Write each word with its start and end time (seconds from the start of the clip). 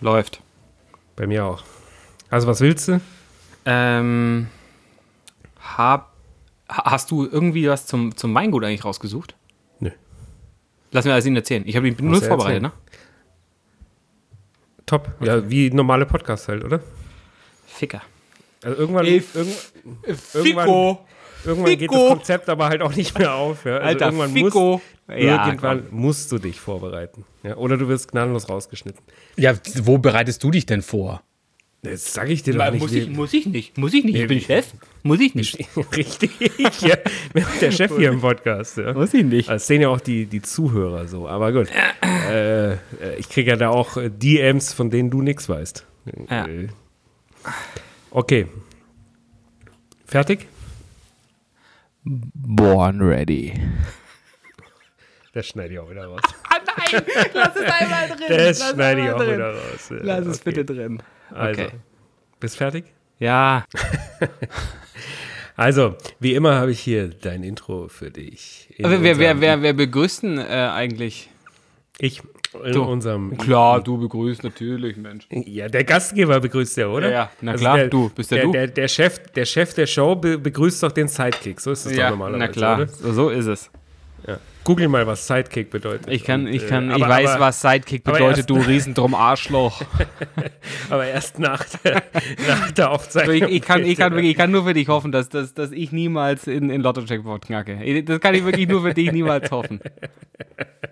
Läuft. 0.00 0.40
Bei 1.16 1.26
mir 1.26 1.44
auch. 1.44 1.62
Also, 2.30 2.46
was 2.46 2.60
willst 2.60 2.88
du? 2.88 3.00
Ähm, 3.64 4.48
hab, 5.60 6.12
ha- 6.68 6.90
hast 6.90 7.10
du 7.10 7.24
irgendwie 7.26 7.68
was 7.68 7.86
zum, 7.86 8.16
zum 8.16 8.34
Weingut 8.34 8.64
eigentlich 8.64 8.84
rausgesucht? 8.84 9.34
Nö. 9.80 9.90
Lass 10.92 11.04
mir 11.04 11.12
alles 11.12 11.26
Ihnen 11.26 11.36
erzählen. 11.36 11.64
Ich 11.66 11.76
habe 11.76 11.88
ihn 11.88 11.96
null 12.00 12.22
er 12.22 12.28
vorbereitet, 12.28 12.62
erzählen? 12.62 12.62
ne? 12.62 12.72
Top. 14.86 15.10
Ja, 15.20 15.48
wie 15.50 15.70
normale 15.70 16.06
Podcasts 16.06 16.48
halt, 16.48 16.64
oder? 16.64 16.80
Ficker. 17.66 18.00
Also 18.64 18.76
irgendwann, 18.78 19.04
Ey, 19.06 19.22
irgend, 19.34 20.18
Fico! 20.18 21.06
Irgendwann 21.44 21.76
geht 21.76 21.90
das 21.90 21.96
Fico! 21.98 22.08
Konzept 22.14 22.48
aber 22.48 22.68
halt 22.68 22.82
auch 22.82 22.94
nicht 22.94 23.18
mehr 23.18 23.34
auf. 23.34 23.64
Ja? 23.64 23.76
Also 23.76 23.86
Alter, 23.86 24.04
irgendwann 24.06 24.32
Fico! 24.32 24.72
Musst, 25.06 25.18
Ja, 25.22 25.46
irgendwann 25.46 25.86
musst 25.90 26.32
du 26.32 26.38
dich 26.38 26.60
vorbereiten. 26.60 27.24
Ja? 27.42 27.56
Oder 27.56 27.76
du 27.76 27.88
wirst 27.88 28.12
gnadenlos 28.12 28.48
rausgeschnitten. 28.48 29.00
Ja, 29.36 29.54
wo 29.82 29.98
bereitest 29.98 30.42
du 30.42 30.50
dich 30.50 30.66
denn 30.66 30.82
vor? 30.82 31.22
Das 31.82 32.12
sage 32.12 32.32
ich 32.32 32.42
dir 32.42 32.54
doch 32.54 32.70
nicht. 32.72 32.80
Muss 32.80 32.92
ich, 32.92 33.08
muss 33.08 33.32
ich 33.32 33.46
nicht. 33.46 33.78
Muss 33.78 33.94
ich 33.94 34.02
nicht. 34.04 34.16
Ich 34.16 34.26
bin 34.26 34.40
Chef. 34.40 34.66
Muss 35.04 35.20
ich 35.20 35.36
nicht. 35.36 35.58
Richtig, 35.96 36.30
ja. 36.80 36.96
Der 37.60 37.70
Chef 37.70 37.96
hier 37.96 38.10
im 38.10 38.20
Podcast. 38.20 38.78
Ja. 38.78 38.94
Muss 38.94 39.14
ich 39.14 39.24
nicht. 39.24 39.48
Das 39.48 39.68
sehen 39.68 39.82
ja 39.82 39.88
auch 39.88 40.00
die, 40.00 40.26
die 40.26 40.42
Zuhörer 40.42 41.06
so. 41.06 41.28
Aber 41.28 41.52
gut. 41.52 41.68
Äh, 42.28 42.72
äh, 42.72 42.76
ich 43.16 43.28
kriege 43.28 43.50
ja 43.50 43.56
da 43.56 43.68
auch 43.68 43.96
äh, 43.96 44.10
DMs, 44.10 44.72
von 44.72 44.90
denen 44.90 45.08
du 45.10 45.22
nichts 45.22 45.48
weißt. 45.48 45.86
Ja. 46.28 46.46
Äh, 46.46 46.68
Okay. 48.10 48.46
Fertig? 50.06 50.46
Born 52.34 53.00
ready. 53.02 53.52
Das 55.34 55.46
schneide 55.48 55.74
ich 55.74 55.78
auch 55.78 55.90
wieder 55.90 56.06
raus. 56.06 56.20
Ah 56.50 56.60
nein! 56.64 57.02
Lass 57.34 57.54
es 57.56 57.62
einmal 57.70 58.08
drin. 58.08 58.26
Das 58.28 58.58
Lass 58.58 58.70
schneide 58.72 59.04
ich 59.04 59.10
auch 59.10 59.18
drin. 59.18 59.34
wieder 59.34 59.52
raus. 59.54 59.90
Ja, 59.90 59.96
Lass 60.00 60.26
es 60.26 60.40
okay. 60.40 60.50
bitte 60.52 60.64
drin. 60.64 61.02
Also, 61.30 61.62
Okay. 61.62 61.72
bist 62.40 62.56
fertig? 62.56 62.84
Ja. 63.18 63.64
Also, 65.56 65.96
wie 66.20 66.34
immer 66.36 66.54
habe 66.54 66.70
ich 66.70 66.78
hier 66.78 67.08
dein 67.08 67.42
Intro 67.42 67.88
für 67.88 68.12
dich. 68.12 68.72
In 68.76 68.88
wer, 69.02 69.18
wer, 69.18 69.40
wer, 69.40 69.60
wer 69.60 69.72
begrüßt 69.72 70.22
denn 70.22 70.38
äh, 70.38 70.42
eigentlich? 70.44 71.30
Ich 71.98 72.22
in 72.64 72.72
Du. 72.72 72.82
unserem. 72.82 73.36
Klar, 73.38 73.82
du 73.82 73.98
begrüßt 73.98 74.42
natürlich, 74.44 74.96
Mensch. 74.96 75.26
Ja, 75.30 75.68
der 75.68 75.84
Gastgeber 75.84 76.40
begrüßt 76.40 76.76
ja, 76.78 76.88
oder? 76.88 77.06
Ja, 77.08 77.12
ja. 77.14 77.30
Na 77.40 77.52
Also 77.52 77.62
klar, 77.62 77.76
der, 77.76 77.88
du. 77.88 78.10
Bist 78.14 78.30
ja 78.30 78.36
der, 78.38 78.44
du. 78.46 78.52
Der, 78.52 78.66
der, 78.68 78.88
Chef, 78.88 79.18
der 79.34 79.44
Chef 79.44 79.74
der 79.74 79.86
Show 79.86 80.14
be 80.16 80.38
begrüßt 80.38 80.82
doch 80.82 80.92
den 80.92 81.08
Sidekick. 81.08 81.60
So 81.60 81.72
ist 81.72 81.86
es 81.86 81.92
doch 81.92 81.98
Ja, 81.98 82.10
normalerweise. 82.10 82.38
na 82.46 82.48
klar. 82.48 82.76
Oder? 82.78 82.86
So 82.88 83.30
ist 83.30 83.46
es. 83.46 83.70
Ja. 84.68 84.74
Google 84.74 84.88
mal, 84.88 85.06
was 85.06 85.26
Sidekick 85.26 85.70
bedeutet. 85.70 86.08
Ich 86.10 86.24
kann, 86.24 86.46
Und, 86.46 86.52
ich 86.52 86.64
äh, 86.64 86.66
kann, 86.66 86.90
ich 86.90 86.96
aber- 86.96 87.08
weiß, 87.08 87.30
aber, 87.30 87.40
was 87.46 87.60
Sidekick 87.60 88.04
bedeutet, 88.04 88.48
du 88.50 88.56
Riesendrum 88.68 89.14
Arschloch. 89.14 89.82
Aber 90.90 91.06
erst 91.06 91.38
nach 91.38 91.64
der, 91.84 92.02
nach 92.46 92.70
der 92.72 92.90
Aufzeichnung. 92.90 93.48
ich, 93.48 93.56
ich, 93.56 93.62
kann, 93.62 93.84
ich, 93.84 93.98
kann 93.98 94.18
ich 94.18 94.36
kann 94.36 94.50
nur 94.50 94.64
für 94.64 94.74
dich 94.74 94.88
hoffen, 94.88 95.12
dass, 95.12 95.28
dass, 95.28 95.54
dass 95.54 95.72
ich 95.72 95.92
niemals 95.92 96.46
in, 96.46 96.70
in 96.70 96.82
Lotto-Jackpot 96.82 97.46
knacke. 97.46 98.02
Das 98.02 98.20
kann 98.20 98.34
ich 98.34 98.44
wirklich 98.44 98.68
nur 98.68 98.82
für 98.82 98.94
dich 98.94 99.10
niemals 99.12 99.50
hoffen. 99.50 99.80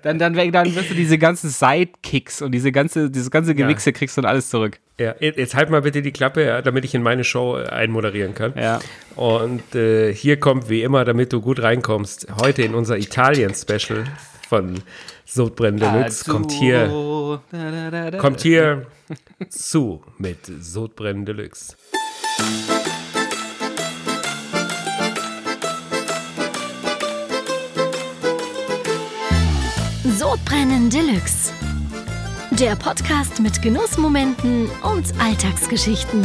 Dann, 0.03 0.19
dann, 0.19 0.35
dann 0.35 0.75
wirst 0.75 0.91
du 0.91 0.95
diese 0.95 1.19
ganzen 1.19 1.51
Sidekicks 1.51 2.43
und 2.43 2.53
diese 2.53 2.73
ganze, 2.73 3.11
dieses 3.11 3.31
ganze 3.31 3.55
Gewichse 3.55 3.93
kriegst 3.93 4.17
du 4.17 4.23
dann 4.23 4.31
alles 4.31 4.51
zurück. 4.51 4.81
Ja, 4.99 5.15
jetzt 5.21 5.55
halt 5.55 5.69
mal 5.69 5.83
bitte 5.83 6.01
die 6.01 6.13
Klappe, 6.13 6.43
ja, 6.43 6.63
damit 6.63 6.87
ich 6.87 6.95
in 6.95 7.03
meine 7.03 7.23
Show 7.23 7.59
äh, 7.59 7.67
einmoderieren 7.67 8.35
kann. 8.35 8.55
Ja. 8.57 8.81
Und 9.15 9.75
äh, 9.75 10.15
hier 10.15 10.41
kommt 10.41 10.71
wie 10.71 10.83
immer, 10.83 11.05
damit 11.05 11.35
du 11.35 11.43
gut 11.43 11.61
reinkommst, 11.61 12.29
heute 12.41 12.63
in 12.63 12.75
unser 12.75 12.97
Italien-Special 12.97 14.05
von 14.49 14.81
Sodbrennen 15.27 15.81
Deluxe 15.81 16.31
kommt 16.31 16.51
hier, 16.51 17.39
kommt 18.19 18.41
hier 18.41 18.87
zu 19.51 20.03
mit 20.17 20.39
Sodbrennen 20.61 21.27
Deluxe. 21.27 21.77
Sodbrennen 30.19 30.89
Deluxe. 30.89 31.53
Der 32.61 32.75
Podcast 32.75 33.41
mit 33.41 33.61
Genussmomenten 33.61 34.71
und 34.83 35.13
Alltagsgeschichten. 35.21 36.23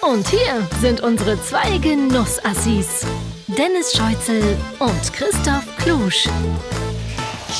Und 0.00 0.28
hier 0.28 0.68
sind 0.80 1.00
unsere 1.00 1.40
zwei 1.42 1.78
Genussassis. 1.78 3.04
Dennis 3.48 3.92
Scheuzel 3.96 4.42
und 4.78 5.12
Christoph 5.12 5.64
Klusch. 5.78 6.28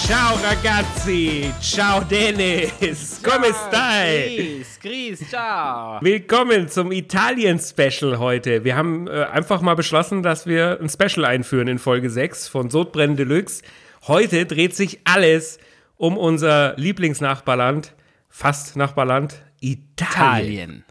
Ciao 0.04 0.38
ragazzi, 0.44 1.50
ciao 1.60 2.00
Dennis, 2.04 3.20
come 3.24 3.46
stai? 3.68 4.36
Gries, 4.36 4.78
Gries, 4.80 5.28
ciao. 5.28 5.98
Willkommen 6.00 6.68
zum 6.68 6.92
Italien-Special 6.92 8.20
heute. 8.20 8.62
Wir 8.62 8.76
haben 8.76 9.08
äh, 9.08 9.24
einfach 9.24 9.62
mal 9.62 9.74
beschlossen, 9.74 10.22
dass 10.22 10.46
wir 10.46 10.78
ein 10.80 10.88
Special 10.88 11.24
einführen 11.24 11.66
in 11.66 11.80
Folge 11.80 12.08
6 12.08 12.46
von 12.46 12.70
Sodbrennen 12.70 13.16
Deluxe. 13.16 13.62
Heute 14.06 14.46
dreht 14.46 14.76
sich 14.76 15.00
alles 15.02 15.58
um 15.96 16.16
unser 16.16 16.74
Lieblingsnachbarland, 16.76 17.94
fast 18.28 18.76
Nachbarland, 18.76 19.42
Italien. 19.60 19.84
Italien. 19.96 20.84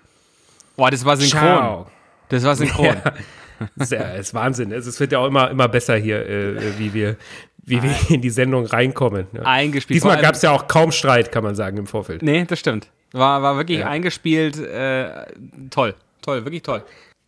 Boah, 0.75 0.91
das 0.91 1.05
war 1.05 1.17
synchron. 1.17 1.41
Ciao. 1.41 1.87
Das 2.29 2.43
war 2.43 2.55
synchron. 2.55 2.95
Ja, 3.57 3.69
das 3.77 3.91
ist, 4.19 4.33
Wahnsinn. 4.33 4.73
Es 4.73 4.99
wird 4.99 5.13
ja 5.13 5.19
auch 5.19 5.27
immer, 5.27 5.49
immer 5.49 5.69
besser 5.69 5.95
hier, 5.95 6.27
äh, 6.27 6.77
wie 6.77 6.93
wir, 6.93 7.15
wie 7.63 7.81
wir 7.81 7.95
in 8.09 8.19
die 8.19 8.29
Sendung 8.29 8.65
reinkommen. 8.65 9.27
Ja. 9.31 9.43
Eingespielt. 9.43 9.95
Diesmal 9.95 10.21
gab 10.21 10.35
es 10.35 10.41
ja 10.41 10.51
auch 10.51 10.67
kaum 10.67 10.91
Streit, 10.91 11.31
kann 11.31 11.45
man 11.45 11.55
sagen, 11.55 11.77
im 11.77 11.87
Vorfeld. 11.87 12.21
Nee, 12.21 12.43
das 12.43 12.59
stimmt. 12.59 12.89
War, 13.13 13.41
war 13.41 13.55
wirklich 13.55 13.79
Ja. 13.79 13.87
eingespielt. 13.87 14.59
Äh, 14.59 15.07
toll. 15.69 15.95
Toll, 16.21 16.43
wirklich 16.43 16.63
toll. 16.63 16.83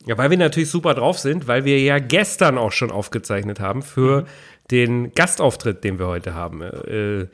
Ja, 0.05 0.17
weil 0.17 0.29
wir 0.29 0.38
natürlich 0.38 0.69
super 0.69 0.94
drauf 0.95 1.17
sind, 1.17 1.47
weil 1.47 1.63
wir 1.63 1.79
ja 1.79 1.99
gestern 1.99 2.57
auch 2.57 2.73
schon 2.73 2.91
aufgezeichnet 2.91 3.61
haben 3.61 3.81
für 3.81 4.25
den 4.69 5.13
Gastauftritt, 5.13 5.85
den 5.85 5.97
wir 5.97 6.07
heute 6.07 6.33
haben. 6.33 6.61
Äh, 6.61 7.27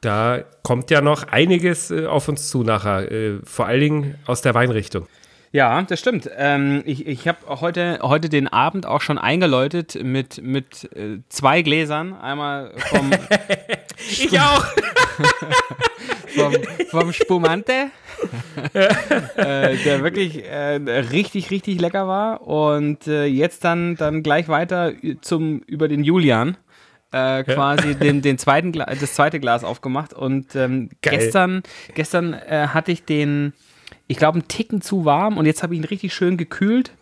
da 0.00 0.44
kommt 0.62 0.90
ja 0.90 1.00
noch 1.00 1.24
einiges 1.28 1.90
äh, 1.90 2.06
auf 2.06 2.28
uns 2.28 2.48
zu 2.48 2.62
nachher, 2.62 3.10
äh, 3.10 3.38
vor 3.44 3.66
allen 3.66 3.80
Dingen 3.80 4.14
aus 4.26 4.42
der 4.42 4.54
Weinrichtung. 4.54 5.06
Ja, 5.50 5.80
das 5.82 5.98
stimmt. 6.00 6.28
Ähm, 6.36 6.82
ich 6.84 7.06
ich 7.06 7.26
habe 7.26 7.38
heute, 7.60 8.00
heute 8.02 8.28
den 8.28 8.48
Abend 8.48 8.84
auch 8.84 9.00
schon 9.00 9.16
eingeläutet 9.16 9.98
mit, 10.02 10.42
mit 10.42 10.84
äh, 10.94 11.20
zwei 11.30 11.62
Gläsern. 11.62 12.12
Einmal 12.12 12.72
vom, 12.90 13.10
Ich 14.10 14.38
auch! 14.40 14.64
vom, 16.28 16.54
vom 16.90 17.12
Spumante, 17.12 17.90
äh, 18.72 19.76
der 19.76 20.02
wirklich 20.02 20.44
äh, 20.44 20.76
richtig, 21.10 21.50
richtig 21.50 21.80
lecker 21.80 22.06
war. 22.06 22.46
Und 22.46 23.06
äh, 23.06 23.24
jetzt 23.24 23.64
dann, 23.64 23.96
dann 23.96 24.22
gleich 24.22 24.48
weiter 24.48 24.92
zum, 25.20 25.60
über 25.66 25.88
den 25.88 26.04
Julian. 26.04 26.56
Äh, 27.10 27.44
quasi 27.44 27.94
den, 27.94 28.20
den 28.20 28.36
zweiten 28.36 28.70
Gla 28.70 28.84
das 28.84 29.14
zweite 29.14 29.40
Glas 29.40 29.64
aufgemacht 29.64 30.12
und 30.12 30.54
ähm, 30.54 30.90
gestern, 31.00 31.62
gestern 31.94 32.34
äh, 32.34 32.68
hatte 32.68 32.92
ich 32.92 33.04
den, 33.04 33.54
ich 34.08 34.18
glaube, 34.18 34.38
einen 34.38 34.48
Ticken 34.48 34.82
zu 34.82 35.06
warm 35.06 35.38
und 35.38 35.46
jetzt 35.46 35.62
habe 35.62 35.72
ich 35.74 35.80
ihn 35.80 35.86
richtig 35.86 36.12
schön 36.12 36.36
gekühlt 36.36 36.92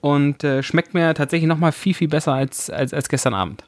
und 0.00 0.44
äh, 0.44 0.62
schmeckt 0.62 0.94
mir 0.94 1.14
tatsächlich 1.14 1.48
noch 1.48 1.58
mal 1.58 1.72
viel, 1.72 1.94
viel 1.94 2.06
besser 2.06 2.32
als, 2.32 2.70
als, 2.70 2.94
als 2.94 3.08
gestern 3.08 3.34
Abend. 3.34 3.64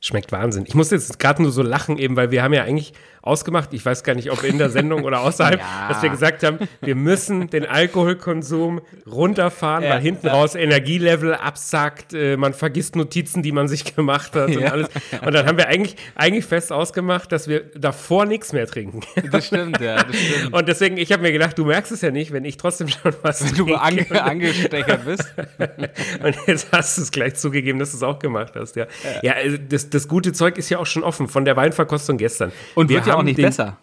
Schmeckt 0.00 0.32
Wahnsinn. 0.32 0.64
Ich 0.66 0.74
muss 0.74 0.90
jetzt 0.90 1.18
gerade 1.18 1.42
nur 1.42 1.52
so 1.52 1.62
lachen, 1.62 1.98
eben, 1.98 2.16
weil 2.16 2.30
wir 2.30 2.42
haben 2.42 2.54
ja 2.54 2.62
eigentlich 2.62 2.94
ausgemacht, 3.26 3.72
ich 3.72 3.84
weiß 3.84 4.04
gar 4.04 4.14
nicht, 4.14 4.30
ob 4.30 4.44
in 4.44 4.58
der 4.58 4.70
Sendung 4.70 5.04
oder 5.04 5.20
außerhalb, 5.22 5.58
Ja. 5.64 5.88
dass 5.88 6.02
wir 6.02 6.10
gesagt 6.10 6.42
haben, 6.42 6.58
wir 6.82 6.94
müssen 6.94 7.48
den 7.48 7.64
Alkoholkonsum 7.66 8.80
runterfahren, 9.10 9.84
Ja, 9.84 9.90
weil 9.90 10.00
hinten 10.00 10.28
raus 10.28 10.54
Energielevel 10.54 11.34
absackt, 11.34 12.12
äh, 12.12 12.36
man 12.36 12.52
vergisst 12.54 12.96
Notizen, 12.96 13.42
die 13.42 13.52
man 13.52 13.66
sich 13.68 13.84
gemacht 13.96 14.34
hat 14.34 14.48
und 14.48 14.60
Ja. 14.60 14.70
alles. 14.72 14.88
Und 15.24 15.32
dann 15.34 15.46
haben 15.46 15.56
wir 15.58 15.68
eigentlich, 15.68 15.96
eigentlich 16.14 16.44
fest 16.44 16.70
ausgemacht, 16.72 17.32
dass 17.32 17.48
wir 17.48 17.60
davor 17.74 18.26
nichts 18.26 18.52
mehr 18.52 18.66
trinken. 18.66 19.00
Das 19.32 19.46
stimmt, 19.46 19.80
ja, 19.80 20.02
das 20.02 20.16
stimmt. 20.16 20.52
Und 20.52 20.68
deswegen, 20.68 20.96
ich 20.98 21.10
habe 21.12 21.22
mir 21.22 21.32
gedacht, 21.32 21.56
du 21.58 21.64
merkst 21.64 21.92
es 21.92 22.00
ja 22.02 22.10
nicht, 22.10 22.32
wenn 22.32 22.44
ich 22.44 22.56
trotzdem 22.58 22.88
schon 22.88 23.14
was 23.22 23.38
du 23.52 23.64
trinke. 23.64 23.80
ange 23.80 24.22
angestechert 24.22 25.04
bist. 25.06 25.34
Und 26.22 26.36
jetzt 26.46 26.68
hast 26.72 26.98
du 26.98 27.02
es 27.02 27.10
gleich 27.10 27.34
zugegeben, 27.36 27.78
dass 27.78 27.90
du 27.92 27.96
es 27.96 28.02
auch 28.02 28.18
gemacht 28.18 28.52
hast, 28.54 28.76
ja. 28.76 28.86
Ja, 29.22 29.32
also 29.34 29.56
das, 29.68 29.88
das 29.90 30.08
gute 30.08 30.32
Zeug 30.32 30.58
ist 30.58 30.68
ja 30.70 30.78
auch 30.78 30.86
schon 30.86 31.02
offen 31.04 31.28
von 31.28 31.44
der 31.44 31.56
Weinverkostung 31.56 32.18
gestern. 32.18 32.52
Und 32.74 32.88
Wir 32.88 32.96
wird 32.96 33.06
ja 33.06 33.13
auch 33.18 33.22
nicht 33.22 33.38
den- 33.38 33.46
besser. 33.46 33.78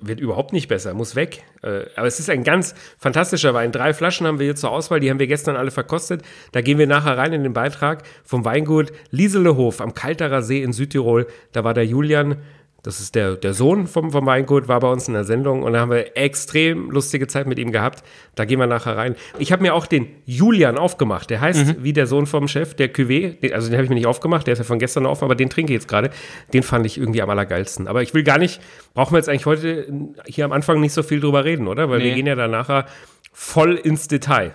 Wird 0.00 0.20
überhaupt 0.20 0.52
nicht 0.52 0.68
besser, 0.68 0.94
muss 0.94 1.16
weg. 1.16 1.42
Äh, 1.60 1.86
Aber 1.96 2.06
es 2.06 2.20
ist 2.20 2.30
ein 2.30 2.44
ganz 2.44 2.72
fantastischer 2.98 3.52
Wein. 3.52 3.72
Drei 3.72 3.92
Flaschen 3.92 4.28
haben 4.28 4.38
wir 4.38 4.44
hier 4.44 4.54
zur 4.54 4.70
Auswahl, 4.70 5.00
die 5.00 5.10
haben 5.10 5.18
wir 5.18 5.26
gestern 5.26 5.56
alle 5.56 5.72
verkostet. 5.72 6.22
Da 6.52 6.60
gehen 6.60 6.78
wir 6.78 6.86
nachher 6.86 7.18
rein 7.18 7.32
in 7.32 7.42
den 7.42 7.52
Beitrag 7.52 8.04
vom 8.22 8.44
Weingut 8.44 8.92
Lieselehof 9.10 9.80
am 9.80 9.94
Kalterer 9.94 10.42
See 10.42 10.62
in 10.62 10.72
Südtirol. 10.72 11.26
Da 11.50 11.64
war 11.64 11.74
der 11.74 11.84
Julian 11.84 12.36
Das 12.84 13.00
ist 13.00 13.16
der, 13.16 13.34
der 13.34 13.54
Sohn 13.54 13.88
vom, 13.88 14.12
vom 14.12 14.24
Weingut, 14.24 14.68
war 14.68 14.78
bei 14.78 14.88
uns 14.90 15.08
in 15.08 15.14
der 15.14 15.24
Sendung 15.24 15.64
und 15.64 15.72
da 15.72 15.80
haben 15.80 15.90
wir 15.90 16.16
extrem 16.16 16.90
lustige 16.92 17.26
Zeit 17.26 17.48
mit 17.48 17.58
ihm 17.58 17.72
gehabt. 17.72 18.04
Da 18.36 18.44
gehen 18.44 18.60
wir 18.60 18.68
nachher 18.68 18.96
rein. 18.96 19.16
Ich 19.40 19.50
habe 19.50 19.62
mir 19.62 19.74
auch 19.74 19.86
den 19.86 20.06
Julian 20.26 20.78
aufgemacht. 20.78 21.28
Der 21.28 21.40
heißt 21.40 21.82
wie 21.82 21.92
der 21.92 22.06
Sohn 22.06 22.26
vom 22.26 22.46
Chef, 22.46 22.74
der 22.74 22.94
Cuvée. 22.94 23.52
Also 23.52 23.66
den 23.68 23.74
habe 23.74 23.82
ich 23.84 23.88
mir 23.88 23.96
nicht 23.96 24.06
aufgemacht, 24.06 24.46
der 24.46 24.52
ist 24.52 24.60
ja 24.60 24.64
von 24.64 24.78
gestern 24.78 25.06
auf, 25.06 25.24
aber 25.24 25.34
den 25.34 25.50
trinke 25.50 25.72
ich 25.72 25.78
jetzt 25.80 25.88
gerade. 25.88 26.10
Den 26.52 26.62
fand 26.62 26.86
ich 26.86 26.98
irgendwie 26.98 27.20
am 27.20 27.28
allergeilsten. 27.28 27.88
Aber 27.88 28.02
ich 28.02 28.14
will 28.14 28.22
gar 28.22 28.38
nicht, 28.38 28.60
brauchen 28.94 29.12
wir 29.12 29.18
jetzt 29.18 29.28
eigentlich 29.28 29.46
heute 29.46 29.92
hier 30.26 30.44
am 30.44 30.52
Anfang 30.52 30.80
nicht 30.80 30.92
so 30.92 31.02
viel 31.02 31.18
drüber 31.18 31.44
reden, 31.44 31.66
oder? 31.66 31.90
Weil 31.90 31.98
wir 31.98 32.10
Nee. 32.10 32.14
gehen 32.14 32.26
ja 32.26 32.36
dann 32.36 32.52
nachher 32.52 32.86
voll 33.32 33.74
ins 33.74 34.06
Detail. 34.06 34.54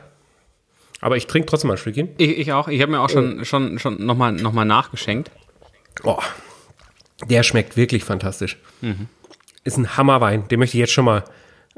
Aber 1.01 1.17
ich 1.17 1.27
trinke 1.27 1.47
trotzdem 1.47 1.67
mal 1.67 1.73
ein 1.73 1.77
Stückchen. 1.77 2.07
Ich, 2.17 2.37
ich 2.39 2.53
auch. 2.53 2.69
Ich 2.69 2.81
habe 2.81 2.89
mir 2.93 3.01
auch 3.01 3.09
schon, 3.09 3.43
schon, 3.43 3.77
schon 3.79 4.03
nochmal 4.05 4.31
noch 4.31 4.53
mal 4.53 4.63
nachgeschenkt. 4.63 5.29
Oh, 6.05 6.17
der 7.29 7.43
schmeckt 7.43 7.77
wirklich 7.77 8.03
fantastisch. 8.03 8.57
Ist 9.63 9.77
ein 9.77 9.97
Hammerwein. 9.97 10.47
Den 10.47 10.59
möchte 10.59 10.77
ich 10.77 10.81
jetzt 10.81 10.93
schon 10.93 11.05
mal 11.05 11.23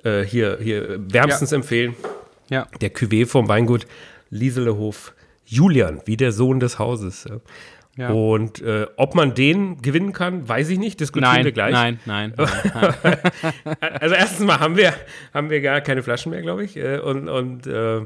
äh, 0.04 0.22
hier, 0.24 0.58
hier 0.62 1.00
wärmstens 1.12 1.52
empfehlen. 1.52 1.96
Ja. 2.50 2.68
Der 2.82 2.94
Cuvée 2.94 3.26
vom 3.26 3.48
Weingut 3.48 3.88
Lieselehof. 4.30 5.14
Julian, 5.46 6.02
wie 6.06 6.18
der 6.18 6.32
Sohn 6.32 6.60
des 6.60 6.80
Hauses. 6.80 7.26
ja. 7.30 7.40
Ja. 7.98 8.10
Und 8.10 8.62
äh, 8.62 8.88
ob 8.98 9.16
man 9.16 9.36
den 9.36 9.82
gewinnen 9.82 10.12
kann, 10.12 10.50
weiß 10.50 10.68
ich 10.70 10.80
nicht. 10.80 11.00
Diskutieren 11.00 11.34
wir 11.38 11.44
Nein, 11.46 11.54
gleich. 11.54 11.72
nein, 11.72 12.00
nein, 12.06 12.34
nein. 12.36 13.18
Also 14.02 14.16
erstens 14.16 14.46
mal 14.46 14.60
haben 14.60 14.76
wir, 14.76 14.94
haben 15.34 15.50
wir 15.50 15.62
gar 15.62 15.80
keine 15.80 16.04
Flaschen 16.04 16.32
mehr, 16.32 16.42
glaube 16.42 16.66
ich. 16.66 16.76
Äh, 16.76 17.00
Und, 17.00 17.30
und 17.30 17.68
äh, 17.68 18.02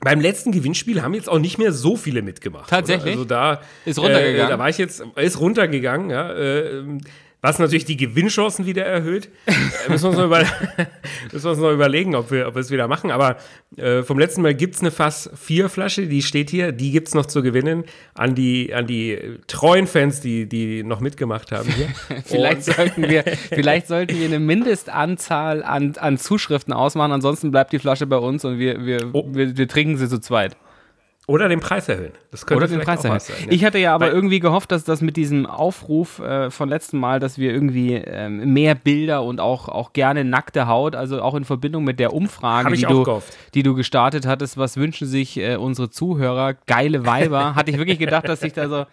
beim 0.00 0.20
letzten 0.20 0.52
Gewinnspiel 0.52 1.02
haben 1.02 1.14
jetzt 1.14 1.28
auch 1.28 1.38
nicht 1.38 1.58
mehr 1.58 1.72
so 1.72 1.96
viele 1.96 2.22
mitgemacht. 2.22 2.70
Tatsächlich? 2.70 3.18
Oder? 3.18 3.40
Also 3.40 3.60
da 3.60 3.62
Ist 3.84 3.98
runtergegangen? 3.98 4.46
Äh, 4.46 4.50
da 4.50 4.58
war 4.58 4.68
ich 4.68 4.78
jetzt, 4.78 5.02
ist 5.16 5.40
runtergegangen, 5.40 6.10
ja. 6.10 6.32
Äh, 6.32 6.98
was 7.40 7.58
natürlich 7.58 7.84
die 7.84 7.96
Gewinnchancen 7.96 8.66
wieder 8.66 8.84
erhöht. 8.84 9.28
Äh, 9.86 9.90
müssen, 9.90 10.04
wir 10.04 10.08
uns 10.08 10.18
noch 10.18 10.24
über, 10.24 10.38
müssen 11.32 11.44
wir 11.44 11.50
uns 11.50 11.60
noch 11.60 11.72
überlegen, 11.72 12.14
ob 12.14 12.30
wir, 12.30 12.48
ob 12.48 12.54
wir 12.54 12.60
es 12.60 12.70
wieder 12.70 12.88
machen. 12.88 13.10
Aber 13.10 13.36
äh, 13.76 14.02
vom 14.02 14.18
letzten 14.18 14.42
Mal 14.42 14.54
gibt 14.54 14.74
es 14.74 14.80
eine 14.80 14.90
Fass 14.90 15.30
4 15.34 15.68
Flasche, 15.68 16.06
die 16.06 16.22
steht 16.22 16.50
hier, 16.50 16.72
die 16.72 16.90
gibt 16.90 17.08
es 17.08 17.14
noch 17.14 17.26
zu 17.26 17.42
gewinnen 17.42 17.84
an 18.14 18.34
die, 18.34 18.74
an 18.74 18.86
die 18.86 19.18
treuen 19.46 19.86
Fans, 19.86 20.20
die, 20.20 20.46
die 20.48 20.82
noch 20.82 21.00
mitgemacht 21.00 21.52
haben 21.52 21.70
hier. 21.70 21.88
Vielleicht 22.24 22.64
sollten, 22.64 23.08
wir, 23.08 23.24
vielleicht 23.50 23.86
sollten 23.86 24.18
wir 24.18 24.26
eine 24.26 24.40
Mindestanzahl 24.40 25.62
an, 25.62 25.94
an 25.96 26.18
Zuschriften 26.18 26.72
ausmachen, 26.72 27.12
ansonsten 27.12 27.50
bleibt 27.50 27.72
die 27.72 27.78
Flasche 27.78 28.06
bei 28.06 28.16
uns 28.16 28.44
und 28.44 28.58
wir, 28.58 28.84
wir, 28.84 29.10
Oh. 29.12 29.24
wir, 29.30 29.56
wir 29.56 29.68
trinken 29.68 29.96
sie 29.96 30.08
zu 30.08 30.20
zweit. 30.20 30.56
Oder 31.28 31.50
den 31.50 31.60
Preis 31.60 31.86
erhöhen. 31.90 32.12
Das 32.30 32.46
könnte 32.46 32.64
Oder 32.64 32.74
den 32.74 32.80
Preis 32.80 33.04
erhöhen. 33.04 33.20
sein, 33.20 33.36
ja. 33.42 33.46
Ich 33.50 33.62
hatte 33.62 33.76
ja 33.76 33.94
aber 33.94 34.06
Weil- 34.06 34.12
irgendwie 34.12 34.40
gehofft, 34.40 34.72
dass 34.72 34.84
das 34.84 35.02
mit 35.02 35.18
diesem 35.18 35.44
Aufruf 35.44 36.20
äh, 36.20 36.50
von 36.50 36.70
letztem 36.70 37.00
Mal, 37.00 37.20
dass 37.20 37.36
wir 37.36 37.52
irgendwie 37.52 37.96
ähm, 37.96 38.54
mehr 38.54 38.74
Bilder 38.74 39.22
und 39.22 39.38
auch, 39.38 39.68
auch 39.68 39.92
gerne 39.92 40.24
nackte 40.24 40.66
Haut, 40.68 40.96
also 40.96 41.20
auch 41.20 41.34
in 41.34 41.44
Verbindung 41.44 41.84
mit 41.84 42.00
der 42.00 42.14
Umfrage, 42.14 42.74
die, 42.74 42.82
du, 42.82 43.02
gehofft. 43.02 43.36
die 43.52 43.62
du 43.62 43.74
gestartet 43.74 44.26
hattest, 44.26 44.56
was 44.56 44.78
wünschen 44.78 45.06
sich 45.06 45.36
äh, 45.36 45.56
unsere 45.56 45.90
Zuhörer? 45.90 46.54
Geile 46.66 47.04
Weiber. 47.04 47.54
hatte 47.54 47.70
ich 47.72 47.76
wirklich 47.76 47.98
gedacht, 47.98 48.26
dass 48.26 48.40
sich 48.40 48.54
da 48.54 48.66
so 48.70 48.86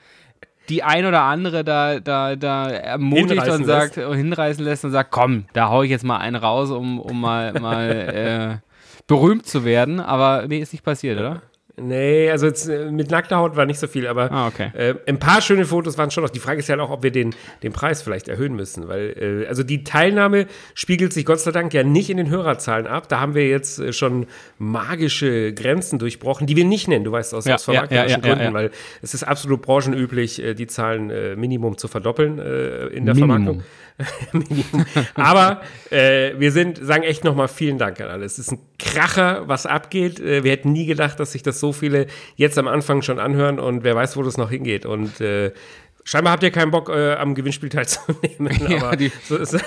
die 0.67 0.83
ein 0.83 1.05
oder 1.05 1.21
andere 1.21 1.63
da, 1.63 2.01
da, 2.01 2.35
da 2.35 2.67
ermutigt 2.69 3.29
Hinreißen 3.29 3.61
und 3.61 3.65
sagt, 3.65 3.97
äh, 3.97 4.13
hinreißen 4.13 4.61
lässt 4.65 4.83
und 4.83 4.91
sagt, 4.91 5.09
komm, 5.09 5.45
da 5.53 5.69
hau 5.69 5.83
ich 5.83 5.89
jetzt 5.89 6.03
mal 6.03 6.17
einen 6.17 6.35
raus, 6.35 6.69
um, 6.69 6.99
um 6.99 7.21
mal, 7.21 7.53
mal 7.53 8.61
äh, 8.61 8.71
berühmt 9.07 9.45
zu 9.45 9.63
werden. 9.63 10.01
Aber 10.01 10.45
nee, 10.49 10.59
ist 10.59 10.73
nicht 10.73 10.83
passiert, 10.83 11.17
oder? 11.17 11.41
Nee, 11.77 12.31
also 12.31 12.45
jetzt, 12.45 12.69
äh, 12.69 12.89
mit 12.89 13.11
nackter 13.11 13.35
Haut 13.37 13.57
war 13.57 13.65
nicht 13.65 13.79
so 13.79 13.87
viel, 13.87 14.07
aber 14.07 14.31
Ah, 14.31 14.47
okay. 14.47 14.69
äh, 14.73 14.95
ein 15.07 15.19
paar 15.19 15.41
schöne 15.41 15.65
Fotos 15.65 15.97
waren 15.97 16.09
schon 16.09 16.23
noch. 16.23 16.29
Die 16.29 16.39
Frage 16.39 16.59
ist 16.59 16.69
ja 16.69 16.79
auch, 16.79 16.89
ob 16.89 17.03
wir 17.03 17.11
den, 17.11 17.35
den 17.63 17.73
Preis 17.73 18.01
vielleicht 18.01 18.29
erhöhen 18.29 18.55
müssen, 18.55 18.87
weil 18.87 19.43
äh, 19.43 19.47
also 19.47 19.61
die 19.63 19.83
Teilnahme 19.83 20.47
spiegelt 20.73 21.11
sich 21.11 21.25
Gott 21.25 21.41
sei 21.41 21.51
Dank 21.51 21.73
ja 21.73 21.83
nicht 21.83 22.09
in 22.09 22.15
den 22.17 22.29
Hörerzahlen 22.29 22.87
ab. 22.87 23.09
Da 23.09 23.19
haben 23.19 23.35
wir 23.35 23.47
jetzt 23.47 23.79
äh, 23.79 23.91
schon 23.91 24.27
magische 24.57 25.53
Grenzen 25.53 25.99
durchbrochen, 25.99 26.47
die 26.47 26.55
wir 26.55 26.65
nicht 26.65 26.87
nennen, 26.87 27.03
du 27.03 27.11
weißt 27.11 27.33
aus, 27.33 27.45
Ja, 27.45 27.55
aus 27.55 27.65
vermarkterischen 27.65 28.21
ja, 28.21 28.27
ja, 28.29 28.35
Gründen, 28.35 28.53
weil 28.53 28.71
es 29.01 29.13
ist 29.13 29.23
absolut 29.23 29.61
branchenüblich, 29.61 30.41
äh, 30.41 30.53
die 30.53 30.67
Zahlen 30.67 31.09
äh, 31.09 31.35
Minimum 31.35 31.77
zu 31.77 31.89
verdoppeln 31.89 32.39
äh, 32.39 32.87
in 32.87 33.05
der 33.05 33.15
Minimum. 33.15 33.35
Vermarktung. 33.35 33.63
Aber 35.15 35.61
äh, 35.89 36.33
wir 36.37 36.51
sind, 36.51 36.77
sagen 36.83 37.03
echt 37.03 37.23
nochmal 37.23 37.47
vielen 37.47 37.77
Dank 37.77 37.99
an 38.01 38.09
alle. 38.09 38.25
Es 38.25 38.39
ist 38.39 38.51
ein 38.51 38.59
Kracher, 38.79 39.47
was 39.47 39.65
abgeht. 39.65 40.19
Äh, 40.19 40.43
wir 40.43 40.51
hätten 40.51 40.71
nie 40.71 40.85
gedacht, 40.85 41.19
dass 41.19 41.31
sich 41.31 41.43
das 41.43 41.59
so 41.59 41.71
viele 41.73 42.07
jetzt 42.35 42.57
am 42.57 42.67
Anfang 42.67 43.01
schon 43.01 43.19
anhören 43.19 43.59
und 43.59 43.83
wer 43.83 43.95
weiß, 43.95 44.17
wo 44.17 44.23
das 44.23 44.37
noch 44.37 44.49
hingeht. 44.49 44.85
Und 44.85 45.21
äh, 45.21 45.51
scheinbar 46.03 46.33
habt 46.33 46.43
ihr 46.43 46.51
keinen 46.51 46.71
Bock, 46.71 46.89
äh, 46.89 47.13
am 47.13 47.35
Gewinnspiel 47.35 47.69
teilzunehmen. 47.69 48.59
Ja, 48.69 48.77
aber 48.87 48.95
die- 48.95 49.11
so 49.27 49.37
ist, 49.37 49.51
soll 49.51 49.61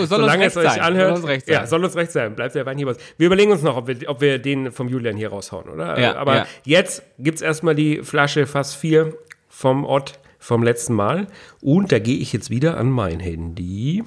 uns 0.00 0.08
solange 0.08 0.44
recht 0.44 0.50
es 0.50 0.56
euch 0.56 0.70
sein. 0.70 0.80
anhört, 0.80 1.08
Soll 1.08 1.16
uns 1.18 1.26
recht 1.28 1.48
ja, 1.48 1.58
sein. 1.60 1.66
soll 1.68 1.84
uns 1.84 1.96
recht 1.96 2.10
sein. 2.12 2.34
Bleibt 2.34 2.54
der 2.54 2.66
Wein 2.66 2.78
hier 2.78 2.86
was. 2.86 2.96
Wir 3.16 3.26
überlegen 3.26 3.52
uns 3.52 3.62
noch, 3.62 3.76
ob 3.76 3.86
wir, 3.88 3.96
ob 4.08 4.20
wir 4.20 4.38
den 4.38 4.72
vom 4.72 4.88
Julian 4.88 5.16
hier 5.16 5.28
raushauen, 5.30 5.68
oder? 5.68 5.98
Ja, 6.00 6.16
aber 6.16 6.46
jetzt 6.64 7.02
gibt 7.18 7.36
es 7.36 7.42
erstmal 7.42 7.74
die 7.74 8.02
Flasche 8.02 8.46
Fass 8.46 8.74
4 8.74 9.14
vom 9.48 9.84
Ott 9.84 10.18
vom 10.42 10.62
letzten 10.62 10.94
Mal. 10.94 11.28
Und 11.60 11.92
da 11.92 12.00
gehe 12.00 12.18
ich 12.18 12.32
jetzt 12.32 12.50
wieder 12.50 12.76
an 12.76 12.90
mein 12.90 13.20
Handy. 13.20 14.02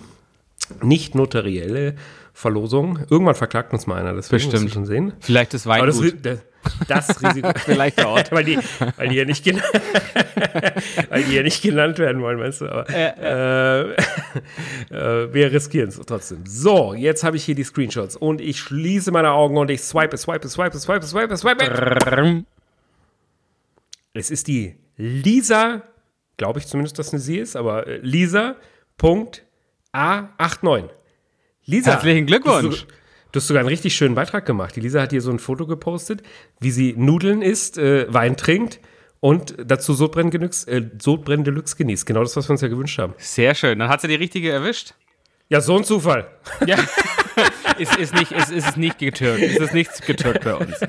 Nicht 0.81 1.15
notarielle 1.15 1.95
Verlosung. 2.33 2.99
Irgendwann 3.09 3.35
verklagt 3.35 3.71
uns 3.71 3.87
mal 3.87 3.99
einer, 3.99 4.13
das 4.13 4.27
Bestimmt. 4.27 4.69
schon 4.69 4.85
sehen. 4.85 5.13
Vielleicht 5.21 5.53
das 5.53 5.65
Aber 5.65 5.85
das, 5.87 6.01
das, 6.21 6.39
das 6.87 7.23
Risiko. 7.23 7.51
Vielleicht 7.55 7.99
der 7.99 8.09
Ort. 8.09 8.31
weil, 8.33 8.43
die, 8.43 8.57
weil, 8.97 9.07
die 9.07 9.15
hier 9.15 9.25
nicht 9.25 9.45
weil 11.09 11.23
die 11.23 11.31
hier 11.31 11.43
nicht 11.43 11.61
genannt 11.61 11.99
werden 11.99 12.21
wollen, 12.21 12.39
weißt 12.39 12.61
du. 12.61 12.69
Aber, 12.69 12.89
äh, 12.89 13.91
äh, 13.93 15.33
wir 15.33 15.51
riskieren 15.53 15.87
es 15.87 16.01
trotzdem. 16.05 16.45
So, 16.45 16.93
jetzt 16.93 17.23
habe 17.23 17.37
ich 17.37 17.45
hier 17.45 17.55
die 17.55 17.63
Screenshots 17.63 18.17
und 18.17 18.41
ich 18.41 18.59
schließe 18.59 19.11
meine 19.11 19.31
Augen 19.31 19.55
und 19.55 19.71
ich 19.71 19.81
swipe, 19.81 20.17
swipe, 20.17 20.49
swipe, 20.49 20.77
swipe, 20.77 21.05
swipe, 21.05 21.37
swipe. 21.37 22.43
Es 24.13 24.31
ist 24.31 24.47
die 24.47 24.75
Lisa, 24.97 25.83
glaube 26.37 26.59
ich 26.59 26.67
zumindest, 26.67 26.97
dass 26.99 27.11
eine 27.13 27.19
sie 27.21 27.37
ist, 27.37 27.55
aber 27.55 27.87
äh, 27.87 27.97
Lisa.a89. 29.93 30.89
Lisa. 31.65 31.91
Herzlichen 31.91 32.25
Glückwunsch. 32.25 32.61
Du 32.63 32.71
hast, 32.71 32.79
so- 32.81 32.85
du 33.31 33.39
hast 33.39 33.47
sogar 33.47 33.59
einen 33.61 33.69
richtig 33.69 33.95
schönen 33.95 34.15
Beitrag 34.15 34.45
gemacht. 34.45 34.75
Die 34.75 34.79
Lisa 34.81 35.01
hat 35.01 35.11
hier 35.11 35.21
so 35.21 35.31
ein 35.31 35.39
Foto 35.39 35.65
gepostet, 35.65 36.21
wie 36.59 36.71
sie 36.71 36.93
Nudeln 36.97 37.41
isst, 37.41 37.77
äh, 37.77 38.11
Wein 38.13 38.37
trinkt 38.37 38.79
und 39.19 39.55
dazu 39.65 39.93
Sodbrennen 39.93 40.31
Deluxe, 40.31 40.69
äh, 40.69 40.83
Sodbrennen 41.01 41.43
Deluxe 41.43 41.75
genießt. 41.75 42.05
Genau 42.05 42.21
das, 42.21 42.35
was 42.35 42.47
wir 42.47 42.51
uns 42.51 42.61
ja 42.61 42.67
gewünscht 42.67 42.97
haben. 42.99 43.13
Sehr 43.17 43.55
schön. 43.55 43.79
Dann 43.79 43.89
hat 43.89 44.01
sie 44.01 44.07
die 44.07 44.15
richtige 44.15 44.51
erwischt. 44.51 44.93
Ja, 45.49 45.61
so 45.61 45.75
ein 45.77 45.83
Zufall. 45.83 46.27
Ja. 46.65 46.77
ist, 47.79 47.95
ist, 47.97 48.13
nicht, 48.15 48.31
ist, 48.31 48.51
ist 48.51 48.69
es 48.69 48.77
nicht 48.77 48.97
getürkt. 48.99 49.41
Ist 49.41 49.59
es 49.59 49.73
nicht 49.73 50.05
getürkt 50.05 50.43
bei 50.43 50.55
uns. 50.55 50.79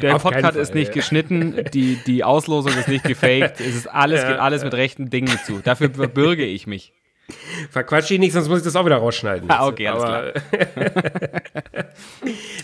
Der 0.00 0.16
Auf 0.16 0.22
Podcast 0.22 0.54
Fall, 0.54 0.62
ist 0.62 0.74
nicht 0.74 0.88
ja. 0.88 0.94
geschnitten, 0.94 1.64
die, 1.72 1.96
die 2.06 2.24
Auslosung 2.24 2.72
ist 2.76 2.88
nicht 2.88 3.04
gefaked. 3.04 3.60
Es 3.60 3.74
ist 3.74 3.86
alles, 3.86 4.26
geht 4.26 4.38
alles 4.38 4.64
mit 4.64 4.74
rechten 4.74 5.10
Dingen 5.10 5.38
zu. 5.46 5.60
Dafür 5.62 5.90
verbürge 5.90 6.44
ich 6.44 6.66
mich. 6.66 6.92
Verquatsch 7.70 8.10
dich 8.10 8.18
nicht, 8.18 8.32
sonst 8.32 8.48
muss 8.48 8.58
ich 8.58 8.64
das 8.64 8.74
auch 8.76 8.84
wieder 8.84 8.96
rausschneiden. 8.96 9.48
Ah, 9.48 9.66
okay, 9.68 9.86
alles 9.88 10.02
Aber- 10.02 10.32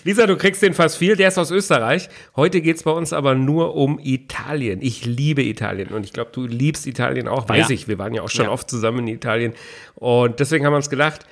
Lisa, 0.05 0.27
du 0.27 0.37
kriegst 0.37 0.63
den 0.63 0.75
fast 0.75 0.97
viel, 0.99 1.17
der 1.17 1.29
ist 1.29 1.39
aus 1.39 1.51
Österreich. 1.51 2.09
Heute 2.37 2.61
geht 2.61 2.77
es 2.77 2.83
bei 2.83 2.91
uns 2.91 3.13
aber 3.13 3.35
nur 3.35 3.75
um 3.77 3.99
Italien. 4.03 4.81
Ich 4.83 5.05
liebe 5.07 5.43
Italien 5.43 5.89
und 5.89 6.05
ich 6.05 6.13
glaube, 6.13 6.31
du 6.33 6.47
liebst 6.47 6.87
Italien 6.87 7.29
auch, 7.29 7.49
weiß 7.49 7.69
Ja. 7.69 7.75
ich. 7.75 7.89
Wir 7.89 7.99
waren 7.99 8.15
ja 8.15 8.23
auch 8.23 8.31
schon 8.31 8.47
Ja. 8.47 8.51
oft 8.51 8.69
zusammen 8.69 9.01
in 9.07 9.09
Italien 9.15 9.55
und 9.95 10.41
deswegen 10.41 10.65
haben 10.67 10.73
wir 10.73 10.79
uns 10.79 10.91
gedacht, 10.91 11.25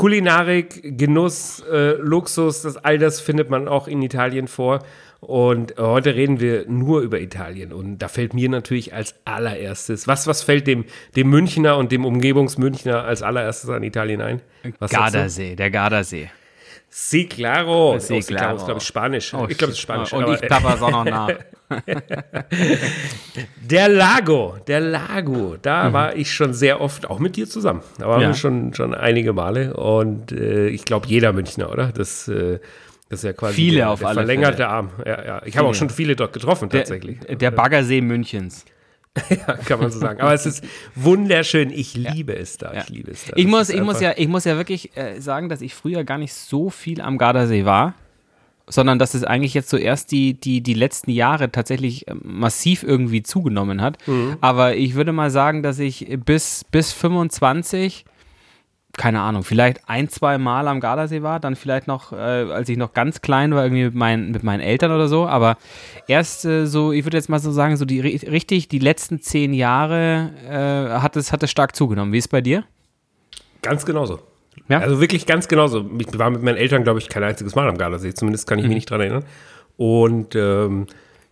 Kulinarik, 0.00 0.96
Genuss, 0.96 1.62
äh, 1.70 1.92
Luxus, 1.98 2.62
das, 2.62 2.78
all 2.78 2.96
das 2.96 3.20
findet 3.20 3.50
man 3.50 3.68
auch 3.68 3.86
in 3.86 4.00
Italien 4.00 4.48
vor. 4.48 4.78
Und 5.20 5.72
äh, 5.78 5.82
heute 5.82 6.14
reden 6.14 6.40
wir 6.40 6.64
nur 6.66 7.02
über 7.02 7.20
Italien. 7.20 7.70
Und 7.74 7.98
da 7.98 8.08
fällt 8.08 8.32
mir 8.32 8.48
natürlich 8.48 8.94
als 8.94 9.14
allererstes, 9.26 10.08
was, 10.08 10.26
was 10.26 10.42
fällt 10.42 10.66
dem, 10.66 10.86
dem 11.16 11.28
Münchner 11.28 11.76
und 11.76 11.92
dem 11.92 12.06
Umgebungsmünchner 12.06 13.04
als 13.04 13.22
allererstes 13.22 13.68
an 13.68 13.82
Italien 13.82 14.22
ein? 14.22 14.40
Was? 14.78 14.90
Gardasee, 14.90 15.54
der 15.54 15.70
Gardasee. 15.70 16.30
Sí, 16.88 17.26
claro. 17.26 17.98
Sí, 17.98 18.14
Oh, 18.14 18.26
claro. 18.26 18.56
ist, 18.56 18.64
glaube 18.64 18.80
ich, 18.80 18.86
Spanisch. 18.86 19.34
Oh, 19.34 19.46
ich 19.50 19.58
glaube, 19.58 19.72
es 19.72 19.78
ist. 19.78 19.82
Spanisch. 19.82 20.14
Und 20.14 20.24
aber, 20.24 20.34
ich 20.34 20.40
plapper 20.40 20.74
es 20.76 20.82
auch 20.82 20.90
noch 20.90 21.04
nach. 21.04 21.28
Der 23.62 23.88
Lago, 23.88 24.56
der 24.66 24.80
Lago, 24.80 25.56
da 25.60 25.92
war 25.92 26.16
ich 26.16 26.32
schon 26.32 26.52
sehr 26.52 26.80
oft, 26.80 27.08
auch 27.08 27.18
mit 27.18 27.36
dir 27.36 27.48
zusammen. 27.48 27.82
Da 27.98 28.06
waren 28.08 28.16
Mhm. 28.18 28.22
Ja. 28.22 28.28
wir 28.30 28.34
schon, 28.34 28.74
schon 28.74 28.94
einige 28.94 29.32
Male 29.32 29.74
und 29.74 30.32
äh, 30.32 30.68
ich 30.68 30.84
glaube, 30.84 31.06
jeder 31.08 31.32
Münchner, 31.32 31.70
oder? 31.70 31.92
Das, 31.92 32.26
äh, 32.28 32.58
das 33.08 33.20
ist 33.20 33.24
ja 33.24 33.32
quasi 33.32 33.54
Viele 33.54 33.76
der, 33.78 33.90
auf 33.90 34.00
der 34.00 34.08
alle 34.08 34.14
verlängerte 34.16 34.56
Fälle. 34.58 34.68
Arm. 34.68 34.90
Ja, 35.06 35.24
ja. 35.24 35.42
Ich 35.44 35.56
habe 35.56 35.68
auch 35.68 35.74
schon 35.74 35.90
viele 35.90 36.16
dort 36.16 36.32
getroffen, 36.32 36.68
Der, 36.68 36.80
tatsächlich. 36.80 37.18
der 37.28 37.50
Baggersee 37.50 38.00
Münchens. 38.00 38.64
ja, 39.28 39.54
kann 39.56 39.80
man 39.80 39.90
so 39.90 39.98
sagen. 39.98 40.20
Aber 40.20 40.32
es 40.34 40.46
ist 40.46 40.62
wunderschön. 40.94 41.70
Ich 41.70 41.94
liebe 41.94 42.36
es 42.36 42.58
da. 42.58 42.72
Ich 42.74 42.88
liebe 42.90 43.10
es 43.10 43.24
da. 43.24 43.32
Ich 43.36 43.44
Das 43.44 43.50
muss, 43.50 43.68
ich, 43.68 43.82
muss 43.82 44.00
ja, 44.00 44.12
ich 44.16 44.28
muss 44.28 44.44
ja 44.44 44.56
wirklich 44.56 44.96
äh, 44.96 45.18
sagen, 45.20 45.48
dass 45.48 45.60
ich 45.62 45.74
früher 45.74 46.04
gar 46.04 46.18
nicht 46.18 46.32
so 46.32 46.70
viel 46.70 47.00
am 47.00 47.18
Gardasee 47.18 47.64
war, 47.64 47.94
sondern 48.70 48.98
dass 48.98 49.14
es 49.14 49.24
eigentlich 49.24 49.54
jetzt 49.54 49.68
so 49.68 49.76
erst 49.76 50.12
die, 50.12 50.34
die, 50.34 50.62
die 50.62 50.74
letzten 50.74 51.10
Jahre 51.10 51.52
tatsächlich 51.52 52.08
ähm, 52.08 52.20
massiv 52.24 52.82
irgendwie 52.82 53.22
zugenommen 53.22 53.82
hat. 53.82 53.98
Mhm. 54.06 54.36
Aber 54.40 54.76
ich 54.76 54.94
würde 54.94 55.12
mal 55.12 55.30
sagen, 55.30 55.62
dass 55.62 55.78
ich 55.78 56.06
bis, 56.24 56.64
bis 56.70 56.92
25 56.92 58.04
keine 58.96 59.20
Ahnung, 59.20 59.44
vielleicht 59.44 59.88
ein, 59.88 60.08
zwei 60.08 60.36
Mal 60.36 60.66
am 60.68 60.80
Gardasee 60.80 61.22
war, 61.22 61.40
dann 61.40 61.54
vielleicht 61.56 61.86
noch, 61.86 62.12
äh, 62.12 62.16
als 62.16 62.68
ich 62.68 62.76
noch 62.76 62.92
ganz 62.92 63.20
klein 63.20 63.54
war, 63.54 63.62
irgendwie 63.62 63.84
mit, 63.84 63.94
mein, 63.94 64.30
mit 64.30 64.42
meinen 64.42 64.60
Eltern 64.60 64.90
oder 64.90 65.08
so, 65.08 65.26
aber 65.26 65.56
erst 66.08 66.44
äh, 66.44 66.66
so, 66.66 66.92
ich 66.92 67.04
würde 67.04 67.16
jetzt 67.16 67.28
mal 67.28 67.38
so 67.38 67.52
sagen, 67.52 67.76
so 67.76 67.84
die 67.84 68.00
richtig, 68.00 68.68
die 68.68 68.78
letzten 68.78 69.20
zehn 69.20 69.54
Jahre 69.54 70.32
äh, 70.46 71.00
hat, 71.00 71.16
es, 71.16 71.32
hat 71.32 71.42
es 71.42 71.50
stark 71.50 71.76
zugenommen. 71.76 72.12
Wie 72.12 72.18
ist 72.18 72.24
es 72.24 72.28
bei 72.28 72.40
dir? 72.40 72.64
Ganz 73.62 73.86
genauso. 73.86 74.18
Ja? 74.68 74.78
Also 74.78 75.00
wirklich 75.00 75.26
ganz 75.26 75.48
genauso. 75.48 75.88
Ich 75.98 76.18
war 76.18 76.30
mit 76.30 76.42
meinen 76.42 76.56
Eltern, 76.56 76.84
glaube 76.84 76.98
ich, 76.98 77.08
kein 77.08 77.22
einziges 77.22 77.54
Mal 77.54 77.68
am 77.68 77.78
Gardasee. 77.78 78.14
Zumindest 78.14 78.46
kann 78.46 78.58
ich 78.58 78.66
mich 78.66 78.74
nicht 78.74 78.90
dran 78.90 79.00
erinnern. 79.00 79.24
Und 79.76 80.34
ähm, 80.34 80.86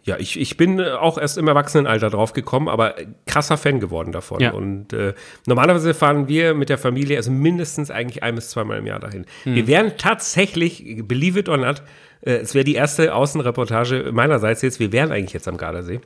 ja, 0.05 0.17
ich, 0.19 0.41
ich 0.41 0.57
bin 0.57 0.81
auch 0.81 1.19
erst 1.19 1.37
im 1.37 1.49
Erwachsenenalter 1.49 2.09
drauf 2.09 2.33
gekommen, 2.33 2.69
aber 2.69 2.95
krasser 3.27 3.59
Fan 3.59 3.79
geworden 3.79 4.11
davon. 4.11 4.41
Ja. 4.41 4.53
Und 4.53 4.95
äh, 4.95 5.13
normalerweise 5.47 5.93
fahren 5.93 6.29
wir 6.29 6.55
mit 6.55 6.71
der 6.71 6.79
Familie, 6.79 7.19
also 7.19 7.31
mindestens 7.31 7.91
eigentlich 7.91 8.23
ein 8.23 8.35
bis 8.35 8.49
zweimal 8.49 8.79
im 8.79 8.87
Jahr 8.87 9.01
dahin. 9.01 9.27
Wir 9.45 9.67
wären 9.67 9.93
tatsächlich, 9.99 11.03
believe 11.07 11.39
it 11.39 11.49
or 11.51 11.59
not, 11.59 11.81
äh, 11.81 11.83
es 12.21 12.55
wäre 12.55 12.65
die 12.65 12.75
erste 12.75 13.15
Außenreportage 13.15 14.11
meinerseits 14.13 14.61
jetzt, 14.63 14.81
wir 14.81 14.91
wären 14.93 15.13
eigentlich 15.13 15.33
jetzt 15.33 15.47
am 15.47 15.57
Gardasee 15.57 16.01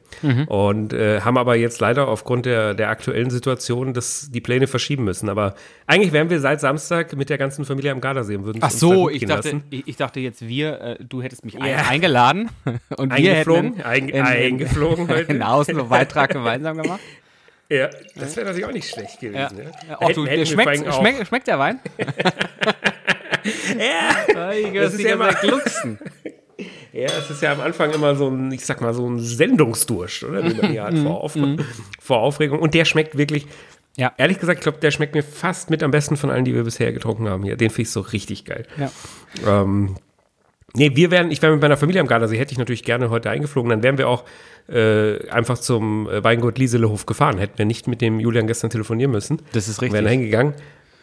und 0.47 0.93
äh, 0.93 1.21
haben 1.23 1.39
aber 1.39 1.57
jetzt 1.57 1.81
leider 1.81 2.07
aufgrund 2.09 2.45
der, 2.47 2.75
der 2.75 2.91
aktuellen 2.91 3.31
Situation 3.31 3.95
das, 3.95 4.31
die 4.31 4.41
Pläne 4.43 4.67
verschieben 4.67 5.05
müssen. 5.05 5.29
Aber 5.31 5.55
eigentlich 5.87 6.13
wären 6.13 6.29
wir 6.29 6.39
seit 6.41 6.61
Samstag 6.61 7.17
mit 7.17 7.31
der 7.31 7.39
ganzen 7.39 7.65
Familie 7.65 7.93
am 7.93 8.01
Gardasee 8.03 8.37
und 8.37 8.45
würden 8.45 8.59
Ach 8.63 8.71
so, 8.71 9.09
ich 9.09 9.25
dachte, 9.25 9.63
ich, 9.71 9.89
ich 9.89 9.97
dachte 9.97 10.21
jetzt 10.21 10.47
wir, 10.47 10.81
äh, 10.81 10.97
du 11.03 11.23
hättest 11.23 11.45
mich 11.47 11.55
Ja. 11.55 11.61
eingeladen 11.89 12.51
und 12.97 13.11
wir 13.17 13.33
Eingeflogen, 13.33 13.77
hätten 13.77 13.83
ein, 13.89 14.09
in- 14.09 14.15
in- 14.17 14.23
eingeflogen 14.23 15.09
heute. 15.09 15.31
einen 15.31 15.43
Außenbeitrag 15.43 16.31
gemeinsam 16.31 16.77
gemacht. 16.81 17.01
Ja, 17.69 17.89
das 18.17 18.37
wäre 18.37 18.45
natürlich 18.45 18.67
auch 18.67 18.73
nicht 18.73 18.87
schlecht 18.91 19.19
gewesen. 19.19 19.37
Ja. 19.39 19.49
Ja. 19.89 19.97
Oh, 20.01 20.09
du, 20.13 20.27
Hätten- 20.27 20.27
hätten 20.27 20.27
der 20.27 20.37
wir 20.39 20.47
schmeckt, 20.47 20.95
schmeckt, 20.95 21.27
schmeckt 21.29 21.47
der 21.47 21.59
Wein? 21.59 21.81
Ja, 23.79 24.53
Das 24.83 24.95
ist 24.95 25.01
ja 25.01 25.15
immer- 25.15 25.33
glucksen. 25.35 25.99
ja, 26.93 27.07
es 27.19 27.31
ist 27.31 27.43
ja 27.43 27.53
am 27.53 27.61
Anfang 27.61 27.91
immer 27.93 28.15
so 28.15 28.29
ein, 28.29 28.53
ich 28.53 28.65
sag 28.65 28.81
mal, 28.81 28.95
so 28.95 29.09
ein 29.09 29.19
Sendungsdurst, 29.19 30.25
oder? 30.25 30.43
Den 30.43 30.57
man 30.57 30.71
hier 30.71 30.85
hat 30.85 30.97
vor, 30.99 31.23
Auf 31.23 31.37
vor 32.01 32.19
Aufregung. 32.21 32.59
Und 32.61 32.75
der 32.75 32.85
schmeckt 32.85 33.17
wirklich, 33.19 33.47
Ja. 33.97 34.13
ehrlich 34.17 34.39
gesagt, 34.39 34.59
ich 34.59 34.63
glaube, 34.63 34.79
der 34.79 34.91
schmeckt 34.91 35.15
mir 35.15 35.23
fast 35.23 35.71
mit 35.71 35.83
am 35.83 35.91
besten 35.91 36.17
von 36.17 36.31
allen, 36.31 36.45
die 36.45 36.55
wir 36.55 36.65
bisher 36.65 36.93
getrunken 36.93 37.29
haben 37.29 37.43
hier. 37.43 37.57
Den 37.57 37.71
finde 37.71 37.83
ich 37.83 37.91
so 37.91 38.01
richtig 38.01 38.45
geil. 38.45 38.67
Ja. 38.79 38.91
Ähm, 39.63 39.97
nee, 40.75 40.93
wir 40.95 41.11
wären, 41.11 41.31
ich 41.31 41.43
wäre 41.43 41.53
mit 41.53 41.63
meiner 41.63 41.77
Familie 41.77 42.01
am 42.01 42.07
Gardasee, 42.07 42.39
hätte 42.39 42.53
ich 42.53 42.59
natürlich 42.59 42.85
gerne 42.85 43.11
heute 43.11 43.31
eingeflogen, 43.31 43.71
dann 43.71 43.83
wären 43.83 43.99
wir 43.99 44.09
auch 44.09 44.25
äh, 44.69 45.29
einfach 45.29 45.59
zum 45.59 46.09
äh, 46.09 46.23
Weingut 46.23 46.57
Lieselehof 46.59 47.05
gefahren. 47.07 47.39
Hätten 47.39 47.59
wir 47.59 47.65
nicht 47.65 47.89
mit 47.89 48.01
dem 48.01 48.21
Julian 48.21 48.47
gestern 48.47 48.71
telefonieren 48.71 49.11
müssen. 49.11 49.43
Das 49.53 49.67
ist 49.67 49.81
Wären 49.81 49.91
richtig. 49.93 50.05
da 50.05 50.11
hingegangen. 50.11 50.55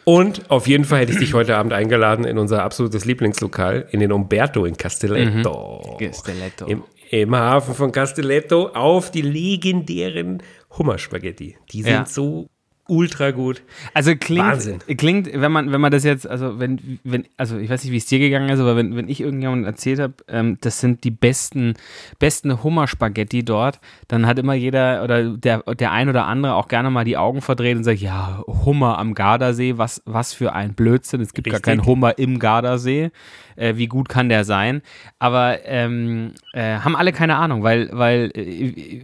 Und 0.04 0.50
auf 0.50 0.66
jeden 0.66 0.84
Fall 0.84 1.00
hätte 1.00 1.12
ich 1.12 1.18
dich 1.18 1.34
heute 1.34 1.56
Abend 1.56 1.72
eingeladen 1.72 2.24
in 2.24 2.38
unser 2.38 2.62
absolutes 2.62 3.04
Lieblingslokal, 3.04 3.86
in 3.90 4.00
den 4.00 4.12
Umberto 4.12 4.64
in 4.64 4.76
Castelletto. 4.76 5.96
Castelletto. 6.00 6.66
Im, 6.66 6.82
Im 7.10 7.34
Hafen 7.34 7.74
von 7.74 7.92
Castelletto 7.92 8.68
auf 8.68 9.10
die 9.10 9.22
legendären 9.22 10.42
Hummerspaghetti. 10.78 11.56
Die 11.72 11.82
sind 11.82 11.92
Ja. 11.92 12.06
so 12.06 12.48
ultra 12.90 13.30
gut. 13.30 13.62
Also 13.94 14.16
klingt, 14.16 14.44
Wahnsinn. 14.44 14.80
klingt, 14.96 15.30
wenn 15.32 15.52
man, 15.52 15.72
wenn 15.72 15.80
man 15.80 15.92
das 15.92 16.02
jetzt, 16.02 16.26
also 16.26 16.58
wenn, 16.58 16.98
wenn, 17.04 17.24
also 17.36 17.56
ich 17.56 17.70
weiß 17.70 17.84
nicht, 17.84 17.92
wie 17.92 17.96
es 17.96 18.06
dir 18.06 18.18
gegangen 18.18 18.48
ist, 18.50 18.58
aber 18.58 18.76
wenn, 18.76 18.96
wenn 18.96 19.08
ich 19.08 19.20
irgendjemandem 19.20 19.64
erzählt 19.64 20.00
habe, 20.00 20.14
ähm, 20.28 20.58
das 20.60 20.80
sind 20.80 21.04
die 21.04 21.12
besten, 21.12 21.74
besten 22.18 22.62
Hummerspaghetti 22.62 23.44
dort, 23.44 23.78
dann 24.08 24.26
hat 24.26 24.38
immer 24.38 24.54
jeder 24.54 25.04
oder 25.04 25.24
der, 25.24 25.62
der 25.62 25.92
ein 25.92 26.08
oder 26.08 26.26
andere 26.26 26.54
auch 26.54 26.66
gerne 26.66 26.90
mal 26.90 27.04
die 27.04 27.16
Augen 27.16 27.40
verdreht 27.40 27.76
und 27.76 27.84
sagt, 27.84 28.00
ja, 28.00 28.42
Hummer 28.46 28.98
am 28.98 29.14
Gardasee, 29.14 29.78
was, 29.78 30.02
was 30.04 30.34
für 30.34 30.52
ein 30.52 30.74
Blödsinn, 30.74 31.20
es 31.20 31.32
gibt 31.32 31.46
gar 31.46 31.54
Richtig. 31.54 31.64
keinen 31.64 31.86
Hummer 31.86 32.18
im 32.18 32.40
Gardasee, 32.40 33.12
äh, 33.54 33.76
wie 33.76 33.86
gut 33.86 34.08
kann 34.08 34.28
der 34.28 34.44
sein? 34.44 34.82
Aber 35.20 35.64
ähm, 35.64 36.32
äh, 36.52 36.78
haben 36.78 36.96
alle 36.96 37.12
keine 37.12 37.36
Ahnung, 37.36 37.62
weil, 37.62 37.88
weil 37.92 38.32
äh, 38.34 39.02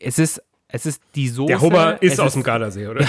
es 0.00 0.18
ist 0.18 0.42
es 0.68 0.84
ist 0.84 1.00
die 1.14 1.28
Soße. 1.28 1.46
Der 1.48 1.60
Hummer 1.60 2.02
ist 2.02 2.18
aus 2.20 2.32
dem 2.32 2.42
Gardasee, 2.42 2.88
oder? 2.88 3.04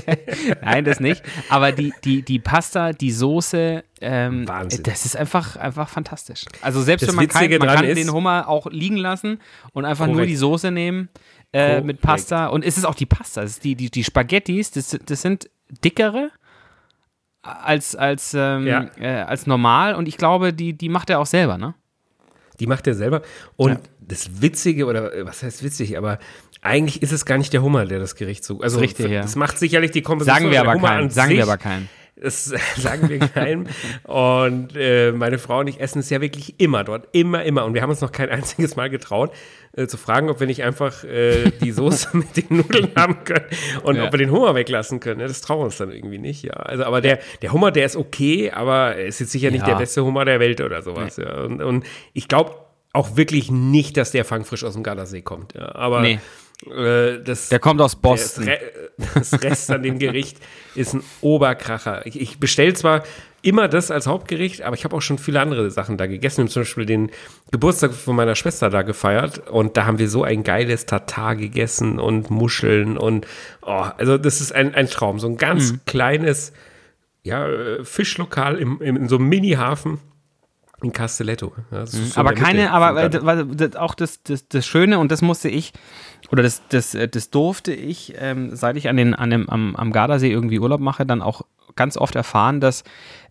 Nein, 0.62 0.84
das 0.84 0.98
nicht. 0.98 1.22
Aber 1.50 1.70
die, 1.72 1.92
die, 2.04 2.22
die 2.22 2.38
Pasta, 2.38 2.92
die 2.92 3.10
Soße, 3.12 3.84
ähm, 4.00 4.48
Wahnsinn. 4.48 4.82
das 4.82 5.04
ist 5.04 5.16
einfach, 5.16 5.56
einfach 5.56 5.88
fantastisch. 5.88 6.44
Also 6.62 6.82
selbst 6.82 7.02
Das 7.02 7.10
wenn 7.10 7.16
man, 7.16 7.28
kein, 7.28 7.50
man 7.58 7.68
kann 7.68 7.84
ist- 7.84 7.98
den 7.98 8.10
Hummer 8.12 8.48
auch 8.48 8.66
liegen 8.70 8.96
lassen 8.96 9.40
und 9.72 9.84
einfach 9.84 10.06
nur 10.06 10.16
Korrekt. 10.16 10.30
die 10.30 10.36
Soße 10.36 10.70
nehmen 10.70 11.08
äh, 11.52 11.80
mit. 11.82 12.00
Pasta. 12.00 12.46
Und 12.46 12.64
es 12.64 12.78
ist 12.78 12.84
auch 12.86 12.94
die 12.94 13.06
Pasta. 13.06 13.42
Es 13.42 13.52
ist 13.52 13.64
die, 13.64 13.74
die, 13.74 13.90
die 13.90 14.02
Spaghettis, 14.04 14.70
das, 14.70 14.96
das 15.04 15.20
sind 15.22 15.50
dickere 15.84 16.30
als, 17.42 17.94
als, 17.94 18.34
ähm, 18.34 18.66
Ja. 18.66 18.86
äh, 18.98 19.22
als 19.22 19.46
normal. 19.46 19.94
Und 19.94 20.08
ich 20.08 20.16
glaube, 20.16 20.52
die, 20.52 20.72
die 20.72 20.88
macht 20.88 21.10
er 21.10 21.20
auch 21.20 21.26
selber, 21.26 21.58
ne? 21.58 21.74
Die 22.58 22.66
macht 22.66 22.86
er 22.86 22.94
selber. 22.94 23.20
Und 23.56 23.72
Ja. 23.72 23.78
das 24.00 24.40
Witzige, 24.40 24.86
oder 24.86 25.12
äh, 25.14 25.26
was 25.26 25.42
heißt 25.42 25.62
witzig, 25.62 25.96
aber 25.98 26.18
eigentlich 26.66 27.02
ist 27.02 27.12
es 27.12 27.24
gar 27.24 27.38
nicht 27.38 27.52
der 27.52 27.62
Hummer, 27.62 27.86
der 27.86 27.98
das 27.98 28.14
Gericht 28.16 28.44
so. 28.44 28.60
Also, 28.60 28.78
Richtig, 28.80 29.10
ja. 29.10 29.22
das 29.22 29.36
macht 29.36 29.58
sicherlich 29.58 29.90
die 29.92 30.02
Komposition. 30.02 30.34
Sagen 30.36 30.46
wir 30.46 30.52
der 30.52 30.62
aber 30.62 30.74
Hummer 30.74 30.88
keinen. 30.88 31.04
an 31.04 31.10
Sagen 31.10 31.28
sich, 31.28 31.36
wir 31.38 31.44
aber 31.44 31.56
keinen. 31.58 31.88
Das 32.18 32.46
sagen 32.76 33.10
wir 33.10 33.18
keinem. 33.18 33.66
und 34.04 34.74
äh, 34.74 35.12
meine 35.12 35.38
Frau 35.38 35.58
und 35.60 35.66
ich 35.66 35.80
essen 35.80 35.98
es 35.98 36.08
ja 36.08 36.20
wirklich 36.22 36.58
immer 36.58 36.82
dort. 36.82 37.08
Immer, 37.12 37.44
immer. 37.44 37.64
Und 37.66 37.74
wir 37.74 37.82
haben 37.82 37.90
uns 37.90 38.00
noch 38.00 38.10
kein 38.12 38.30
einziges 38.30 38.74
Mal 38.74 38.88
getraut, 38.88 39.32
äh, 39.72 39.86
zu 39.86 39.98
fragen, 39.98 40.30
ob 40.30 40.40
wir 40.40 40.46
nicht 40.46 40.62
einfach 40.62 41.04
äh, 41.04 41.50
die 41.60 41.72
Soße 41.72 42.08
mit 42.16 42.34
den 42.36 42.56
Nudeln 42.56 42.90
haben 42.96 43.22
können 43.24 43.44
und 43.82 43.96
Ja. 43.96 44.04
ob 44.06 44.12
wir 44.14 44.18
den 44.18 44.30
Hummer 44.30 44.54
weglassen 44.54 44.98
können. 45.00 45.20
Ja, 45.20 45.26
das 45.28 45.42
trauen 45.42 45.60
wir 45.60 45.64
uns 45.66 45.76
dann 45.76 45.90
irgendwie 45.92 46.16
nicht. 46.18 46.42
Ja. 46.42 46.54
Also, 46.54 46.84
aber 46.84 47.02
der, 47.02 47.18
der 47.42 47.52
Hummer, 47.52 47.70
der 47.70 47.84
ist 47.84 47.96
okay, 47.96 48.50
aber 48.50 48.96
er 48.96 49.06
ist 49.06 49.20
jetzt 49.20 49.32
sicher 49.32 49.50
nicht 49.50 49.60
Ja. 49.66 49.74
der 49.74 49.76
beste 49.76 50.02
Hummer 50.02 50.24
der 50.24 50.40
Welt 50.40 50.62
oder 50.62 50.80
sowas. 50.80 51.18
Ja. 51.18 51.42
Und, 51.42 51.60
und 51.60 51.84
ich 52.14 52.28
glaube 52.28 52.52
auch 52.94 53.18
wirklich 53.18 53.50
nicht, 53.50 53.98
dass 53.98 54.10
der 54.12 54.24
fangfrisch 54.24 54.64
aus 54.64 54.72
dem 54.72 54.82
Gardasee 54.82 55.20
kommt. 55.20 55.54
Aber 55.54 56.00
Nee. 56.00 56.18
Äh, 56.64 57.20
das, 57.22 57.48
Der 57.48 57.58
kommt 57.58 57.80
aus 57.80 57.92
das, 57.92 58.00
Boston. 58.00 58.44
Re 58.44 58.58
das 59.14 59.42
Rest 59.42 59.70
an 59.70 59.82
dem 59.82 59.98
Gericht 59.98 60.38
ist 60.74 60.94
ein 60.94 61.02
Oberkracher. 61.20 62.06
Ich, 62.06 62.18
ich 62.20 62.38
bestelle 62.40 62.72
zwar 62.74 63.04
immer 63.42 63.68
das 63.68 63.90
als 63.90 64.06
Hauptgericht, 64.06 64.62
aber 64.62 64.74
ich 64.74 64.84
habe 64.84 64.96
auch 64.96 65.02
schon 65.02 65.18
viele 65.18 65.40
andere 65.40 65.70
Sachen 65.70 65.98
da 65.98 66.06
gegessen. 66.06 66.38
Wir 66.38 66.42
haben 66.44 66.50
zum 66.50 66.62
Beispiel 66.62 66.86
den 66.86 67.10
Geburtstag 67.52 67.92
von 67.92 68.16
meiner 68.16 68.34
Schwester 68.34 68.70
da 68.70 68.82
gefeiert 68.82 69.48
und 69.50 69.76
da 69.76 69.86
haben 69.86 69.98
wir 69.98 70.08
so 70.08 70.24
ein 70.24 70.42
geiles 70.42 70.86
Tatar 70.86 71.36
gegessen 71.36 72.00
und 72.00 72.30
Muscheln 72.30 72.96
und 72.98 73.26
oh, 73.62 73.84
also 73.98 74.18
das 74.18 74.40
ist 74.40 74.52
ein, 74.52 74.74
ein 74.74 74.88
Traum. 74.88 75.18
So 75.20 75.28
ein 75.28 75.36
ganz 75.36 75.72
Mhm. 75.72 75.80
kleines 75.86 76.52
ja, 77.22 77.46
äh, 77.48 77.84
Fischlokal 77.84 78.56
im, 78.58 78.80
im, 78.80 78.96
in 78.96 79.08
so 79.08 79.16
einem 79.16 79.28
Mini-Hafen 79.28 79.98
in 80.82 80.92
Castelletto. 80.92 81.52
Ja, 81.70 81.86
so 81.86 81.98
aber 82.18 82.34
der 82.34 82.42
Mitte 82.42 82.68
keine, 82.68 82.72
aber 82.72 83.80
auch 83.80 83.94
das, 83.94 84.22
das, 84.22 84.48
das 84.48 84.66
Schöne 84.66 84.98
und 84.98 85.10
das 85.10 85.22
musste 85.22 85.48
ich, 85.48 85.72
oder 86.30 86.42
das, 86.42 86.62
das, 86.68 86.94
äh, 86.94 87.08
das 87.08 87.30
durfte 87.30 87.72
ich, 87.72 88.14
ähm, 88.18 88.54
seit 88.54 88.76
ich 88.76 88.88
an 88.88 88.96
den, 88.96 89.14
an 89.14 89.30
dem, 89.30 89.48
am, 89.48 89.74
am 89.76 89.92
Gardasee 89.92 90.30
irgendwie 90.30 90.58
Urlaub 90.58 90.80
mache, 90.80 91.06
dann 91.06 91.22
auch 91.22 91.42
ganz 91.76 91.96
oft 91.96 92.14
erfahren, 92.14 92.60
dass 92.60 92.84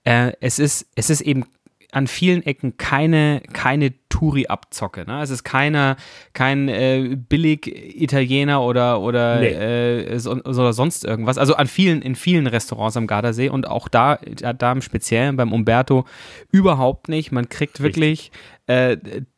äh, 0.04 0.34
es 0.40 0.60
ist, 0.60 0.88
es 0.96 1.10
ist 1.10 1.22
eben 1.22 1.46
an 1.92 2.08
vielen 2.08 2.44
Ecken 2.46 2.78
keine, 2.78 3.42
keine 3.54 3.94
Touri-Abzocke. 4.10 5.06
Ne? 5.06 5.22
Es 5.22 5.30
ist 5.30 5.44
keine, 5.44 5.98
kein 6.34 6.68
äh, 6.70 7.16
Billig-Italiener 7.18 8.62
oder, 8.62 9.02
oder, 9.02 9.40
Nee. 9.40 9.48
äh, 9.48 10.20
so, 10.20 10.32
oder 10.32 10.74
sonst 10.74 11.06
irgendwas. 11.06 11.38
Also 11.38 11.56
an 11.56 11.68
vielen, 11.68 12.02
in 12.02 12.16
vielen 12.16 12.48
Restaurants 12.48 12.98
am 12.98 13.08
Gardasee 13.08 13.50
und 13.50 13.68
auch 13.68 13.88
da, 13.88 14.18
da, 14.40 14.54
da 14.54 14.72
im 14.72 14.82
Speziellen 14.82 15.36
beim 15.36 15.52
Umberto 15.54 16.06
überhaupt 16.52 17.10
nicht. 17.10 17.32
Man 17.32 17.50
kriegt 17.50 17.82
wirklich 17.82 18.32
äh, 18.68 18.98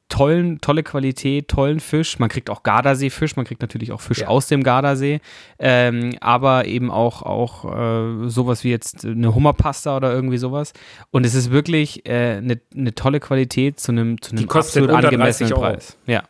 tollen, 0.09 0.59
tolle 0.61 0.83
Qualität, 0.83 1.47
tollen 1.49 1.79
Fisch. 1.79 2.17
Man 2.19 2.29
kriegt 2.29 2.49
auch 2.49 2.63
Gardasee-Fisch, 2.63 3.35
man 3.35 3.45
kriegt 3.45 3.61
natürlich 3.61 3.91
auch 3.91 4.01
Fisch 4.01 4.19
Ja. 4.19 4.27
aus 4.27 4.47
dem 4.47 4.63
Gardasee, 4.63 5.19
ähm, 5.59 6.11
aber 6.21 6.65
eben 6.65 6.89
auch, 6.91 7.21
auch 7.23 7.65
äh, 8.25 8.29
sowas 8.29 8.63
wie 8.63 8.69
jetzt 8.69 9.05
eine 9.05 9.35
Hummerpasta 9.35 9.95
oder 9.97 10.13
irgendwie 10.13 10.37
sowas. 10.37 10.73
Und 11.11 11.25
es 11.25 11.35
ist 11.35 11.51
wirklich 11.51 12.05
äh, 12.07 12.37
eine, 12.37 12.59
eine 12.75 12.95
tolle 12.95 13.19
Qualität 13.19 13.79
zu 13.79 13.91
einem, 13.91 14.21
zu 14.21 14.31
einem 14.35 14.49
absolut 14.49 14.89
angemessenen 14.91 15.49
30 15.51 15.53
Euro. 15.53 15.61
Preis. 15.73 15.97
Ja. 16.05 16.23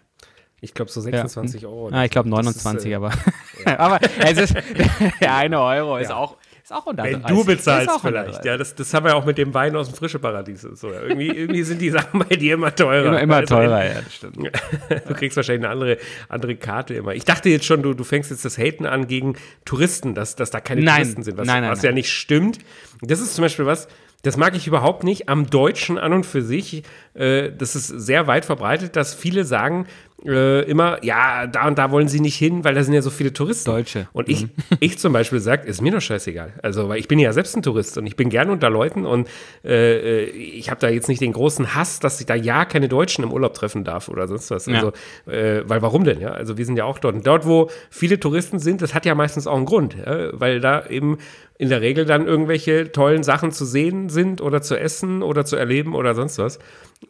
Ich 0.60 0.74
glaube 0.74 0.90
so 0.90 1.00
26 1.02 1.68
Euro. 1.68 1.90
Ah, 1.92 2.04
ich 2.04 2.10
glaube 2.10 2.30
Das 2.32 2.40
ist, 2.40 2.66
29, 2.66 2.92
äh, 2.92 2.96
aber. 2.96 3.12
aber 3.78 4.00
es 4.20 4.38
ist, 4.40 4.56
der 5.22 5.36
eine 5.36 5.62
Euro 5.62 5.98
ist 5.98 6.10
Ja. 6.10 6.16
auch, 6.16 6.36
ist 6.70 6.76
auch 6.76 6.86
unter 6.86 7.04
Wenn 7.06 7.22
30. 7.22 7.38
du 7.38 7.46
bezahlst 7.46 8.02
vielleicht. 8.02 8.34
30. 8.34 8.46
Ja, 8.46 8.58
das, 8.58 8.76
das 8.76 8.94
haben 8.94 9.06
wir 9.06 9.16
auch 9.16 9.24
mit 9.24 9.38
dem 9.38 9.54
Wein 9.54 9.74
aus 9.78 9.88
dem 9.88 9.96
Frische 9.96 10.20
Paradies. 10.20 10.66
und 10.66 10.78
So. 10.78 10.90
Irgendwie, 10.92 11.28
irgendwie 11.28 11.64
sind 11.64 11.80
die 11.82 11.90
Sachen 11.98 12.20
bei 12.28 12.36
dir 12.36 12.56
immer 12.56 12.76
teurer. 12.76 13.08
Immer, 13.08 13.22
immer 13.22 13.36
Also, 13.38 13.56
teurer, 13.56 13.86
ja, 13.86 14.02
das 14.02 14.14
stimmt. 14.14 14.38
Du 15.08 15.14
kriegst 15.14 15.38
wahrscheinlich 15.38 15.64
eine 15.64 15.72
andere, 15.72 15.98
andere 16.28 16.56
Karte 16.58 16.94
immer. 16.94 17.14
Ich 17.14 17.24
dachte 17.24 17.48
jetzt 17.50 17.66
schon, 17.66 17.84
du, 17.84 17.94
du 17.94 18.04
fängst 18.04 18.32
jetzt 18.32 18.44
das 18.44 18.58
Haten 18.58 18.86
an 18.86 19.08
gegen 19.08 19.36
Touristen, 19.64 20.14
dass, 20.14 20.36
dass 20.36 20.52
da 20.52 20.60
keine 20.60 20.82
Nein. 20.82 20.96
Touristen 21.04 21.24
sind, 21.24 21.38
was, 21.38 21.48
Nein, 21.48 21.62
nein, 21.64 21.72
was 21.72 21.84
ja 21.84 21.94
nicht 21.94 22.12
stimmt. 22.12 22.60
Das 23.02 23.22
ist 23.22 23.36
zum 23.36 23.44
Beispiel 23.44 23.66
was, 23.66 23.88
das 24.24 24.36
mag 24.36 24.56
ich 24.56 24.68
überhaupt 24.68 25.04
nicht 25.06 25.30
am 25.30 25.50
Deutschen 25.50 25.98
an 25.98 26.12
und 26.12 26.26
für 26.26 26.42
sich. 26.42 26.84
Äh, 27.14 27.52
das 27.58 27.76
ist 27.76 27.88
sehr 27.88 28.28
weit 28.28 28.44
verbreitet, 28.44 28.96
dass 28.98 29.14
viele 29.14 29.46
sagen, 29.46 29.88
äh, 30.26 30.62
immer, 30.64 31.04
ja, 31.04 31.46
da 31.46 31.68
und 31.68 31.78
da 31.78 31.92
wollen 31.92 32.08
sie 32.08 32.20
nicht 32.20 32.36
hin, 32.36 32.64
weil 32.64 32.74
da 32.74 32.84
sind 32.84 32.94
ja 32.94 33.02
so 33.02 33.10
viele 33.10 33.34
Touristen. 33.34 33.70
Deutsche. 33.70 34.08
Und 34.14 34.30
ich, 34.30 34.48
ich 34.80 34.98
zum 34.98 35.14
Beispiel 35.14 35.40
sage, 35.40 35.68
ist 35.68 35.82
mir 35.82 35.92
doch 35.92 36.02
scheißegal. 36.02 36.54
Also, 36.64 36.90
weil 36.90 37.00
ich 37.00 37.08
bin 37.08 37.20
ja 37.20 37.32
selbst 37.34 37.56
ein 37.56 37.62
Tourist 37.62 37.98
und 37.98 38.08
ich 38.08 38.16
bin 38.16 38.30
gern 38.30 38.50
unter 38.50 38.70
Leuten 38.70 39.06
und 39.06 39.28
äh, 39.64 40.24
äh, 40.24 40.30
ich 40.30 40.70
habe 40.72 40.80
da 40.80 40.90
jetzt 40.90 41.08
nicht 41.08 41.22
den 41.22 41.34
großen 41.34 41.76
Hass, 41.76 42.00
dass 42.00 42.20
ich 42.20 42.26
da 42.26 42.36
ja 42.36 42.66
keine 42.66 42.90
Deutschen 42.90 43.24
im 43.24 43.32
Urlaub 43.32 43.54
treffen 43.54 43.84
darf 43.84 44.10
oder 44.10 44.28
sonst 44.28 44.50
was. 44.50 44.68
Also, 44.68 44.92
äh, 45.28 45.62
weil 45.66 45.82
warum 45.82 46.04
denn? 46.04 46.20
Ja, 46.20 46.32
also 46.32 46.58
wir 46.58 46.66
sind 46.66 46.78
ja 46.78 46.86
auch 46.86 47.00
dort. 47.00 47.16
Und 47.16 47.28
dort, 47.28 47.46
wo 47.46 47.70
viele 47.90 48.20
Touristen 48.20 48.60
sind, 48.60 48.82
das 48.82 48.94
hat 48.96 49.06
ja 49.06 49.14
meistens 49.14 49.46
auch 49.46 49.56
einen 49.56 49.66
Grund, 49.66 49.96
ja? 49.96 50.30
weil 50.34 50.60
da 50.60 50.88
eben 50.88 51.18
in 51.60 51.70
der 51.70 51.82
Regel 51.82 52.06
dann 52.06 52.28
irgendwelche 52.28 52.92
tollen 52.92 53.24
Sachen 53.24 53.52
zu 53.52 53.66
sehen 53.66 54.10
sind 54.10 54.42
oder 54.42 54.62
zu 54.62 54.80
essen 54.80 55.24
oder 55.24 55.46
zu 55.46 55.56
erleben 55.56 55.96
oder 55.96 56.14
sonst 56.14 56.38
was. 56.38 56.60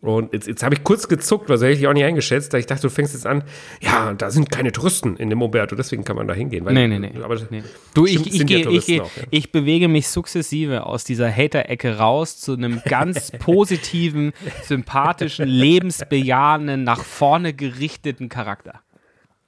Und 0.01 0.34
jetzt, 0.34 0.48
jetzt 0.48 0.63
habe 0.63 0.75
ich 0.75 0.84
kurz 0.84 1.08
gezuckt, 1.08 1.50
was 1.50 1.62
hätte 1.62 1.74
ich 1.74 1.88
auch 1.88 1.94
nicht 1.94 2.03
eingeschätzt, 2.03 2.53
da 2.53 2.58
ich 2.58 2.65
dachte, 2.65 2.84
du 2.84 2.89
fängst 2.89 3.13
jetzt 3.13 3.25
an, 3.25 3.44
ja, 3.82 4.13
da 4.13 4.29
sind 4.29 4.51
keine 4.51 4.72
Touristen 4.72 5.15
in 5.17 5.29
dem 5.29 5.41
Umberto, 5.41 5.75
deswegen 5.75 6.03
kann 6.03 6.15
man 6.15 6.27
da 6.27 6.34
hingehen. 6.34 6.65
Weil, 6.65 6.74
Nee, 6.74 6.88
nee, 6.88 7.00
nee. 7.00 7.24
Aber 7.24 7.36
Nee. 7.50 7.63
Du, 7.94 8.06
ich, 8.06 8.27
ich, 8.27 8.39
ja 8.39 8.44
geh, 8.44 8.67
ich, 8.70 8.86
geh, 8.86 9.01
auch, 9.01 9.15
ja. 9.15 9.24
ich 9.29 9.51
bewege 9.51 9.88
mich 9.88 10.10
sukzessive 10.10 10.86
aus 10.86 11.03
dieser 11.03 11.32
Hater-Ecke 11.32 11.98
raus 11.98 12.39
zu 12.39 12.53
einem 12.53 12.82
ganz 12.86 13.32
positiven, 13.39 14.34
sympathischen, 14.63 15.48
lebensbejahenden, 15.48 16.84
nach 16.84 17.03
vorne 17.03 17.53
gerichteten 17.53 18.29
Charakter. 18.29 18.82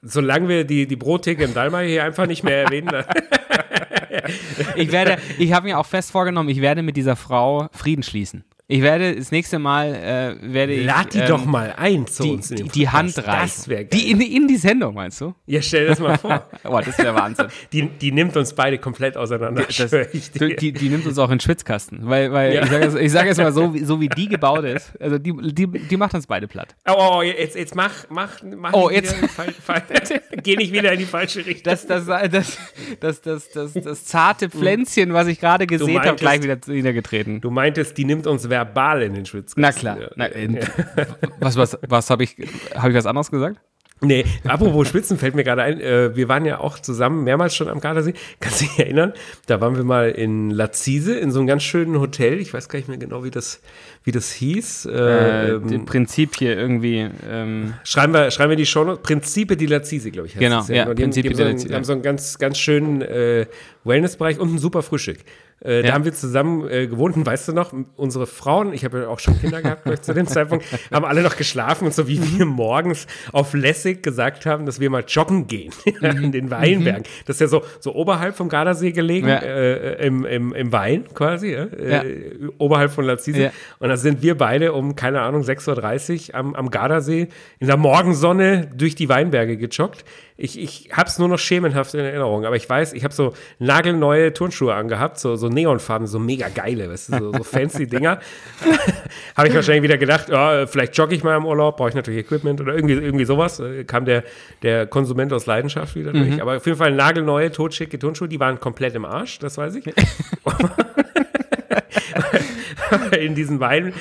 Solange 0.02 0.48
wir 0.48 0.64
die, 0.64 0.86
die 0.86 0.96
Brottheke 0.96 1.44
im 1.44 1.52
Dalmar 1.52 1.82
hier 1.82 2.04
einfach 2.04 2.26
nicht 2.26 2.42
mehr 2.42 2.64
erwähnen, 2.64 2.88
Ich 4.74 4.92
werde, 4.92 5.18
ich 5.38 5.52
habe 5.52 5.66
mir 5.66 5.78
auch 5.78 5.86
fest 5.86 6.10
vorgenommen, 6.10 6.48
ich 6.48 6.60
werde 6.60 6.82
mit 6.82 6.96
dieser 6.96 7.16
Frau 7.16 7.68
Frieden 7.72 8.02
schließen. 8.02 8.44
Ich 8.72 8.82
werde 8.82 9.16
das 9.16 9.32
nächste 9.32 9.58
Mal 9.58 9.94
äh, 9.94 10.52
werde 10.54 10.74
ich 10.74 10.86
lad 10.86 11.12
die 11.12 11.18
ähm, 11.18 11.26
doch 11.26 11.44
mal 11.44 11.74
ein 11.76 12.06
zu 12.06 12.22
die, 12.22 12.30
uns 12.30 12.50
in 12.52 12.56
die, 12.56 12.68
die. 12.68 12.88
Hand 12.88 13.18
reichen. 13.18 13.40
Das 13.42 13.68
wäre 13.68 13.84
geil. 13.84 13.98
Die 14.00 14.10
in, 14.12 14.20
in 14.20 14.46
die 14.46 14.56
Sendung, 14.56 14.94
meinst 14.94 15.20
du? 15.20 15.34
ja, 15.46 15.60
stell 15.60 15.88
das 15.88 15.98
mal 15.98 16.16
vor. 16.16 16.46
Oh, 16.64 16.78
das 16.84 16.96
wäre 16.98 17.14
Wahnsinn. 17.14 17.46
Die, 17.72 17.88
die 17.88 18.12
nimmt 18.12 18.36
uns 18.36 18.52
beide 18.54 18.78
komplett 18.78 19.16
auseinander. 19.16 19.64
Das, 19.64 19.90
dir. 19.90 20.56
die, 20.56 20.72
die, 20.72 20.88
nimmt 20.88 21.04
uns 21.06 21.18
auch 21.18 21.24
in 21.30 21.36
den 21.36 21.40
Schwitzkasten. 21.40 22.00
Weil, 22.02 22.30
weil 22.32 22.54
Ja. 22.54 22.62
ich 22.62 22.70
sage 22.70 22.84
jetzt, 23.00 23.12
sag 23.12 23.26
jetzt 23.26 23.38
mal 23.38 23.52
so, 23.52 23.74
wie- 23.74 23.84
so 23.84 24.00
wie 24.00 24.08
die 24.08 24.28
gebaut 24.28 24.64
ist, 24.64 24.92
also 25.00 25.18
die, 25.18 25.32
die, 25.52 25.66
die 25.66 25.96
macht 25.96 26.14
uns 26.14 26.26
beide 26.28 26.46
platt. 26.46 26.76
Oh, 26.86 26.92
oh, 26.96 27.10
oh, 27.18 27.22
jetzt, 27.22 27.56
jetzt 27.56 27.74
mach, 27.74 27.90
mach, 28.08 28.40
mach 28.44 28.72
Oh, 28.72 28.88
jetzt- 28.90 29.16
wieder 29.16 29.28
fall, 29.28 29.52
fall, 29.52 29.82
geh 30.44 30.54
nicht 30.56 30.72
wieder 30.72 30.92
in 30.92 30.98
die 31.00 31.06
falsche 31.06 31.44
Richtung. 31.44 31.64
Das, 31.64 31.86
das, 31.88 32.06
das, 32.06 32.56
das, 33.00 33.20
das, 33.22 33.50
das, 33.50 33.72
das 33.72 34.04
zarte 34.04 34.48
Pflänzchen, 34.48 35.12
was 35.12 35.26
ich 35.26 35.40
gerade 35.40 35.66
gesehen 35.66 36.00
habe, 36.00 36.16
gleich 36.16 36.42
wieder 36.42 36.58
niedergetreten. 36.66 37.40
Du 37.40 37.50
meintest, 37.50 37.96
die 37.98 38.04
nimmt 38.04 38.26
uns 38.28 38.48
verbal 38.60 39.02
in 39.02 39.14
den 39.14 39.26
Schwitzkasten. 39.26 39.62
Na 39.62 39.72
klar. 39.72 40.00
Ja. 40.00 40.10
Na, 40.16 40.26
äh, 40.26 40.48
Was, 41.40 41.56
was, 41.56 41.78
was 41.88 42.10
habe 42.10 42.24
ich, 42.24 42.36
habe 42.74 42.90
ich 42.90 42.96
was 42.96 43.06
anderes 43.06 43.30
gesagt? 43.30 43.58
Nee, 44.02 44.24
apropos 44.48 44.88
Schwitzen 44.88 45.18
fällt 45.18 45.34
mir 45.34 45.44
gerade 45.44 45.62
ein, 45.62 45.78
äh, 45.78 46.16
wir 46.16 46.26
waren 46.26 46.46
ja 46.46 46.58
auch 46.60 46.78
zusammen 46.78 47.22
mehrmals 47.22 47.54
schon 47.54 47.68
am 47.68 47.80
Gardasee. 47.80 48.14
Kannst 48.40 48.62
du 48.62 48.64
dich 48.64 48.78
erinnern? 48.78 49.12
Da 49.46 49.60
waren 49.60 49.76
wir 49.76 49.84
mal 49.84 50.08
in 50.10 50.48
Lazise 50.48 51.18
in 51.18 51.30
so 51.30 51.38
einem 51.38 51.46
ganz 51.46 51.64
schönen 51.64 52.00
Hotel. 52.00 52.40
Ich 52.40 52.54
weiß 52.54 52.70
gar 52.70 52.78
nicht 52.78 52.88
mehr 52.88 52.96
genau, 52.96 53.24
wie 53.24 53.30
das, 53.30 53.60
wie 54.04 54.10
das 54.12 54.32
hieß. 54.32 54.86
Äh, 54.86 54.90
Äh, 54.90 55.50
ähm, 55.50 55.68
Im 55.68 55.84
Prinzip 55.84 56.36
hier 56.36 56.56
irgendwie. 56.56 57.10
Ähm, 57.28 57.74
Schreiben 57.84 58.14
wir, 58.14 58.30
schreiben 58.30 58.48
wir 58.50 58.56
die 58.56 58.64
Show 58.64 58.96
Prinzipe 58.96 59.56
di 59.58 59.66
Lazise, 59.66 60.10
glaube 60.10 60.28
ich. 60.28 60.34
heißt 60.34 60.40
Genau, 60.40 60.60
es 60.60 60.68
ja, 60.68 60.86
Principe 60.86 61.28
haben 61.28 61.34
so 61.34 61.42
di 61.42 61.42
einen, 61.42 61.52
Lazise, 61.52 61.68
die 61.68 61.74
haben 61.74 61.84
so 61.84 61.92
einen 61.92 62.02
ganz, 62.02 62.38
ganz 62.38 62.56
schönen 62.58 63.02
äh, 63.02 63.46
Wellnessbereich 63.84 64.38
und 64.38 64.54
ein 64.54 64.58
super 64.58 64.82
Frühstück. 64.82 65.18
Äh, 65.62 65.82
Da 65.82 65.88
Ja. 65.88 65.94
haben 65.94 66.04
wir 66.04 66.12
zusammen 66.14 66.68
äh, 66.68 66.86
gewohnt 66.86 67.16
und 67.16 67.26
weißt 67.26 67.48
du 67.48 67.52
noch, 67.52 67.72
unsere 67.96 68.26
Frauen, 68.26 68.72
ich 68.72 68.84
habe 68.84 69.00
ja 69.00 69.08
auch 69.08 69.18
schon 69.18 69.38
Kinder 69.40 69.60
gehabt 69.62 69.86
ich, 69.88 70.00
zu 70.02 70.14
dem 70.14 70.26
Zeitpunkt, 70.26 70.64
haben 70.92 71.04
alle 71.04 71.22
noch 71.22 71.36
geschlafen 71.36 71.84
und 71.86 71.94
so 71.94 72.08
wie 72.08 72.20
wir 72.38 72.46
morgens 72.46 73.06
auf 73.32 73.52
Lässig 73.54 74.02
gesagt 74.02 74.46
haben, 74.46 74.64
dass 74.66 74.80
wir 74.80 74.88
mal 74.90 75.04
joggen 75.06 75.46
gehen 75.46 75.72
in 76.00 76.32
den 76.32 76.50
Weinbergen. 76.50 77.02
Das 77.26 77.36
ist 77.36 77.40
ja 77.40 77.46
so, 77.48 77.62
so 77.80 77.94
oberhalb 77.94 78.36
vom 78.36 78.48
Gardasee 78.48 78.92
gelegen, 78.92 79.28
Ja. 79.28 79.36
äh, 79.36 80.06
im, 80.06 80.24
im, 80.24 80.54
im 80.54 80.72
Wein 80.72 81.04
quasi? 81.14 81.52
Äh, 81.52 82.48
oberhalb 82.58 82.90
von 82.92 83.04
Lazise. 83.04 83.52
Und 83.78 83.88
da 83.88 83.96
sind 83.96 84.22
wir 84.22 84.36
beide 84.36 84.72
um, 84.72 84.96
keine 84.96 85.20
Ahnung, 85.20 85.42
6.30 85.42 86.30
Uhr 86.30 86.34
am, 86.36 86.54
am 86.54 86.70
Gardasee 86.70 87.28
in 87.58 87.66
der 87.66 87.76
Morgensonne 87.76 88.70
durch 88.74 88.94
die 88.94 89.08
Weinberge 89.08 89.56
gejoggt. 89.56 90.04
Ich, 90.40 90.58
ich 90.58 90.88
habe 90.92 91.08
es 91.08 91.18
nur 91.18 91.28
noch 91.28 91.38
schemenhaft 91.38 91.92
in 91.94 92.00
Erinnerung, 92.00 92.46
aber 92.46 92.56
ich 92.56 92.68
weiß, 92.68 92.94
ich 92.94 93.04
habe 93.04 93.12
so 93.12 93.34
nagelneue 93.58 94.32
Turnschuhe 94.32 94.74
angehabt, 94.74 95.18
so, 95.18 95.36
so 95.36 95.48
neonfarben, 95.48 96.06
so 96.06 96.18
mega 96.18 96.48
geile, 96.48 96.88
weißt 96.90 97.12
du, 97.12 97.18
so, 97.18 97.32
so 97.32 97.44
fancy 97.44 97.86
Dinger. 97.86 98.20
habe 99.36 99.48
ich 99.48 99.54
wahrscheinlich 99.54 99.82
wieder 99.82 99.98
gedacht, 99.98 100.30
ja, 100.30 100.66
vielleicht 100.66 100.96
jogge 100.96 101.14
ich 101.14 101.22
mal 101.22 101.36
im 101.36 101.44
Urlaub, 101.44 101.76
brauche 101.76 101.90
ich 101.90 101.94
natürlich 101.94 102.20
Equipment 102.20 102.60
oder 102.60 102.74
irgendwie, 102.74 102.94
irgendwie 102.94 103.26
sowas. 103.26 103.62
Kam 103.86 104.04
der, 104.04 104.24
der 104.62 104.86
Konsument 104.86 105.32
aus 105.32 105.46
Leidenschaft 105.46 105.94
wieder 105.94 106.12
durch. 106.12 106.40
Aber 106.40 106.56
auf 106.56 106.66
jeden 106.66 106.78
Fall 106.78 106.92
nagelneue, 106.92 107.52
totschicke 107.52 107.98
Turnschuhe, 107.98 108.28
die 108.28 108.40
waren 108.40 108.58
komplett 108.60 108.94
im 108.94 109.04
Arsch, 109.04 109.38
das 109.38 109.58
weiß 109.58 109.74
ich. 109.76 109.84
in 113.18 113.34
diesen 113.34 113.60
Wein, 113.60 113.92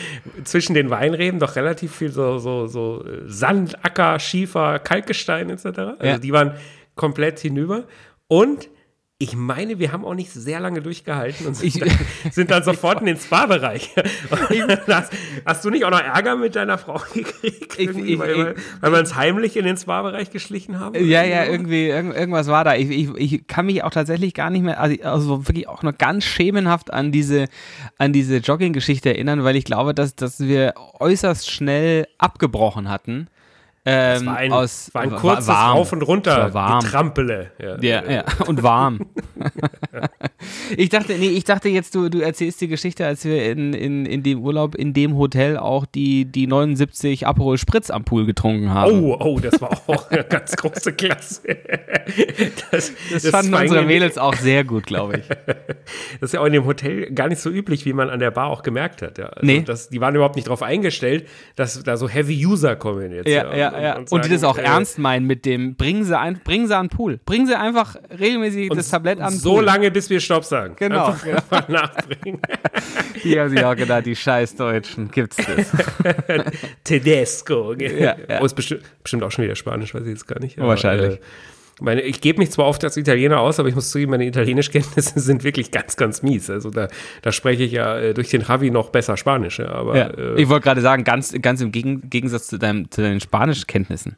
zwischen 0.43 0.73
den 0.73 0.89
Weinreben 0.89 1.39
doch 1.39 1.55
relativ 1.55 1.95
viel 1.95 2.11
so, 2.11 2.37
so, 2.39 2.67
so 2.67 3.03
äh, 3.05 3.21
Sand, 3.25 3.83
Acker, 3.85 4.19
Schiefer, 4.19 4.79
Kalkgestein 4.79 5.49
etc. 5.49 5.65
Also 5.65 5.95
Ja. 6.03 6.17
die 6.17 6.31
waren 6.33 6.53
komplett 6.95 7.39
hinüber. 7.39 7.83
Und 8.27 8.69
ich 9.21 9.35
meine, 9.35 9.79
wir 9.79 9.91
haben 9.91 10.05
auch 10.05 10.13
nicht 10.15 10.31
sehr 10.31 10.61
lange 10.61 10.81
durchgehalten 10.81 11.45
und 11.45 11.53
sind, 11.53 11.67
Ich- 11.67 11.79
dann, 11.79 11.89
sind 12.31 12.51
dann 12.51 12.63
sofort 12.63 13.01
in 13.01 13.05
den 13.07 13.17
Spa-Bereich. 13.17 13.89
Hast, 14.87 15.11
hast 15.45 15.65
du 15.65 15.69
nicht 15.69 15.83
auch 15.83 15.91
noch 15.91 15.99
Ärger 15.99 16.37
mit 16.37 16.55
deiner 16.55 16.77
Frau 16.77 17.01
gekriegt? 17.13 17.77
Ich- 17.77 17.89
ich- 17.97 18.17
weil, 18.17 18.35
wir- 18.37 18.55
weil 18.79 18.91
wir 18.93 18.99
uns 18.99 19.15
heimlich 19.15 19.57
in 19.57 19.65
den 19.65 19.75
Spa-Bereich 19.75 20.31
geschlichen 20.31 20.79
haben? 20.79 20.95
Ja, 20.95 21.23
ja, 21.23 21.43
irgendwie, 21.43 21.87
irgend, 21.87 22.15
irgendwas 22.15 22.47
war 22.47 22.63
da. 22.63 22.75
Ich, 22.75 22.89
ich, 22.89 23.09
ich 23.33 23.47
kann 23.47 23.65
mich 23.65 23.83
auch 23.83 23.89
tatsächlich 23.91 24.33
gar 24.33 24.49
nicht 24.49 24.61
mehr, 24.63 24.79
also, 24.79 24.95
also 25.03 25.47
wirklich 25.49 25.67
auch 25.67 25.83
noch 25.83 25.97
ganz 25.97 26.23
schemenhaft 26.23 26.93
an 26.93 27.11
diese, 27.11 27.47
an 27.97 28.13
diese 28.13 28.37
Jogging-Geschichte 28.37 29.09
erinnern, 29.09 29.43
weil 29.43 29.57
ich 29.57 29.65
glaube, 29.65 29.93
dass, 29.93 30.15
dass 30.15 30.39
wir 30.39 30.75
äußerst 30.99 31.51
schnell 31.51 32.07
abgebrochen 32.19 32.89
hatten. 32.89 33.27
Ähm, 33.91 34.15
Es 34.17 34.25
war 34.25 34.35
ein, 34.37 34.51
aus, 34.51 34.89
war 34.93 35.01
ein 35.01 35.11
war 35.11 35.19
kurzes 35.19 35.47
warm. 35.47 35.77
Rauf 35.77 35.93
und 35.93 36.01
Runter, 36.03 36.37
war 36.37 36.53
warm. 36.53 36.79
Getrampele. 36.83 37.51
Ja, 37.81 38.03
ja, 38.03 38.23
und 38.45 38.61
warm. 38.61 38.99
ich 40.75 40.89
dachte, 40.89 41.13
nee, 41.13 41.29
ich 41.29 41.43
dachte 41.43 41.69
jetzt, 41.69 41.95
du, 41.95 42.09
du 42.09 42.19
erzählst 42.19 42.61
die 42.61 42.67
Geschichte, 42.67 43.05
als 43.05 43.25
wir 43.25 43.51
in, 43.51 43.73
in, 43.73 44.05
in 44.05 44.23
dem 44.23 44.39
Urlaub, 44.41 44.75
in 44.75 44.93
dem 44.93 45.17
Hotel 45.17 45.57
auch 45.57 45.85
die, 45.85 46.25
die 46.25 46.47
79 46.47 47.27
Aperol 47.27 47.57
Spritz 47.57 47.89
am 47.89 48.03
Pool 48.03 48.25
getrunken 48.25 48.73
haben. 48.73 49.03
Oh, 49.03 49.17
oh, 49.19 49.39
das 49.39 49.61
war 49.61 49.71
auch 49.87 50.09
eine 50.11 50.23
ganz 50.23 50.55
große 50.55 50.93
Klasse. 50.93 51.41
Das, 52.71 52.91
das, 53.11 53.27
fanden 53.29 53.51
war 53.51 53.61
unsere 53.61 53.83
Mädels 53.83 54.17
auch 54.17 54.35
sehr 54.35 54.63
gut, 54.63 54.85
glaube 54.85 55.17
ich. 55.19 55.25
Das 56.19 56.29
ist 56.29 56.33
ja 56.33 56.41
auch 56.41 56.45
in 56.45 56.53
dem 56.53 56.65
Hotel 56.65 57.11
gar 57.13 57.29
nicht 57.29 57.41
so 57.41 57.49
üblich, 57.49 57.85
wie 57.85 57.93
man 57.93 58.09
an 58.09 58.19
der 58.19 58.31
Bar 58.31 58.47
auch 58.47 58.61
gemerkt 58.61 59.01
hat. 59.01 59.17
Ja. 59.17 59.27
Also 59.27 59.45
Nee. 59.45 59.63
Das, 59.65 59.89
die 59.89 60.01
waren 60.01 60.13
überhaupt 60.13 60.35
nicht 60.35 60.47
darauf 60.47 60.61
eingestellt, 60.61 61.27
dass 61.55 61.81
da 61.83 61.97
so 61.97 62.07
Heavy 62.07 62.45
User 62.45 62.75
kommen 62.75 63.11
jetzt. 63.11 63.27
Ja, 63.27 63.55
ja, 63.55 63.79
ja. 63.79 64.03
Und, 64.09 64.25
die 64.25 64.29
das 64.29 64.43
auch 64.43 64.55
sagen, 64.55 64.67
ernst 64.67 64.99
meinen 64.99 65.25
mit 65.25 65.45
dem, 65.45 65.75
bringen 65.75 66.03
sie, 66.03 66.17
ein, 66.17 66.39
bringen 66.43 66.67
sie 66.67 66.75
an 66.75 66.87
den 66.87 66.95
Pool. 66.95 67.19
Bringen 67.25 67.47
sie 67.47 67.57
einfach 67.57 67.95
regelmäßig 68.17 68.69
und 68.69 68.77
das 68.77 68.89
Tablett 68.89 69.19
an 69.19 69.33
den 69.33 69.39
So 69.39 69.55
Pool. 69.55 69.63
lange, 69.63 69.91
bis 69.91 70.09
wir 70.09 70.19
Stopp 70.29 70.45
sagen. 70.45 70.75
Genau, 70.77 71.15
genau. 71.23 71.39
nachbringen. 71.67 72.39
Die 73.23 73.39
haben 73.39 73.49
sich 73.49 73.63
auch 73.63 73.75
gedacht, 73.75 74.05
die 74.05 74.15
scheiß 74.15 74.55
Deutschen, 74.55 75.09
gibt's 75.11 75.37
das? 75.37 75.71
Tedesco. 76.83 77.73
Ja, 77.73 78.15
ja. 78.27 78.41
Oh, 78.41 78.45
ist 78.45 78.53
bestimmt, 78.55 78.83
bestimmt 79.03 79.23
auch 79.23 79.31
schon 79.31 79.45
wieder 79.45 79.55
Spanisch, 79.55 79.93
weiß 79.93 80.03
ich 80.03 80.09
jetzt 80.09 80.27
gar 80.27 80.39
nicht. 80.39 80.57
Aber, 80.59 80.69
Wahrscheinlich. 80.69 81.15
äh, 81.15 81.19
meine, 81.81 82.01
ich 82.01 82.19
gebe 82.21 82.39
mich 82.39 82.51
zwar 82.51 82.65
oft 82.67 82.83
als 82.83 82.97
Italiener 82.97 83.39
aus, 83.39 83.59
aber 83.59 83.69
ich 83.69 83.75
muss 83.75 83.89
zugeben, 83.89 84.11
meine 84.11 84.25
Italienischkenntnisse 84.25 85.13
sind 85.19 85.43
wirklich 85.43 85.71
ganz, 85.71 85.95
ganz 85.95 86.21
mies. 86.21 86.49
Also 86.49 86.69
da, 86.71 86.89
da 87.21 87.31
spreche 87.31 87.63
ich 87.63 87.71
ja 87.71 87.97
äh, 87.97 88.13
durch 88.13 88.29
den 88.29 88.41
Javi 88.41 88.69
noch 88.69 88.89
besser 88.89 89.15
Spanisch. 89.17 89.59
Ja, 89.59 89.69
aber, 89.69 89.97
Ja. 89.97 90.07
äh, 90.09 90.41
Ich 90.41 90.49
wollte 90.49 90.65
gerade 90.65 90.81
sagen, 90.81 91.03
ganz, 91.03 91.33
ganz 91.41 91.61
im 91.61 91.71
Gegen 91.71 92.09
Gegensatz 92.09 92.47
zu, 92.47 92.57
deinem, 92.59 92.91
zu 92.91 93.01
deinen 93.01 93.19
Spanischkenntnissen. 93.21 94.17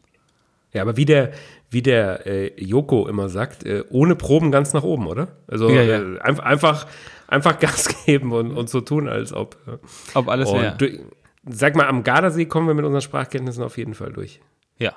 Ja, 0.74 0.82
aber 0.82 0.98
wie 0.98 1.06
der, 1.06 1.32
wie 1.70 1.82
der 1.82 2.26
äh, 2.26 2.64
Joko 2.64 3.08
immer 3.08 3.30
sagt, 3.30 3.66
äh, 3.66 3.84
ohne 3.90 4.16
Proben 4.16 4.52
ganz 4.52 4.74
nach 4.74 4.84
oben, 4.84 5.08
oder? 5.08 5.30
Also 5.48 5.70
Ja, 5.70 5.82
ja. 5.82 6.02
Äh, 6.02 6.20
einfach, 6.20 6.44
einfach, 6.46 6.88
einfach 7.28 7.60
Gas 7.60 7.90
geben 8.06 8.32
und, 8.32 8.52
und 8.52 8.70
so 8.70 8.82
tun, 8.82 9.08
als 9.08 9.34
ob. 9.34 9.58
Ob 10.14 10.28
alles 10.28 10.52
wäre. 10.52 10.78
sag 11.50 11.76
mal, 11.76 11.88
am 11.88 12.04
Gardasee 12.04 12.46
kommen 12.46 12.68
wir 12.68 12.74
mit 12.74 12.86
unseren 12.86 13.02
Sprachkenntnissen 13.02 13.64
auf 13.64 13.78
jeden 13.78 13.94
Fall 13.94 14.14
durch. 14.14 14.40
Ja. 14.78 14.96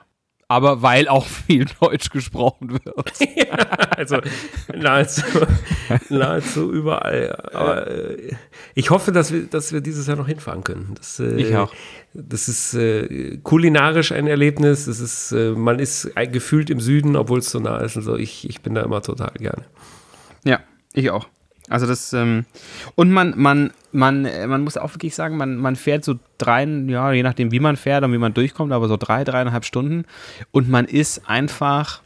Aber 0.49 0.83
weil 0.83 1.09
auch 1.09 1.27
viel 1.27 1.67
Deutsch 1.81 2.11
gesprochen 2.11 2.73
wird. 2.73 3.13
Also 3.97 4.19
nahezu, 4.75 5.23
nahezu 6.09 6.73
überall. 6.73 7.29
ja. 7.29 7.59
Aber 7.59 7.87
äh, 7.87 8.35
ich 8.75 8.91
hoffe, 8.91 9.13
dass 9.13 9.33
wir, 9.33 9.45
dass 9.45 9.73
wir 9.73 9.81
dieses 9.81 10.09
Jahr 10.09 10.17
noch 10.17 10.27
hinfahren 10.27 10.65
können. 10.65 10.95
Das, 10.97 11.21
äh, 11.21 11.37
Ich 11.37 11.57
auch. 11.57 11.73
Das 12.13 12.49
ist 12.49 12.75
äh, 12.75 13.39
kulinarisch 13.43 14.11
ein 14.13 14.27
Erlebnis. 14.27 14.87
Das 14.87 14.99
ist, 15.01 15.33
äh, 15.33 15.53
man 15.53 15.79
ist 15.79 16.11
gefühlt 16.33 16.71
im 16.71 16.81
Süden, 16.81 17.15
obwohl 17.17 17.39
es 17.39 17.51
so 17.51 17.61
nah 17.61 17.79
ist. 17.79 17.97
Und 17.97 18.03
so. 18.03 18.17
Ich, 18.17 18.49
ich 18.49 18.63
bin 18.63 18.75
da 18.75 18.83
immer 18.83 19.01
total 19.01 19.33
gerne. 19.39 19.65
Ja, 20.45 20.61
ich 20.93 21.11
auch. 21.11 21.29
Also 21.71 21.87
das, 21.87 22.13
ähm, 22.13 22.45
und 22.95 23.11
man, 23.11 23.33
man, 23.37 23.71
man, 23.91 24.27
äh, 24.27 24.47
man 24.47 24.63
muss 24.63 24.77
auch 24.77 24.93
wirklich 24.95 25.15
sagen, 25.15 25.37
man, 25.39 25.57
man 25.57 25.77
fährt 25.77 26.05
so 26.05 26.15
drei, 26.37 26.65
ja, 26.65 27.11
je 27.13 27.23
nachdem 27.23 27.53
wie 27.53 27.61
man 27.61 27.77
fährt 27.77 28.05
und 28.05 28.13
wie 28.13 28.19
man 28.19 28.35
durchkommt, 28.35 28.73
aber 28.73 28.87
so 28.89 28.97
drei, 28.99 29.25
dreieinhalb 29.25 29.65
Stunden 29.65 30.05
und 30.51 30.69
man 30.69 30.85
ist 30.85 31.29
einfach, 31.29 32.03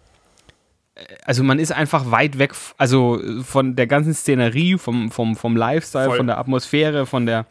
äh, 0.94 1.00
also 1.24 1.42
man 1.42 1.58
ist 1.58 1.72
einfach 1.72 2.10
weit 2.12 2.38
weg, 2.38 2.52
also 2.76 3.20
von 3.42 3.74
der 3.74 3.88
ganzen 3.88 4.14
Szenerie, 4.14 4.78
vom, 4.78 5.10
vom, 5.10 5.34
vom 5.34 5.56
Lifestyle, 5.56 6.06
Voll. 6.06 6.16
von 6.18 6.26
der 6.28 6.38
Atmosphäre, 6.38 7.04
von 7.04 7.26
der 7.26 7.46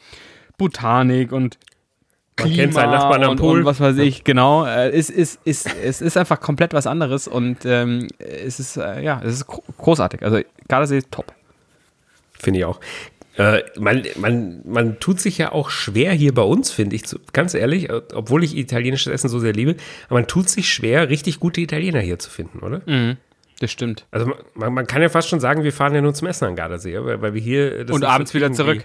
Botanik 0.57 1.33
und 1.33 1.57
Man 2.39 2.53
kennt 2.53 2.73
seinen 2.73 2.91
Nachbarn 2.91 3.23
am 3.23 3.31
und, 3.31 3.39
Pool. 3.39 3.59
Und 3.59 3.65
was 3.65 3.79
weiß 3.81 3.97
ich, 3.97 4.23
genau. 4.23 4.65
Äh, 4.65 4.91
es, 4.91 5.09
ist, 5.09 5.39
ist, 5.43 5.67
es 5.83 6.01
ist 6.01 6.15
einfach 6.15 6.39
komplett 6.39 6.73
was 6.73 6.87
anderes 6.87 7.27
und 7.27 7.65
ähm, 7.65 8.07
es 8.19 8.61
ist, 8.61 8.77
äh, 8.77 9.01
ja, 9.03 9.19
es 9.25 9.33
ist 9.33 9.47
gro- 9.47 9.63
großartig. 9.77 10.23
Also 10.23 10.39
Gardasee 10.69 10.99
ist 10.99 11.11
top. 11.11 11.33
Finde 12.39 12.59
ich 12.59 12.65
auch. 12.65 12.79
Äh, 13.37 13.63
man, 13.79 14.03
man, 14.15 14.61
man 14.65 14.99
tut 14.99 15.19
sich 15.19 15.37
ja 15.37 15.51
auch 15.51 15.69
schwer 15.69 16.11
hier 16.11 16.33
bei 16.33 16.41
uns, 16.41 16.71
finde 16.71 16.95
ich, 16.95 17.03
ganz 17.33 17.53
ehrlich, 17.53 17.89
äh, 17.89 18.01
obwohl 18.13 18.43
ich 18.43 18.57
italienisches 18.57 19.13
Essen 19.13 19.29
so 19.29 19.37
sehr 19.37 19.53
liebe, 19.53 19.75
aber 20.07 20.15
man 20.15 20.27
tut 20.27 20.49
sich 20.49 20.73
schwer, 20.73 21.09
richtig 21.09 21.39
gute 21.39 21.61
Italiener 21.61 21.99
hier 21.99 22.17
zu 22.17 22.31
finden, 22.31 22.59
oder? 22.59 22.81
Das 23.59 23.71
stimmt. 23.71 24.05
Also 24.09 24.31
man, 24.55 24.73
man 24.73 24.87
kann 24.87 25.03
ja 25.03 25.09
fast 25.09 25.29
schon 25.29 25.39
sagen, 25.39 25.63
wir 25.63 25.73
fahren 25.73 25.93
ja 25.93 26.01
nur 26.01 26.15
zum 26.15 26.27
Essen 26.27 26.45
an 26.45 26.55
Gardasee, 26.55 26.97
weil, 27.03 27.21
weil 27.21 27.33
wir 27.35 27.41
hier... 27.41 27.85
das 27.85 27.95
Und 27.95 28.03
abends 28.03 28.33
wieder 28.33 28.51
zurück. 28.51 28.83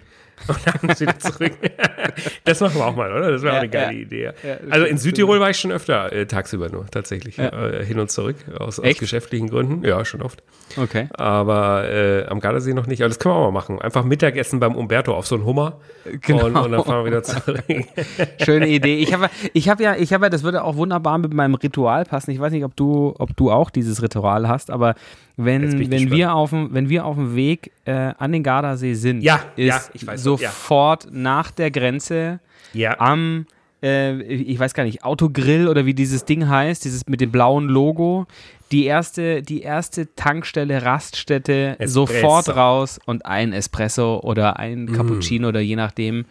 Und 0.48 0.74
abends 0.74 1.00
wieder 1.00 1.18
zurück. 1.18 1.52
das 2.44 2.60
machen 2.60 2.76
wir 2.76 2.86
auch 2.86 2.96
mal, 2.96 3.12
oder? 3.12 3.30
Das 3.32 3.42
wäre 3.42 3.54
auch 3.54 3.58
eine 3.58 3.66
Ja, 3.66 3.72
geile 3.72 3.96
ja. 3.96 4.02
Idee. 4.02 4.24
Ja. 4.24 4.32
Ja, 4.42 4.56
also 4.70 4.86
in. 4.86 4.98
Südtirol 4.98 5.40
war 5.40 5.50
ich 5.50 5.58
schon 5.58 5.72
öfter 5.72 6.12
äh, 6.12 6.26
tagsüber 6.26 6.68
nur, 6.68 6.86
tatsächlich. 6.86 7.38
Äh, 7.38 7.84
hin 7.84 7.98
und 7.98 8.10
zurück, 8.10 8.36
aus, 8.58 8.78
aus 8.78 8.98
geschäftlichen 8.98 9.48
Gründen. 9.48 9.84
Ja, 9.84 10.04
schon 10.04 10.22
oft. 10.22 10.42
Okay. 10.76 11.08
Aber 11.14 11.88
äh, 11.88 12.26
am 12.26 12.40
Gardasee 12.40 12.74
noch 12.74 12.86
nicht. 12.86 13.02
Aber 13.02 13.08
das 13.08 13.18
können 13.18 13.34
wir 13.34 13.38
auch 13.38 13.50
mal 13.50 13.52
machen. 13.52 13.80
Einfach 13.80 14.04
Mittagessen 14.04 14.60
beim 14.60 14.74
Umberto 14.74 15.14
auf 15.14 15.26
so 15.26 15.34
einen 15.34 15.44
Hummer. 15.44 15.80
Genau. 16.20 16.46
Und, 16.46 16.56
und 16.56 16.72
dann 16.72 16.84
fahren 16.84 17.04
wir 17.04 17.06
wieder 17.06 17.22
zurück. 17.22 17.62
Schöne 18.44 18.68
Idee. 18.68 18.96
Ich 18.96 19.12
habe 19.12 19.28
ich 19.52 19.68
hab 19.68 19.80
ja, 19.80 19.96
ich 19.96 20.12
habe 20.12 20.26
ja, 20.26 20.30
das 20.30 20.42
würde 20.42 20.64
auch 20.64 20.76
wunderbar 20.76 21.18
mit 21.18 21.34
meinem 21.34 21.54
Ritual 21.54 22.04
passen. 22.04 22.30
Ich 22.30 22.40
weiß 22.40 22.52
nicht, 22.52 22.64
ob 22.64 22.76
du, 22.76 23.14
ob 23.18 23.36
du 23.36 23.50
auch 23.50 23.70
dieses 23.70 24.02
Ritual 24.02 24.48
hast, 24.48 24.70
aber 24.70 24.94
wenn, 25.36 25.90
wenn 25.90 26.10
wir 26.10 26.34
auf 26.34 26.50
dem, 26.50 26.72
wenn 26.72 26.88
wir 26.88 27.04
auf 27.04 27.16
dem 27.16 27.34
Weg 27.34 27.72
äh, 27.84 28.12
an 28.18 28.32
den 28.32 28.42
Gardasee 28.42 28.94
sind, 28.94 29.22
Ja, 29.22 29.40
ist 29.56 29.66
ja, 29.66 30.06
weiß, 30.06 30.06
ja. 30.06 30.16
sofort 30.18 31.08
nach 31.10 31.50
der 31.50 31.70
Grenze 31.70 32.40
ja. 32.72 32.98
am, 33.00 33.46
äh, 33.82 34.22
ich 34.22 34.58
weiß 34.58 34.74
gar 34.74 34.84
nicht, 34.84 35.04
Autogrill 35.04 35.68
oder 35.68 35.86
wie 35.86 35.94
dieses 35.94 36.24
Ding 36.24 36.48
heißt, 36.48 36.84
dieses 36.84 37.06
mit 37.06 37.20
dem 37.20 37.30
blauen 37.30 37.68
Logo, 37.68 38.26
die 38.72 38.86
erste, 38.86 39.42
die 39.42 39.62
erste 39.62 40.14
Tankstelle, 40.16 40.82
Raststätte, 40.84 41.76
Espresso. 41.78 41.92
sofort 42.06 42.48
raus 42.56 42.98
und 43.06 43.26
ein 43.26 43.52
Espresso 43.52 44.20
oder 44.22 44.58
ein 44.58 44.86
Mm. 44.86 44.92
Cappuccino 44.94 45.48
oder 45.48 45.60
je 45.60 45.76
nachdem, 45.76 46.24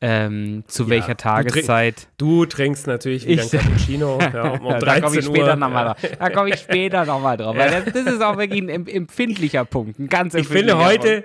ähm, 0.00 0.64
zu 0.66 0.90
welcher 0.90 1.14
Du 1.14 1.22
Tageszeit. 1.22 2.08
Du 2.18 2.44
trinkst 2.44 2.86
natürlich 2.86 3.26
wieder 3.26 3.42
Ich- 3.44 3.52
ein 3.54 3.60
Cappuccino 3.60 4.18
ja, 4.20 4.50
um, 4.60 4.66
um 4.66 4.72
da 4.72 4.78
13 4.80 5.02
komme 5.04 5.18
ich 5.20 5.24
später 5.24 5.56
nochmal 5.56 5.84
drauf. 5.86 5.96
Da 6.18 6.30
komme 6.30 6.48
ich 6.50 6.56
später 6.60 7.04
nochmal 7.06 7.36
drauf. 7.38 7.56
Weil 7.56 7.70
das, 7.70 7.92
das 7.94 8.14
ist 8.14 8.22
auch 8.22 8.36
wirklich 8.36 8.60
ein 8.62 8.68
em- 8.68 8.86
empfindlicher 8.88 9.64
Punkt. 9.64 9.98
Ein 9.98 10.08
ganz 10.08 10.34
Ich 10.34 10.46
finde 10.48 10.72
empfindlicher 10.72 10.84
heute, 11.20 11.24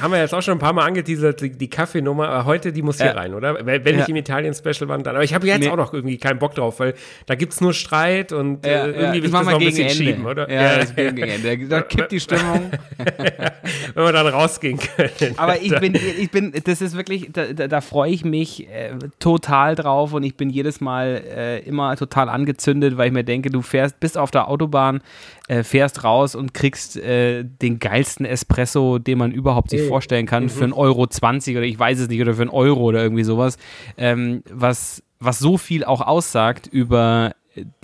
haben 0.00 0.12
wir 0.12 0.18
jetzt 0.18 0.34
auch 0.34 0.42
schon 0.42 0.52
ein 0.54 0.58
paar 0.58 0.72
Mal 0.72 0.84
angeteasert, 0.84 1.40
die, 1.40 1.50
die 1.50 1.70
Kaffeenummer, 1.70 2.28
aber 2.28 2.44
heute, 2.46 2.72
die 2.72 2.82
muss 2.82 2.96
hier 2.98 3.06
Ja. 3.06 3.12
rein, 3.12 3.32
oder? 3.32 3.64
Wenn, 3.64 3.94
Ja. 3.96 4.02
ich 4.02 4.08
im 4.08 4.16
Italien-Special 4.16 4.88
war, 4.88 4.98
dann. 4.98 5.14
Aber 5.14 5.22
ich 5.24 5.32
habe 5.32 5.46
jetzt 5.46 5.60
Nee. 5.60 5.68
auch 5.70 5.76
noch 5.76 5.94
irgendwie 5.94 6.18
keinen 6.18 6.38
Bock 6.40 6.56
drauf, 6.56 6.80
weil 6.80 6.94
da 7.26 7.36
gibt 7.36 7.52
es 7.52 7.60
nur 7.60 7.72
Streit 7.72 8.32
und 8.32 8.66
Ja, 8.66 8.72
äh, 8.86 8.90
irgendwie 8.90 9.06
will 9.22 9.24
ich 9.26 9.30
das 9.30 9.44
noch 9.44 9.52
ein 9.52 9.58
gegen 9.60 9.70
bisschen 9.70 9.84
Ende. 9.88 9.94
schieben, 10.04 10.26
oder? 10.26 10.50
Ja, 10.50 10.78
das 10.78 10.94
gegen 10.96 11.16
Ende. 11.18 11.68
Da 11.68 11.80
kippt 11.82 12.10
die 12.10 12.20
Stimmung. 12.20 12.70
Wenn 13.94 14.04
wir 14.04 14.12
dann 14.12 14.26
rausgehen 14.26 14.78
können. 14.78 15.34
Aber 15.38 15.60
ich 15.62 15.74
bin, 15.78 15.94
ich 15.94 16.30
bin, 16.30 16.52
das 16.64 16.80
ist 16.80 16.96
wirklich, 16.96 17.30
da, 17.32 17.52
da, 17.52 17.68
da 17.68 17.80
freue 17.80 18.10
ich 18.10 18.24
mich 18.24 18.68
äh, 18.68 18.90
total 19.20 19.74
drauf 19.76 20.12
und 20.12 20.24
ich 20.24 20.36
bin 20.36 20.50
jedes 20.50 20.80
Mal 20.80 21.22
äh, 21.34 21.58
immer 21.60 21.94
total 21.96 22.28
angezündet, 22.28 22.96
weil 22.96 23.06
ich 23.08 23.12
mir 23.12 23.24
denke, 23.24 23.50
du 23.50 23.62
fährst, 23.62 24.00
bist 24.00 24.18
auf 24.18 24.30
der 24.32 24.48
Autobahn, 24.48 25.00
äh, 25.48 25.62
fährst 25.62 26.04
raus 26.04 26.34
und 26.34 26.54
kriegst 26.54 26.96
äh, 26.96 27.44
den 27.44 27.78
geilsten 27.78 28.24
Espresso, 28.24 28.98
den 28.98 29.18
man 29.18 29.32
überhaupt 29.32 29.70
sich 29.70 29.82
vorstellen 29.82 30.26
kann, 30.26 30.48
für 30.48 30.66
1,20 30.66 30.76
Euro 30.76 31.06
20 31.06 31.56
oder 31.56 31.66
ich 31.66 31.78
weiß 31.78 31.98
es 31.98 32.08
nicht, 32.08 32.20
oder 32.20 32.34
für 32.34 32.42
einen 32.42 32.50
Euro 32.50 32.82
oder 32.82 33.02
irgendwie 33.02 33.24
sowas, 33.24 33.58
ähm, 33.96 34.42
was, 34.50 35.02
was 35.18 35.38
so 35.38 35.58
viel 35.58 35.84
auch 35.84 36.00
aussagt 36.00 36.66
über 36.66 37.32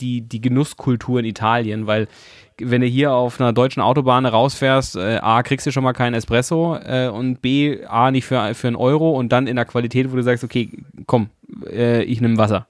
die, 0.01 0.21
die 0.23 0.41
Genusskultur 0.41 1.21
in 1.21 1.25
Italien, 1.25 1.87
weil 1.87 2.09
wenn 2.59 2.83
du 2.83 2.87
hier 2.87 3.13
auf 3.13 3.41
einer 3.41 3.53
deutschen 3.53 3.83
Autobahn 3.83 4.27
rausfährst, 4.27 4.97
äh, 4.97 5.17
A, 5.17 5.43
kriegst 5.43 5.67
du 5.67 5.73
schon 5.73 5.83
mal 5.83 5.93
keinen 5.93 6.15
Espresso 6.15 6.77
äh, 6.77 7.09
und 7.09 7.43
B, 7.43 7.85
A, 7.85 8.11
nicht 8.11 8.27
für, 8.27 8.55
für 8.55 8.69
einen 8.69 8.77
Euro 8.77 9.11
und 9.11 9.33
dann 9.33 9.47
in 9.47 9.57
der 9.57 9.65
Qualität, 9.65 10.13
wo 10.13 10.17
du 10.17 10.23
sagst, 10.23 10.45
okay, 10.45 10.71
komm, 11.07 11.31
äh, 11.69 12.05
ich 12.05 12.21
nehme 12.21 12.39
Wasser. 12.39 12.67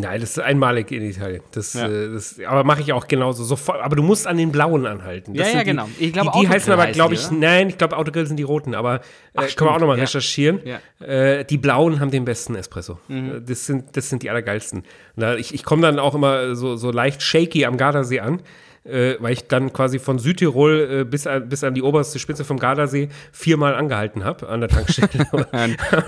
Nein, 0.00 0.20
das 0.20 0.30
ist 0.30 0.38
einmalig 0.38 0.92
in 0.92 1.02
Italien. 1.02 1.42
Das, 1.52 1.74
Ja. 1.74 1.88
äh, 1.88 2.12
das, 2.12 2.38
aber 2.46 2.62
mache 2.64 2.80
ich 2.82 2.92
auch 2.92 3.08
genauso. 3.08 3.42
Sofort, 3.44 3.80
aber 3.80 3.96
du 3.96 4.02
musst 4.02 4.26
an 4.26 4.36
den 4.36 4.52
blauen 4.52 4.86
anhalten. 4.86 5.34
Das 5.34 5.50
Ja, 5.52 5.58
ja, 5.58 5.62
genau. 5.64 5.88
Die, 5.98 6.06
Ich 6.06 6.12
glaube, 6.12 6.30
die, 6.34 6.40
die 6.40 6.48
heißen 6.48 6.72
aber, 6.72 6.86
glaube 6.88 7.14
ich, 7.14 7.26
oder? 7.26 7.34
nein, 7.36 7.68
ich 7.68 7.78
glaube, 7.78 7.96
Autogrill 7.96 8.26
sind 8.26 8.36
die 8.36 8.42
roten, 8.44 8.74
aber 8.74 9.00
äh, 9.34 9.46
können 9.56 9.70
wir 9.70 9.74
auch 9.74 9.80
nochmal 9.80 9.96
ja. 9.98 10.04
recherchieren. 10.04 10.60
Ja. 10.64 10.78
Äh, 11.06 11.44
die 11.44 11.58
blauen 11.58 12.00
haben 12.00 12.10
den 12.10 12.24
besten 12.24 12.54
Espresso. 12.54 12.98
Mhm. 13.08 13.36
Äh, 13.36 13.40
Das, 13.40 13.66
sind, 13.66 13.96
das 13.96 14.08
sind 14.08 14.22
die 14.22 14.30
allergeilsten. 14.30 14.84
Na, 15.16 15.36
ich 15.36 15.52
ich 15.52 15.64
komme 15.64 15.82
dann 15.82 15.98
auch 15.98 16.14
immer 16.14 16.54
so, 16.54 16.76
so 16.76 16.90
leicht 16.92 17.22
shaky 17.22 17.64
am 17.64 17.76
Gardasee 17.76 18.20
an. 18.20 18.40
Äh, 18.88 19.16
weil 19.20 19.34
ich 19.34 19.46
dann 19.48 19.72
quasi 19.72 19.98
von 19.98 20.18
Südtirol 20.18 21.00
äh, 21.00 21.04
bis, 21.04 21.26
an, 21.26 21.48
bis 21.48 21.62
an 21.62 21.74
die 21.74 21.82
oberste 21.82 22.18
Spitze 22.18 22.44
vom 22.44 22.58
Gardasee 22.58 23.08
viermal 23.32 23.74
angehalten 23.74 24.24
habe 24.24 24.48
an 24.48 24.60
der 24.60 24.70
Tankstelle 24.70 25.26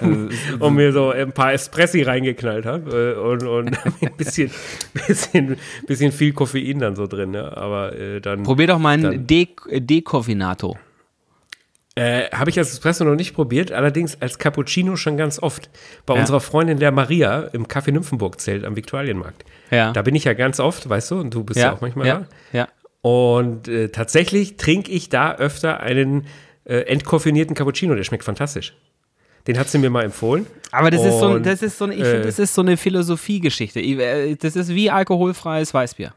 und 0.58 0.74
mir 0.74 0.92
so 0.92 1.10
ein 1.10 1.32
paar 1.32 1.52
Espressi 1.52 2.02
reingeknallt 2.02 2.64
habe 2.64 3.14
äh, 3.16 3.20
und, 3.20 3.42
und 3.46 3.78
ein 4.02 4.16
bisschen, 4.16 4.50
bisschen, 5.06 5.56
bisschen 5.86 6.12
viel 6.12 6.32
Koffein 6.32 6.78
dann 6.78 6.96
so 6.96 7.06
drin. 7.06 7.32
Ne? 7.32 7.56
Aber 7.56 7.94
äh, 7.94 8.20
dann 8.20 8.42
Probier 8.44 8.68
doch 8.68 8.78
mal 8.78 8.98
Dann- 9.00 9.12
einen 9.12 9.26
De 9.26 9.46
Decoffinato. 9.68 10.76
Äh, 11.96 12.28
habe 12.30 12.50
ich 12.50 12.58
als 12.58 12.72
Espresso 12.72 13.04
noch 13.04 13.16
nicht 13.16 13.34
probiert, 13.34 13.72
allerdings 13.72 14.20
als 14.20 14.38
Cappuccino 14.38 14.96
schon 14.96 15.16
ganz 15.16 15.42
oft. 15.42 15.68
Bei 16.06 16.14
Ja. 16.14 16.20
unserer 16.20 16.40
Freundin 16.40 16.78
der 16.78 16.92
Maria 16.92 17.42
im 17.52 17.66
Café 17.66 17.90
Nymphenburg-Zelt 17.92 18.64
am 18.64 18.76
Viktualienmarkt. 18.76 19.44
Ja. 19.70 19.92
Da 19.92 20.02
bin 20.02 20.14
ich 20.14 20.24
ja 20.24 20.34
ganz 20.34 20.60
oft, 20.60 20.88
weißt 20.88 21.10
du, 21.10 21.20
und 21.20 21.34
du 21.34 21.42
bist 21.44 21.58
ja, 21.60 21.72
auch 21.72 21.80
manchmal 21.80 22.06
ja, 22.06 22.26
ja. 22.52 22.64
da. 22.66 22.68
Und 23.02 23.66
äh, 23.68 23.88
tatsächlich 23.88 24.56
trinke 24.56 24.90
ich 24.92 25.08
da 25.08 25.34
öfter 25.34 25.80
einen 25.80 26.26
äh, 26.64 26.80
entkoffinierten 26.82 27.56
Cappuccino, 27.56 27.94
der 27.94 28.04
schmeckt 28.04 28.24
fantastisch. 28.24 28.74
Den 29.46 29.58
hat 29.58 29.68
sie 29.70 29.78
mir 29.78 29.88
mal 29.90 30.04
empfohlen. 30.04 30.46
Aber 30.70 30.90
das 30.90 31.02
ist 31.04 31.18
so, 31.18 31.26
Und, 31.28 31.46
das 31.46 31.62
ist 31.62 31.78
so, 31.78 31.86
eine, 31.86 31.94
ich 31.94 32.02
äh, 32.02 32.04
finde, 32.04 32.26
das 32.26 32.38
ist 32.38 32.54
so 32.54 32.60
eine 32.60 32.76
Philosophiegeschichte. 32.76 33.80
Ich, 33.80 33.98
äh, 33.98 34.34
Das 34.36 34.54
ist 34.54 34.68
wie 34.68 34.90
alkoholfreies 34.90 35.72
Weißbier. 35.72 36.12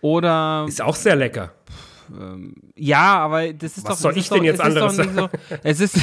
Oder 0.00 0.66
Ist 0.68 0.82
auch 0.82 0.96
sehr 0.96 1.16
lecker. 1.16 1.52
Ja, 2.76 3.18
aber 3.18 3.52
das 3.52 3.76
ist 3.76 3.84
Was 3.84 3.96
doch. 3.96 3.98
soll 3.98 4.12
es 4.12 4.16
ich 4.18 4.22
ist 4.24 4.32
denn 4.32 4.38
doch, 4.38 4.44
jetzt 4.44 4.60
anderes 4.60 4.98
nicht 4.98 5.14
so, 5.14 5.28
es, 5.62 5.80
ist, 5.80 5.96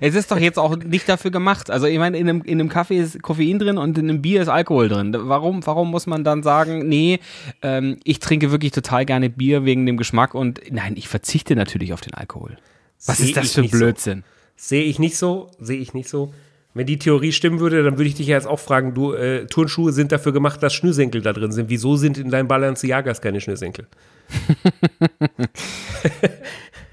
es 0.00 0.14
ist 0.14 0.30
doch 0.30 0.38
jetzt 0.38 0.58
auch 0.58 0.76
nicht 0.76 1.08
dafür 1.08 1.30
gemacht. 1.30 1.70
Also, 1.70 1.86
ich 1.86 1.98
meine, 1.98 2.18
in 2.18 2.28
einem, 2.28 2.42
in 2.42 2.60
einem 2.60 2.68
Kaffee 2.68 2.98
ist 2.98 3.22
Koffein 3.22 3.58
drin 3.58 3.78
und 3.78 3.98
in 3.98 4.08
einem 4.08 4.22
Bier 4.22 4.42
ist 4.42 4.48
Alkohol 4.48 4.88
drin. 4.88 5.14
Warum, 5.16 5.64
warum 5.66 5.90
muss 5.90 6.06
man 6.06 6.24
dann 6.24 6.42
sagen, 6.42 6.88
nee, 6.88 7.20
ähm, 7.62 7.98
ich 8.04 8.20
trinke 8.20 8.50
wirklich 8.50 8.72
total 8.72 9.04
gerne 9.04 9.30
Bier 9.30 9.64
wegen 9.64 9.86
dem 9.86 9.96
Geschmack 9.96 10.34
und 10.34 10.60
nein, 10.70 10.94
ich 10.96 11.08
verzichte 11.08 11.56
natürlich 11.56 11.92
auf 11.92 12.00
den 12.00 12.14
Alkohol. 12.14 12.56
Was 13.06 13.18
Seh 13.18 13.24
ist 13.24 13.36
das 13.36 13.52
für 13.52 13.60
ein 13.60 13.62
nicht 13.62 13.72
so. 13.72 13.78
Blödsinn? 13.78 14.24
Sehe 14.56 14.84
ich 14.84 14.98
nicht 14.98 15.16
so, 15.16 15.50
sehe 15.58 15.78
ich 15.78 15.94
nicht 15.94 16.08
so. 16.08 16.32
Wenn 16.72 16.86
die 16.86 16.98
Theorie 16.98 17.32
stimmen 17.32 17.58
würde, 17.58 17.82
dann 17.82 17.98
würde 17.98 18.08
ich 18.08 18.14
dich 18.14 18.28
ja 18.28 18.36
jetzt 18.36 18.46
auch 18.46 18.60
fragen, 18.60 18.94
du, 18.94 19.12
äh, 19.12 19.46
Turnschuhe 19.46 19.92
sind 19.92 20.12
dafür 20.12 20.32
gemacht, 20.32 20.62
dass 20.62 20.72
Schnürsenkel 20.72 21.20
da 21.20 21.32
drin 21.32 21.50
sind. 21.50 21.68
Wieso 21.68 21.96
sind 21.96 22.16
in 22.16 22.30
deinem 22.30 22.46
Balenciagas 22.46 23.20
keine 23.20 23.40
Schnürsenkel? 23.40 23.88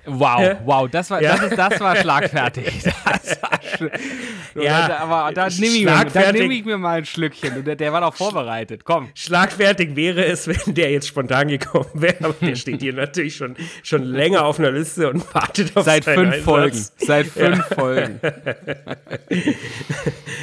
Wow, 0.09 0.39
Ja. 0.41 0.59
wow, 0.63 0.89
das 0.89 1.09
war, 1.09 1.21
Ja. 1.21 1.35
das, 1.35 1.51
ist, 1.51 1.57
das 1.57 1.79
war 1.81 1.95
schlagfertig. 1.97 2.83
Das 3.03 3.41
war 3.41 4.63
Ja, 4.63 4.99
aber 4.99 5.33
da 5.33 5.49
nehme 5.49 5.65
ich, 5.67 5.79
mir- 5.83 5.85
da 5.87 5.97
schlagfertig. 5.99 6.41
nehm 6.41 6.51
ich 6.51 6.65
mir 6.65 6.77
mal 6.77 6.99
ein 6.99 7.05
Schlückchen. 7.05 7.57
Und 7.57 7.67
Der, 7.67 7.75
der 7.75 7.91
war 7.91 7.99
doch 8.01 8.15
vorbereitet. 8.15 8.85
Komm. 8.85 9.09
Schlagfertig 9.15 9.95
wäre 9.97 10.23
es, 10.25 10.47
wenn 10.47 10.73
der 10.73 10.91
jetzt 10.91 11.07
spontan 11.09 11.49
gekommen 11.49 11.89
wäre, 11.93 12.15
aber 12.23 12.33
der 12.41 12.55
steht 12.55 12.81
hier 12.81 12.93
natürlich 12.93 13.35
schon, 13.35 13.55
schon 13.83 14.03
länger 14.03 14.45
auf 14.45 14.59
einer 14.59 14.71
Liste 14.71 15.09
und 15.09 15.23
wartet 15.35 15.75
auf 15.75 15.83
Seit 15.85 16.05
fünf 16.05 16.17
Einsatz. 16.35 16.43
Folgen. 16.43 16.85
Seit 16.97 17.27
fünf 17.27 17.65
Folgen. 17.67 18.19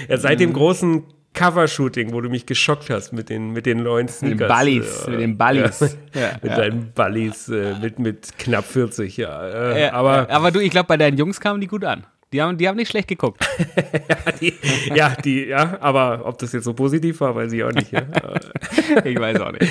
Ja, 0.09 0.19
seit 0.19 0.35
Mhm. 0.39 0.43
dem 0.43 0.53
großen 0.53 1.03
Covershooting, 1.35 2.13
wo 2.13 2.21
du 2.21 2.29
mich 2.31 2.47
geschockt 2.47 2.89
hast 2.91 3.13
mit 3.13 3.29
den, 3.29 3.51
mit 3.51 3.67
den 3.67 3.83
neuen 3.83 4.07
Mit 4.07 4.15
den 4.23 4.29
Sneakers. 4.39 4.49
Ballis. 4.49 5.05
Äh, 5.07 5.11
Mit 5.11 5.21
den 5.21 5.37
Ballis. 5.37 5.81
Ja, 5.81 5.89
Ja, 6.21 6.31
mit 6.41 6.51
ja. 6.53 6.57
deinen 6.57 6.93
Ballis, 6.95 7.49
äh, 7.49 7.75
mit, 7.81 7.99
mit 7.99 8.39
knapp 8.39 8.65
40, 8.65 9.17
ja. 9.17 9.49
Äh, 9.73 9.83
Ja, 9.83 9.93
aber 9.93 10.29
ja, 10.29 10.31
aber 10.31 10.51
du, 10.51 10.61
ich 10.61 10.71
glaube, 10.71 10.87
bei 10.87 10.97
deinen 10.97 11.19
Jungs 11.19 11.41
kamen 11.41 11.61
die 11.61 11.67
gut 11.67 11.85
an. 11.85 12.05
Die 12.33 12.43
haben, 12.43 12.59
die 12.59 12.67
haben 12.69 12.75
nicht 12.77 12.89
schlecht 12.91 13.07
geguckt. 13.07 13.47
die, 14.41 14.55
ja, 14.93 15.15
die, 15.25 15.45
ja, 15.47 15.77
aber 15.81 16.23
ob 16.25 16.37
das 16.39 16.53
jetzt 16.53 16.65
so 16.65 16.73
positiv 16.75 17.21
war, 17.21 17.37
weiß 17.37 17.53
ich 17.53 17.63
auch 17.63 17.71
nicht. 17.71 17.93
Ja. 17.93 18.03
ich 19.05 19.17
weiß 19.19 19.41
auch 19.41 19.53
nicht. 19.53 19.71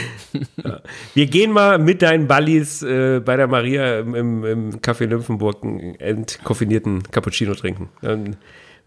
Wir 1.13 1.25
gehen 1.25 1.51
mal 1.51 1.77
mit 1.77 2.01
deinen 2.01 2.25
Ballis 2.27 2.81
äh, 2.81 3.19
bei 3.19 3.35
der 3.35 3.47
Maria 3.47 3.99
im, 3.99 4.15
im, 4.15 4.45
im 4.45 4.71
Café 4.79 5.07
Nymphenburg 5.07 5.61
einen 5.61 5.95
entkoffinierten 5.99 7.03
Cappuccino 7.11 7.53
trinken. 7.53 7.89
Dann 8.01 8.37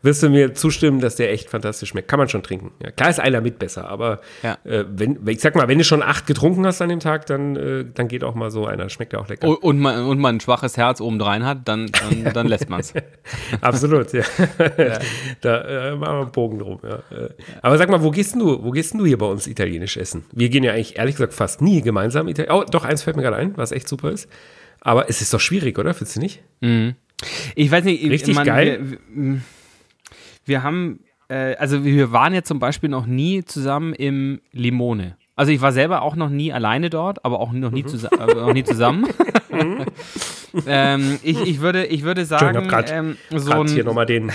wirst 0.02 0.22
du 0.22 0.28
mir 0.28 0.54
zustimmen, 0.54 1.00
dass 1.00 1.16
der 1.16 1.32
echt 1.32 1.50
fantastisch 1.50 1.88
schmeckt. 1.88 2.06
Kann 2.08 2.18
man 2.18 2.28
schon 2.28 2.42
trinken. 2.42 2.70
Ja, 2.82 2.90
klar 2.92 3.10
ist 3.10 3.18
einer 3.18 3.40
mit 3.40 3.58
besser, 3.58 3.88
aber 3.88 4.20
Ja. 4.42 4.56
äh, 4.64 4.84
wenn, 4.88 5.18
ich 5.26 5.40
sag 5.40 5.56
mal, 5.56 5.66
wenn 5.68 5.78
du 5.78 5.84
schon 5.84 6.02
acht 6.02 6.26
getrunken 6.26 6.64
hast 6.66 6.80
an 6.80 6.88
dem 6.90 7.00
Tag, 7.00 7.26
dann, 7.26 7.56
äh, 7.56 7.84
dann 7.92 8.06
geht 8.06 8.22
auch 8.22 8.34
mal 8.34 8.50
so 8.50 8.66
einer. 8.66 8.88
Schmeckt 8.88 9.12
ja 9.14 9.18
auch 9.18 9.28
lecker. 9.28 9.48
Und, 9.48 9.56
und, 9.62 9.78
man, 9.80 10.04
und 10.04 10.18
man 10.20 10.36
ein 10.36 10.40
schwaches 10.40 10.76
Herz 10.76 11.00
obendrein 11.00 11.44
hat, 11.44 11.66
dann, 11.66 11.86
dann, 11.86 12.32
dann 12.32 12.46
lässt 12.46 12.68
man 12.68 12.80
es. 12.80 12.94
Absolut, 13.60 14.12
ja. 14.12 14.22
da 15.40 15.60
äh, 15.90 15.96
machen 15.96 16.00
wir 16.00 16.20
einen 16.22 16.32
Bogen 16.32 16.58
drum, 16.58 16.78
ja. 16.82 16.96
Äh, 17.16 17.30
Aber 17.62 17.76
sag 17.78 17.88
mal, 17.88 18.02
wo 18.02 18.10
gehst 18.10 18.34
denn 18.34 18.40
du, 18.40 18.62
wo 18.62 18.70
gehst 18.70 18.94
du 18.94 19.04
hier 19.06 19.18
bei 19.18 19.26
uns 19.26 19.46
italienisch 19.46 19.96
essen? 19.96 20.24
Wir 20.32 20.48
gehen 20.48 20.62
ja 20.64 20.72
eigentlich 20.72 20.98
ehrlich 20.98 21.16
gesagt 21.16 21.34
fast 21.34 21.60
nie 21.62 21.82
gemeinsam 21.82 22.28
Italienisch. 22.28 22.56
Oh, 22.56 22.64
doch, 22.70 22.84
eins 22.84 23.02
fällt 23.02 23.16
mir 23.16 23.22
gerade 23.22 23.36
ein, 23.36 23.56
was 23.56 23.72
echt 23.72 23.88
super 23.88 24.10
ist. 24.12 24.28
Aber 24.80 25.08
es 25.08 25.20
ist 25.20 25.34
doch 25.34 25.40
schwierig, 25.40 25.78
oder? 25.78 25.94
Findest 25.94 26.16
du 26.16 26.20
nicht? 26.20 26.42
Ich 27.54 27.70
weiß 27.70 27.84
nicht, 27.84 28.08
Richtig 28.08 28.34
man, 28.34 28.44
geil. 28.46 28.78
Wir, 28.82 28.98
wir, 29.32 29.40
wir 30.46 30.62
haben, 30.62 31.00
äh, 31.28 31.54
also 31.56 31.84
wir 31.84 32.12
waren 32.12 32.32
ja 32.34 32.42
zum 32.42 32.58
Beispiel 32.58 32.88
noch 32.88 33.04
nie 33.06 33.44
zusammen 33.44 33.92
im 33.92 34.40
Limone. 34.52 35.16
Also 35.34 35.52
ich 35.52 35.60
war 35.60 35.72
selber 35.72 36.00
auch 36.02 36.16
noch 36.16 36.30
nie 36.30 36.50
alleine 36.52 36.88
dort, 36.88 37.22
aber 37.24 37.40
auch 37.40 37.52
noch 37.52 37.70
nie, 37.70 37.82
Mhm. 37.82 37.88
zusa 37.88 38.08
aber 38.18 38.36
noch 38.36 38.54
nie 38.54 38.64
zusammen. 38.64 39.06
ähm, 40.66 41.18
ich, 41.22 41.40
ich, 41.42 41.60
würde, 41.60 41.86
ich 41.86 42.02
würde 42.02 42.24
sagen, 42.24 42.56
hab 42.56 42.68
grad- 42.68 42.90
ähm, 42.90 43.16
so 43.30 43.50
Gerade 43.50 43.70
hier 43.70 43.82
ein, 43.82 43.86
nochmal 43.86 44.06
den. 44.06 44.32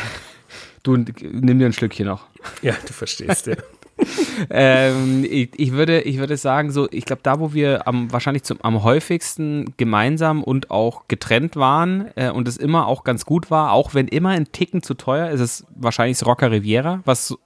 du 0.84 0.98
nimm 0.98 1.60
dir 1.60 1.66
ein 1.66 1.74
Schlückchen 1.74 2.06
noch. 2.06 2.28
Ja, 2.62 2.74
du 2.86 2.94
verstehst, 2.94 3.48
ja. 3.48 3.56
Ähm, 4.50 5.24
ich, 5.30 5.52
ich, 5.58 5.72
würde, 5.72 6.02
ich 6.02 6.18
würde 6.18 6.36
sagen, 6.36 6.72
so, 6.72 6.88
ich 6.92 7.06
glaube, 7.06 7.22
da, 7.24 7.40
wo 7.40 7.54
wir 7.54 7.88
am, 7.88 8.12
wahrscheinlich 8.12 8.44
zum, 8.44 8.58
am 8.64 8.84
häufigsten 8.84 9.74
gemeinsam 9.78 10.44
und 10.44 10.72
auch 10.72 11.08
getrennt 11.08 11.56
waren 11.56 12.10
äh, 12.16 12.32
und 12.32 12.48
es 12.48 12.58
immer 12.58 12.88
auch 12.88 13.04
ganz 13.04 13.26
gut 13.26 13.52
war, 13.52 13.72
auch 13.72 13.94
wenn 13.94 14.08
immer 14.08 14.30
ein 14.30 14.52
Ticken 14.52 14.82
zu 14.82 14.96
teuer 14.96 15.30
ist, 15.30 15.40
es 15.40 15.66
wahrscheinlich 15.76 16.18
das 16.18 16.28
Rocca 16.28 16.48
Riviera, 16.48 17.02
was 17.06 17.28
so, 17.28 17.38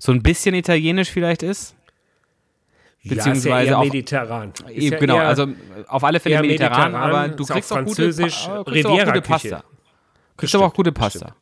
so 0.00 0.12
ein 0.12 0.22
bisschen 0.22 0.54
italienisch 0.54 1.10
vielleicht 1.10 1.42
ist. 1.42 1.74
Beziehungsweise 3.04 3.70
ja, 3.70 3.80
ist 3.80 3.86
ja 3.86 3.92
mediterran. 3.92 4.50
Ist 4.50 4.70
Eben, 4.70 4.92
ja 4.92 4.98
genau, 4.98 5.18
also 5.18 5.46
auf 5.86 6.02
alle 6.02 6.18
Fälle 6.18 6.40
mediterran, 6.40 6.92
mediterran, 6.92 6.94
aber 6.94 7.28
du 7.28 7.44
ist 7.44 7.50
kriegst 7.50 7.72
auch, 7.72 7.78
gute, 7.78 7.86
französisch, 7.86 8.46
Pa- 8.46 8.60
äh, 8.60 8.64
kriegst 8.64 8.86
aber 8.86 8.94
auch 8.94 9.06
gute. 9.06 9.22
Pasta. 9.22 9.64
Kriegst 10.36 10.54
aber 10.54 10.66
auch 10.66 10.74
gute 10.74 10.92
Pasta. 10.92 11.36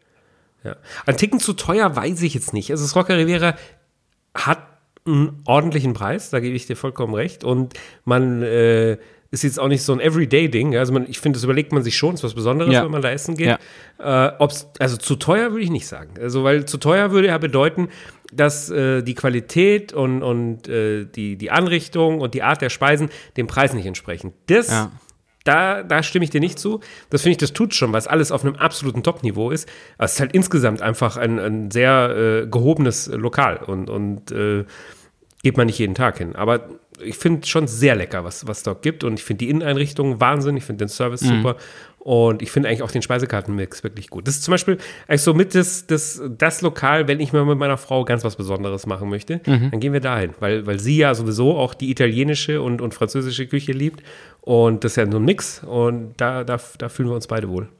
Ja. 0.62 0.76
Ein 1.06 1.16
Ticken 1.16 1.40
zu 1.40 1.54
teuer 1.54 1.94
weiß 1.96 2.22
ich 2.22 2.34
jetzt 2.34 2.52
nicht. 2.52 2.70
Also 2.70 2.84
das 2.84 2.94
Rocca 2.94 3.14
Riviera 3.14 3.54
hat 4.34 4.58
einen 5.06 5.42
ordentlichen 5.44 5.92
Preis, 5.92 6.30
da 6.30 6.40
gebe 6.40 6.56
ich 6.56 6.66
dir 6.66 6.76
vollkommen 6.76 7.14
recht. 7.14 7.44
Und 7.44 7.74
man 8.04 8.42
äh, 8.42 8.96
ist 9.30 9.42
jetzt 9.42 9.60
auch 9.60 9.68
nicht 9.68 9.82
so 9.82 9.92
ein 9.92 10.00
Everyday-Ding. 10.00 10.76
Also 10.76 10.92
man, 10.92 11.06
ich 11.08 11.18
finde, 11.20 11.36
das 11.36 11.44
überlegt 11.44 11.72
man 11.72 11.82
sich 11.82 11.96
schon, 11.96 12.14
ist 12.14 12.24
was 12.24 12.34
Besonderes, 12.34 12.72
Ja. 12.72 12.84
wenn 12.84 12.90
man 12.90 13.02
da 13.02 13.10
essen 13.10 13.36
geht. 13.36 13.58
Äh, 13.98 14.30
ob's, 14.38 14.70
also 14.78 14.96
zu 14.96 15.16
teuer 15.16 15.50
würde 15.50 15.62
ich 15.62 15.70
nicht 15.70 15.86
sagen. 15.86 16.14
Also 16.20 16.42
weil 16.44 16.64
zu 16.64 16.78
teuer 16.78 17.10
würde 17.10 17.28
ja 17.28 17.38
bedeuten, 17.38 17.88
dass 18.32 18.70
äh, 18.70 19.02
die 19.02 19.14
Qualität 19.14 19.92
und, 19.92 20.22
und 20.22 20.68
äh, 20.68 21.04
die, 21.04 21.36
die 21.36 21.50
Anrichtung 21.50 22.20
und 22.20 22.32
die 22.34 22.42
Art 22.42 22.62
der 22.62 22.70
Speisen 22.70 23.10
dem 23.36 23.46
Preis 23.46 23.74
nicht 23.74 23.86
entsprechen. 23.86 24.32
Das 24.46 24.68
Ja. 24.68 24.90
Da, 25.44 25.82
da 25.82 26.02
stimme 26.02 26.24
ich 26.24 26.30
dir 26.30 26.40
nicht 26.40 26.58
zu. 26.58 26.80
Das 27.10 27.22
finde 27.22 27.32
ich, 27.32 27.38
das 27.38 27.52
tut 27.52 27.74
schon, 27.74 27.92
weil 27.92 27.98
es 27.98 28.06
alles 28.06 28.32
auf 28.32 28.44
einem 28.44 28.56
absoluten 28.56 29.02
Top-Niveau 29.02 29.50
ist. 29.50 29.68
Aber 29.98 30.06
es 30.06 30.14
ist 30.14 30.20
halt 30.20 30.32
insgesamt 30.32 30.82
einfach 30.82 31.16
ein, 31.16 31.38
ein 31.38 31.70
sehr 31.70 32.42
äh, 32.44 32.46
gehobenes 32.46 33.06
Lokal 33.06 33.58
und, 33.58 33.90
und 33.90 34.32
äh, 34.32 34.64
geht 35.42 35.56
man 35.58 35.66
nicht 35.66 35.78
jeden 35.78 35.94
Tag 35.94 36.18
hin. 36.18 36.34
Aber 36.34 36.68
ich 37.02 37.16
finde 37.16 37.46
schon 37.46 37.66
sehr 37.66 37.94
lecker, 37.94 38.24
was 38.24 38.46
was 38.46 38.62
dort 38.62 38.82
gibt. 38.82 39.04
Und 39.04 39.14
ich 39.14 39.24
finde 39.24 39.44
die 39.44 39.50
Inneneinrichtung 39.50 40.20
Wahnsinn. 40.20 40.56
Ich 40.56 40.64
finde 40.64 40.84
den 40.84 40.88
Service 40.88 41.20
super. 41.20 41.56
Und 42.04 42.42
ich 42.42 42.50
finde 42.50 42.68
eigentlich 42.68 42.82
auch 42.82 42.90
den 42.90 43.00
Speisekartenmix 43.00 43.82
wirklich 43.82 44.10
gut. 44.10 44.28
Das 44.28 44.34
ist 44.34 44.42
zum 44.42 44.52
Beispiel 44.52 44.76
eigentlich 45.08 45.22
so 45.22 45.32
mit 45.32 45.54
das, 45.54 45.86
das, 45.86 46.20
das 46.36 46.60
Lokal, 46.60 47.08
wenn 47.08 47.18
ich 47.18 47.32
mal 47.32 47.46
mit 47.46 47.56
meiner 47.56 47.78
Frau 47.78 48.04
ganz 48.04 48.22
was 48.24 48.36
Besonderes 48.36 48.86
machen 48.86 49.08
möchte, 49.08 49.38
dann 49.38 49.80
gehen 49.80 49.94
wir 49.94 50.00
dahin. 50.00 50.34
Weil, 50.38 50.66
weil 50.66 50.78
sie 50.78 50.98
ja 50.98 51.14
sowieso 51.14 51.56
auch 51.56 51.72
die 51.72 51.90
italienische 51.90 52.60
und, 52.60 52.82
und 52.82 52.92
französische 52.92 53.46
Küche 53.46 53.72
liebt. 53.72 54.02
Und 54.42 54.84
das 54.84 54.92
ist 54.92 54.96
ja 54.96 55.10
so 55.10 55.16
ein 55.16 55.24
Mix. 55.24 55.64
Und 55.64 56.12
da, 56.18 56.44
da, 56.44 56.60
da 56.76 56.88
fühlen 56.90 57.08
wir 57.08 57.14
uns 57.14 57.26
beide 57.26 57.48
wohl. 57.48 57.70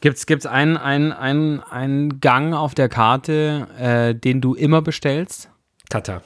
Gibt 0.00 0.16
es 0.16 0.46
einen, 0.46 0.78
einen, 0.78 1.12
einen, 1.12 1.60
einen 1.60 2.20
Gang 2.20 2.54
auf 2.54 2.74
der 2.74 2.88
Karte, 2.88 3.66
äh, 3.78 4.14
den 4.14 4.40
du 4.40 4.54
immer 4.54 4.80
bestellst? 4.80 5.50
Tata. 5.90 6.22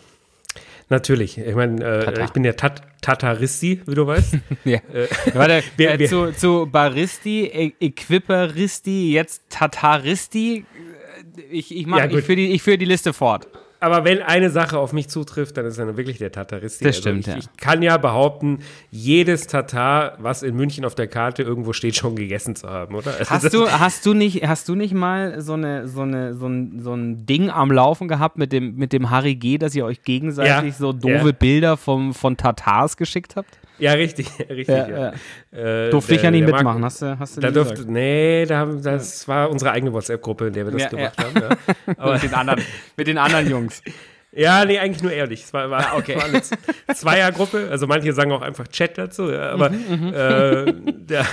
Natürlich. 0.90 1.36
Ich 1.38 1.54
meine, 1.54 1.84
äh, 1.84 2.24
ich 2.24 2.30
bin 2.30 2.44
ja 2.44 2.52
Tat 2.54 2.82
Tataristi, 3.02 3.82
wie 3.86 3.94
du 3.94 4.06
weißt. 4.06 4.34
Ja. 4.64 4.78
Warte, 5.34 5.62
wir- 5.76 5.90
äh, 5.92 5.98
wir- 5.98 6.08
zu, 6.08 6.32
zu 6.32 6.66
Baristi, 6.70 7.44
e 7.46 7.72
Equiperisti, 7.80 9.12
jetzt 9.12 9.42
Tataristi. 9.50 10.58
Äh, 10.58 11.42
Ich, 11.50 11.74
ich, 11.74 11.86
mach, 11.86 11.98
Ja, 11.98 12.04
ich 12.06 12.24
führe 12.24 12.36
die, 12.36 12.58
führ 12.58 12.76
die 12.76 12.84
Liste 12.86 13.12
fort. 13.12 13.46
Aber 13.80 14.04
wenn 14.04 14.22
eine 14.22 14.50
Sache 14.50 14.78
auf 14.78 14.92
mich 14.92 15.08
zutrifft, 15.08 15.56
dann 15.56 15.66
ist 15.66 15.78
er 15.78 15.96
wirklich 15.96 16.18
der 16.18 16.32
Tataristi. 16.32 16.84
Das 16.84 16.96
stimmt, 16.96 17.20
ich, 17.20 17.26
ja. 17.26 17.36
ich 17.36 17.56
kann 17.56 17.82
ja 17.82 17.96
behaupten, 17.96 18.58
jedes 18.90 19.46
Tatar, 19.46 20.14
was 20.18 20.42
in 20.42 20.56
München 20.56 20.84
auf 20.84 20.96
der 20.96 21.06
Karte 21.06 21.42
irgendwo 21.42 21.72
steht, 21.72 21.94
schon 21.94 22.16
gegessen 22.16 22.56
zu 22.56 22.68
haben, 22.68 22.94
oder? 22.96 23.14
Also 23.18 23.30
Hast 23.30 23.54
du, 23.54 23.70
hast, 23.70 24.06
du 24.06 24.14
nicht, 24.14 24.46
hast 24.46 24.68
du 24.68 24.74
nicht 24.74 24.94
mal 24.94 25.40
so, 25.40 25.52
eine, 25.52 25.86
so, 25.86 26.02
eine, 26.02 26.34
so, 26.34 26.46
ein, 26.48 26.80
so 26.80 26.94
ein 26.94 27.24
Ding 27.26 27.50
am 27.50 27.70
Laufen 27.70 28.08
gehabt 28.08 28.36
mit 28.36 28.52
dem, 28.52 28.74
mit 28.74 28.92
dem 28.92 29.10
Harry 29.10 29.36
G., 29.36 29.58
dass 29.58 29.74
ihr 29.74 29.84
euch 29.84 30.02
gegenseitig 30.02 30.72
Ja, 30.72 30.72
so 30.72 30.92
doofe 30.92 31.26
ja. 31.26 31.32
Bilder 31.32 31.76
vom, 31.76 32.14
von 32.14 32.36
Tatars 32.36 32.96
geschickt 32.96 33.36
habt? 33.36 33.57
Ja, 33.78 33.92
richtig, 33.92 34.28
richtig. 34.50 34.68
Ja, 34.68 34.88
Ja, 34.88 35.12
ja. 35.52 35.58
Äh, 35.86 35.90
Durfte 35.90 36.14
ich 36.14 36.22
ja 36.22 36.30
der 36.46 36.54
mitmachen, 36.56 36.80
Marco- 36.80 36.84
hast 36.84 37.02
du, 37.02 37.18
hast 37.18 37.36
du 37.36 37.40
Da 37.40 37.50
durfte, 37.50 37.74
gesagt. 37.74 37.90
nee, 37.90 38.44
da 38.46 38.58
haben, 38.58 38.82
das 38.82 39.26
war 39.28 39.50
unsere 39.50 39.70
eigene 39.72 39.92
WhatsApp-Gruppe, 39.92 40.48
in 40.48 40.52
der 40.52 40.64
wir 40.66 40.72
das 40.72 40.82
Ja, 40.82 40.88
gemacht 40.88 41.14
ja. 41.18 41.24
haben. 41.24 41.34
Ja. 41.40 41.94
Aber, 41.96 42.12
mit, 42.14 42.22
den 42.22 42.34
anderen, 42.34 42.62
mit 42.96 43.06
den 43.06 43.18
anderen 43.18 43.48
Jungs. 43.50 43.82
ja, 44.32 44.64
nee, 44.64 44.78
eigentlich 44.78 45.02
nur 45.02 45.12
ehrlich. 45.12 45.44
Es 45.44 45.52
war, 45.52 45.70
war, 45.70 45.92
Ah, 45.92 45.96
okay. 45.96 46.16
war 46.16 46.24
eine 46.24 46.42
Zweiergruppe, 46.94 47.68
also 47.70 47.86
manche 47.86 48.12
sagen 48.12 48.32
auch 48.32 48.42
einfach 48.42 48.68
Chat 48.68 48.98
dazu, 48.98 49.30
ja, 49.30 49.50
aber 49.50 49.70
Mhm, 49.70 50.12
äh, 50.14 50.72
der, 50.98 51.24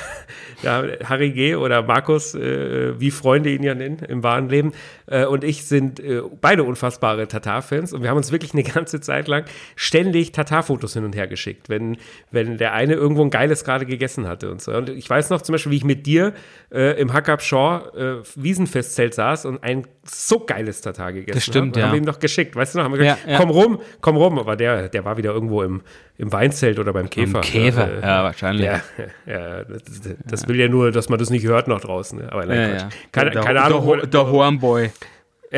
der 0.66 1.00
Harry 1.06 1.32
G. 1.32 1.56
oder 1.56 1.84
Markus, 1.84 2.36
äh, 2.36 3.00
wie 3.00 3.12
Freunde 3.12 3.52
ihn 3.52 3.64
ja 3.64 3.76
nennen 3.76 4.00
im 4.08 4.24
wahren 4.24 4.50
Leben, 4.50 4.74
äh, 5.08 5.26
und 5.26 5.44
ich 5.44 5.66
sind 5.66 6.00
äh, 6.00 6.22
beide 6.42 6.64
unfassbare 6.64 7.28
Tatar-Fans 7.28 7.94
und 7.94 8.04
wir 8.04 8.10
haben 8.10 8.18
uns 8.18 8.32
wirklich 8.32 8.54
eine 8.54 8.64
ganze 8.64 9.00
Zeit 9.02 9.28
lang 9.28 9.46
ständig 9.76 10.32
Tatar-Fotos 10.32 10.94
hin 10.94 11.06
und 11.06 11.16
her 11.16 11.28
geschickt, 11.28 11.70
wenn, 11.70 11.98
wenn 12.32 12.58
der 12.58 12.74
eine 12.74 12.94
irgendwo 12.94 13.24
ein 13.24 13.30
geiles 13.30 13.64
gerade 13.64 13.86
gegessen 13.86 14.28
hatte 14.28 14.52
und 14.52 14.62
so. 14.62 14.74
Und 14.74 14.90
ich 14.90 15.10
weiß 15.10 15.30
noch 15.30 15.42
zum 15.42 15.54
Beispiel, 15.54 15.72
wie 15.72 15.78
ich 15.78 15.86
mit 15.86 16.06
dir 16.06 16.34
äh, 16.72 17.00
im 17.00 17.14
Hackab 17.14 17.42
Shaw 17.42 17.82
äh, 17.96 18.24
Wiesenfestzelt 18.36 19.14
saß 19.14 19.46
und 19.46 19.64
ein 19.64 19.86
so 20.04 20.40
geiles 20.40 20.82
Tatar 20.82 21.14
gegessen 21.14 21.36
Das 21.38 21.44
stimmt, 21.46 21.76
habe. 21.76 21.80
ja. 21.80 21.86
Haben 21.88 21.94
wir 21.94 21.98
ihm 22.02 22.06
noch 22.06 22.20
geschickt, 22.20 22.56
weißt 22.56 22.76
du 22.76 22.80
noch? 22.80 22.86
Haben 22.86 22.94
wir 22.94 23.00
gesagt, 23.00 23.22
Ja, 23.26 23.32
ja. 23.34 23.38
komm 23.40 23.50
rum, 23.50 23.80
komm 24.02 24.18
rum. 24.18 24.38
Aber 24.40 24.56
der, 24.56 24.90
der 24.90 25.06
war 25.06 25.18
wieder 25.18 25.32
irgendwo 25.32 25.64
im, 25.64 25.82
im 26.18 26.32
Weinzelt 26.32 26.78
oder 26.80 26.94
beim 26.94 27.10
Käfer. 27.10 27.42
Käfer, 27.42 27.98
Äh, 27.98 28.02
ja, 28.02 28.24
wahrscheinlich. 28.24 28.66
Ja, 28.66 28.82
ja 29.26 29.64
das, 29.64 29.82
das 30.26 30.48
will 30.48 30.60
ja 30.60 30.68
nur, 30.68 30.92
dass 30.92 31.10
man 31.10 31.20
das 31.20 31.30
nicht 31.30 31.46
hört 31.46 31.68
noch 31.68 31.82
draußen. 31.82 32.20
ne? 32.20 32.32
Aber 32.32 32.46
nein, 32.46 32.58
Ja, 32.60 32.68
Quatsch. 32.68 32.82
ja. 32.82 32.90
Keine, 33.12 33.30
der, 33.32 33.42
keine 33.44 33.62
Ahnung, 33.64 33.86
Der, 33.98 34.08
der 34.08 34.28
Hornboy. 34.28 34.90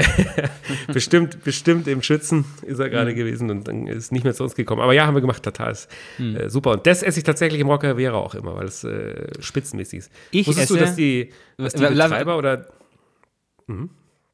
bestimmt, 0.93 1.43
bestimmt 1.43 1.88
im 1.88 2.01
Schützen 2.01 2.45
ist 2.63 2.79
er 2.79 2.88
Mhm. 2.88 2.91
gerade 2.91 3.15
gewesen 3.15 3.49
und 3.49 3.67
dann 3.67 3.88
ist 3.88 4.12
nicht 4.12 4.23
mehr 4.23 4.33
zu 4.33 4.43
uns 4.43 4.55
gekommen. 4.55 4.81
Aber 4.81 4.93
ja, 4.93 5.05
haben 5.05 5.15
wir 5.15 5.21
gemacht, 5.21 5.43
total 5.43 5.71
ist 5.71 5.89
Mhm. 6.17 6.36
äh, 6.36 6.49
super. 6.49 6.71
Und 6.71 6.86
das 6.88 7.03
esse 7.03 7.19
ich 7.19 7.23
tatsächlich 7.23 7.62
im 7.62 7.67
Rocker 7.67 7.95
Vera 7.95 8.17
auch 8.17 8.36
immer, 8.36 8.55
weil 8.55 8.65
es 8.67 8.83
äh, 8.83 9.31
spitzenmäßig 9.39 9.99
ist. 9.99 10.12
Ich 10.31 10.47
Wusstest 10.47 10.69
du, 10.69 10.75
esse- 10.75 10.83
dass 10.86 10.95
die, 10.95 11.29
dass 11.57 11.73
die 11.73 11.83
Betreiber 11.86 12.38
oder 12.38 12.67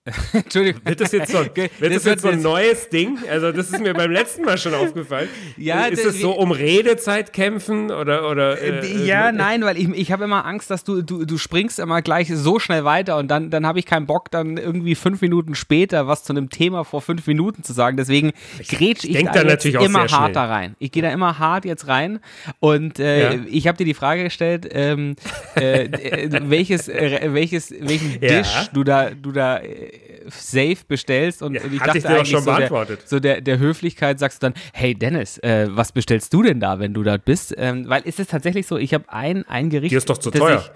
Entschuldigung. 0.33 0.81
wird 0.83 0.99
das 0.99 1.13
jetzt 1.13 1.31
so, 1.31 1.39
wird 1.55 1.71
das 1.79 1.79
wird 1.81 2.05
jetzt 2.05 2.21
so 2.23 2.27
ein 2.27 2.33
jetzt- 2.35 2.43
neues 2.43 2.89
Ding? 2.89 3.19
Also 3.31 3.53
das 3.53 3.69
ist 3.71 3.79
mir 3.79 3.93
beim 3.93 4.11
letzten 4.11 4.43
Mal 4.43 4.57
schon 4.57 4.73
aufgefallen. 4.73 5.29
Ja, 5.55 5.85
ist 5.85 6.03
das- 6.05 6.15
es 6.15 6.21
so 6.21 6.31
um 6.33 6.51
Redezeit 6.51 7.31
kämpfen 7.31 7.89
oder 7.89 8.29
oder 8.29 8.61
äh, 8.61 9.05
ja, 9.05 9.29
äh, 9.29 9.31
nein, 9.31 9.63
weil 9.63 9.77
ich, 9.77 9.87
ich 9.89 10.11
habe 10.11 10.25
immer 10.25 10.45
Angst, 10.45 10.69
dass 10.69 10.83
du, 10.83 11.01
du, 11.03 11.23
du 11.23 11.37
springst 11.37 11.79
immer 11.79 12.01
gleich 12.01 12.29
so 12.35 12.59
schnell 12.59 12.83
weiter 12.83 13.15
und 13.17 13.29
dann, 13.31 13.49
dann 13.49 13.65
habe 13.65 13.79
ich 13.79 13.85
keinen 13.85 14.05
Bock, 14.05 14.29
dann 14.29 14.57
irgendwie 14.57 14.95
fünf 14.95 15.21
Minuten 15.21 15.55
später 15.55 16.05
was 16.05 16.25
zu 16.25 16.33
einem 16.33 16.49
Thema 16.49 16.83
vor 16.83 17.01
fünf 17.01 17.25
Minuten 17.25 17.63
zu 17.63 17.71
sagen. 17.71 17.95
Deswegen 17.95 18.33
grätsch 18.67 19.05
ich 19.05 19.13
denk 19.13 19.31
da 19.31 19.43
da 19.43 19.45
natürlich 19.51 19.79
immer 19.81 19.99
hart 19.99 20.09
schnell. 20.11 20.31
da 20.33 20.45
rein. 20.47 20.75
Ich 20.79 20.91
gehe 20.91 21.01
da 21.01 21.11
immer 21.11 21.39
hart 21.39 21.63
jetzt 21.63 21.87
rein 21.87 22.19
und 22.59 22.99
äh, 22.99 23.35
Ja. 23.35 23.39
ich 23.49 23.67
habe 23.67 23.77
dir 23.77 23.85
die 23.85 23.93
Frage 23.93 24.23
gestellt, 24.25 24.67
ähm, 24.69 25.15
äh, 25.55 25.83
äh, 25.85 26.29
welches, 26.49 26.89
äh, 26.89 27.29
welches, 27.31 27.71
welchen 27.79 28.17
Ja. 28.21 28.39
Dish 28.39 28.69
du 28.73 28.83
da, 28.83 29.09
du 29.11 29.31
da 29.31 29.59
äh, 29.59 29.92
safe 30.29 30.77
bestellst 30.87 31.41
und, 31.41 31.53
Ja, 31.55 31.61
und 31.63 31.73
ich 31.73 31.79
dachte 31.79 31.97
ich 31.97 32.03
dir 32.03 32.09
eigentlich 32.11 32.29
schon 32.29 32.41
so 32.43 32.49
der, 32.51 32.57
beantwortet. 32.57 32.99
so 33.07 33.19
der, 33.19 33.41
der 33.41 33.59
Höflichkeit 33.59 34.19
sagst 34.19 34.41
du 34.43 34.47
dann, 34.47 34.53
hey 34.73 34.95
Dennis, 34.95 35.37
äh, 35.39 35.67
was 35.69 35.91
bestellst 35.91 36.33
du 36.33 36.43
denn 36.43 36.59
da, 36.59 36.79
wenn 36.79 36.93
du 36.93 37.03
dort 37.03 37.25
bist? 37.25 37.53
Ähm, 37.57 37.87
weil 37.87 38.03
ist 38.03 38.19
es 38.19 38.27
tatsächlich 38.27 38.67
so, 38.67 38.77
ich 38.77 38.93
habe 38.93 39.05
ein, 39.07 39.43
ein 39.47 39.69
Gericht. 39.69 39.91
Dir 39.91 39.97
ist 39.97 40.09
doch 40.09 40.17
zu 40.17 40.31
das 40.31 40.39
teuer. 40.39 40.57
Ich, 40.65 40.71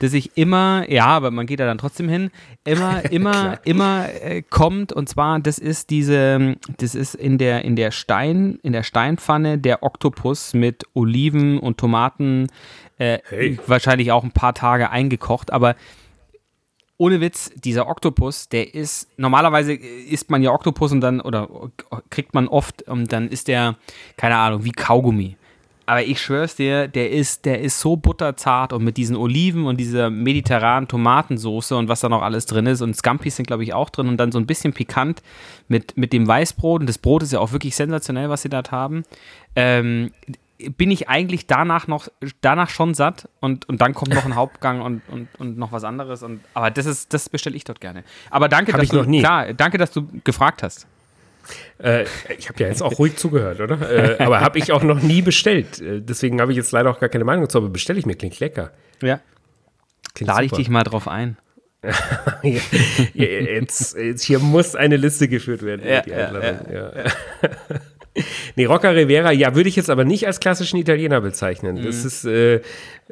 das 0.00 0.12
ich 0.14 0.36
immer, 0.36 0.84
ja, 0.90 1.06
aber 1.06 1.30
man 1.30 1.46
geht 1.46 1.60
da 1.60 1.64
dann 1.66 1.78
trotzdem 1.78 2.08
hin, 2.08 2.30
immer, 2.64 3.04
immer, 3.10 3.58
immer 3.64 4.08
äh, 4.22 4.42
kommt. 4.42 4.92
Und 4.92 5.08
zwar, 5.08 5.38
das 5.40 5.58
ist 5.58 5.90
diese, 5.90 6.56
das 6.78 6.94
ist 6.94 7.14
in 7.14 7.38
der, 7.38 7.64
in 7.64 7.76
der 7.76 7.90
Stein, 7.90 8.58
in 8.62 8.72
der 8.72 8.82
Steinpfanne 8.82 9.58
der 9.58 9.82
Oktopus 9.82 10.54
mit 10.54 10.84
Oliven 10.94 11.58
und 11.58 11.78
Tomaten, 11.78 12.48
äh, 12.98 13.18
Hey. 13.28 13.58
wahrscheinlich 13.66 14.12
auch 14.12 14.24
ein 14.24 14.32
paar 14.32 14.54
Tage 14.54 14.90
eingekocht, 14.90 15.52
aber 15.52 15.76
ohne 17.02 17.20
Witz, 17.20 17.50
dieser 17.56 17.88
Oktopus, 17.88 18.48
der 18.48 18.74
ist, 18.74 19.08
normalerweise 19.16 19.72
isst 19.72 20.30
man 20.30 20.40
ja 20.40 20.52
Oktopus 20.52 20.92
und 20.92 21.00
dann, 21.00 21.20
oder 21.20 21.48
kriegt 22.10 22.32
man 22.32 22.46
oft, 22.46 22.82
und 22.82 23.12
dann 23.12 23.26
ist 23.28 23.48
der, 23.48 23.74
keine 24.16 24.36
Ahnung, 24.36 24.64
wie 24.64 24.70
Kaugummi. 24.70 25.36
Aber 25.84 26.04
ich 26.04 26.20
schwör's 26.20 26.54
dir, 26.54 26.86
der 26.86 27.10
ist, 27.10 27.44
der 27.44 27.60
ist 27.60 27.80
so 27.80 27.96
butterzart 27.96 28.72
und 28.72 28.84
mit 28.84 28.96
diesen 28.98 29.16
Oliven 29.16 29.64
und 29.64 29.78
dieser 29.78 30.10
mediterranen 30.10 30.86
Tomatensoße 30.86 31.76
und 31.76 31.88
was 31.88 31.98
da 31.98 32.08
noch 32.08 32.22
alles 32.22 32.46
drin 32.46 32.66
ist 32.66 32.82
und 32.82 32.94
Scampis 32.94 33.34
sind, 33.34 33.48
glaube 33.48 33.64
ich, 33.64 33.74
auch 33.74 33.90
drin 33.90 34.06
und 34.06 34.16
dann 34.16 34.30
so 34.30 34.38
ein 34.38 34.46
bisschen 34.46 34.72
pikant 34.72 35.22
mit, 35.66 35.96
mit 35.96 36.12
dem 36.12 36.28
Weißbrot 36.28 36.82
und 36.82 36.86
das 36.88 36.98
Brot 36.98 37.24
ist 37.24 37.32
ja 37.32 37.40
auch 37.40 37.50
wirklich 37.50 37.74
sensationell, 37.74 38.30
was 38.30 38.42
sie 38.42 38.48
dort 38.48 38.70
haben. 38.70 39.02
Ähm, 39.56 40.12
bin 40.70 40.90
ich 40.90 41.08
eigentlich 41.08 41.46
danach 41.46 41.86
noch, 41.86 42.08
danach 42.40 42.70
schon 42.70 42.94
satt 42.94 43.28
und, 43.40 43.68
und 43.68 43.80
dann 43.80 43.94
kommt 43.94 44.14
noch 44.14 44.24
ein 44.24 44.34
Hauptgang 44.36 44.80
und, 44.80 45.02
und, 45.08 45.28
und 45.38 45.58
noch 45.58 45.72
was 45.72 45.84
anderes. 45.84 46.22
Und, 46.22 46.40
aber 46.54 46.70
das 46.70 46.86
ist, 46.86 47.12
das 47.12 47.28
bestelle 47.28 47.56
ich 47.56 47.64
dort 47.64 47.80
gerne. 47.80 48.04
Aber 48.30 48.48
danke, 48.48 48.72
Hab 48.72 48.80
dass 48.80 48.84
ich 48.84 48.90
du, 48.90 48.96
noch 48.96 49.06
nie. 49.06 49.20
klar, 49.20 49.52
danke, 49.54 49.78
dass 49.78 49.90
du 49.90 50.08
gefragt 50.24 50.62
hast. 50.62 50.86
Äh, 51.78 52.04
ich 52.38 52.48
habe 52.48 52.60
ja 52.60 52.68
jetzt 52.68 52.82
auch 52.82 52.98
ruhig 52.98 53.16
zugehört, 53.16 53.60
oder? 53.60 54.18
Äh, 54.20 54.22
aber 54.22 54.40
habe 54.40 54.58
ich 54.58 54.72
auch 54.72 54.82
noch 54.82 55.02
nie 55.02 55.22
bestellt. 55.22 55.80
Äh, 55.80 56.00
deswegen 56.00 56.40
habe 56.40 56.52
ich 56.52 56.56
jetzt 56.56 56.72
leider 56.72 56.90
auch 56.90 57.00
gar 57.00 57.08
keine 57.08 57.24
Meinung 57.24 57.44
dazu, 57.44 57.58
aber 57.58 57.68
bestelle 57.68 57.98
ich 57.98 58.06
mir. 58.06 58.14
Klingt 58.14 58.38
lecker. 58.40 58.70
Ja. 59.02 59.20
Klingt 60.14 60.28
Lade 60.28 60.44
ich 60.44 60.50
super. 60.50 60.60
dich 60.60 60.68
mal 60.68 60.84
drauf 60.84 61.08
ein. 61.08 61.36
Jetzt, 63.12 63.96
jetzt 63.96 64.22
hier 64.22 64.38
muss 64.38 64.76
eine 64.76 64.96
Liste 64.96 65.26
geführt 65.26 65.62
werden. 65.62 65.84
Ja, 65.84 66.06
ja, 66.06 66.72
ja. 66.72 67.04
Nee, 68.56 68.66
Rocca 68.66 68.90
Rivera, 68.90 69.32
ja, 69.32 69.54
würde 69.54 69.68
ich 69.70 69.76
jetzt 69.76 69.88
aber 69.88 70.04
nicht 70.04 70.26
als 70.26 70.38
klassischen 70.38 70.76
Italiener 70.78 71.20
bezeichnen. 71.22 71.76
Mhm. 71.76 71.84
Das 71.84 72.04
ist, 72.04 72.24
äh, 72.26 72.60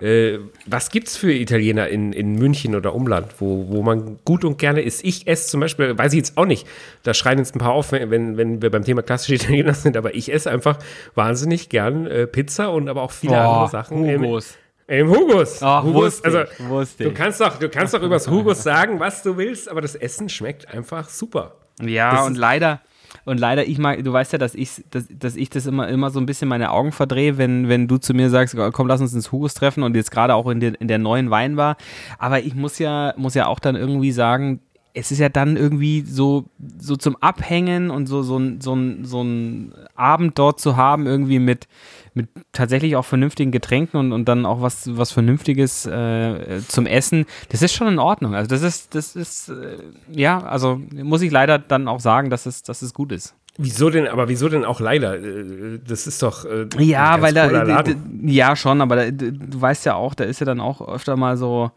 äh, 0.01 0.39
was 0.67 0.91
gibt's 0.91 1.17
für 1.17 1.33
Italiener 1.33 1.89
in, 1.89 2.13
in 2.13 2.35
München 2.35 2.75
oder 2.75 2.95
Umland, 2.95 3.29
wo, 3.39 3.69
wo 3.69 3.83
man 3.83 4.19
gut 4.27 4.45
und 4.45 4.59
gerne 4.59 4.83
isst? 4.83 5.03
Ich 5.05 5.27
esse 5.27 5.49
zum 5.49 5.61
Beispiel, 5.61 5.97
weiß 5.97 6.13
ich 6.13 6.19
jetzt 6.19 6.37
auch 6.37 6.45
nicht, 6.45 6.67
da 7.03 7.15
schreien 7.15 7.39
jetzt 7.39 7.55
ein 7.57 7.59
paar 7.61 7.73
auf, 7.73 7.93
wenn, 7.93 8.37
wenn 8.37 8.61
wir 8.61 8.71
beim 8.71 8.85
Thema 8.85 9.03
klassische 9.03 9.35
Italiener 9.43 9.73
sind, 9.75 9.97
aber 9.97 10.15
ich 10.15 10.31
esse 10.33 10.51
einfach 10.51 10.79
wahnsinnig 11.15 11.71
gern 11.71 12.07
äh, 12.07 12.27
Pizza 12.27 12.71
und 12.71 12.89
aber 12.89 13.01
auch 13.03 13.13
viele 13.13 13.33
Oh, 13.35 13.37
andere 13.37 13.69
Sachen. 13.71 14.05
im- 14.07 14.23
Hugos. 14.23 14.55
Im 14.87 15.09
Hugos. 15.09 15.63
Ach, 15.63 15.85
Hugos, 15.85 16.23
wusste 16.23 16.25
also 16.25 16.83
ich, 16.83 16.97
du 17.07 17.13
kannst 17.15 17.41
doch, 17.41 17.59
du 17.59 17.69
kannst 17.69 17.95
doch 17.95 18.03
übers 18.03 18.29
Hugos 18.29 18.63
sagen, 18.63 18.99
was 19.01 19.23
du 19.23 19.37
willst, 19.37 19.71
aber 19.71 19.81
das 19.81 19.95
Essen 19.95 20.29
schmeckt 20.29 20.69
einfach 20.69 21.09
super. 21.09 21.55
Ja, 21.81 22.11
Das 22.17 22.27
und 22.27 22.33
ist- 22.33 22.39
leider, 22.39 22.81
und 23.25 23.39
leider, 23.39 23.67
ich 23.67 23.79
mag, 23.79 24.03
du 24.03 24.13
weißt 24.13 24.33
ja, 24.33 24.39
dass 24.39 24.55
ich, 24.55 24.85
dass, 24.91 25.05
dass 25.11 25.37
ich 25.37 25.51
das 25.51 25.67
immer, 25.67 25.89
immer 25.89 26.11
so 26.11 26.21
ein 26.21 26.27
bisschen 26.27 26.49
meine 26.49 26.71
Augen 26.71 26.93
verdrehe, 26.93 27.39
wenn, 27.39 27.69
wenn 27.69 27.89
du 27.89 27.99
zu 27.99 28.15
mir 28.15 28.31
sagst, 28.31 28.57
komm, 28.73 28.87
lass 28.87 29.01
uns 29.01 29.15
ins 29.15 29.33
Hugos 29.33 29.55
treffen 29.55 29.83
und 29.83 29.97
jetzt 29.97 30.11
gerade 30.11 30.35
auch 30.35 30.49
in 30.49 30.61
der, 30.61 30.81
in 30.81 30.89
der 30.89 30.99
neuen 30.99 31.31
Weinbar. 31.31 31.77
Aber 32.19 32.41
ich 32.41 32.55
muss 32.55 32.79
ja, 32.79 33.15
muss 33.17 33.35
ja 33.35 33.47
auch 33.47 33.59
dann 33.59 33.77
irgendwie 33.77 34.13
sagen, 34.13 34.61
es 34.95 35.13
ist 35.13 35.19
ja 35.19 35.29
dann 35.29 35.57
irgendwie 35.57 36.03
so, 36.03 36.47
so 36.79 36.97
zum 36.97 37.17
Abhängen 37.17 37.91
und 37.91 38.07
so, 38.07 38.23
so, 38.23 38.39
ein- 38.39 38.61
so, 38.61 38.75
ein- 38.75 39.05
so 39.05 39.23
ein 39.23 39.73
Abend 39.95 40.39
dort 40.39 40.61
zu 40.61 40.77
haben, 40.77 41.07
irgendwie 41.07 41.39
mit, 41.39 41.69
mit 42.15 42.29
tatsächlich 42.53 42.97
auch 42.97 43.05
vernünftigen 43.05 43.53
Getränken 43.53 43.99
und, 44.01 44.13
und 44.13 44.29
dann 44.29 44.45
auch 44.47 44.61
was, 44.63 44.97
was 44.97 45.13
Vernünftiges 45.13 45.87
äh, 45.87 46.61
zum 46.67 46.87
Essen, 46.87 47.27
das 47.51 47.63
ist 47.63 47.73
schon 47.73 47.87
in 47.89 47.99
Ordnung. 47.99 48.35
Also 48.35 48.49
das 48.49 48.63
ist, 48.63 48.95
das 48.95 49.15
ist, 49.17 49.49
äh, 49.51 49.79
ja, 50.11 50.39
also 50.43 50.81
muss 50.93 51.23
ich 51.23 51.31
leider 51.31 51.59
dann 51.59 51.87
auch 51.89 52.01
sagen, 52.01 52.31
dass 52.31 52.47
es, 52.47 52.63
dass 52.63 52.83
es 52.83 52.93
gut 52.95 53.13
ist. 53.13 53.35
Wieso 53.59 53.91
denn, 53.91 54.07
aber 54.09 54.29
wieso 54.29 54.49
denn 54.49 54.65
auch 54.65 54.81
leider? 54.81 55.17
Äh, 55.23 55.79
Das 55.87 56.07
ist 56.07 56.23
doch. 56.23 56.45
äh, 56.45 56.67
Ja, 56.79 57.21
weil 57.21 57.33
da, 57.35 57.53
ja 58.23 58.57
schon, 58.57 58.81
aber 58.81 58.97
da, 58.97 59.11
du 59.11 59.61
weißt 59.61 59.85
ja 59.87 59.95
auch, 59.95 60.15
da 60.15 60.25
ist 60.25 60.41
ja 60.41 60.47
dann 60.47 60.61
auch 60.61 60.81
öfter 60.87 61.17
mal 61.17 61.37
so 61.37 61.71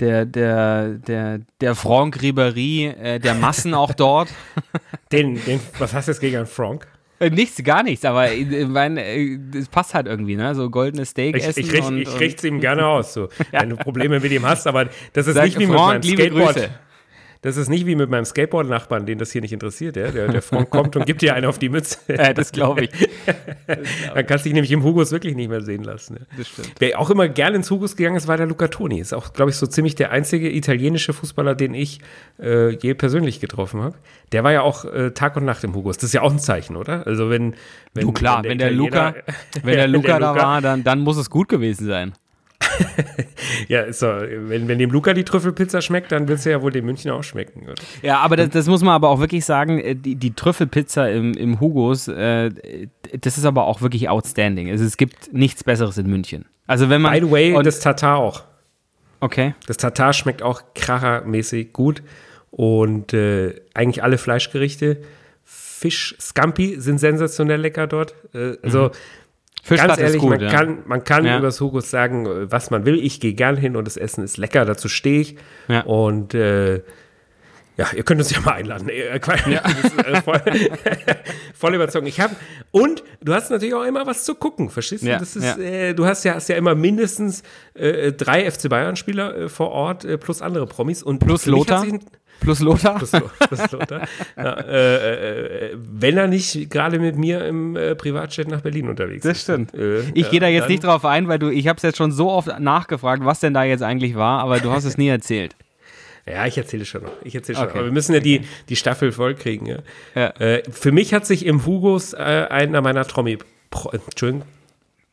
der, 0.00 0.24
der, 0.26 0.90
der, 0.94 1.40
der 1.60 1.74
Franck 1.74 2.18
Ribéry, 2.18 2.94
äh, 2.96 3.18
der 3.18 3.34
Massen 3.34 3.74
auch 3.74 3.92
dort. 3.94 4.28
Den, 5.12 5.42
den, 5.46 5.58
was 5.78 5.94
hast 5.94 6.06
du 6.06 6.12
jetzt 6.12 6.20
gegen 6.20 6.36
einen 6.36 6.46
Frank? 6.46 6.86
Äh, 7.18 7.30
Nichts, 7.30 7.62
gar 7.64 7.82
nichts, 7.82 8.04
aber 8.04 8.30
ich 8.30 8.66
meine, 8.66 9.02
äh, 9.02 9.38
es 9.56 9.68
passt 9.68 9.94
halt 9.94 10.06
irgendwie, 10.06 10.36
ne? 10.36 10.54
So 10.54 10.68
goldenes 10.68 11.10
Steak 11.10 11.34
Ich, 11.34 11.44
essen 11.44 11.60
ich, 11.60 11.72
richt, 11.72 11.84
und, 11.88 11.98
ich 12.02 12.20
richte 12.20 12.38
es 12.38 12.44
ihm 12.44 12.60
gerne 12.60 12.86
aus, 12.86 13.14
so, 13.14 13.28
wenn 13.50 13.70
du 13.70 13.76
Probleme 13.76 14.20
mit 14.20 14.30
ihm 14.30 14.44
hast, 14.44 14.66
aber 14.66 14.90
das 15.14 15.26
ist 15.26 15.34
Sag, 15.34 15.46
nicht 15.46 15.58
wie 15.58 15.66
mit 15.66 15.76
Franck, 15.76 15.88
meinem 15.88 16.02
liebe 16.02 16.22
Skateboard. 16.24 16.54
Grüße. 16.54 16.70
Das 17.42 17.56
ist 17.56 17.68
nicht 17.68 17.86
wie 17.86 17.94
mit 17.94 18.10
meinem 18.10 18.24
Skateboard-Nachbarn, 18.24 19.06
den 19.06 19.18
das 19.18 19.30
hier 19.30 19.40
nicht 19.40 19.52
interessiert. 19.52 19.96
Ja? 19.96 20.10
Der, 20.10 20.26
der 20.28 20.42
Frank 20.42 20.70
kommt 20.70 20.96
und 20.96 21.06
gibt 21.06 21.22
dir 21.22 21.34
einen 21.34 21.46
auf 21.46 21.58
die 21.58 21.68
Mütze. 21.68 21.98
äh, 22.08 22.34
das 22.34 22.50
glaube 22.50 22.84
ich. 22.86 22.90
Dann 24.14 24.26
kannst 24.26 24.44
du 24.44 24.48
dich 24.48 24.54
nämlich 24.54 24.72
im 24.72 24.82
Hugos 24.82 25.12
wirklich 25.12 25.36
nicht 25.36 25.48
mehr 25.48 25.60
sehen 25.60 25.84
lassen. 25.84 26.16
Ja? 26.18 26.26
Das 26.36 26.48
stimmt. 26.48 26.72
Wer 26.78 26.98
auch 26.98 27.10
immer 27.10 27.28
gerne 27.28 27.56
ins 27.56 27.70
Hugos 27.70 27.94
gegangen 27.96 28.16
ist, 28.16 28.26
war 28.26 28.36
der 28.36 28.46
Luca 28.46 28.68
Toni. 28.68 28.98
Ist 28.98 29.12
auch, 29.14 29.32
glaube 29.32 29.50
ich, 29.50 29.56
so 29.56 29.66
ziemlich 29.66 29.94
der 29.94 30.10
einzige 30.10 30.50
italienische 30.52 31.12
Fußballer, 31.12 31.54
den 31.54 31.74
ich 31.74 32.00
äh, 32.42 32.70
je 32.70 32.94
persönlich 32.94 33.38
getroffen 33.40 33.82
habe. 33.82 33.94
Der 34.32 34.42
war 34.44 34.52
ja 34.52 34.62
auch 34.62 34.84
äh, 34.84 35.12
Tag 35.12 35.36
und 35.36 35.44
Nacht 35.44 35.62
im 35.64 35.74
Hugos. 35.74 35.96
Das 35.96 36.04
ist 36.04 36.14
ja 36.14 36.22
auch 36.22 36.32
ein 36.32 36.38
Zeichen, 36.40 36.74
oder? 36.76 37.06
Also 37.06 37.30
wenn, 37.30 37.54
wenn 37.94 38.02
Du 38.06 38.12
klar, 38.12 38.42
wenn 38.42 38.58
der 38.58 38.70
Luca, 38.72 39.10
Italiener- 39.10 39.22
wenn 39.62 39.74
der 39.74 39.84
Ja, 39.84 39.86
Luca 39.86 40.18
da 40.18 40.32
Luca- 40.32 40.42
war, 40.42 40.60
dann, 40.60 40.82
dann 40.84 41.00
muss 41.00 41.16
es 41.16 41.30
gut 41.30 41.48
gewesen 41.48 41.86
sein. 41.86 42.12
Ja, 43.68 43.82
ist 43.82 44.00
so, 44.00 44.06
wenn, 44.06 44.68
wenn 44.68 44.78
dem 44.78 44.90
Luca 44.90 45.14
die 45.14 45.24
Trüffelpizza 45.24 45.80
schmeckt, 45.82 46.12
dann 46.12 46.28
wird 46.28 46.38
es 46.38 46.44
ja 46.44 46.62
wohl 46.62 46.70
dem 46.70 46.86
Münchner 46.86 47.14
auch 47.14 47.22
schmecken, 47.22 47.64
oder? 47.64 47.74
Ja, 48.02 48.18
aber 48.18 48.36
das, 48.36 48.50
das 48.50 48.66
muss 48.66 48.82
man 48.82 48.94
aber 48.94 49.08
auch 49.08 49.20
wirklich 49.20 49.44
sagen, 49.44 49.78
äh, 49.78 49.94
die, 49.94 50.14
die 50.16 50.34
Trüffelpizza 50.34 51.08
im, 51.08 51.34
im 51.34 51.60
Hugos, 51.60 52.08
äh, 52.08 52.50
das 53.20 53.38
ist 53.38 53.44
aber 53.44 53.66
auch 53.66 53.80
wirklich 53.80 54.08
outstanding. 54.08 54.70
Also 54.70 54.84
es 54.84 54.96
gibt 54.96 55.32
nichts 55.32 55.64
Besseres 55.64 55.98
in 55.98 56.08
München. 56.08 56.46
Also 56.66 56.88
wenn 56.90 57.02
man. 57.02 57.12
By 57.12 57.26
the 57.26 57.30
way, 57.30 57.52
und, 57.52 57.66
das 57.66 57.80
Tatar 57.80 58.18
auch. 58.18 58.44
okay. 59.20 59.54
Das 59.66 59.76
Tatar 59.76 60.12
schmeckt 60.12 60.42
auch 60.42 60.62
krachermäßig 60.74 61.72
gut. 61.72 62.02
Und 62.50 63.12
äh, 63.12 63.54
eigentlich 63.74 64.02
alle 64.02 64.18
Fleischgerichte. 64.18 64.98
Fisch, 65.44 66.16
Scampi 66.20 66.80
sind 66.80 66.98
sensationell 66.98 67.60
lecker 67.60 67.86
dort. 67.86 68.14
Äh, 68.34 68.56
also 68.62 68.90
Fischplatte 69.62 69.88
ganz 69.88 70.00
ehrlich, 70.00 70.20
gut, 70.20 70.30
man 70.30 70.40
ja. 70.40 70.50
kann, 70.50 70.78
man 70.86 71.04
kann 71.04 71.24
Ja. 71.24 71.38
über 71.38 71.46
das 71.48 71.60
Hugos 71.60 71.90
sagen, 71.90 72.26
äh, 72.26 72.50
was 72.52 72.70
man 72.70 72.86
will. 72.86 72.98
Ich 73.04 73.20
gehe 73.20 73.34
gern 73.34 73.56
hin 73.56 73.76
und 73.76 73.86
das 73.86 73.96
Essen 73.96 74.24
ist 74.24 74.36
lecker, 74.38 74.64
dazu 74.64 74.88
stehe 74.88 75.20
ich. 75.20 75.36
Ja. 75.68 75.80
Und 75.82 76.34
äh, 76.34 76.82
ja, 77.76 77.86
ihr 77.94 78.02
könnt 78.02 78.20
uns 78.20 78.30
ja 78.30 78.40
mal 78.40 78.54
einladen. 78.54 78.88
Äh, 78.88 79.16
äh, 79.16 79.20
voll, 80.22 80.40
voll 81.54 81.74
überzogen. 81.74 82.06
Ich 82.06 82.20
habe 82.20 82.34
und 82.70 83.04
du 83.22 83.34
hast 83.34 83.50
natürlich 83.50 83.74
auch 83.74 83.84
immer 83.84 84.06
was 84.06 84.24
zu 84.24 84.34
gucken, 84.34 84.68
verstehst 84.70 85.04
du? 85.04 85.08
Ja, 85.08 85.18
Das 85.18 85.36
ist, 85.36 85.44
ja. 85.44 85.56
äh, 85.58 85.94
du 85.94 86.04
hast 86.06 86.24
ja, 86.24 86.34
hast 86.34 86.48
ja 86.48 86.56
immer 86.56 86.74
mindestens 86.74 87.42
äh, 87.74 88.12
drei 88.12 88.50
FC 88.50 88.68
Bayern 88.68 88.96
Spieler 88.96 89.36
äh, 89.36 89.48
vor 89.48 89.70
Ort 89.70 90.06
plus 90.20 90.42
andere 90.42 90.66
Promis 90.66 91.02
und 91.02 91.20
Plus 91.20 91.46
Lothar? 91.46 91.82
ein- 91.82 92.00
Plus 92.40 92.60
Lothar. 92.60 92.96
Plus, 92.98 93.10
plus 93.10 93.72
Lothar. 93.72 94.06
Ja, 94.36 94.52
äh, 94.60 95.70
äh, 95.72 95.76
wenn 95.76 96.16
er 96.16 96.28
nicht 96.28 96.70
gerade 96.70 96.98
mit 96.98 97.16
mir 97.16 97.44
im 97.46 97.76
äh, 97.76 97.94
Privatjet 97.94 98.48
nach 98.48 98.60
Berlin 98.60 98.88
unterwegs 98.88 99.22
Das 99.24 99.38
ist. 99.38 99.42
stimmt. 99.44 99.74
Äh, 99.74 100.02
Ich 100.14 100.30
gehe 100.30 100.40
da 100.40 100.46
jetzt 100.48 100.68
nicht 100.68 100.84
drauf 100.84 101.04
ein, 101.04 101.28
weil 101.28 101.38
du, 101.38 101.50
ich 101.50 101.66
habe 101.68 101.76
es 101.76 101.82
jetzt 101.82 101.96
schon 101.98 102.12
so 102.12 102.30
oft 102.30 102.58
nachgefragt, 102.60 103.24
was 103.24 103.40
denn 103.40 103.54
da 103.54 103.64
jetzt 103.64 103.82
eigentlich 103.82 104.14
war, 104.14 104.40
aber 104.40 104.60
du 104.60 104.70
hast 104.70 104.84
es 104.84 104.96
nie 104.98 105.08
erzählt. 105.08 105.54
Ja, 106.30 106.46
ich 106.46 106.58
erzähle 106.58 106.84
schon 106.84 107.04
noch. 107.04 107.12
Ich 107.24 107.34
erzähle 107.34 107.56
schon. 107.56 107.68
Okay. 107.68 107.78
Aber 107.78 107.86
wir 107.86 107.92
müssen 107.92 108.12
ja 108.12 108.20
die, 108.20 108.42
die 108.68 108.76
Staffel 108.76 109.12
vollkriegen. 109.12 109.66
Ja. 109.66 109.78
Ja. 110.14 110.26
Äh, 110.38 110.62
für 110.70 110.92
mich 110.92 111.14
hat 111.14 111.24
sich 111.24 111.46
im 111.46 111.64
Hugos 111.64 112.12
äh, 112.12 112.18
einer 112.18 112.82
meiner 112.82 113.06
Tromi, 113.06 113.38
Pro, 113.70 113.88
Entschuldigung, 113.88 114.46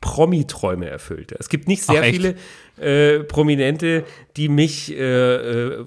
Promi-Träume 0.01 0.89
erfüllt. 0.89 1.33
Es 1.39 1.47
gibt 1.49 1.69
nicht 1.69 1.83
sehr 1.83 2.01
Ach, 2.01 2.05
viele 2.05 2.35
äh, 2.79 3.23
Prominente, 3.23 4.03
die 4.37 4.49
mich 4.49 4.91
äh, 4.91 4.95
äh, 4.99 5.85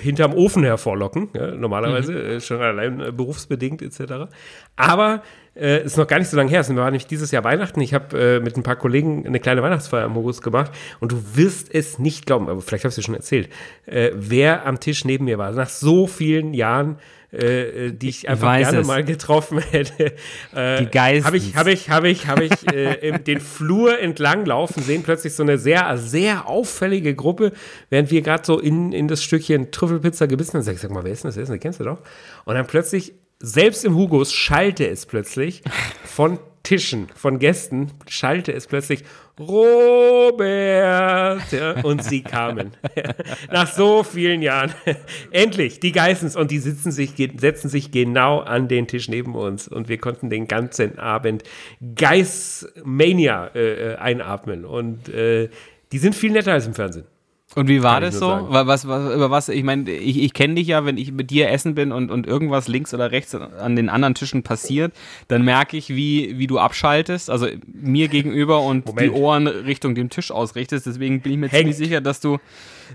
hinterm 0.00 0.34
Ofen 0.34 0.62
hervorlocken, 0.64 1.28
ja, 1.34 1.48
normalerweise, 1.52 2.12
Mhm. 2.12 2.18
äh, 2.18 2.40
schon 2.40 2.60
allein 2.60 3.00
äh, 3.00 3.12
berufsbedingt 3.12 3.82
etc. 3.82 4.28
Aber 4.76 5.22
äh, 5.54 5.84
ist 5.84 5.96
noch 5.96 6.06
gar 6.06 6.18
nicht 6.18 6.28
so 6.28 6.36
lange 6.36 6.50
her. 6.50 6.60
Es 6.60 6.74
war 6.74 6.84
nämlich 6.84 7.06
dieses 7.06 7.30
Jahr 7.32 7.42
Weihnachten. 7.44 7.80
Ich 7.80 7.92
habe 7.94 8.18
äh, 8.36 8.40
mit 8.40 8.56
ein 8.56 8.62
paar 8.62 8.76
Kollegen 8.76 9.26
eine 9.26 9.40
kleine 9.40 9.62
Weihnachtsfeier 9.62 10.04
am 10.04 10.14
Hugos 10.14 10.40
gemacht 10.42 10.70
und 11.00 11.12
du 11.12 11.22
wirst 11.34 11.74
es 11.74 11.98
nicht 11.98 12.26
glauben, 12.26 12.48
aber 12.48 12.60
vielleicht 12.60 12.84
habe 12.84 12.90
ich 12.90 12.92
es 12.92 12.96
dir 12.96 13.02
schon 13.02 13.14
erzählt, 13.14 13.48
äh, 13.86 14.10
wer 14.14 14.66
am 14.66 14.78
Tisch 14.80 15.04
neben 15.04 15.24
mir 15.24 15.38
war. 15.38 15.50
Nach 15.52 15.68
so 15.68 16.06
vielen 16.06 16.54
Jahren, 16.54 16.96
äh, 17.32 17.86
äh, 17.86 17.92
die 17.92 18.08
ich 18.08 18.28
einfach 18.28 18.46
weiß 18.46 18.68
gerne 18.68 18.80
es. 18.80 18.86
mal 18.86 19.04
getroffen 19.04 19.58
hätte. 19.58 20.14
Äh, 20.54 20.80
Die 20.80 20.86
Geistens. 20.86 21.26
Habe 21.26 21.36
ich, 21.36 21.56
habe 21.56 21.70
ich, 21.72 21.90
habe 21.90 22.08
ich, 22.08 22.26
habe 22.26 22.44
ich 22.44 22.72
äh, 22.72 23.18
den 23.18 23.40
Flur 23.40 23.98
entlang 23.98 24.46
laufen 24.46 24.82
sehen, 24.82 25.02
plötzlich 25.02 25.34
so 25.34 25.42
eine 25.42 25.58
sehr, 25.58 25.98
sehr 25.98 26.48
auffällige 26.48 27.14
Gruppe, 27.14 27.52
während 27.90 28.10
wir 28.10 28.22
gerade 28.22 28.44
so 28.46 28.58
in, 28.58 28.92
in 28.92 29.08
das 29.08 29.22
Stückchen 29.22 29.70
Trüffelpizza 29.70 30.26
gebissen 30.26 30.54
haben. 30.58 30.74
Ich, 30.74 30.80
sag 30.80 30.90
mal, 30.90 31.04
wer 31.04 31.12
ist 31.12 31.24
denn 31.24 31.28
das? 31.28 31.36
Wer 31.36 31.42
ist 31.42 31.48
denn 31.48 31.56
das? 31.56 31.62
Kennst 31.62 31.80
du 31.80 31.84
doch? 31.84 31.98
Und 32.46 32.54
dann 32.54 32.66
plötzlich, 32.66 33.12
selbst 33.40 33.84
im 33.84 33.94
Hugos, 33.94 34.32
schallte 34.32 34.88
es 34.88 35.04
plötzlich 35.04 35.62
von 36.04 36.38
Tischen, 36.62 37.08
von 37.14 37.38
Gästen, 37.38 37.92
schallte 38.08 38.52
es 38.52 38.66
plötzlich 38.66 39.04
Robert. 39.38 40.40
Ja, 41.52 41.80
und 41.82 42.02
sie 42.02 42.22
kamen. 42.22 42.72
Nach 43.52 43.66
so 43.66 44.02
vielen 44.02 44.42
Jahren. 44.42 44.72
Endlich, 45.30 45.80
die 45.80 45.92
Geissens. 45.92 46.36
Und 46.36 46.50
die 46.50 46.58
sitzen 46.58 46.90
sich, 46.92 47.12
setzen 47.36 47.68
sich 47.68 47.90
genau 47.90 48.40
an 48.40 48.68
den 48.68 48.86
Tisch 48.86 49.08
neben 49.08 49.34
uns. 49.34 49.68
Und 49.68 49.88
wir 49.88 49.98
konnten 49.98 50.30
den 50.30 50.48
ganzen 50.48 50.98
Abend 50.98 51.44
Geissmania 51.94 53.50
äh, 53.54 53.92
äh, 53.92 53.96
einatmen. 53.96 54.64
Und 54.64 55.08
äh, 55.08 55.48
die 55.92 55.98
sind 55.98 56.14
viel 56.14 56.32
netter 56.32 56.52
als 56.52 56.66
im 56.66 56.74
Fernsehen. 56.74 57.06
Und 57.58 57.66
wie 57.66 57.82
war 57.82 58.00
das 58.00 58.16
so? 58.16 58.46
Was, 58.50 58.86
was, 58.86 59.12
über 59.12 59.32
was, 59.32 59.48
ich 59.48 59.64
meine, 59.64 59.90
ich, 59.90 60.22
ich 60.22 60.32
kenne 60.32 60.54
dich 60.54 60.68
ja, 60.68 60.84
wenn 60.84 60.96
ich 60.96 61.10
mit 61.10 61.30
dir 61.30 61.50
essen 61.50 61.74
bin 61.74 61.90
und, 61.90 62.08
und 62.08 62.24
irgendwas 62.24 62.68
links 62.68 62.94
oder 62.94 63.10
rechts 63.10 63.34
an 63.34 63.74
den 63.74 63.88
anderen 63.88 64.14
Tischen 64.14 64.44
passiert, 64.44 64.92
dann 65.26 65.44
merke 65.44 65.76
ich, 65.76 65.88
wie, 65.88 66.38
wie 66.38 66.46
du 66.46 66.60
abschaltest, 66.60 67.30
also 67.30 67.48
mir 67.66 68.06
gegenüber 68.06 68.60
und 68.60 68.86
Moment. 68.86 69.06
die 69.06 69.10
Ohren 69.10 69.48
Richtung 69.48 69.96
dem 69.96 70.08
Tisch 70.08 70.30
ausrichtest. 70.30 70.86
Deswegen 70.86 71.20
bin 71.20 71.32
ich 71.32 71.38
mir 71.38 71.48
Hängt. 71.48 71.74
ziemlich 71.74 71.76
sicher, 71.76 72.00
dass 72.00 72.20
du 72.20 72.38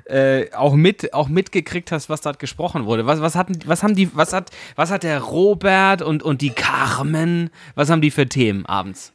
äh, 0.05 0.49
auch, 0.53 0.75
mit, 0.75 1.13
auch 1.13 1.27
mitgekriegt 1.27 1.91
hast, 1.91 2.07
was 2.07 2.21
dort 2.21 2.39
gesprochen 2.39 2.85
wurde. 2.85 3.05
Was, 3.05 3.19
was, 3.19 3.35
hatten, 3.35 3.59
was, 3.65 3.83
haben 3.83 3.95
die, 3.95 4.15
was, 4.15 4.31
hat, 4.31 4.51
was 4.77 4.91
hat 4.91 5.03
der 5.03 5.19
Robert 5.19 6.01
und, 6.01 6.23
und 6.23 6.39
die 6.39 6.51
Carmen, 6.51 7.49
was 7.75 7.89
haben 7.89 7.99
die 7.99 8.11
für 8.11 8.29
Themen 8.29 8.65
abends? 8.65 9.11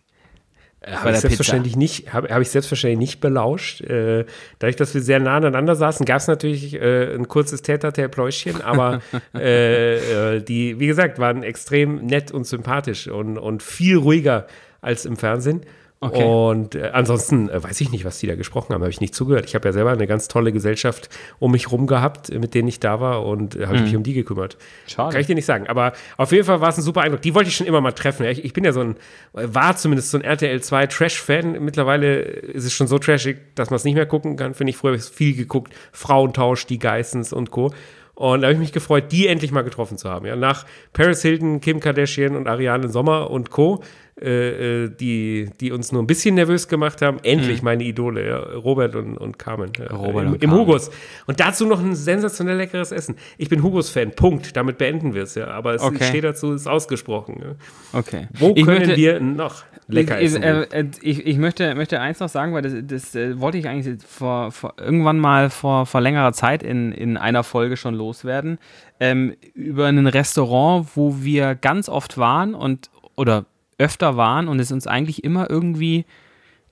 Habe 0.90 1.10
ich, 1.12 1.18
selbstverständlich 1.18 1.76
nicht, 1.76 2.12
hab, 2.12 2.28
hab 2.30 2.40
ich 2.40 2.50
selbstverständlich 2.50 2.98
nicht 2.98 3.20
belauscht. 3.20 3.80
Äh, 3.80 4.24
dadurch, 4.58 4.76
dass 4.76 4.94
wir 4.94 5.02
sehr 5.02 5.20
nah 5.20 5.36
aneinander 5.36 5.74
saßen, 5.74 6.06
gab 6.06 6.18
es 6.18 6.28
natürlich 6.28 6.74
äh, 6.74 7.14
ein 7.14 7.28
kurzes 7.28 7.62
Täter-Pläuschchen, 7.62 8.60
aber 8.62 9.00
äh, 9.34 10.36
äh, 10.36 10.42
die, 10.42 10.78
wie 10.78 10.86
gesagt, 10.86 11.18
waren 11.18 11.42
extrem 11.42 12.06
nett 12.06 12.32
und 12.32 12.46
sympathisch 12.46 13.08
und, 13.08 13.38
und 13.38 13.62
viel 13.62 13.96
ruhiger 13.96 14.46
als 14.80 15.04
im 15.04 15.16
Fernsehen. 15.16 15.62
Okay. 16.00 16.22
Und 16.22 16.76
äh, 16.76 16.90
ansonsten 16.92 17.48
äh, 17.48 17.62
weiß 17.62 17.80
ich 17.80 17.90
nicht, 17.90 18.04
was 18.04 18.20
die 18.20 18.28
da 18.28 18.36
gesprochen 18.36 18.72
haben, 18.72 18.82
habe 18.82 18.90
ich 18.90 19.00
nicht 19.00 19.16
zugehört. 19.16 19.46
Ich 19.46 19.56
habe 19.56 19.66
ja 19.66 19.72
selber 19.72 19.90
eine 19.90 20.06
ganz 20.06 20.28
tolle 20.28 20.52
Gesellschaft 20.52 21.08
um 21.40 21.50
mich 21.50 21.72
rum 21.72 21.88
gehabt, 21.88 22.30
äh, 22.30 22.38
mit 22.38 22.54
denen 22.54 22.68
ich 22.68 22.78
da 22.78 23.00
war 23.00 23.26
und 23.26 23.56
äh, 23.56 23.66
habe 23.66 23.78
mhm. 23.78 23.84
mich 23.84 23.96
um 23.96 24.02
die 24.04 24.12
gekümmert. 24.14 24.56
Schade. 24.86 25.10
Kann 25.10 25.20
ich 25.20 25.26
dir 25.26 25.34
nicht 25.34 25.46
sagen. 25.46 25.66
Aber 25.66 25.92
auf 26.16 26.30
jeden 26.30 26.44
Fall 26.44 26.60
war 26.60 26.68
es 26.68 26.78
ein 26.78 26.82
super 26.82 27.00
Eindruck. 27.00 27.22
Die 27.22 27.34
wollte 27.34 27.48
ich 27.48 27.56
schon 27.56 27.66
immer 27.66 27.80
mal 27.80 27.92
treffen. 27.92 28.24
Ich, 28.26 28.44
ich 28.44 28.52
bin 28.52 28.62
ja 28.62 28.72
so 28.72 28.80
ein, 28.80 28.96
war 29.32 29.76
zumindest 29.76 30.12
so 30.12 30.18
ein 30.18 30.24
RTL 30.24 30.60
2 30.62 30.86
Trash-Fan. 30.86 31.64
Mittlerweile 31.64 32.20
ist 32.20 32.64
es 32.64 32.72
schon 32.72 32.86
so 32.86 33.00
trashig, 33.00 33.38
dass 33.56 33.70
man 33.70 33.76
es 33.76 33.84
nicht 33.84 33.96
mehr 33.96 34.06
gucken 34.06 34.36
kann. 34.36 34.54
Finde 34.54 34.70
ich 34.70 34.76
früher 34.76 34.92
habe 34.92 34.98
ich 34.98 35.04
viel 35.04 35.34
geguckt. 35.34 35.74
Frauentausch, 35.90 36.66
die 36.66 36.78
Geissens 36.78 37.32
und 37.32 37.50
Co. 37.50 37.72
Und 38.18 38.40
da 38.40 38.48
habe 38.48 38.54
ich 38.54 38.58
mich 38.58 38.72
gefreut, 38.72 39.12
die 39.12 39.28
endlich 39.28 39.52
mal 39.52 39.62
getroffen 39.62 39.96
zu 39.96 40.10
haben. 40.10 40.26
Ja, 40.26 40.34
nach 40.34 40.66
Paris 40.92 41.22
Hilton, 41.22 41.60
Kim 41.60 41.78
Kardashian 41.78 42.34
und 42.34 42.48
Ariane 42.48 42.88
Sommer 42.88 43.30
und 43.30 43.50
Co., 43.50 43.80
äh, 44.20 44.84
äh 44.84 44.88
die, 44.88 45.50
die 45.60 45.72
uns 45.72 45.92
nur 45.92 46.02
ein 46.02 46.06
bisschen 46.06 46.34
nervös 46.34 46.68
gemacht 46.68 47.02
haben, 47.02 47.18
endlich 47.22 47.62
mhm. 47.62 47.64
meine 47.64 47.84
Idole, 47.84 48.26
ja, 48.26 48.38
Robert 48.38 48.96
und, 48.96 49.16
und 49.16 49.38
Carmen. 49.38 49.72
Ja, 49.78 49.94
Robert 49.94 50.26
im, 50.26 50.32
und 50.32 50.42
im 50.42 50.52
Hugos. 50.52 50.90
Und 51.26 51.40
dazu 51.40 51.66
noch 51.66 51.80
ein 51.80 51.94
sensationell 51.94 52.56
leckeres 52.56 52.92
Essen. 52.92 53.16
Ich 53.36 53.48
bin 53.48 53.62
Hugos-Fan, 53.62 54.12
Punkt. 54.12 54.56
Damit 54.56 54.78
beenden 54.78 55.14
wir 55.14 55.22
es 55.24 55.34
ja. 55.34 55.48
Aber 55.48 55.74
es 55.74 55.82
okay. 55.82 56.04
steht 56.04 56.24
dazu, 56.24 56.52
ist 56.52 56.66
ausgesprochen. 56.66 57.40
Ja. 57.42 57.98
Okay. 57.98 58.28
Wo 58.38 58.52
ich 58.54 58.64
können 58.64 58.78
möchte, 58.78 58.96
wir 58.96 59.20
noch 59.20 59.64
lecker 59.88 60.20
essen? 60.20 60.42
Äh, 60.42 60.62
äh, 60.62 60.84
ich, 61.02 61.26
ich 61.26 61.38
möchte, 61.38 61.74
möchte 61.74 62.00
eins 62.00 62.20
noch 62.20 62.28
sagen, 62.28 62.54
weil 62.54 62.62
das, 62.62 62.74
das 62.82 63.14
äh, 63.14 63.40
wollte 63.40 63.58
ich 63.58 63.68
eigentlich 63.68 64.02
vor, 64.04 64.52
vor, 64.52 64.74
irgendwann 64.78 65.18
mal 65.18 65.50
vor, 65.50 65.86
vor 65.86 66.00
längerer 66.00 66.32
Zeit 66.32 66.62
in, 66.62 66.92
in 66.92 67.16
einer 67.16 67.44
Folge 67.44 67.76
schon 67.76 67.94
loswerden. 67.94 68.58
Ähm, 69.00 69.34
über 69.54 69.86
ein 69.86 70.06
Restaurant, 70.06 70.88
wo 70.94 71.16
wir 71.20 71.54
ganz 71.54 71.88
oft 71.88 72.18
waren 72.18 72.54
und 72.54 72.90
oder 73.16 73.46
öfter 73.78 74.16
waren 74.16 74.48
und 74.48 74.60
es 74.60 74.72
uns 74.72 74.86
eigentlich 74.86 75.24
immer 75.24 75.48
irgendwie 75.48 76.04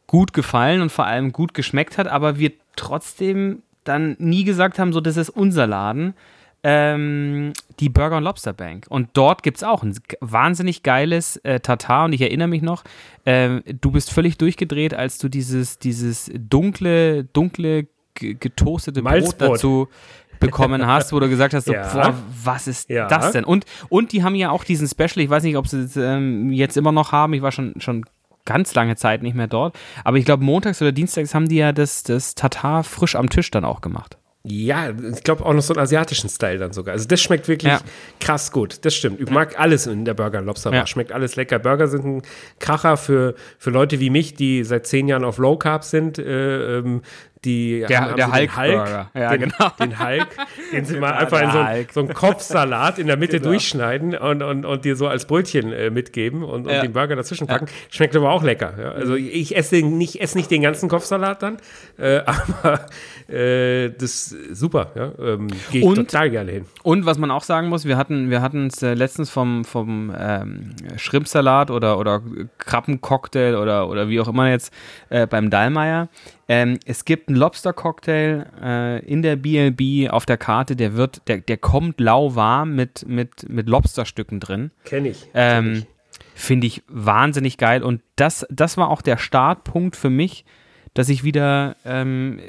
gut 0.07 0.33
gefallen 0.33 0.81
und 0.81 0.93
vor 0.93 1.07
allem 1.07 1.33
gut 1.33 1.55
geschmeckt 1.55 1.99
hat, 1.99 2.07
aber 2.09 2.39
wir 2.39 2.53
trotzdem 2.77 3.63
dann 3.85 4.17
nie 4.19 4.45
gesagt 4.45 4.79
haben, 4.79 4.93
so 4.93 5.01
das 5.01 5.17
ist 5.17 5.31
unser 5.31 5.67
Laden 5.67 6.15
ähm, 6.69 7.53
die 7.79 7.89
Burger 7.89 8.17
und 8.17 8.25
Lobster 8.25 8.53
Bank. 8.53 8.87
Und 8.89 9.11
dort 9.13 9.45
gibt 9.45 9.59
es 9.59 9.63
auch 9.63 9.85
ein 9.85 9.97
wahnsinnig 10.21 10.83
geiles 10.83 11.37
äh, 11.39 11.61
Tatar. 11.61 12.07
Und 12.07 12.13
ich 12.13 12.23
erinnere 12.23 12.49
mich 12.49 12.61
noch, 12.61 12.83
äh, 13.25 13.61
du 13.81 13.93
bist 13.93 14.11
völlig 14.11 14.37
durchgedreht, 14.37 14.93
als 14.93 15.19
du 15.19 15.29
dieses, 15.29 15.79
dieses 15.79 16.29
dunkle, 16.35 17.23
dunkle, 17.23 17.87
getoastete 18.15 19.03
Brot 19.03 19.37
dazu 19.39 19.89
bekommen 20.41 20.87
hast, 20.87 21.13
wo 21.13 21.21
du 21.21 21.29
gesagt 21.29 21.55
hast, 21.55 21.67
so, 21.67 21.73
ja. 21.73 21.89
boah, 21.93 22.15
was 22.45 22.67
ist 22.67 22.89
ja. 22.89 23.09
das 23.09 23.33
denn? 23.33 23.45
Und, 23.45 23.65
und 23.89 24.13
die 24.13 24.23
haben 24.23 24.35
ja 24.35 24.51
auch 24.51 24.65
diesen 24.65 24.89
Special, 24.89 25.25
ich 25.25 25.31
weiß 25.31 25.43
nicht, 25.43 25.57
ob 25.57 25.69
sie 25.69 25.81
es 25.81 25.97
ähm, 25.97 26.53
jetzt 26.53 26.77
immer 26.77 26.93
noch 26.93 27.13
haben, 27.13 27.33
ich 27.35 27.43
war 27.43 27.53
schon, 27.53 27.75
schon 27.81 28.05
ganz 28.45 28.75
lange 28.75 28.97
Zeit 28.97 29.23
nicht 29.23 29.35
mehr 29.35 29.49
dort, 29.49 29.77
aber 30.05 30.17
ich 30.17 30.25
glaube, 30.25 30.45
montags 30.45 30.81
oder 30.81 30.93
dienstags 30.93 31.35
haben 31.35 31.49
die 31.49 31.57
ja 31.57 31.73
das, 31.73 32.03
das 32.03 32.35
Tatar 32.35 32.85
frisch 32.85 33.17
am 33.17 33.29
Tisch 33.29 33.51
dann 33.51 33.65
auch 33.65 33.81
gemacht. 33.81 34.17
Ja, 34.49 34.91
ich 34.91 35.25
glaube 35.25 35.45
auch 35.45 35.53
noch 35.53 35.63
so 35.63 35.75
einen 35.75 35.83
asiatischen 35.83 36.31
Style 36.31 36.59
dann 36.59 36.73
sogar. 36.73 36.93
Also 36.93 37.09
das 37.09 37.21
schmeckt 37.21 37.49
wirklich 37.49 37.73
ja. 37.73 37.81
krass 38.21 38.53
gut. 38.53 38.85
Das 38.85 38.95
stimmt. 38.95 39.21
Ich 39.21 39.29
mag 39.29 39.59
alles 39.59 39.89
in 39.89 40.05
der 40.05 40.15
Burger 40.15 40.41
Lobster 40.41 40.71
Bar. 40.71 40.81
Ja. 40.81 40.87
Schmeckt 40.87 41.11
alles 41.11 41.35
lecker. 41.35 41.59
Burger 41.59 41.89
sind 41.89 42.05
ein 42.05 42.23
Kracher 42.61 42.97
für, 42.97 43.35
für 43.59 43.71
Leute 43.71 43.99
wie 43.99 44.09
mich, 44.09 44.35
die 44.35 44.63
seit 44.63 44.87
zehn 44.87 45.09
Jahren 45.09 45.25
auf 45.25 45.39
Low 45.39 45.57
Carb 45.57 45.83
sind. 45.83 46.19
Äh, 46.19 46.79
ähm, 46.79 47.03
die 47.47 47.85
der, 47.89 48.01
haben, 48.01 48.17
der 48.17 48.33
Hulk, 48.33 48.57
Hulk 48.57 49.09
ja, 49.15 49.31
den, 49.31 49.41
genau. 49.41 49.71
den 49.79 49.99
Hulk, 49.99 50.27
den 50.73 50.85
sie 50.85 50.99
mal 50.99 51.13
einfach 51.13 51.41
in 51.43 51.51
so, 51.53 51.59
ein, 51.59 51.87
so 51.93 52.01
einen 52.01 52.13
Kopfsalat 52.13 52.99
in 52.99 53.07
der 53.07 53.17
Mitte 53.17 53.39
genau. 53.39 53.51
durchschneiden 53.51 54.17
und, 54.17 54.43
und, 54.43 54.65
und 54.65 54.85
dir 54.85 54.97
so 54.97 55.07
als 55.07 55.27
Brötchen 55.27 55.73
äh, 55.73 55.91
mitgeben 55.91 56.43
und, 56.43 56.67
und 56.67 56.73
ja. 56.73 56.83
den 56.83 56.93
Burger 56.93 57.15
dazwischen 57.15 57.47
packen. 57.47 57.67
Schmeckt 57.89 58.17
aber 58.17 58.31
auch 58.31 58.43
lecker. 58.43 58.75
Also 58.95 59.13
mhm. 59.13 59.31
ich 59.33 59.57
esse 59.57 59.77
nicht, 59.77 60.21
esse 60.21 60.37
nicht 60.37 60.51
den 60.51 60.63
ganzen 60.63 60.89
Kopfsalat 60.89 61.43
dann, 61.43 61.59
äh, 61.99 62.19
aber 62.27 62.87
äh, 63.29 63.91
das 63.91 64.33
ist 64.33 64.57
super. 64.57 64.93
Ja. 64.95 65.13
Ähm, 65.19 65.49
Gehe 65.71 65.81
ich 65.81 65.87
und, 65.87 65.97
total 65.97 66.31
gerne 66.31 66.53
hin. 66.53 66.67
Und 66.83 67.07
was 67.07 67.19
man 67.19 67.31
auch 67.31 67.43
sagen 67.43 67.69
muss, 67.69 67.85
wir 67.85 67.97
hatten 67.97 68.31
wir 68.31 68.43
es 68.67 68.83
äh, 68.83 68.95
letztens 68.95 69.31
vom, 69.31 69.65
vom 69.65 70.13
ähm, 70.17 70.71
Schrimpsalat 70.97 71.71
oder, 71.71 71.99
oder 71.99 72.23
Krabbencocktail 72.59 73.57
oder, 73.57 73.89
oder 73.89 74.09
wie 74.09 74.21
auch 74.21 74.29
immer 74.29 74.51
jetzt 74.51 74.73
äh, 75.09 75.27
beim 75.27 75.51
Dallmayr. 75.51 76.09
Ähm, 76.49 76.79
es 76.87 77.05
gibt 77.05 77.29
einen 77.29 77.37
Lobster-Cocktail 77.37 78.47
äh, 78.63 79.05
in 79.05 79.23
der 79.23 79.35
BLB 79.35 80.11
auf 80.13 80.27
der 80.27 80.37
Karte, 80.37 80.77
der 80.77 80.95
wird, 80.95 81.27
der, 81.27 81.39
der 81.39 81.57
kommt 81.57 82.01
lauwarm 82.01 82.77
mit, 82.77 83.07
mit, 83.09 83.49
mit 83.49 83.69
Lobsterstücken 83.69 84.39
drin. 84.39 84.71
Kenn 84.85 85.05
ich. 85.05 85.27
Ähm, 85.35 85.85
Finde 86.35 86.67
ich 86.67 86.83
wahnsinnig 86.87 87.59
geil. 87.59 87.83
Und 87.83 88.03
das, 88.15 88.47
das 88.51 88.77
war 88.77 88.91
auch 88.91 89.03
der 89.03 89.17
Startpunkt 89.17 89.97
für 89.97 90.11
mich, 90.11 90.45
dass 90.97 91.11
ich 91.11 91.25
wieder 91.25 91.77
ähm, 91.85 92.41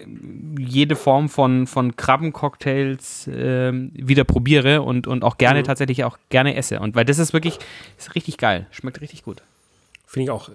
jede 0.58 0.95
Form 0.95 1.28
von, 1.28 1.68
von 1.68 1.95
Krabbencocktails 1.95 3.30
ähm, 3.34 3.91
wieder 3.93 4.24
probiere 4.24 4.82
und, 4.82 5.06
und 5.06 5.24
auch 5.24 5.38
gerne 5.38 5.60
mhm. 5.60 5.66
tatsächlich 5.66 6.04
auch 6.06 6.18
gerne 6.30 6.56
esse. 6.56 6.80
Und 6.80 6.95
weil 6.95 7.06
das 7.06 7.20
ist 7.20 7.34
wirklich, 7.34 7.60
ist 7.98 8.16
richtig 8.16 8.38
geil. 8.38 8.66
Schmeckt 8.72 9.02
richtig 9.02 9.24
gut. 9.24 9.43
Finde 10.06 10.24
ich 10.24 10.30
auch. 10.32 10.50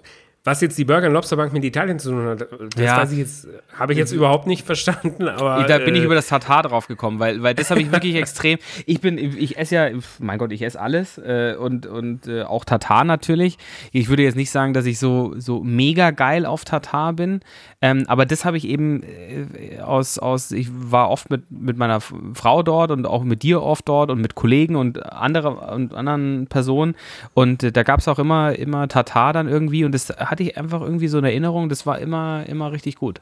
Was 0.45 0.59
jetzt 0.59 0.77
die 0.77 0.83
Burger 0.83 1.07
Lobster 1.07 1.37
Bank 1.37 1.53
mit 1.53 1.63
Italien 1.63 1.99
zu 1.99 2.11
tun 2.11 2.25
hat, 2.25 2.41
das 2.75 2.83
ja. 2.83 3.01
ich 3.03 3.17
jetzt, 3.17 3.47
habe 3.77 3.93
ich 3.93 3.97
jetzt 3.97 4.11
überhaupt 4.11 4.45
nicht 4.45 4.65
verstanden. 4.65 5.29
Aber 5.29 5.63
da 5.63 5.77
bin 5.77 5.95
ich 5.95 6.01
äh, 6.01 6.05
über 6.05 6.15
das 6.15 6.27
Tatar 6.27 6.63
drauf 6.63 6.87
gekommen, 6.87 7.19
weil, 7.19 7.41
weil 7.41 7.53
das 7.53 7.71
habe 7.71 7.81
ich 7.81 7.93
wirklich 7.93 8.15
extrem. 8.17 8.59
Ich 8.85 8.99
bin, 8.99 9.17
ich 9.17 9.57
esse 9.57 9.75
ja, 9.75 9.89
mein 10.19 10.37
Gott, 10.39 10.51
ich 10.51 10.61
esse 10.61 10.81
alles 10.81 11.17
äh, 11.17 11.55
und, 11.57 11.85
und 11.85 12.27
äh, 12.27 12.43
auch 12.43 12.65
Tatar 12.65 13.05
natürlich. 13.05 13.57
Ich 13.93 14.09
würde 14.09 14.23
jetzt 14.23 14.35
nicht 14.35 14.51
sagen, 14.51 14.73
dass 14.73 14.85
ich 14.85 14.99
so, 14.99 15.33
so 15.37 15.63
mega 15.63 16.11
geil 16.11 16.45
auf 16.45 16.65
Tatar 16.65 17.13
bin, 17.13 17.39
ähm, 17.81 18.03
aber 18.07 18.25
das 18.25 18.43
habe 18.43 18.57
ich 18.57 18.67
eben 18.67 19.03
äh, 19.03 19.79
aus, 19.79 20.19
aus, 20.19 20.51
ich 20.51 20.67
war 20.73 21.09
oft 21.09 21.29
mit, 21.29 21.51
mit 21.51 21.77
meiner 21.77 22.01
Frau 22.01 22.63
dort 22.63 22.91
und 22.91 23.05
auch 23.05 23.23
mit 23.23 23.43
dir 23.43 23.61
oft 23.61 23.87
dort 23.87 24.11
und 24.11 24.19
mit 24.19 24.35
Kollegen 24.35 24.75
und, 24.75 25.05
andere, 25.05 25.51
und 25.73 25.93
anderen 25.93 26.47
Personen 26.47 26.95
und 27.33 27.63
äh, 27.63 27.71
da 27.71 27.83
gab 27.83 28.01
es 28.01 28.09
auch 28.09 28.19
immer, 28.19 28.57
immer 28.57 28.89
Tatar 28.89 29.31
dann 29.31 29.47
irgendwie 29.47 29.85
und 29.85 29.93
das 29.93 30.09
hat 30.09 30.32
hatte 30.33 30.43
ich 30.43 30.57
einfach 30.57 30.81
irgendwie 30.81 31.07
so 31.07 31.19
eine 31.19 31.29
Erinnerung, 31.29 31.69
das 31.69 31.85
war 31.85 31.99
immer, 31.99 32.45
immer 32.47 32.71
richtig 32.71 32.95
gut. 32.97 33.21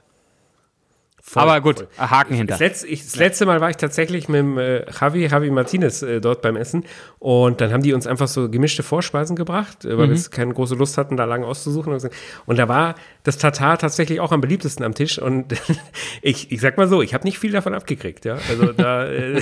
Voll, 1.23 1.43
Aber 1.43 1.61
gut, 1.61 1.79
voll. 1.79 1.87
Haken 1.97 2.33
hinter. 2.33 2.53
Das 2.53 2.59
letzte, 2.59 2.87
ich, 2.87 3.03
das 3.03 3.15
letzte, 3.15 3.45
Mal 3.45 3.61
war 3.61 3.69
ich 3.69 3.77
tatsächlich 3.77 4.27
mit 4.27 4.39
dem, 4.39 4.57
äh, 4.57 4.85
Javi, 4.91 5.27
Javi 5.27 5.51
Martinez 5.51 6.01
äh, 6.01 6.19
dort 6.19 6.41
beim 6.41 6.55
Essen 6.55 6.83
und 7.19 7.61
dann 7.61 7.71
haben 7.71 7.83
die 7.83 7.93
uns 7.93 8.07
einfach 8.07 8.27
so 8.27 8.49
gemischte 8.49 8.81
Vorspeisen 8.81 9.35
gebracht, 9.35 9.85
äh, 9.85 9.97
weil 9.97 10.07
mhm. 10.07 10.15
wir 10.15 10.29
keine 10.31 10.53
große 10.53 10.73
Lust 10.73 10.97
hatten, 10.97 11.17
da 11.17 11.25
lange 11.25 11.45
auszusuchen. 11.45 11.93
Und, 11.93 12.09
und 12.47 12.59
da 12.59 12.67
war 12.67 12.95
das 13.23 13.37
Tatar 13.37 13.77
tatsächlich 13.77 14.19
auch 14.19 14.31
am 14.31 14.41
beliebtesten 14.41 14.83
am 14.83 14.95
Tisch 14.95 15.19
und 15.19 15.53
ich, 16.23 16.51
ich 16.51 16.59
sag 16.59 16.77
mal 16.77 16.87
so, 16.87 17.03
ich 17.03 17.13
habe 17.13 17.23
nicht 17.23 17.37
viel 17.37 17.51
davon 17.51 17.75
abgekriegt. 17.75 18.25
Ja? 18.25 18.37
Also 18.49 18.73
da, 18.73 19.05
äh, 19.05 19.41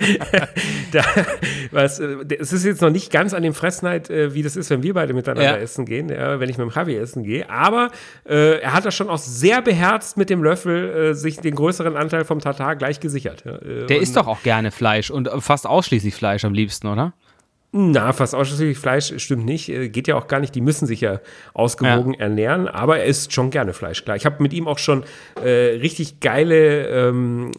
da 0.92 1.02
was, 1.72 1.98
äh, 1.98 2.16
es 2.38 2.52
ist 2.52 2.64
jetzt 2.64 2.82
noch 2.82 2.90
nicht 2.90 3.10
ganz 3.10 3.34
an 3.34 3.42
dem 3.42 3.54
Fressneid, 3.54 4.10
äh, 4.10 4.34
wie 4.34 4.42
das 4.42 4.54
ist, 4.54 4.70
wenn 4.70 4.84
wir 4.84 4.94
beide 4.94 5.12
miteinander 5.12 5.56
ja. 5.56 5.56
essen 5.56 5.86
gehen, 5.86 6.08
ja, 6.08 6.38
wenn 6.38 6.48
ich 6.48 6.56
mit 6.56 6.68
dem 6.68 6.72
Javi 6.72 6.94
essen 6.96 7.24
gehe. 7.24 7.50
Aber 7.50 7.90
er 8.24 8.72
hat 8.72 8.84
das 8.84 8.94
schon 8.94 9.08
auch 9.08 9.18
sehr 9.18 9.62
beherzt 9.62 10.16
mit 10.16 10.30
dem 10.30 10.42
Löffel 10.42 10.99
äh, 11.00 11.14
sich 11.14 11.38
den 11.40 11.54
größeren 11.54 11.96
Anteil 11.96 12.24
vom 12.24 12.40
Tatar 12.40 12.76
gleich 12.76 13.00
gesichert. 13.00 13.44
Ja. 13.44 13.56
Äh, 13.56 13.86
Der 13.86 14.00
isst 14.00 14.16
doch 14.16 14.26
auch 14.26 14.42
gerne 14.42 14.70
Fleisch 14.70 15.10
und 15.10 15.28
fast 15.40 15.66
ausschließlich 15.66 16.14
Fleisch 16.14 16.44
am 16.44 16.54
liebsten, 16.54 16.86
oder? 16.88 17.12
Na, 17.72 18.12
fast 18.12 18.34
ausschließlich 18.34 18.78
Fleisch 18.78 19.12
stimmt 19.22 19.44
nicht. 19.44 19.68
Äh, 19.68 19.88
Geht 19.90 20.08
ja 20.08 20.16
auch 20.16 20.26
gar 20.26 20.40
nicht. 20.40 20.54
Die 20.56 20.60
müssen 20.60 20.86
sich 20.86 21.00
ja 21.02 21.20
ausgewogen 21.54 22.14
ernähren, 22.14 22.66
aber 22.66 22.98
er 22.98 23.04
isst 23.04 23.32
schon 23.32 23.50
gerne 23.50 23.72
Fleisch. 23.74 24.04
Klar, 24.04 24.16
ich 24.16 24.26
habe 24.26 24.42
mit 24.42 24.52
ihm 24.52 24.66
auch 24.66 24.78
schon 24.78 25.04
äh, 25.44 25.48
richtig 25.80 26.18
geile 26.18 26.88
ähm, 26.88 27.52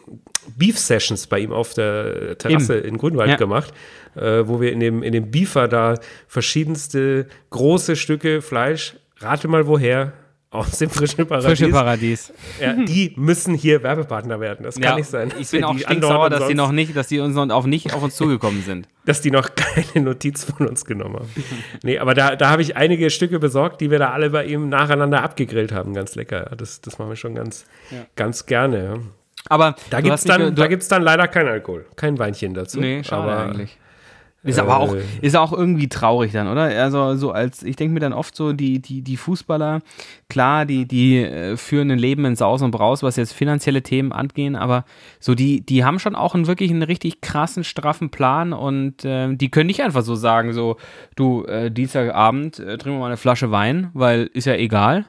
Beef-Sessions 0.57 1.27
bei 1.27 1.39
ihm 1.39 1.53
auf 1.53 1.73
der 1.73 2.37
Terrasse 2.37 2.75
in 2.77 2.97
Grünwald 2.97 3.29
Ja. 3.29 3.35
gemacht, 3.37 3.73
äh, 4.15 4.43
wo 4.45 4.59
wir 4.59 4.73
in 4.73 4.81
dem, 4.81 5.01
in 5.01 5.13
dem 5.13 5.31
Beefer 5.31 5.67
da 5.69 5.95
verschiedenste 6.27 7.27
große 7.51 7.95
Stücke 7.95 8.41
Fleisch, 8.41 8.95
rate 9.19 9.47
mal 9.47 9.65
woher, 9.67 10.11
aus 10.51 10.77
dem 10.79 10.89
frischen 10.89 11.25
Paradies. 11.25 11.47
Frische 11.47 11.71
Paradies. 11.71 12.33
ja, 12.59 12.73
die 12.73 13.13
müssen 13.15 13.55
hier 13.55 13.81
Werbepartner 13.83 14.39
werden. 14.41 14.63
Das 14.63 14.79
kann 14.79 14.97
nicht 14.97 15.09
sein. 15.09 15.31
Ich 15.39 15.49
bin 15.49 15.63
auch 15.63 15.77
stinksauer, 15.77 16.29
dass 16.29 16.47
die 16.47 16.55
noch 16.55 16.73
nicht, 16.73 16.95
dass 16.95 17.07
die 17.07 17.19
uns 17.21 17.35
noch 17.35 17.49
auf 17.49 17.65
nicht 17.65 17.93
auf 17.93 18.03
uns 18.03 18.15
zugekommen 18.15 18.61
sind. 18.61 18.87
dass 19.05 19.21
die 19.21 19.31
noch 19.31 19.55
keine 19.55 20.05
Notiz 20.05 20.43
von 20.43 20.67
uns 20.67 20.83
genommen 20.85 21.15
haben. 21.15 21.29
Nee, 21.83 21.99
aber 21.99 22.13
da, 22.13 22.35
da 22.35 22.49
habe 22.49 22.61
ich 22.61 22.75
einige 22.75 23.09
Stücke 23.09 23.39
besorgt, 23.39 23.79
die 23.81 23.89
wir 23.89 23.97
da 23.97 24.11
alle 24.11 24.29
bei 24.29 24.45
ihm 24.45 24.67
nacheinander 24.67 25.23
abgegrillt 25.23 25.71
haben. 25.71 25.93
Ganz 25.93 26.15
lecker. 26.15 26.49
Ja, 26.51 26.55
Das, 26.55 26.81
das 26.81 26.99
machen 26.99 27.09
wir 27.09 27.15
schon 27.15 27.33
ganz, 27.33 27.65
ganz 28.15 28.45
gerne. 28.45 28.83
Ja. 28.83 28.99
Aber 29.49 29.75
Da 29.89 30.01
gibt 30.01 30.15
es 30.15 30.23
dann, 30.23 30.53
da 30.53 30.67
gibt's 30.67 30.87
dann 30.89 31.01
leider 31.01 31.27
kein 31.27 31.47
Alkohol. 31.47 31.85
Kein 31.95 32.19
Weinchen 32.19 32.53
dazu. 32.53 32.79
Nee, 32.79 33.03
schade 33.03 33.23
aber, 33.23 33.43
eigentlich. 33.45 33.77
Ist 34.43 34.57
aber 34.57 34.77
auch, 34.77 34.95
äh, 34.95 35.03
ist 35.21 35.35
auch 35.35 35.53
irgendwie 35.53 35.87
traurig 35.87 36.31
dann, 36.31 36.47
oder? 36.47 36.63
Also 36.63 37.15
so 37.15 37.31
als, 37.31 37.61
ich 37.61 37.75
denke 37.75 37.93
mir 37.93 37.99
dann 37.99 38.13
oft 38.13 38.35
so, 38.35 38.53
die, 38.53 38.81
die, 38.81 39.03
die 39.03 39.15
Fußballer, 39.17 39.81
klar, 40.29 40.65
die, 40.65 40.87
die 40.87 41.19
äh, 41.19 41.57
führen 41.57 41.91
ein 41.91 41.99
Leben 41.99 42.25
in 42.25 42.35
Saus 42.35 42.63
und 42.63 42.71
Braus, 42.71 43.03
was 43.03 43.17
jetzt 43.17 43.33
finanzielle 43.33 43.83
Themen 43.83 44.11
angehen, 44.11 44.55
aber 44.55 44.83
so 45.19 45.35
die, 45.35 45.63
die 45.63 45.85
haben 45.85 45.99
schon 45.99 46.15
auch 46.15 46.33
einen 46.33 46.47
wirklich 46.47 46.71
einen 46.71 46.81
richtig 46.81 47.21
krassen, 47.21 47.63
straffen 47.63 48.09
Plan 48.09 48.51
und 48.51 49.05
äh, 49.05 49.35
die 49.35 49.51
können 49.51 49.67
nicht 49.67 49.83
einfach 49.83 50.01
so 50.01 50.15
sagen, 50.15 50.53
so, 50.53 50.77
du, 51.15 51.43
äh, 51.45 51.69
Dienstagabend 51.69 52.57
äh, 52.57 52.79
trinken 52.79 52.97
wir 52.97 53.01
mal 53.01 53.05
eine 53.07 53.17
Flasche 53.17 53.51
Wein, 53.51 53.91
weil 53.93 54.27
ist 54.33 54.45
ja 54.45 54.55
egal. 54.55 55.05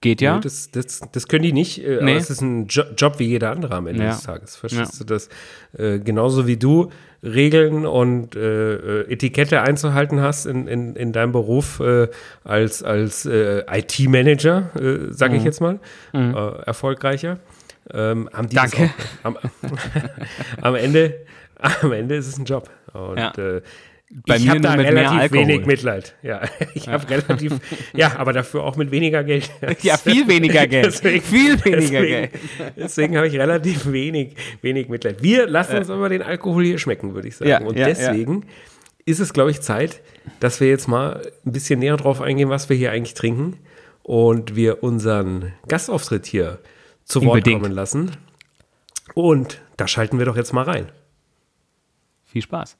Geht 0.00 0.20
ja. 0.20 0.36
Nee, 0.36 0.42
das, 0.42 0.70
das, 0.70 1.00
das 1.10 1.26
können 1.26 1.42
die 1.42 1.52
nicht, 1.52 1.84
äh, 1.84 1.98
Nee. 2.02 2.12
aber 2.12 2.20
es 2.20 2.30
ist 2.30 2.40
ein 2.40 2.66
jo 2.68 2.82
Job 2.96 3.18
wie 3.18 3.24
jeder 3.26 3.50
andere 3.50 3.74
am 3.74 3.88
Ende 3.88 4.04
Ja. 4.04 4.10
des 4.10 4.22
Tages. 4.22 4.54
Verstehst 4.56 5.00
du 5.00 5.04
das? 5.04 5.28
Äh, 5.76 5.98
genauso 5.98 6.46
wie 6.46 6.56
du 6.56 6.90
Regeln 7.24 7.84
und 7.84 8.36
äh, 8.36 8.74
äh, 9.02 9.12
Etikette 9.12 9.60
einzuhalten 9.62 10.20
hast 10.20 10.46
in, 10.46 10.68
in, 10.68 10.94
in 10.94 11.12
deinem 11.12 11.32
Beruf 11.32 11.80
äh, 11.80 12.06
als, 12.44 12.84
als 12.84 13.26
äh, 13.26 13.64
IT-Manager, 13.68 14.70
sage 15.10 15.32
Mhm. 15.32 15.38
ich 15.38 15.44
jetzt 15.44 15.60
mal, 15.60 15.80
äh, 16.14 16.62
erfolgreicher. 16.64 17.40
Ähm, 17.92 18.28
Danke. 18.52 18.90
Auch, 19.24 19.24
am, 19.24 19.36
am, 20.60 20.74
Ende, 20.76 21.14
am 21.82 21.90
Ende 21.92 22.14
ist 22.16 22.28
es 22.28 22.38
ein 22.38 22.44
Job. 22.44 22.70
Und 22.92 23.18
Ja. 23.18 23.32
Bei 24.26 24.36
ich 24.36 24.44
mir 24.44 24.50
habe 24.52 24.60
da 24.62 24.72
relativ 24.72 25.18
Alkohol. 25.18 25.40
wenig 25.48 25.66
Mitleid. 25.66 26.14
Ja, 26.22 26.40
ich 26.74 26.88
habe 26.88 27.08
relativ, 27.10 27.52
ja, 27.94 28.16
aber 28.16 28.32
dafür 28.32 28.64
auch 28.64 28.76
mit 28.76 28.90
weniger 28.90 29.22
Geld. 29.22 29.50
Ja, 29.82 29.98
viel 29.98 30.26
weniger 30.28 30.66
Geld. 30.66 30.86
Deswegen- 31.02 31.22
viel 31.22 31.62
weniger 31.64 32.00
deswegen, 32.00 32.06
Geld. 32.30 32.30
Deswegen 32.76 33.16
habe 33.16 33.28
ich 33.28 33.34
relativ 33.34 33.92
wenig, 33.92 34.34
wenig 34.62 34.88
Mitleid. 34.88 35.22
Wir 35.22 35.46
lassen 35.46 35.76
uns 35.76 35.90
aber 35.90 36.08
den 36.08 36.22
Alkohol 36.22 36.64
hier 36.64 36.78
schmecken, 36.78 37.14
würde 37.14 37.28
ich 37.28 37.36
sagen. 37.36 37.50
Ja, 37.50 37.60
Und 37.60 37.76
ja, 37.78 37.84
deswegen 37.86 38.46
ist 39.04 39.20
es, 39.20 39.32
glaube 39.34 39.50
ich, 39.50 39.60
Zeit, 39.60 40.00
dass 40.40 40.60
wir 40.60 40.68
jetzt 40.68 40.88
mal 40.88 41.20
ein 41.44 41.52
bisschen 41.52 41.78
näher 41.80 41.96
drauf 41.98 42.20
eingehen, 42.22 42.48
was 42.48 42.68
wir 42.70 42.76
hier 42.76 42.92
eigentlich 42.92 43.14
trinken. 43.14 43.58
Und 44.02 44.56
wir 44.56 44.82
unseren 44.82 45.52
Gastauftritt 45.68 46.24
hier 46.24 46.60
zu 47.04 47.20
Wort 47.20 47.36
Unbedingt. 47.38 47.62
kommen 47.62 47.74
lassen. 47.74 48.12
Und 49.12 49.60
da 49.76 49.86
schalten 49.86 50.18
wir 50.18 50.24
doch 50.24 50.36
jetzt 50.36 50.52
mal 50.54 50.62
rein. 50.64 50.86
Viel 52.24 52.40
Spaß. 52.42 52.76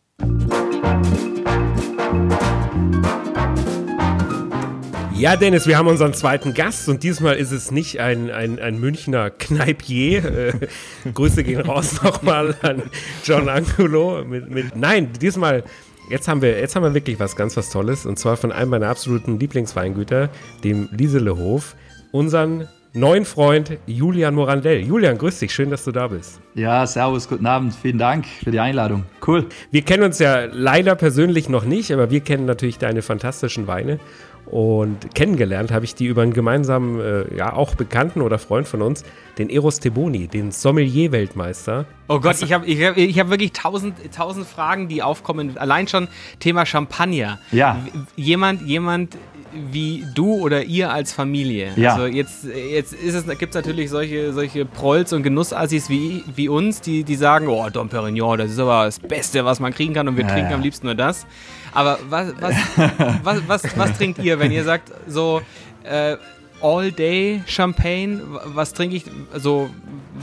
Ja, 5.18 5.34
Dennis, 5.34 5.66
wir 5.66 5.76
haben 5.76 5.88
unseren 5.88 6.14
zweiten 6.14 6.54
Gast 6.54 6.88
und 6.88 7.02
diesmal 7.02 7.34
ist 7.34 7.50
es 7.50 7.72
nicht 7.72 7.98
ein, 7.98 8.30
ein, 8.30 8.60
ein 8.60 8.78
Münchner 8.78 9.30
Kneipier. 9.30 10.24
Äh, 10.24 10.52
Grüße 11.12 11.42
gehen 11.42 11.60
raus 11.60 12.00
nochmal 12.04 12.54
an 12.62 12.84
John 13.24 13.48
Angulo. 13.48 14.24
Mit, 14.24 14.48
mit, 14.48 14.76
nein, 14.76 15.12
diesmal, 15.20 15.64
jetzt 16.08 16.28
haben, 16.28 16.40
wir, 16.40 16.60
jetzt 16.60 16.76
haben 16.76 16.84
wir 16.84 16.94
wirklich 16.94 17.18
was 17.18 17.34
ganz 17.34 17.56
was 17.56 17.70
Tolles 17.70 18.06
und 18.06 18.16
zwar 18.16 18.36
von 18.36 18.52
einem 18.52 18.70
meiner 18.70 18.90
absoluten 18.90 19.40
Lieblingsweingüter, 19.40 20.30
dem 20.62 20.88
Lieselehof, 20.92 21.74
unseren 22.12 22.68
neuen 22.92 23.24
Freund 23.24 23.78
Julian 23.86 24.34
Morandell. 24.34 24.80
Julian, 24.80 25.18
grüß 25.18 25.38
dich, 25.38 25.52
schön, 25.52 25.70
dass 25.70 25.84
du 25.84 25.92
da 25.92 26.08
bist. 26.08 26.40
Ja, 26.54 26.86
servus, 26.86 27.28
guten 27.28 27.46
Abend. 27.46 27.74
Vielen 27.74 27.98
Dank 27.98 28.26
für 28.26 28.50
die 28.50 28.60
Einladung. 28.60 29.04
Cool. 29.26 29.46
Wir 29.70 29.82
kennen 29.82 30.02
uns 30.02 30.18
ja 30.18 30.44
leider 30.44 30.94
persönlich 30.94 31.48
noch 31.48 31.64
nicht, 31.64 31.92
aber 31.92 32.10
wir 32.10 32.20
kennen 32.20 32.46
natürlich 32.46 32.78
deine 32.78 33.02
fantastischen 33.02 33.66
Weine. 33.66 33.98
Und 34.46 35.14
kennengelernt 35.14 35.70
habe 35.70 35.84
ich 35.84 35.94
die 35.94 36.06
über 36.06 36.22
einen 36.22 36.32
gemeinsamen, 36.32 37.00
äh, 37.00 37.36
ja 37.36 37.52
auch 37.52 37.74
Bekannten 37.74 38.22
oder 38.22 38.38
Freund 38.38 38.66
von 38.66 38.80
uns, 38.80 39.04
den 39.36 39.50
Eros 39.50 39.78
Teboni, 39.78 40.26
den 40.26 40.52
Sommelier-Weltmeister. 40.52 41.84
Oh 42.08 42.18
Gott, 42.18 42.40
ich 42.40 42.52
habe 42.54 42.64
ich 42.64 42.82
hab, 42.82 42.96
ich 42.96 43.18
hab 43.20 43.28
wirklich 43.28 43.52
tausend, 43.52 43.94
tausend 44.14 44.46
Fragen, 44.46 44.88
die 44.88 45.02
aufkommen. 45.02 45.58
Allein 45.58 45.86
schon 45.86 46.08
Thema 46.40 46.64
Champagner. 46.64 47.38
Ja. 47.52 47.84
Jemand, 48.16 48.62
jemand 48.62 49.18
wie 49.52 50.04
du 50.14 50.34
oder 50.34 50.64
ihr 50.64 50.90
als 50.90 51.12
Familie. 51.12 51.72
Ja. 51.76 51.94
Also 51.94 52.06
jetzt, 52.06 52.44
jetzt 52.44 52.92
ist 52.92 53.14
es, 53.14 53.26
gibt 53.38 53.54
es 53.54 53.54
natürlich 53.54 53.90
solche, 53.90 54.32
solche 54.32 54.64
Prolls 54.64 55.12
und 55.12 55.22
Genussassis 55.22 55.88
wie, 55.88 56.24
wie 56.34 56.48
uns, 56.48 56.80
die, 56.80 57.04
die 57.04 57.16
sagen, 57.16 57.48
oh, 57.48 57.68
Dom 57.70 57.88
Perignon, 57.88 58.38
das 58.38 58.50
ist 58.50 58.58
aber 58.58 58.84
das 58.84 58.98
Beste, 58.98 59.44
was 59.44 59.60
man 59.60 59.72
kriegen 59.72 59.94
kann 59.94 60.08
und 60.08 60.16
wir 60.16 60.24
Ja, 60.24 60.30
trinken 60.30 60.50
ja. 60.50 60.56
am 60.56 60.62
liebsten 60.62 60.86
nur 60.86 60.94
das. 60.94 61.26
Aber 61.72 61.98
was, 62.08 62.32
was, 62.40 62.54
was, 63.22 63.42
was, 63.46 63.78
was 63.78 63.96
trinkt 63.96 64.18
ihr, 64.18 64.38
wenn 64.38 64.52
ihr 64.52 64.64
sagt, 64.64 64.92
so 65.06 65.40
äh, 65.84 66.16
All-Day 66.60 67.42
Champagne, 67.46 68.20
was 68.46 68.72
trinke 68.72 68.96
ich, 68.96 69.04
so 69.36 69.70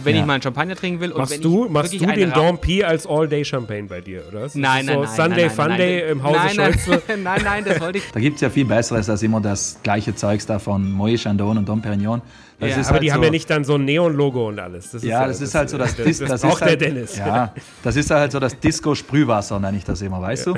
wenn 0.04 0.16
Ja. 0.16 0.22
ich 0.22 0.28
mal 0.28 0.34
einen 0.34 0.44
Champagner 0.44 0.76
trinken 0.76 1.00
will 1.00 1.10
und 1.12 1.16
wenn 1.16 1.22
Machst 1.22 1.34
ich 1.36 1.42
du, 1.42 1.70
machst 1.70 1.94
du 1.94 1.98
den 2.06 2.30
Ra- 2.32 2.36
Dom 2.36 2.58
P 2.60 2.84
als 2.84 3.08
All-Day-Champagne 3.08 3.84
bei 3.88 4.02
dir, 4.02 4.24
oder? 4.30 4.42
Nein, 4.54 4.86
nein, 4.86 4.86
so 4.88 5.02
nein. 5.04 5.08
Sunday 5.08 5.28
nein, 5.30 5.38
nein, 5.38 5.50
Funday 5.52 6.02
nein, 6.02 6.12
im 6.12 6.24
Hause 6.24 6.36
nein, 6.38 6.56
nein, 6.58 6.74
Scholzl. 6.80 7.18
nein, 7.24 7.42
nein, 7.44 7.64
das 7.66 7.80
wollte 7.80 7.98
ich. 8.00 8.12
Da 8.12 8.20
gibt 8.20 8.36
es 8.36 8.42
ja 8.42 8.50
viel 8.50 8.66
Besseres 8.66 9.10
als 9.10 9.24
immer 9.24 9.40
das 9.40 9.80
gleiche 9.84 10.14
Zeugs 10.16 10.46
da 10.46 10.60
von 10.60 10.86
Moët 10.94 11.20
Chandon 11.22 11.58
und 11.58 11.68
Dom 11.70 11.82
Perignon. 11.82 12.22
Das 12.58 12.70
Ja, 12.70 12.78
ist 12.78 12.88
Aber 12.88 12.94
halt 12.94 13.04
die 13.04 13.08
so, 13.10 13.14
haben 13.16 13.24
ja 13.24 13.30
nicht 13.32 13.50
dann 13.50 13.64
so 13.66 13.76
ein 13.76 13.84
Neon-Logo 13.86 14.48
und 14.48 14.60
alles. 14.60 14.92
Das 14.92 15.04
Ja, 15.04 15.28
das 15.28 15.42
ist 15.42 15.54
halt 15.56 15.70
so 15.70 15.78
das, 15.78 15.96
das, 15.96 16.06
Dis- 16.06 16.20
das, 16.20 16.30
das 16.30 16.42
braucht 16.42 16.54
ist 16.56 16.62
halt, 16.62 16.82
der 16.82 16.90
Dennis. 16.90 17.18
Ja, 17.18 17.54
das 17.84 17.96
ist 17.98 18.10
halt 18.12 18.32
so 18.32 18.40
das 18.40 18.58
Disco-Sprühwasser, 18.60 19.60
nenne 19.60 19.78
ich 19.78 19.84
das 19.84 20.02
immer, 20.02 20.22
weißt 20.22 20.48
du? 20.48 20.54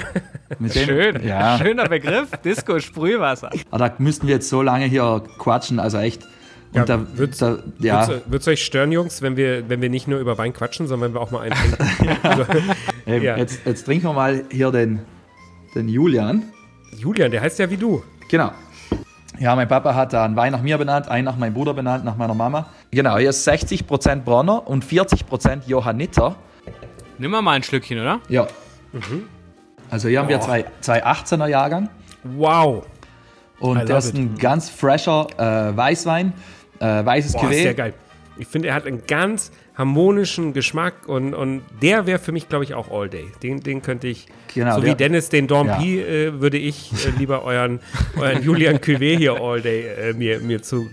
Mit 0.59 0.75
dem, 0.75 0.85
Schön, 0.85 1.25
Ja, 1.27 1.57
schöner 1.57 1.85
Begriff, 1.89 2.29
Disco 2.45 2.79
Sprühwasser. 2.79 3.49
aber 3.71 3.89
da 3.89 3.95
müssten 3.97 4.27
wir 4.27 4.35
jetzt 4.35 4.47
so 4.49 4.61
lange 4.61 4.85
hier 4.85 5.23
quatschen, 5.39 5.79
also 5.79 5.97
echt. 5.97 6.23
Und 6.23 6.75
Ja, 6.79 6.85
da, 6.85 6.99
wird's- 7.15 7.39
da, 7.39 7.57
ja, 7.79 8.07
Wird 8.27 8.41
es 8.43 8.47
euch 8.47 8.63
stören, 8.63 8.91
Jungs, 8.91 9.21
wenn 9.23 9.35
wir, 9.35 9.67
wenn 9.69 9.81
wir 9.81 9.89
nicht 9.89 10.07
nur 10.07 10.19
über 10.19 10.37
Wein 10.37 10.53
quatschen, 10.53 10.85
sondern 10.87 11.09
wenn 11.09 11.15
wir 11.15 11.21
auch 11.21 11.31
mal 11.31 11.41
einen 11.49 11.55
trinken? 11.55 12.17
also, 12.23 12.45
eben, 13.07 13.23
ja. 13.25 13.37
jetzt, 13.37 13.61
jetzt 13.65 13.85
trinken 13.85 14.05
wir 14.05 14.13
mal 14.13 14.43
hier 14.51 14.69
den, 14.71 14.99
den 15.73 15.89
Julian. 15.89 16.43
Julian, 16.95 17.31
der 17.31 17.41
heißt 17.41 17.57
ja 17.57 17.69
wie 17.71 17.77
du. 17.77 18.03
Genau. 18.29 18.51
Ja, 19.39 19.55
mein 19.55 19.67
Papa 19.67 19.93
hat 19.93 20.13
da 20.13 20.25
einen 20.25 20.35
Wein 20.35 20.51
nach 20.51 20.61
mir 20.61 20.77
benannt, 20.77 21.09
einen 21.09 21.25
nach 21.25 21.37
meinem 21.37 21.53
Bruder 21.53 21.73
benannt, 21.73 22.03
nach 22.03 22.17
meiner 22.17 22.33
Mama. 22.33 22.67
Genau, 22.91 23.17
hier 23.17 23.29
ist 23.29 23.47
60% 23.47 24.21
Bronner 24.21 24.67
und 24.67 24.83
40% 24.83 25.67
Johanniter. 25.67 26.35
Nimm 27.19 27.31
mal 27.31 27.41
mal 27.41 27.53
ein 27.53 27.63
Schlückchen, 27.63 27.99
oder? 27.99 28.19
Ja. 28.29 28.47
Also 29.89 30.09
hier 30.09 30.19
haben 30.19 30.29
wir 30.29 30.41
zwei, 30.41 30.65
zwei 30.81 31.05
18er 31.05 31.47
Jahrgang 31.47 31.89
Wow. 32.23 32.85
und 33.59 33.87
das 33.87 34.05
ist 34.05 34.15
it. 34.15 34.19
ein 34.19 34.37
ganz 34.37 34.69
fresher 34.69 35.27
äh, 35.37 35.75
Weißwein, 35.77 36.33
äh, 36.79 37.05
weißes 37.05 37.33
Boah, 37.33 37.43
Cuvée. 37.45 37.63
der 37.63 37.73
geil. 37.73 37.93
Ich 38.37 38.47
finde, 38.47 38.67
er 38.69 38.75
hat 38.75 38.85
einen 38.85 39.03
ganz 39.07 39.51
harmonischen 39.77 40.53
Geschmack 40.53 41.07
und, 41.07 41.33
und 41.33 41.61
der 41.81 42.05
wäre 42.07 42.19
für 42.19 42.31
mich, 42.31 42.49
glaube 42.49 42.63
ich, 42.63 42.73
auch 42.73 42.89
All 42.91 43.09
Day. 43.09 43.27
Den, 43.43 43.61
den 43.61 43.81
könnte 43.81 44.07
ich, 44.07 44.27
Genau, 44.53 44.75
so 44.77 44.81
wie 44.81 44.87
der- 44.87 44.95
Dennis 44.95 45.29
den 45.29 45.45
Dom 45.47 45.67
Ja. 45.67 45.81
Äh, 45.81 46.41
würde 46.41 46.57
ich 46.57 46.91
äh, 47.05 47.11
lieber 47.19 47.43
euren, 47.43 47.79
euren 48.19 48.41
Julian 48.43 48.77
Cuvée 48.77 49.17
hier 49.17 49.39
All 49.39 49.61
Day 49.61 49.85
äh, 49.87 50.13
mir, 50.13 50.39
mir 50.39 50.61
zu. 50.63 50.89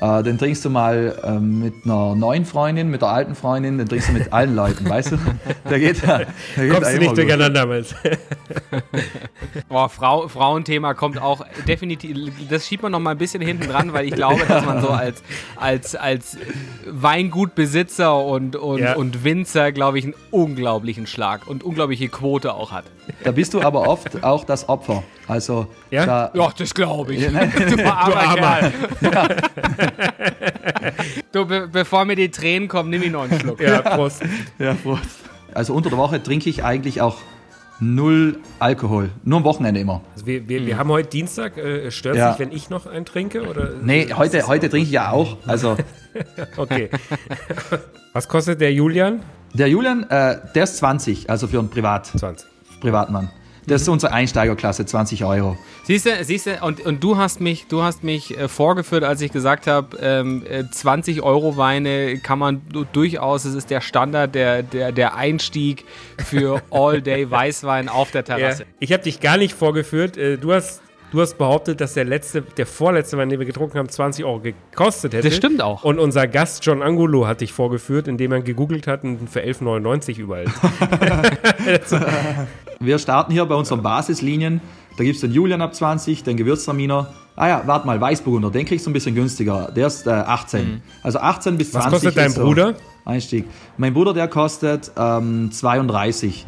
Äh, 0.00 0.22
den 0.22 0.38
trinkst 0.38 0.64
du 0.64 0.70
mal 0.70 1.18
ähm, 1.22 1.60
mit 1.60 1.74
einer 1.84 2.14
neuen 2.14 2.44
Freundin, 2.46 2.88
mit 2.88 3.02
der 3.02 3.10
alten 3.10 3.34
Freundin, 3.34 3.76
den 3.78 3.88
trinkst 3.88 4.08
du 4.08 4.12
mit 4.14 4.32
allen 4.32 4.56
Leuten, 4.56 4.88
weißt 4.88 5.12
du? 5.12 5.18
Der 5.70 5.78
geht 5.78 6.02
da. 6.02 6.18
Der 6.18 6.26
geht 6.56 6.70
da 6.70 6.74
Kommst 6.74 6.94
du 6.94 6.98
nicht 6.98 7.08
gut. 7.10 7.18
durcheinander, 7.18 7.66
du? 7.66 7.84
Boah, 9.68 9.88
Frau, 9.88 10.28
Frauenthema 10.28 10.94
kommt 10.94 11.20
auch 11.20 11.44
definitiv, 11.68 12.16
das 12.48 12.66
schiebt 12.66 12.82
man 12.82 12.92
noch 12.92 13.00
mal 13.00 13.10
ein 13.12 13.18
bisschen 13.18 13.42
hinten 13.42 13.68
dran, 13.68 13.92
weil 13.92 14.06
ich 14.06 14.14
glaube, 14.14 14.42
dass 14.46 14.64
man 14.64 14.80
so 14.80 14.88
als, 14.88 15.22
als, 15.56 15.94
als 15.94 16.38
Weingutbesitzer 16.86 18.16
und, 18.24 18.56
und, 18.56 18.78
Ja. 18.80 18.96
und 18.96 19.24
Winzer, 19.24 19.72
glaube 19.72 19.98
ich, 19.98 20.04
einen 20.04 20.14
unglaublichen 20.30 21.06
Schlag 21.06 21.46
und 21.46 21.62
unglaubliche 21.62 22.08
Quote 22.08 22.54
auch 22.54 22.72
hat. 22.72 22.84
Da 23.24 23.32
bist 23.32 23.52
du 23.54 23.60
aber 23.60 23.88
oft 23.88 24.22
auch 24.22 24.44
das 24.44 24.68
Opfer. 24.68 25.02
Also 25.26 25.66
Ja? 25.90 26.06
da, 26.06 26.30
Ja, 26.34 26.52
das 26.56 26.72
glaube 26.74 27.14
ich. 27.14 27.22
Ja, 27.22 27.30
nein. 27.30 27.52
du 27.76 27.84
armer, 27.84 28.72
du, 31.32 31.46
be 31.46 31.68
bevor 31.70 32.04
mir 32.04 32.16
die 32.16 32.30
Tränen 32.30 32.68
kommen, 32.68 32.90
nimm 32.90 33.02
ich 33.02 33.10
noch 33.10 33.22
einen 33.30 33.40
Schluck. 33.40 33.60
Ja, 33.60 33.80
Prost. 33.82 34.22
Ja, 34.58 34.74
Prost. 34.74 35.02
Also 35.54 35.74
unter 35.74 35.90
der 35.90 35.98
Woche 35.98 36.22
trinke 36.22 36.48
ich 36.48 36.64
eigentlich 36.64 37.00
auch 37.00 37.18
null 37.80 38.38
Alkohol. 38.58 39.10
Nur 39.24 39.38
am 39.38 39.44
Wochenende 39.44 39.80
immer. 39.80 40.00
Also 40.14 40.26
wir, 40.26 40.48
wir, 40.48 40.64
wir 40.66 40.78
haben 40.78 40.88
heute 40.90 41.08
Dienstag. 41.10 41.56
Äh, 41.58 41.90
stört 41.90 42.16
Ja. 42.16 42.30
sich, 42.32 42.38
wenn 42.40 42.52
ich 42.52 42.70
noch 42.70 42.86
einen 42.86 43.04
trinke? 43.04 43.48
Oder? 43.48 43.70
Nee, 43.82 44.08
heute, 44.16 44.46
heute 44.46 44.68
trinke 44.70 44.86
ich 44.86 44.92
ja 44.92 45.10
auch. 45.10 45.36
Also 45.46 45.76
Okay. 46.56 46.90
Was 48.12 48.28
kostet 48.28 48.60
der 48.60 48.72
Julian? 48.72 49.22
der 49.54 49.68
Julian, 49.68 50.04
äh, 50.08 50.38
der 50.54 50.64
ist 50.64 50.78
20, 50.78 51.28
also 51.28 51.46
für 51.46 51.58
einen 51.58 51.68
Privat, 51.68 52.06
20. 52.06 52.48
Privatmann. 52.82 53.30
Das 53.64 53.82
ist 53.82 53.88
unsere 53.88 54.12
Einsteigerklasse, 54.12 54.84
20 54.84 55.24
Euro. 55.24 55.56
Siehst 55.84 56.04
du, 56.04 56.10
siehst 56.24 56.46
du, 56.46 56.58
und, 56.62 56.84
und 56.84 57.02
du 57.04 57.16
hast 57.16 57.40
mich, 57.40 57.66
du 57.68 57.80
hast 57.84 58.02
mich 58.02 58.36
äh, 58.36 58.48
vorgeführt, 58.48 59.04
als 59.04 59.20
ich 59.20 59.30
gesagt 59.30 59.68
habe, 59.68 59.96
ähm, 60.00 60.44
äh, 60.50 60.64
20 60.68 61.22
Euro 61.22 61.56
Weine 61.56 62.18
kann 62.18 62.40
man 62.40 62.62
du- 62.72 62.84
durchaus, 62.84 63.44
es 63.44 63.54
ist 63.54 63.70
der 63.70 63.80
Standard, 63.80 64.34
der, 64.34 64.64
der, 64.64 64.90
der 64.90 65.14
Einstieg 65.14 65.84
für 66.26 66.60
All-Day 66.72 67.30
Weißwein 67.30 67.88
auf 67.88 68.10
der 68.10 68.22
Ja, 68.26 68.36
Terrasse. 68.36 68.64
ich 68.80 68.92
habe 68.92 69.04
dich 69.04 69.20
gar 69.20 69.36
nicht 69.36 69.54
vorgeführt. 69.54 70.16
Äh, 70.16 70.38
Du 70.38 70.52
hast, 70.52 70.82
du 71.12 71.20
hast 71.20 71.38
behauptet, 71.38 71.80
dass 71.80 71.94
der 71.94 72.04
letzte, 72.04 72.42
der 72.42 72.66
vorletzte 72.66 73.16
den 73.16 73.30
wir 73.38 73.46
getrunken 73.46 73.78
haben, 73.78 73.88
20 73.88 74.24
Euro 74.24 74.40
gekostet 74.40 75.12
hätte. 75.12 75.28
Das 75.28 75.36
stimmt 75.36 75.60
auch. 75.62 75.84
Und 75.84 75.98
unser 75.98 76.26
Gast 76.26 76.64
John 76.64 76.82
Angulo 76.82 77.26
hat 77.26 77.42
dich 77.42 77.52
vorgeführt, 77.52 78.08
indem 78.08 78.32
er 78.32 78.40
gegoogelt 78.40 78.86
hat 78.86 79.04
und 79.04 79.28
für 79.28 79.40
11,99 79.42 80.18
überall. 80.18 80.46
Wir 82.80 82.98
starten 82.98 83.32
hier 83.32 83.44
bei 83.44 83.54
unseren 83.54 83.82
Basislinien. 83.82 84.60
Da 84.96 85.04
gibt 85.04 85.16
es 85.16 85.20
den 85.20 85.32
Julian 85.32 85.62
ab 85.62 85.74
20, 85.74 86.24
den 86.24 86.36
Gewürztraminer. 86.36 87.12
Ah 87.36 87.48
ja, 87.48 87.62
warte 87.66 87.86
mal, 87.86 88.00
Weißburgunder, 88.00 88.50
den 88.50 88.66
kriegst 88.66 88.84
du 88.86 88.90
ein 88.90 88.92
bisschen 88.92 89.14
günstiger. 89.14 89.70
Der 89.74 89.86
ist 89.86 90.06
äh, 90.06 90.10
18. 90.10 90.82
Also 91.02 91.18
18 91.18 91.56
bis 91.56 91.72
Mhm. 91.72 91.78
Was 91.78 91.82
20. 91.84 91.92
kostet 91.92 92.16
dein 92.16 92.34
Bruder? 92.34 92.74
Einstieg. 93.04 93.46
Mein 93.76 93.94
Bruder, 93.94 94.12
der 94.14 94.28
kostet 94.28 94.90
ähm, 94.96 95.50
32. 95.52 96.44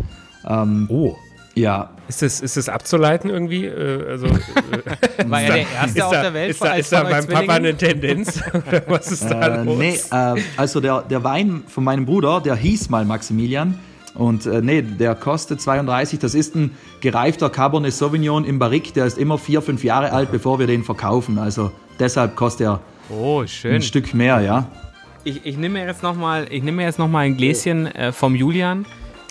Ähm, 0.46 0.86
Oh. 0.90 1.16
Ja, 1.54 1.90
Ist 2.08 2.22
das, 2.22 2.40
ist 2.40 2.56
das 2.56 2.68
abzuleiten 2.68 3.30
irgendwie? 3.30 3.66
Äh, 3.66 4.10
also, 4.10 4.26
äh, 4.26 4.30
War 5.30 5.42
er 5.42 5.52
der 5.52 5.66
Erste 5.72 6.04
auf 6.06 6.12
da, 6.12 6.22
der 6.22 6.34
Welt 6.34 6.50
ist 6.50 6.62
da, 6.64 6.70
als 6.70 6.80
ist 6.80 6.92
da 6.92 7.02
beim 7.04 7.26
Papa 7.26 7.54
eine 7.54 7.76
Tendenz? 7.76 8.40
Was 8.88 9.12
ist 9.12 9.24
da 9.30 9.60
Äh, 9.60 9.64
los? 9.64 9.78
nee, 9.78 9.98
äh, 10.10 10.42
also 10.56 10.80
der, 10.80 11.02
der 11.02 11.22
Wein 11.24 11.62
von 11.68 11.84
meinem 11.84 12.04
Bruder, 12.06 12.40
der 12.40 12.56
hieß 12.56 12.90
mal 12.90 13.04
Maximilian. 13.04 13.78
Und 14.14 14.46
äh, 14.46 14.60
nee, 14.62 14.80
der 14.82 15.14
kostet 15.16 15.60
32. 15.60 16.18
Das 16.20 16.34
ist 16.34 16.54
ein 16.54 16.70
gereifter 17.00 17.50
Cabernet 17.50 17.92
Sauvignon 17.92 18.44
im 18.44 18.58
Barrique. 18.60 18.92
Der 18.92 19.06
ist 19.06 19.18
immer 19.18 19.38
vier, 19.38 19.60
fünf 19.60 19.82
Jahre 19.82 20.12
alt, 20.12 20.30
bevor 20.30 20.58
wir 20.60 20.66
den 20.68 20.84
verkaufen. 20.84 21.38
Also 21.38 21.72
deshalb 21.98 22.36
kostet 22.36 22.66
er 22.66 22.80
Oh, 23.10 23.44
schön. 23.46 23.74
ein 23.76 23.82
Stück 23.82 24.14
mehr, 24.14 24.40
ja. 24.40 24.66
Ich, 25.24 25.44
ich 25.44 25.56
nehme 25.56 25.80
mir 25.80 25.86
jetzt 25.86 26.02
nochmal 26.02 26.46
nehm 26.50 26.76
mir 26.76 26.84
jetzt 26.84 26.98
noch 26.98 27.08
mal 27.08 27.20
ein 27.20 27.36
Gläschen 27.36 27.86
äh, 27.86 28.12
vom 28.12 28.34
Julian. 28.36 28.86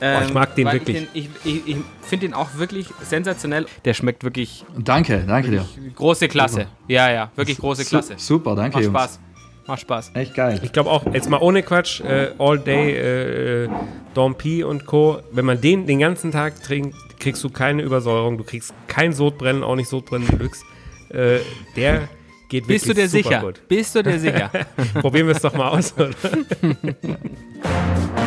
Ähm, 0.05 0.19
Oh, 0.21 0.25
ich 0.27 0.33
mag 0.33 0.53
den 0.55 0.65
weil 0.65 0.73
wirklich. 0.73 1.07
Ich, 1.13 1.29
ich, 1.45 1.45
ich, 1.45 1.67
ich 1.67 1.77
finde 2.01 2.27
den 2.27 2.33
auch 2.33 2.49
wirklich 2.57 2.87
sensationell. 3.03 3.65
Der 3.85 3.93
schmeckt 3.93 4.25
wirklich 4.25 4.65
Danke, 4.77 5.23
danke 5.25 5.49
dir. 5.49 5.65
große 5.95 6.27
Klasse. 6.27 6.67
Ja, 6.89 7.09
ja, 7.09 7.31
wirklich 7.37 7.57
große 7.57 7.85
Klasse. 7.85 8.15
Su 8.17 8.35
super, 8.35 8.53
danke 8.55 8.75
Macht 8.77 8.83
Jungs. 8.83 8.99
Spaß. 8.99 9.19
Macht 9.65 9.81
Spaß. 9.81 10.11
Echt 10.15 10.35
geil. 10.35 10.59
Ich 10.61 10.73
glaube 10.73 10.89
auch, 10.91 11.05
jetzt 11.13 11.29
mal 11.29 11.39
ohne 11.39 11.63
Quatsch, 11.63 12.01
äh, 12.01 12.31
All 12.37 12.59
Day, 12.59 12.91
äh, 12.91 13.63
äh, 13.63 13.69
Dompi 14.13 14.61
und 14.65 14.85
Co. 14.85 15.19
Wenn 15.31 15.45
man 15.45 15.61
den 15.61 15.87
den 15.87 15.99
ganzen 15.99 16.31
Tag 16.31 16.61
trinkt, 16.61 16.97
kriegst 17.19 17.41
du 17.45 17.49
keine 17.49 17.81
Übersäuerung, 17.81 18.37
du 18.37 18.43
kriegst 18.43 18.73
kein 18.87 19.13
Sodbrennen, 19.13 19.63
auch 19.63 19.77
nicht 19.77 19.87
Sodbrennen 19.87 20.27
Deluxe. 20.27 20.65
Äh, 21.11 21.39
der 21.77 22.09
geht 22.49 22.67
Bist 22.67 22.85
du 22.85 22.89
wirklich 22.89 23.05
dir 23.05 23.09
super 23.23 23.29
sicher? 23.29 23.41
Gut. 23.41 23.67
Bist 23.69 23.95
du 23.95 24.03
dir 24.03 24.19
sicher? 24.19 24.51
Probieren 24.99 25.27
wir 25.27 25.35
es 25.35 25.41
doch 25.41 25.53
mal 25.53 25.69
aus, 25.69 25.93
oder? 25.97 26.09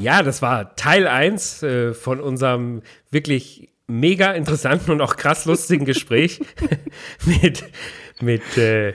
ja, 0.00 0.22
das 0.22 0.42
war 0.42 0.74
Teil 0.76 1.06
1 1.06 1.62
äh, 1.62 1.94
von 1.94 2.20
unserem 2.20 2.82
wirklich 3.10 3.70
mega 3.86 4.32
interessanten 4.32 4.90
und 4.92 5.00
auch 5.00 5.16
krass 5.16 5.44
lustigen 5.44 5.84
Gespräch 5.84 6.40
mit, 7.26 7.64
mit, 8.20 8.56
äh, 8.56 8.94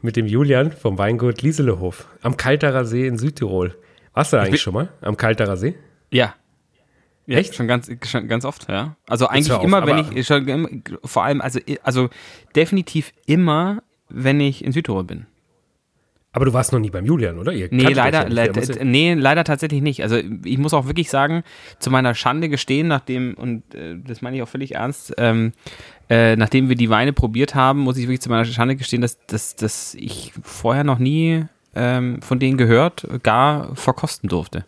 mit 0.00 0.16
dem 0.16 0.26
Julian 0.26 0.72
vom 0.72 0.98
Weingut 0.98 1.42
Lieselehof 1.42 2.08
am 2.22 2.36
Kalterer 2.36 2.84
See 2.84 3.06
in 3.06 3.18
Südtirol. 3.18 3.76
Warst 4.14 4.32
du 4.32 4.36
da 4.36 4.44
eigentlich 4.44 4.60
schon 4.60 4.74
mal 4.74 4.88
am 5.00 5.16
Kalterer 5.16 5.56
See? 5.56 5.74
ja. 6.10 6.34
Ja, 7.26 7.38
Echt? 7.38 7.54
Schon 7.54 7.68
ganz, 7.68 7.88
schon 8.04 8.26
ganz 8.26 8.44
oft, 8.44 8.68
ja. 8.68 8.96
Also 9.06 9.28
eigentlich 9.28 9.52
auf, 9.52 9.62
immer, 9.62 9.86
wenn 9.86 10.16
ich, 10.16 10.26
schon, 10.26 10.82
vor 11.04 11.22
allem, 11.22 11.40
also, 11.40 11.60
also 11.84 12.10
definitiv 12.56 13.12
immer, 13.26 13.82
wenn 14.08 14.40
ich 14.40 14.64
in 14.64 14.72
Südtirol 14.72 15.04
bin. 15.04 15.26
Aber 16.34 16.46
du 16.46 16.52
warst 16.54 16.72
noch 16.72 16.78
nie 16.80 16.88
beim 16.88 17.04
Julian, 17.04 17.38
oder? 17.38 17.52
Ihr 17.52 17.68
Nee, 17.70 17.92
leider, 17.92 18.22
ja 18.22 18.28
le 18.28 18.52
ja- 18.54 18.84
nee, 18.84 19.12
leider 19.14 19.44
tatsächlich 19.44 19.82
nicht. 19.82 20.02
Also 20.02 20.18
ich 20.44 20.56
muss 20.56 20.72
auch 20.72 20.86
wirklich 20.86 21.10
sagen, 21.10 21.42
zu 21.78 21.90
meiner 21.90 22.14
Schande 22.14 22.48
gestehen, 22.48 22.88
nachdem, 22.88 23.34
und 23.34 23.74
äh, 23.74 23.96
das 24.06 24.22
meine 24.22 24.36
ich 24.36 24.42
auch 24.42 24.48
völlig 24.48 24.74
ernst, 24.76 25.12
ähm, 25.18 25.52
äh, 26.08 26.34
nachdem 26.36 26.70
wir 26.70 26.76
die 26.76 26.88
Weine 26.88 27.12
probiert 27.12 27.54
haben, 27.54 27.80
muss 27.80 27.98
ich 27.98 28.04
wirklich 28.04 28.22
zu 28.22 28.30
meiner 28.30 28.46
Schande 28.46 28.76
gestehen, 28.76 29.02
dass, 29.02 29.18
dass, 29.26 29.56
dass 29.56 29.94
ich 29.94 30.32
vorher 30.42 30.84
noch 30.84 30.98
nie 30.98 31.44
ähm, 31.74 32.22
von 32.22 32.38
denen 32.38 32.56
gehört, 32.56 33.06
gar 33.22 33.74
verkosten 33.76 34.28
durfte. 34.30 34.64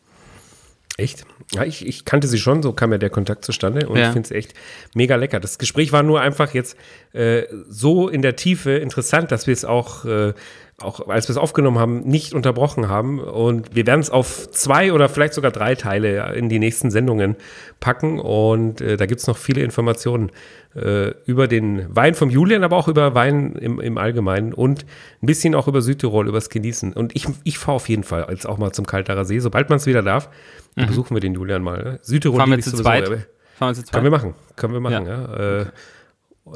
Echt? 0.96 1.24
Ja, 1.52 1.64
ich, 1.64 1.84
ich 1.86 2.04
kannte 2.04 2.28
sie 2.28 2.38
schon, 2.38 2.62
so 2.62 2.72
kam 2.72 2.92
ja 2.92 2.98
der 2.98 3.10
Kontakt 3.10 3.44
zustande 3.44 3.88
und 3.88 3.96
Ja. 3.98 4.06
ich 4.06 4.12
finde 4.12 4.26
es 4.26 4.30
echt 4.30 4.54
mega 4.94 5.16
lecker. 5.16 5.40
Das 5.40 5.58
Gespräch 5.58 5.90
war 5.92 6.02
nur 6.04 6.20
einfach 6.20 6.54
jetzt 6.54 6.76
äh, 7.12 7.42
so 7.68 8.08
in 8.08 8.22
der 8.22 8.36
Tiefe 8.36 8.72
interessant, 8.76 9.32
dass 9.32 9.46
wir 9.48 9.52
es 9.54 9.64
auch, 9.64 10.04
äh, 10.04 10.34
auch 10.80 11.06
als 11.08 11.28
wir 11.28 11.32
es 11.32 11.36
aufgenommen 11.36 11.78
haben, 11.78 12.00
nicht 12.00 12.34
unterbrochen 12.34 12.88
haben. 12.88 13.20
Und 13.20 13.74
wir 13.76 13.86
werden 13.86 14.00
es 14.00 14.10
auf 14.10 14.50
zwei 14.50 14.92
oder 14.92 15.08
vielleicht 15.08 15.34
sogar 15.34 15.50
drei 15.52 15.74
Teile 15.76 16.34
in 16.34 16.48
die 16.48 16.58
nächsten 16.58 16.90
Sendungen 16.90 17.36
packen. 17.80 18.18
Und 18.18 18.80
äh, 18.80 18.96
da 18.96 19.06
gibt 19.06 19.20
es 19.20 19.26
noch 19.28 19.36
viele 19.36 19.62
Informationen 19.62 20.30
äh, 20.74 21.10
über 21.26 21.46
den 21.46 21.86
Wein 21.94 22.14
vom 22.14 22.28
Julian, 22.28 22.64
aber 22.64 22.76
auch 22.76 22.88
über 22.88 23.14
Wein 23.14 23.52
im, 23.54 23.80
im 23.80 23.96
Allgemeinen 23.98 24.52
und 24.52 24.84
ein 25.22 25.26
bisschen 25.26 25.54
auch 25.54 25.68
über 25.68 25.80
Südtirol, 25.80 26.26
übers 26.26 26.50
Genießen. 26.50 26.92
Und 26.92 27.14
ich, 27.14 27.28
ich 27.44 27.58
fahre 27.58 27.76
auf 27.76 27.88
jeden 27.88 28.02
Fall 28.02 28.26
jetzt 28.30 28.46
auch 28.46 28.58
mal 28.58 28.72
zum 28.72 28.84
Kalterer 28.84 29.24
See, 29.24 29.38
sobald 29.38 29.68
man 29.70 29.76
es 29.76 29.86
wieder 29.86 30.02
darf. 30.02 30.28
Besuchen 30.74 31.14
wir 31.14 31.20
den 31.20 31.34
Julian 31.34 31.62
mal. 31.62 31.84
Ne? 31.84 31.98
Südtirol 32.02 32.34
Mhm. 32.36 32.40
Fahren 32.40 32.50
wir 32.50 32.60
zu 32.60 32.72
zweit? 32.74 33.06
Fahren 33.06 33.68
wir 33.70 33.74
zu 33.74 33.82
zweit? 33.84 33.92
Können 33.92 34.04
wir 34.04 34.10
machen. 34.10 34.34
Können 34.56 34.72
wir 34.72 34.80
machen, 34.80 35.06
ja. 35.06 35.60
Äh, 35.60 35.66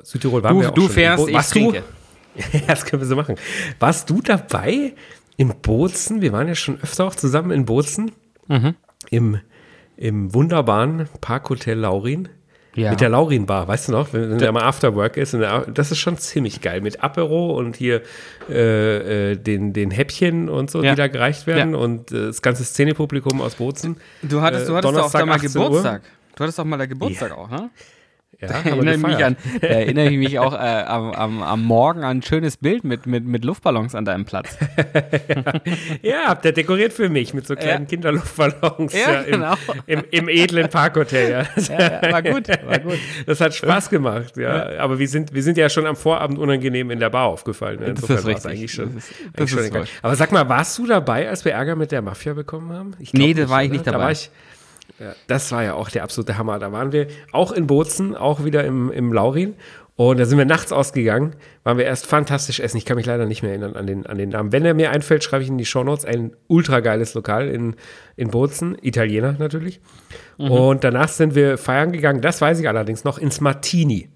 Südtirol 0.02 0.42
waren 0.42 0.56
Du, 0.56 0.60
wir 0.62 0.70
auch 0.70 0.74
du 0.74 0.80
schon. 0.82 0.90
fährst, 0.90 1.28
ich 1.28 1.36
trinke. 1.46 1.78
Du? 1.78 1.97
ja, 2.52 2.60
das 2.68 2.84
können 2.84 3.02
wir 3.02 3.06
so 3.06 3.16
machen. 3.16 3.36
Warst 3.80 4.08
du 4.10 4.20
dabei 4.22 4.94
in 5.36 5.48
Bozen? 5.60 6.20
Wir 6.20 6.32
waren 6.32 6.48
ja 6.48 6.54
schon 6.54 6.80
öfter 6.82 7.04
auch 7.06 7.14
zusammen 7.14 7.50
in 7.50 7.64
Bozen. 7.64 8.12
Mhm. 8.48 8.74
Im, 9.10 9.40
Im 9.96 10.34
wunderbaren 10.34 11.08
Parkhotel 11.20 11.78
Laurin. 11.78 12.28
Ja. 12.74 12.90
Mit 12.90 13.00
der 13.00 13.08
Laurin 13.08 13.44
Bar, 13.46 13.66
weißt 13.66 13.88
du 13.88 13.92
noch, 13.92 14.12
wenn, 14.12 14.30
wenn 14.30 14.38
da 14.38 14.52
mal 14.52 14.62
Afterwork 14.62 15.16
ist. 15.16 15.34
Und 15.34 15.40
der, 15.40 15.62
das 15.62 15.90
ist 15.90 15.98
schon 15.98 16.16
ziemlich 16.16 16.60
geil. 16.60 16.80
Mit 16.80 17.02
Apero 17.02 17.56
und 17.58 17.74
hier 17.76 18.02
äh, 18.48 19.32
äh, 19.32 19.36
den, 19.36 19.72
den 19.72 19.90
Häppchen 19.90 20.48
und 20.48 20.70
so, 20.70 20.82
Ja. 20.84 20.90
die 20.92 20.96
da 20.96 21.08
gereicht 21.08 21.48
werden. 21.48 21.72
Ja. 21.72 21.78
Und 21.80 22.12
äh, 22.12 22.26
das 22.26 22.40
ganze 22.40 22.62
Szenepublikum 22.64 23.40
aus 23.40 23.56
Bozen. 23.56 23.96
Du 24.22 24.42
hattest, 24.42 24.68
du 24.68 24.74
Äh, 24.74 24.76
hattest 24.76 24.94
doch 24.94 25.02
auch 25.06 25.10
da 25.12 25.18
Donnerstag, 25.22 25.26
mal 25.26 25.34
18 25.36 25.48
Uhr. 25.60 25.64
Geburtstag. 25.66 26.02
Du 26.36 26.42
hattest 26.44 26.58
doch 26.60 26.64
mal 26.64 26.76
da 26.76 26.86
Geburtstag 26.86 27.32
auch, 27.36 27.50
ne? 27.50 27.70
Ja, 28.40 28.46
Da 28.48 28.60
erinnere 28.70 28.94
ich 28.94 29.02
mich 29.02 29.24
an, 29.24 29.36
da 29.60 29.66
erinnere 29.66 30.10
ich 30.10 30.16
mich 30.18 30.38
auch 30.38 30.52
äh, 30.52 30.56
am, 30.56 31.10
am, 31.12 31.42
am 31.42 31.64
Morgen 31.64 32.04
an 32.04 32.18
ein 32.18 32.22
schönes 32.22 32.56
Bild 32.56 32.84
mit, 32.84 33.04
mit, 33.06 33.24
mit 33.24 33.44
Luftballons 33.44 33.96
an 33.96 34.04
deinem 34.04 34.24
Platz. 34.26 34.56
Ja, 36.02 36.26
habt 36.28 36.44
ihr 36.44 36.52
dekoriert 36.52 36.92
für 36.92 37.08
mich 37.08 37.34
mit 37.34 37.46
so 37.46 37.54
kleinen 37.56 37.84
Ja. 37.84 37.88
Kinderluftballons 37.88 38.92
Ja, 38.92 38.98
ja, 39.12 39.20
im, 39.22 39.32
genau. 39.32 39.54
im, 39.86 40.04
im 40.10 40.28
edlen 40.28 40.68
Parkhotel. 40.68 41.30
Ja. 41.68 42.02
War 42.12 42.22
gut, 42.22 42.48
war 42.48 42.78
gut. 42.78 42.98
das 43.26 43.40
hat 43.40 43.54
Spaß 43.54 43.90
gemacht, 43.90 44.36
ja. 44.36 44.78
Aber 44.78 44.98
wir 44.98 45.08
sind, 45.08 45.34
wir 45.34 45.42
sind 45.42 45.58
ja 45.58 45.68
schon 45.68 45.86
am 45.86 45.96
Vorabend 45.96 46.38
unangenehm 46.38 46.90
in 46.90 47.00
der 47.00 47.10
Bar 47.10 47.26
aufgefallen. 47.26 47.80
Ne? 47.80 47.94
Das 47.94 48.08
ist 48.08 48.26
richtig. 48.26 48.50
eigentlich 48.50 48.72
schon. 48.72 48.94
Das 48.94 49.04
ist- 49.10 49.14
eigentlich 49.20 49.32
das 49.36 49.50
schon 49.50 49.58
ist 49.60 49.74
wohl. 49.74 49.84
Aber 50.02 50.16
sag 50.16 50.32
mal, 50.32 50.48
warst 50.48 50.78
du 50.78 50.86
dabei, 50.86 51.28
als 51.28 51.44
wir 51.44 51.52
Ärger 51.52 51.76
mit 51.76 51.92
der 51.92 52.02
Mafia 52.02 52.34
bekommen 52.34 52.72
haben? 52.72 52.92
Ich 52.98 53.12
Nee, 53.12 53.34
da 53.34 53.48
war 53.48 53.62
ich 53.62 53.70
nicht 53.70 53.86
Da 53.86 53.92
dabei. 53.92 54.04
war 54.04 54.10
ich, 54.12 54.30
ja, 54.98 55.14
das 55.26 55.52
war 55.52 55.62
ja 55.62 55.74
auch 55.74 55.90
der 55.90 56.02
absolute 56.02 56.38
Hammer. 56.38 56.58
Da 56.58 56.72
waren 56.72 56.92
wir 56.92 57.06
auch 57.32 57.52
in 57.52 57.66
Bozen, 57.66 58.16
auch 58.16 58.44
wieder 58.44 58.64
im, 58.64 58.90
im 58.90 59.12
Laurin. 59.12 59.54
Und 59.98 60.20
da 60.20 60.26
sind 60.26 60.38
wir 60.38 60.44
nachts 60.44 60.70
ausgegangen, 60.70 61.34
waren 61.64 61.76
wir 61.76 61.84
erst 61.84 62.06
fantastisch 62.06 62.60
essen. 62.60 62.76
Ich 62.76 62.84
kann 62.84 62.96
mich 62.96 63.06
leider 63.06 63.26
nicht 63.26 63.42
mehr 63.42 63.50
erinnern 63.50 63.74
an 63.74 63.84
den, 63.84 64.06
an 64.06 64.16
den 64.16 64.28
Namen. 64.28 64.52
Wenn 64.52 64.64
er 64.64 64.72
mir 64.72 64.92
einfällt, 64.92 65.24
schreibe 65.24 65.42
ich 65.42 65.48
in 65.48 65.58
die 65.58 65.66
Shownotes. 65.66 66.04
Ein 66.04 66.36
ultra 66.46 66.78
geiles 66.78 67.14
Lokal 67.14 67.48
in, 67.48 67.74
in 68.14 68.30
Bozen, 68.30 68.76
Italiener 68.80 69.34
natürlich. 69.40 69.80
Mhm. 70.38 70.52
Und 70.52 70.84
danach 70.84 71.08
sind 71.08 71.34
wir 71.34 71.58
feiern 71.58 71.90
gegangen, 71.90 72.20
das 72.20 72.40
weiß 72.40 72.60
ich 72.60 72.68
allerdings 72.68 73.02
noch, 73.02 73.18
ins 73.18 73.40
Martini. 73.40 74.08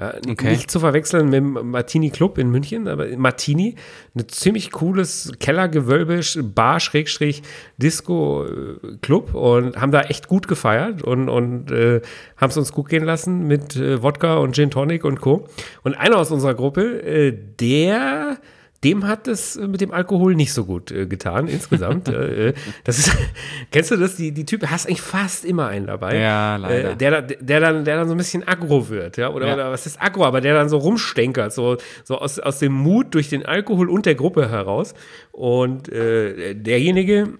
Ja, 0.00 0.14
Okay. 0.26 0.50
Nicht 0.50 0.70
zu 0.70 0.80
verwechseln 0.80 1.26
mit 1.26 1.34
dem 1.34 1.70
Martini 1.70 2.10
Club 2.10 2.38
in 2.38 2.50
München, 2.50 2.88
aber 2.88 3.06
Martini, 3.16 3.74
ein 4.14 4.28
ziemlich 4.28 4.72
cooles 4.72 5.32
Kellergewölbe, 5.40 6.20
Bar, 6.42 6.80
Schrägstrich, 6.80 7.42
Disco 7.76 8.46
äh, 8.46 8.96
Club 9.02 9.34
und 9.34 9.76
haben 9.76 9.92
da 9.92 10.00
echt 10.02 10.26
gut 10.26 10.48
gefeiert 10.48 11.02
und, 11.02 11.28
und 11.28 11.70
äh, 11.70 12.00
haben 12.38 12.50
es 12.50 12.56
uns 12.56 12.72
gut 12.72 12.88
gehen 12.88 13.04
lassen 13.04 13.46
mit 13.46 13.76
äh, 13.76 14.02
Wodka 14.02 14.38
und 14.38 14.54
Gin 14.54 14.70
Tonic 14.70 15.04
und 15.04 15.20
Co. 15.20 15.46
Und 15.82 15.94
einer 15.94 16.16
aus 16.16 16.30
unserer 16.30 16.54
Gruppe, 16.54 17.02
äh, 17.02 17.36
der 17.60 18.38
dem 18.82 19.06
hat 19.06 19.28
es 19.28 19.56
äh, 19.56 19.68
mit 19.68 19.80
dem 19.80 19.90
Alkohol 19.90 20.34
nicht 20.34 20.52
so 20.52 20.64
gut 20.64 20.90
äh, 20.90 21.06
getan 21.06 21.48
insgesamt. 21.48 22.08
äh, 22.08 22.48
äh, 22.48 22.54
das 22.84 22.98
ist, 22.98 23.12
kennst 23.70 23.90
du 23.90 23.96
das? 23.96 24.16
Die, 24.16 24.32
die 24.32 24.46
Typen, 24.46 24.70
hast 24.70 24.86
eigentlich 24.86 25.02
fast 25.02 25.44
immer 25.44 25.68
einen 25.68 25.86
dabei. 25.86 26.18
Ja, 26.18 26.56
leider. 26.56 26.92
Äh, 26.92 26.96
der, 26.96 27.22
der, 27.22 27.60
dann, 27.60 27.84
der 27.84 27.96
dann 27.96 28.08
so 28.08 28.14
ein 28.14 28.18
bisschen 28.18 28.46
aggro 28.46 28.88
wird, 28.88 29.16
ja. 29.16 29.30
Oder, 29.30 29.48
Ja. 29.48 29.54
oder 29.54 29.70
was 29.70 29.86
ist 29.86 30.00
aggro, 30.00 30.24
aber 30.24 30.40
der 30.40 30.54
dann 30.54 30.68
so 30.68 30.78
rumstenkert, 30.78 31.52
so, 31.52 31.76
so 32.04 32.18
aus, 32.18 32.38
aus 32.38 32.58
dem 32.58 32.72
Mut 32.72 33.14
durch 33.14 33.28
den 33.28 33.44
Alkohol 33.44 33.90
und 33.90 34.06
der 34.06 34.14
Gruppe 34.14 34.48
heraus. 34.48 34.94
Und 35.32 35.90
äh, 35.90 36.54
derjenige, 36.54 37.34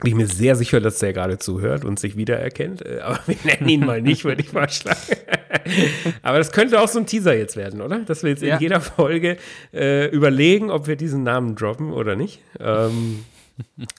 bin 0.00 0.10
ich 0.10 0.14
mir 0.14 0.26
sehr 0.26 0.56
sicher, 0.56 0.80
dass 0.80 0.98
der 0.98 1.12
gerade 1.12 1.38
zuhört 1.38 1.84
und 1.84 1.98
sich 2.00 2.16
wiedererkennt. 2.16 2.84
Äh, 2.84 3.00
Aber 3.00 3.18
wir 3.26 3.36
nennen 3.44 3.68
ihn 3.68 3.84
mal 3.86 4.02
nicht, 4.02 4.24
würde 4.24 4.42
ich 4.42 4.48
vorschlagen. 4.48 4.98
Aber 6.22 6.38
das 6.38 6.52
könnte 6.52 6.80
auch 6.80 6.88
so 6.88 6.98
ein 6.98 7.06
Teaser 7.06 7.36
jetzt 7.36 7.56
werden, 7.56 7.80
oder? 7.80 8.00
Dass 8.00 8.22
wir 8.22 8.30
jetzt 8.30 8.42
Ja. 8.42 8.54
in 8.56 8.60
jeder 8.60 8.80
Folge 8.80 9.36
äh, 9.72 10.06
überlegen, 10.08 10.70
ob 10.70 10.86
wir 10.86 10.96
diesen 10.96 11.22
Namen 11.22 11.54
droppen 11.56 11.92
oder 11.92 12.16
nicht. 12.16 12.40
Ähm, 12.58 13.24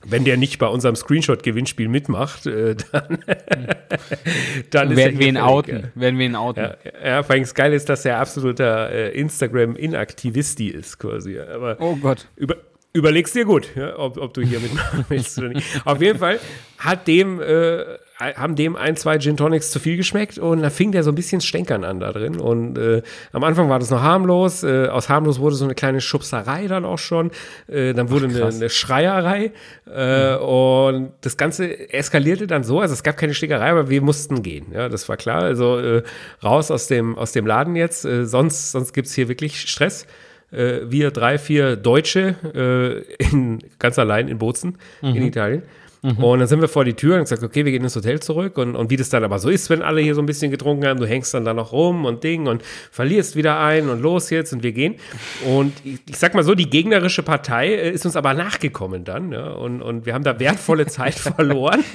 wenn 0.04 0.24
der 0.26 0.38
nicht 0.38 0.58
bei 0.58 0.66
unserem 0.66 0.95
Screenshot-Gewinnspiel 0.95 1.88
mitmacht, 1.88 2.47
äh, 2.47 2.76
dann, 2.91 3.20
dann 4.72 4.91
ist 4.91 4.97
er 4.97 5.06
Werden 5.06 5.20
wir 5.20 5.28
ihn 5.28 5.38
outen. 5.38 5.91
Werden 5.93 6.18
wir 6.18 6.26
ihn 6.26 6.36
outen. 6.36 6.64
Ja, 6.64 6.76
ja, 6.84 7.08
ja, 7.08 7.24
vor 7.24 7.34
allem 7.34 7.43
das 7.43 7.54
Geile 7.54 7.76
ist, 7.76 7.88
dass 7.88 8.04
er 8.06 8.18
absoluter 8.20 8.89
äh, 8.91 9.12
Instagram-Inaktivisti 9.20 10.68
ist, 10.70 10.97
quasi. 10.97 11.38
Aber 11.39 11.78
Oh 11.80 11.95
Gott. 11.95 12.28
über, 12.38 12.56
überlegst 12.94 13.36
dir 13.36 13.46
gut, 13.46 13.70
ja, 13.76 13.98
ob, 13.98 14.18
ob 14.18 14.34
du 14.34 14.42
hier 14.42 14.60
mitmachen 14.60 15.06
willst 15.10 15.38
oder 15.38 15.50
nicht. 15.50 15.66
Auf 15.86 16.02
jeden 16.02 16.20
Fall 16.20 16.39
hat 16.78 17.08
dem, 17.08 17.42
äh, 17.42 17.84
haben 18.20 18.56
dem 18.56 18.76
ein, 18.76 18.98
zwei 18.98 19.18
Gin 19.18 19.38
Tonics 19.38 19.72
zu 19.72 19.80
viel 19.80 19.98
geschmeckt 19.98 20.38
und 20.38 20.62
da 20.62 20.70
fing 20.70 20.92
der 20.92 21.04
so 21.04 21.12
ein 21.12 21.16
bisschen 21.16 21.42
Stänkern 21.42 21.84
an 21.84 22.00
da 22.00 22.12
drin. 22.12 22.39
Und 22.39 22.78
äh, 22.78 23.02
am 23.32 23.44
Anfang 23.44 23.70
war 23.70 23.80
das 23.80 23.89
noch 23.89 24.02
harmlos. 24.02 24.64
Äh, 24.64 24.88
aus 24.88 25.10
harmlos 25.10 25.39
wurde 25.39 25.56
so 25.56 25.66
eine 25.66 25.74
kleine 25.74 26.02
Schubserei 26.02 26.68
dann 26.68 26.86
auch 26.86 27.00
schon. 27.00 27.32
Äh, 27.68 27.94
dann 27.94 28.10
wurde 28.10 28.28
eine, 28.28 28.46
eine 28.46 28.70
Schreierei. 28.70 29.52
Äh, 29.88 30.36
Und 30.36 31.14
das 31.22 31.38
Ganze 31.38 31.92
eskalierte 31.94 32.46
dann 32.46 32.64
so. 32.64 32.80
Also 32.80 32.94
es 32.94 33.04
gab 33.04 33.18
keine 33.18 33.34
Schlägerei, 33.34 33.72
aber 33.72 33.89
wir 33.89 34.02
mussten 34.02 34.44
gehen. 34.44 34.68
Ja, 34.74 34.89
das 34.89 35.08
war 35.10 35.18
klar. 35.18 35.42
Also 35.44 35.80
äh, 35.80 36.04
raus 36.44 36.70
aus 36.72 36.88
dem, 36.88 37.18
aus 37.18 37.32
dem 37.32 37.48
Laden 37.48 37.76
jetzt. 37.76 38.06
Äh, 38.06 38.26
sonst 38.26 38.72
sonst 38.72 38.94
gibt 38.94 39.08
es 39.08 39.16
hier 39.16 39.30
wirklich 39.30 39.62
Stress 39.62 40.06
äh, 40.52 40.80
wir 40.89 41.12
drei, 41.12 41.38
vier 41.38 41.76
Deutsche 41.76 42.36
äh, 43.20 43.24
in, 43.24 43.60
ganz 43.80 43.97
allein 43.99 44.28
in 44.28 44.38
Bozen 44.38 44.78
in 45.02 45.24
Italien. 45.24 45.64
Und 46.04 46.39
dann 46.39 46.47
sind 46.47 46.62
wir 46.62 46.68
vor 46.68 46.84
die 46.84 46.95
Tür 46.95 47.14
und 47.18 47.22
gesagt, 47.22 47.43
okay, 47.43 47.64
wir 47.64 47.72
gehen 47.72 47.84
ins 47.84 47.95
Hotel 47.95 48.20
zurück. 48.20 48.58
Und, 48.58 48.76
und 48.76 48.89
wie 48.89 48.97
das 48.97 49.10
dann 49.10 49.24
aber 49.24 49.38
so 49.38 49.49
ist, 49.52 49.70
wenn 49.70 49.84
alle 49.84 50.02
hier 50.02 50.16
so 50.16 50.22
ein 50.24 50.26
bisschen 50.26 50.49
getrunken 50.49 50.88
haben, 50.88 50.99
du 50.99 51.06
hängst 51.06 51.32
dann 51.36 51.45
da 51.45 51.54
noch 51.54 51.74
rum 51.74 52.06
und 52.06 52.24
Ding 52.24 52.47
und 52.47 52.64
verlierst 52.89 53.36
wieder 53.36 53.60
ein 53.60 53.88
und 53.88 54.02
los 54.02 54.32
jetzt 54.32 54.52
und 54.52 54.64
wir 54.64 54.72
gehen. 54.72 54.95
Und 55.45 55.74
ich, 55.84 55.99
ich 56.10 56.18
sag 56.18 56.34
mal 56.34 56.41
so, 56.43 56.56
die 56.56 56.68
gegnerische 56.68 57.22
Partei 57.22 57.76
äh, 57.76 57.91
ist 57.91 58.04
uns 58.08 58.16
aber 58.16 58.34
nachgekommen 58.34 59.04
dann. 59.04 59.32
Ja, 59.32 59.52
und, 59.52 59.84
und 59.84 60.08
wir 60.08 60.16
haben 60.16 60.24
da 60.24 60.39
wertvolle 60.39 60.86
Zeit 60.88 61.14
verloren. 61.14 61.84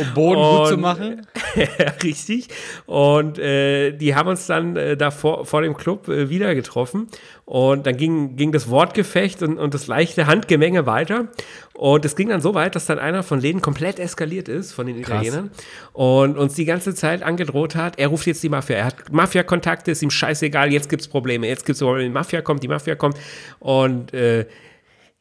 Um 0.00 0.14
Boden 0.14 0.40
gut 0.58 0.68
zu 0.68 0.74
Und- 0.74 0.80
machen. 0.82 1.26
richtig. 2.04 2.46
Und 2.86 3.40
äh, 3.40 3.90
die 3.90 4.14
haben 4.14 4.28
uns 4.28 4.46
dann 4.46 4.76
äh, 4.76 4.96
da 4.96 5.10
vor, 5.10 5.46
vor 5.46 5.62
dem 5.62 5.76
Club 5.76 6.08
äh, 6.08 6.28
wieder 6.30 6.54
getroffen. 6.54 7.08
Und 7.46 7.86
dann 7.86 7.96
ging, 7.96 8.34
ging 8.34 8.50
das 8.50 8.68
Wortgefecht 8.68 9.40
und, 9.40 9.56
und 9.56 9.72
das 9.72 9.86
leichte 9.86 10.26
Handgemenge 10.26 10.84
weiter. 10.84 11.28
Und 11.74 12.04
es 12.04 12.16
ging 12.16 12.28
dann 12.28 12.40
so 12.40 12.54
weit, 12.54 12.74
dass 12.74 12.86
dann 12.86 12.98
einer 12.98 13.22
von 13.22 13.40
denen 13.40 13.62
komplett 13.62 14.00
eskaliert 14.00 14.48
ist, 14.48 14.72
von 14.72 14.88
den 14.88 14.98
Italienern. 14.98 15.52
Und 15.92 16.36
uns 16.36 16.54
die 16.54 16.64
ganze 16.64 16.92
Zeit 16.96 17.22
angedroht 17.22 17.76
hat, 17.76 18.00
er 18.00 18.08
ruft 18.08 18.26
jetzt 18.26 18.42
die 18.42 18.48
Mafia. 18.48 18.76
Er 18.76 18.84
hat 18.86 19.12
Mafia-Kontakte, 19.12 19.92
ist 19.92 20.02
ihm 20.02 20.10
scheißegal, 20.10 20.72
jetzt 20.72 20.88
gibt's 20.88 21.06
Probleme, 21.06 21.46
jetzt 21.46 21.64
gibt's 21.64 21.80
Probleme. 21.80 22.08
Die 22.08 22.12
Mafia 22.12 22.42
kommt, 22.42 22.64
die 22.64 22.68
Mafia 22.68 22.96
kommt. 22.96 23.16
Und 23.60 24.12
äh, 24.12 24.46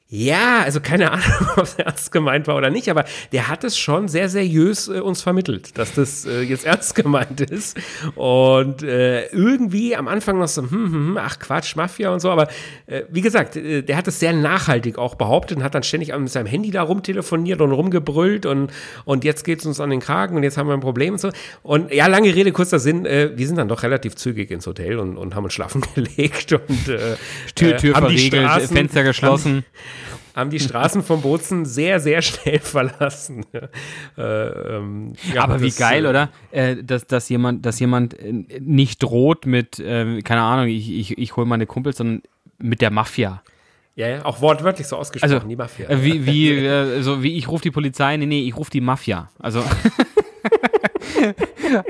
ja, 0.07 0.61
also 0.61 0.81
keine 0.81 1.11
Ahnung, 1.11 1.25
ob 1.57 1.63
es 1.63 1.73
ernst 1.75 2.11
gemeint 2.11 2.45
war 2.45 2.55
oder 2.55 2.69
nicht, 2.69 2.89
aber 2.89 3.05
der 3.31 3.47
hat 3.47 3.63
es 3.63 3.75
schon 3.75 4.07
sehr 4.07 4.29
seriös 4.29 4.87
äh, 4.87 4.99
uns 4.99 5.23
vermittelt, 5.23 5.75
dass 5.79 5.95
das 5.95 6.25
äh, 6.25 6.41
jetzt 6.41 6.63
ernst 6.65 6.93
gemeint 6.93 7.41
ist. 7.41 7.75
Und 8.13 8.83
äh, 8.83 9.25
irgendwie 9.29 9.95
am 9.95 10.07
Anfang 10.07 10.37
noch 10.37 10.47
so, 10.47 10.61
hm, 10.61 10.69
hm, 10.69 10.93
hm, 10.93 11.17
ach 11.17 11.39
Quatsch, 11.39 11.75
Mafia 11.75 12.11
und 12.13 12.19
so, 12.19 12.29
aber 12.29 12.49
äh, 12.85 13.01
wie 13.09 13.21
gesagt, 13.21 13.55
äh, 13.55 13.81
der 13.81 13.97
hat 13.97 14.07
es 14.07 14.19
sehr 14.19 14.31
nachhaltig 14.31 14.99
auch 14.99 15.15
behauptet 15.15 15.57
und 15.57 15.63
hat 15.63 15.73
dann 15.73 15.81
ständig 15.81 16.15
mit 16.15 16.29
seinem 16.29 16.45
Handy 16.45 16.69
da 16.69 16.83
rumtelefoniert 16.83 17.59
und 17.61 17.71
rumgebrüllt 17.71 18.45
und, 18.45 18.71
und 19.05 19.23
jetzt 19.23 19.43
geht's 19.43 19.65
uns 19.65 19.79
an 19.79 19.89
den 19.89 20.01
Kragen 20.01 20.35
und 20.35 20.43
jetzt 20.43 20.59
haben 20.59 20.67
wir 20.67 20.75
ein 20.75 20.81
Problem 20.81 21.13
und 21.13 21.19
so. 21.19 21.31
Und 21.63 21.91
ja, 21.91 22.05
lange 22.05 22.33
Rede, 22.33 22.51
kurzer 22.51 22.77
Sinn, 22.77 23.07
äh, 23.07 23.31
wir 23.35 23.47
sind 23.47 23.57
dann 23.57 23.69
doch 23.69 23.81
relativ 23.81 24.15
zügig 24.15 24.51
ins 24.51 24.67
Hotel 24.67 24.99
und, 24.99 25.17
und 25.17 25.33
haben 25.33 25.45
uns 25.45 25.53
schlafen 25.53 25.81
gelegt 25.95 26.53
und 26.53 26.85
Tür, 27.55 27.77
Tür 27.77 27.95
verriegelt, 27.95 28.45
Straßen- 28.45 28.73
Fenster 28.75 29.03
geschlossen. 29.03 29.55
haben 29.55 29.65
die 30.49 30.59
Straßen 30.59 31.03
von 31.03 31.21
Bozen 31.21 31.65
sehr, 31.65 31.99
sehr 31.99 32.21
schnell 32.21 32.59
verlassen. 32.61 33.45
äh, 34.17 34.21
ähm, 34.21 35.13
ja, 35.33 35.43
Aber 35.43 35.61
wie 35.61 35.67
das, 35.67 35.77
geil, 35.77 36.05
äh, 36.05 36.09
oder? 36.09 36.29
Äh, 36.51 36.83
dass, 36.83 37.07
dass 37.07 37.29
jemand, 37.29 37.65
dass 37.65 37.79
jemand 37.79 38.19
äh, 38.19 38.33
nicht 38.59 39.01
droht 39.01 39.45
mit, 39.45 39.79
äh, 39.79 40.21
keine 40.21 40.41
Ahnung, 40.41 40.67
ich, 40.67 40.91
ich, 40.91 41.17
ich 41.17 41.35
hole 41.35 41.45
meine 41.45 41.65
Kumpels, 41.65 41.97
sondern 41.97 42.21
mit 42.57 42.81
der 42.81 42.91
Mafia. 42.91 43.41
Ja, 43.95 44.09
ja, 44.09 44.25
auch 44.25 44.41
wortwörtlich 44.41 44.87
so 44.87 44.97
ausgesprochen, 44.97 45.33
Also, 45.33 45.47
die 45.47 45.55
Mafia. 45.55 45.89
Äh, 45.89 46.03
wie, 46.03 46.25
wie, 46.25 47.01
so 47.01 47.23
wie 47.23 47.37
ich 47.37 47.47
rufe 47.47 47.63
die 47.63 47.71
Polizei, 47.71 48.17
nee, 48.17 48.25
nee, 48.25 48.45
ich 48.47 48.57
rufe 48.57 48.71
die 48.71 48.81
Mafia. 48.81 49.29
Also. 49.39 49.63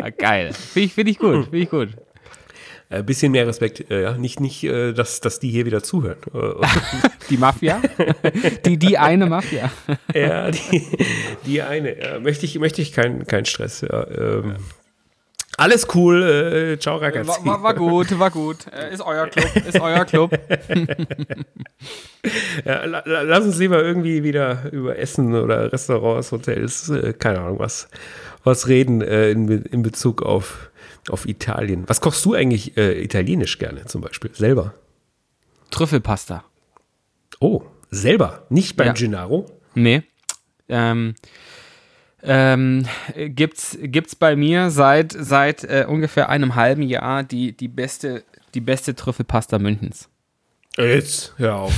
Ah, 0.01 0.09
geil. 0.09 0.53
Finde 0.53 0.85
ich, 0.85 0.93
find 0.93 1.09
ich 1.09 1.19
gut, 1.19 1.43
finde 1.45 1.57
ich 1.57 1.69
gut. 1.69 1.89
Ein 2.89 2.99
äh, 2.99 3.03
bisschen 3.03 3.31
mehr 3.31 3.47
Respekt, 3.47 3.89
äh, 3.89 4.03
ja, 4.03 4.17
nicht, 4.17 4.39
nicht 4.39 4.63
äh, 4.63 4.93
dass, 4.93 5.19
dass 5.19 5.39
die 5.39 5.49
hier 5.49 5.65
wieder 5.65 5.81
zuhören. 5.81 6.17
Die 7.29 7.37
Mafia? 7.37 7.81
Die, 8.65 8.77
die 8.77 8.99
eine 8.99 9.25
Mafia. 9.25 9.71
ja, 10.13 10.51
die, 10.51 10.83
die 11.43 11.61
eine. 11.63 11.99
Ja, 11.99 12.19
möchte 12.19 12.45
ich, 12.45 12.59
möchte 12.59 12.83
ich 12.83 12.91
keinen 12.91 13.25
keinen 13.25 13.45
Stress. 13.45 13.81
Ja, 13.81 14.05
ähm, 14.11 14.57
Alles 15.57 15.87
cool, 15.95 16.21
äh, 16.21 16.79
ciao 16.79 16.97
ragazzi. 16.97 17.27
War, 17.27 17.45
war, 17.45 17.63
war 17.63 17.73
gut, 17.73 18.19
war 18.19 18.29
gut. 18.29 18.67
Ist 18.91 19.01
euer 19.01 19.25
Club, 19.25 19.55
ist 19.55 19.79
euer 19.79 20.05
Club. 20.05 20.37
Ja, 22.65 22.85
la, 22.85 23.03
la, 23.05 23.21
lass 23.21 23.45
uns 23.45 23.59
lieber 23.59 23.83
irgendwie 23.83 24.23
wieder 24.23 24.71
über 24.71 24.97
Essen 24.97 25.35
oder 25.35 25.71
Restaurants, 25.71 26.31
Hotels, 26.31 26.89
äh, 26.89 27.13
keine 27.13 27.41
Ahnung, 27.41 27.59
was, 27.59 27.87
was 28.43 28.67
reden 28.67 29.01
äh, 29.01 29.29
in, 29.29 29.47
in 29.47 29.83
Bezug 29.83 30.23
auf, 30.23 30.71
auf 31.09 31.27
Italien. 31.27 31.83
Was 31.87 32.01
kochst 32.01 32.23
du 32.25 32.33
eigentlich 32.33 32.77
äh, 32.77 33.01
italienisch 33.03 33.57
gerne 33.57 33.85
zum 33.85 34.01
Beispiel? 34.01 34.31
Selber? 34.33 34.73
Trüffelpasta. 35.71 36.43
Oh, 37.39 37.63
selber, 37.91 38.45
nicht 38.49 38.75
beim 38.77 38.87
Ja. 38.87 38.93
Gennaro? 38.93 39.45
Nee. 39.73 40.03
Ähm, 40.69 41.15
ähm, 42.23 42.85
gibt's, 43.15 43.77
gibt's 43.81 44.15
bei 44.15 44.35
mir 44.35 44.71
seit, 44.71 45.11
seit 45.11 45.63
äh, 45.63 45.85
ungefähr 45.87 46.29
einem 46.29 46.55
halben 46.55 46.81
Jahr 46.81 47.23
die, 47.23 47.55
die, 47.55 47.67
beste, 47.67 48.23
die 48.53 48.61
beste 48.61 48.95
Trüffelpasta 48.95 49.59
Münchens. 49.59 50.09
Jetzt, 50.77 51.33
hör 51.37 51.55
auf. 51.55 51.73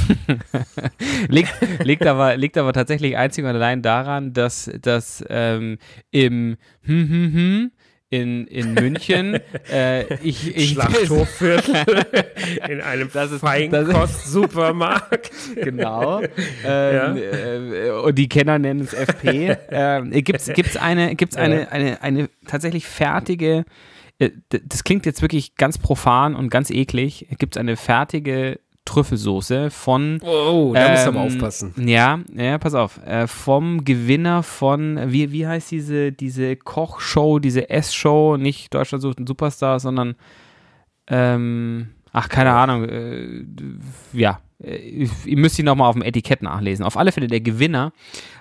Liegt, 1.28 1.54
liegt, 1.84 2.08
aber, 2.08 2.36
liegt 2.36 2.58
aber 2.58 2.74
tatsächlich 2.74 3.16
einzig 3.16 3.44
und 3.46 3.52
allein 3.52 3.84
daran, 3.84 4.34
dass, 4.34 4.72
dass 4.82 5.24
ähm, 5.30 5.78
im 6.10 6.58
hm, 6.82 7.10
hm, 7.10 7.34
hm, 7.34 7.72
in, 8.10 8.48
in 8.48 8.74
München 8.74 9.40
äh, 9.72 10.16
ich, 10.24 10.56
ich 10.56 10.70
Schlachthofviertel 10.72 12.06
in 12.70 12.82
einem 12.82 13.10
Das 13.14 13.32
ist- 13.32 13.42
Feinkost-Supermarkt. 13.42 15.32
genau. 15.56 16.22
Ähm, 16.66 17.18
äh, 17.18 17.90
und 17.90 18.16
die 18.18 18.30
Kenner 18.30 18.60
nennen 18.60 18.82
es 18.82 18.94
FP. 18.94 19.58
ähm, 19.72 20.12
gibt's, 20.12 20.52
gibt's 20.54 20.78
eine, 20.78 21.16
gibt's 21.16 21.36
eine, 21.36 21.72
eine, 21.72 22.02
eine 22.02 22.30
tatsächlich 22.48 22.86
fertige, 22.88 23.66
äh, 24.20 24.30
das 24.50 24.84
klingt 24.84 25.06
jetzt 25.06 25.22
wirklich 25.22 25.56
ganz 25.56 25.78
profan 25.78 26.36
und 26.36 26.50
ganz 26.50 26.70
eklig, 26.70 27.28
gibt's 27.40 27.58
eine 27.58 27.76
fertige 27.76 28.60
Trüffelsoße 28.88 29.70
von 29.70 30.20
Oh, 30.24 30.72
da 30.74 30.90
musst 30.92 31.06
du 31.06 31.10
aber 31.10 31.20
ähm, 31.22 31.28
aufpassen. 31.28 31.74
Ja, 31.88 32.20
ja, 32.34 32.58
pass 32.58 32.74
auf. 32.74 33.00
Äh, 33.06 33.28
vom 33.28 33.84
Gewinner 33.86 34.42
von, 34.44 35.00
wie, 35.12 35.32
wie 35.32 35.46
heißt 35.46 35.70
diese, 35.72 36.12
diese 36.12 36.56
Kochshow, 36.56 37.40
diese 37.40 37.70
S-Show, 37.70 38.38
nicht 38.38 38.74
Deutschland 38.74 39.02
sucht 39.02 39.18
einen 39.20 39.28
Superstar, 39.28 39.80
sondern, 39.80 40.16
ähm, 41.08 41.90
ach, 42.12 42.30
keine 42.30 42.52
Ahnung, 42.54 42.84
äh, 42.90 43.44
ja, 44.14 44.40
äh, 44.64 45.08
ihr 45.26 45.38
müsst 45.38 45.60
ihn 45.60 45.66
nochmal 45.66 45.90
auf 45.90 45.96
dem 45.96 46.02
Etikett 46.04 46.42
nachlesen. 46.42 46.84
Auf 46.86 46.98
alle 46.98 47.12
Fälle, 47.12 47.28
der 47.28 47.42
Gewinner 47.42 47.94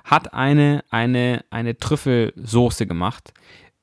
hat 0.05 0.33
eine, 0.35 0.83
eine, 0.91 1.45
eine 1.51 1.77
Trüffelsoße 1.77 2.87
gemacht. 2.87 3.33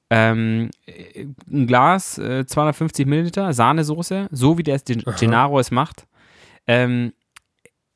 Ähm, 0.10 0.70
äh, 0.86 1.26
ein 1.52 1.66
Glas, 1.68 2.18
äh, 2.18 2.46
250 2.46 3.06
Milliliter, 3.06 3.54
Sahnesoße, 3.54 4.28
so 4.32 4.58
wie 4.58 4.64
der 4.64 4.76
es 4.76 4.84
Gen- 4.86 5.04
Gennaro 5.20 5.60
es 5.60 5.72
macht. 5.72 6.06
Ähm, 6.68 7.14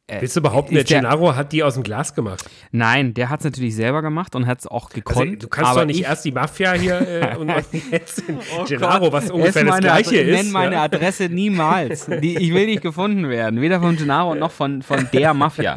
Willst 0.10 0.38
du 0.38 0.42
behaupten, 0.42 0.74
der 0.74 0.86
Gennaro 0.86 1.36
hat 1.36 1.52
die 1.52 1.64
aus 1.64 1.74
dem 1.74 1.84
Glas 1.84 2.16
gemacht? 2.16 2.50
Nein, 2.72 3.14
der 3.14 3.30
hat 3.30 3.42
es 3.42 3.44
natürlich 3.44 3.76
selber 3.76 4.02
gemacht 4.02 4.36
und 4.36 4.48
hat 4.48 4.60
es 4.60 4.66
auch 4.68 4.86
Also, 4.86 4.96
gekonnt. 4.96 5.44
du 5.44 5.50
kannst 5.50 5.72
aber 5.72 5.82
doch 5.82 5.88
nicht 5.88 6.00
ich, 6.00 6.06
erst 6.06 6.24
die 6.24 6.32
Mafia 6.32 6.72
hier 6.74 7.02
äh, 7.34 7.36
und, 7.36 7.50
und 7.50 7.66
jetzt 7.92 8.24
Oh 8.58 8.64
Gennaro, 8.64 9.12
was 9.12 9.30
ungefähr 9.30 9.66
das 9.66 9.70
meine 9.70 9.82
Gleiche 9.88 10.12
Adre- 10.16 10.22
ist. 10.22 10.44
Nenn 10.44 10.52
meine 10.54 10.76
ja. 10.76 10.84
Adresse 10.84 11.28
niemals. 11.28 12.06
Die, 12.22 12.38
ich 12.38 12.54
will 12.54 12.68
nicht 12.68 12.82
gefunden 12.84 13.28
werden. 13.28 13.60
Weder 13.60 13.82
von 13.82 13.98
Gennaro 13.98 14.34
noch 14.34 14.52
von, 14.52 14.82
von 14.82 15.10
der 15.12 15.34
Mafia. 15.34 15.76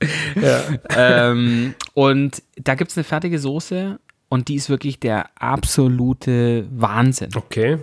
ähm, 0.96 1.74
und 1.94 2.42
da 2.56 2.74
gibt 2.74 2.90
es 2.90 2.96
eine 2.96 3.04
fertige 3.04 3.38
Soße 3.38 4.00
und 4.28 4.48
die 4.48 4.56
ist 4.56 4.68
wirklich 4.68 4.98
der 4.98 5.26
absolute 5.40 6.66
Wahnsinn. 6.72 7.30
Okay, 7.36 7.78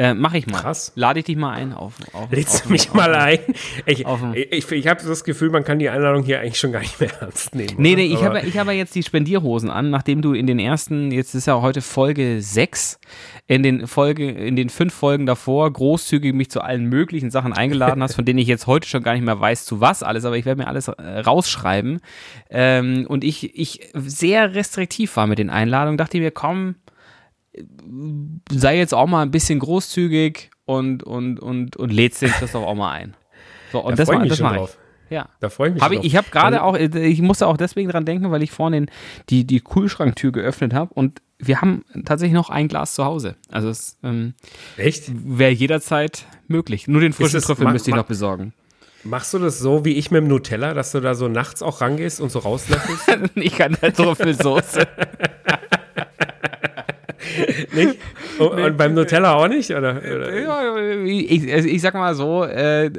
Äh, 0.00 0.14
mach 0.14 0.32
ich 0.32 0.46
mal. 0.46 0.62
Krass. 0.62 0.92
Lade 0.94 1.18
ich 1.18 1.26
dich 1.26 1.36
mal 1.36 1.52
ein 1.52 1.74
auf. 1.74 1.92
auf 2.14 2.32
lädst 2.32 2.64
du 2.64 2.70
mich 2.70 2.88
auf, 2.88 2.94
mal 2.94 3.14
ein? 3.14 3.38
Ich, 3.84 4.06
ich, 4.34 4.72
ich, 4.72 4.86
habe 4.86 5.04
das 5.04 5.24
Gefühl, 5.24 5.50
man 5.50 5.62
kann 5.62 5.78
die 5.78 5.90
Einladung 5.90 6.22
hier 6.22 6.40
eigentlich 6.40 6.58
schon 6.58 6.72
gar 6.72 6.80
nicht 6.80 6.98
mehr 7.00 7.10
ernst 7.20 7.54
nehmen. 7.54 7.74
Nee, 7.76 7.96
nee, 7.96 8.06
ich 8.06 8.24
habe, 8.24 8.40
ich 8.40 8.56
habe 8.56 8.72
jetzt 8.72 8.94
die 8.94 9.02
Spendierhosen 9.02 9.68
an, 9.68 9.90
nachdem 9.90 10.22
du 10.22 10.32
in 10.32 10.46
den 10.46 10.58
ersten, 10.58 11.10
jetzt 11.10 11.34
ist 11.34 11.46
ja 11.46 11.60
heute 11.60 11.82
Folge 11.82 12.40
6, 12.40 12.98
in 13.46 13.62
den 13.62 13.86
Folge, 13.86 14.30
in 14.30 14.56
den 14.56 14.70
fünf 14.70 14.94
Folgen 14.94 15.26
davor 15.26 15.70
großzügig 15.70 16.32
mich 16.32 16.50
zu 16.50 16.62
allen 16.62 16.86
möglichen 16.86 17.30
Sachen 17.30 17.52
eingeladen 17.52 18.02
hast, 18.02 18.14
von 18.14 18.24
denen 18.24 18.38
ich 18.38 18.48
jetzt 18.48 18.66
heute 18.66 18.88
schon 18.88 19.02
gar 19.02 19.12
nicht 19.12 19.24
mehr 19.24 19.38
weiß, 19.38 19.66
zu 19.66 19.82
was 19.82 20.02
alles, 20.02 20.24
aber 20.24 20.38
ich 20.38 20.46
werde 20.46 20.62
mir 20.62 20.68
alles 20.68 20.88
äh, 20.88 21.18
rausschreiben. 21.18 22.00
Ähm, 22.48 23.04
und 23.06 23.22
ich, 23.22 23.54
ich 23.54 23.90
sehr 23.92 24.54
restriktiv 24.54 25.14
war 25.16 25.26
mit 25.26 25.38
den 25.38 25.50
Einladungen, 25.50 25.98
dachte 25.98 26.16
mir, 26.20 26.30
komm, 26.30 26.76
sei 28.50 28.78
jetzt 28.78 28.94
auch 28.94 29.06
mal 29.06 29.22
ein 29.22 29.30
bisschen 29.30 29.58
großzügig 29.58 30.50
und, 30.64 31.02
und, 31.02 31.40
und, 31.40 31.76
und 31.76 31.92
lädst 31.92 32.22
den 32.22 32.30
Christoph 32.30 32.64
auch 32.64 32.74
mal 32.74 32.92
ein. 32.92 33.16
So, 33.72 33.80
und 33.80 33.98
Da 33.98 34.04
das, 34.04 34.08
ich 34.08 34.18
mich 34.20 34.28
das 34.28 34.38
schon 34.38 34.44
mache 34.44 34.54
ich. 34.56 34.60
drauf. 34.60 34.78
Ja. 35.10 35.28
Da 35.40 35.48
freue 35.50 35.68
ich 35.70 35.74
mich 35.74 35.82
Hab 35.82 35.90
ich 35.90 35.98
drauf. 35.98 36.06
ich 36.06 36.16
habe 36.16 36.30
gerade 36.30 36.62
auch, 36.62 36.76
äh, 36.76 36.86
ich 37.06 37.20
musste 37.20 37.46
auch 37.48 37.56
deswegen 37.56 37.90
dran 37.90 38.04
denken, 38.04 38.30
weil 38.30 38.42
ich 38.42 38.52
vorhin 38.52 38.86
den, 38.86 38.90
die, 39.28 39.44
die 39.44 39.60
Kühlschranktür 39.60 40.30
geöffnet 40.30 40.72
habe 40.72 40.94
und 40.94 41.20
wir 41.38 41.60
haben 41.60 41.84
tatsächlich 42.04 42.34
noch 42.34 42.50
ein 42.50 42.68
Glas 42.68 42.94
zu 42.94 43.04
Hause. 43.04 43.34
Also 43.50 43.70
es 43.70 43.98
ähm, 44.02 44.34
wäre 44.76 45.50
jederzeit 45.50 46.26
möglich. 46.48 46.86
Nur 46.86 47.00
den 47.00 47.12
frischen 47.12 47.40
Trüffel 47.40 47.66
müsste 47.72 47.90
ich 47.90 47.96
noch 47.96 48.04
besorgen. 48.04 48.52
Machst 49.02 49.32
du 49.32 49.38
das 49.38 49.58
so 49.58 49.84
wie 49.86 49.94
ich 49.94 50.10
mit 50.10 50.20
dem 50.22 50.28
Nutella, 50.28 50.74
dass 50.74 50.92
du 50.92 51.00
da 51.00 51.14
so 51.14 51.28
nachts 51.28 51.62
auch 51.62 51.80
rangehst 51.80 52.20
und 52.20 52.30
so 52.30 52.40
rauslöffelst? 52.40 53.30
ich 53.36 53.56
kann 53.56 53.76
halt 53.80 53.96
Trüffelsoße. 53.96 54.86
nicht? 57.74 57.98
Und, 58.38 58.52
und 58.52 58.76
beim 58.76 58.94
Nutella 58.94 59.34
auch 59.34 59.48
nicht? 59.48 59.70
Oder, 59.70 59.98
oder? 59.98 60.38
Ja, 60.38 60.76
ich, 61.04 61.52
also 61.52 61.68
ich 61.68 61.80
sag 61.80 61.94
mal 61.94 62.14
so, 62.14 62.44
äh, 62.44 62.90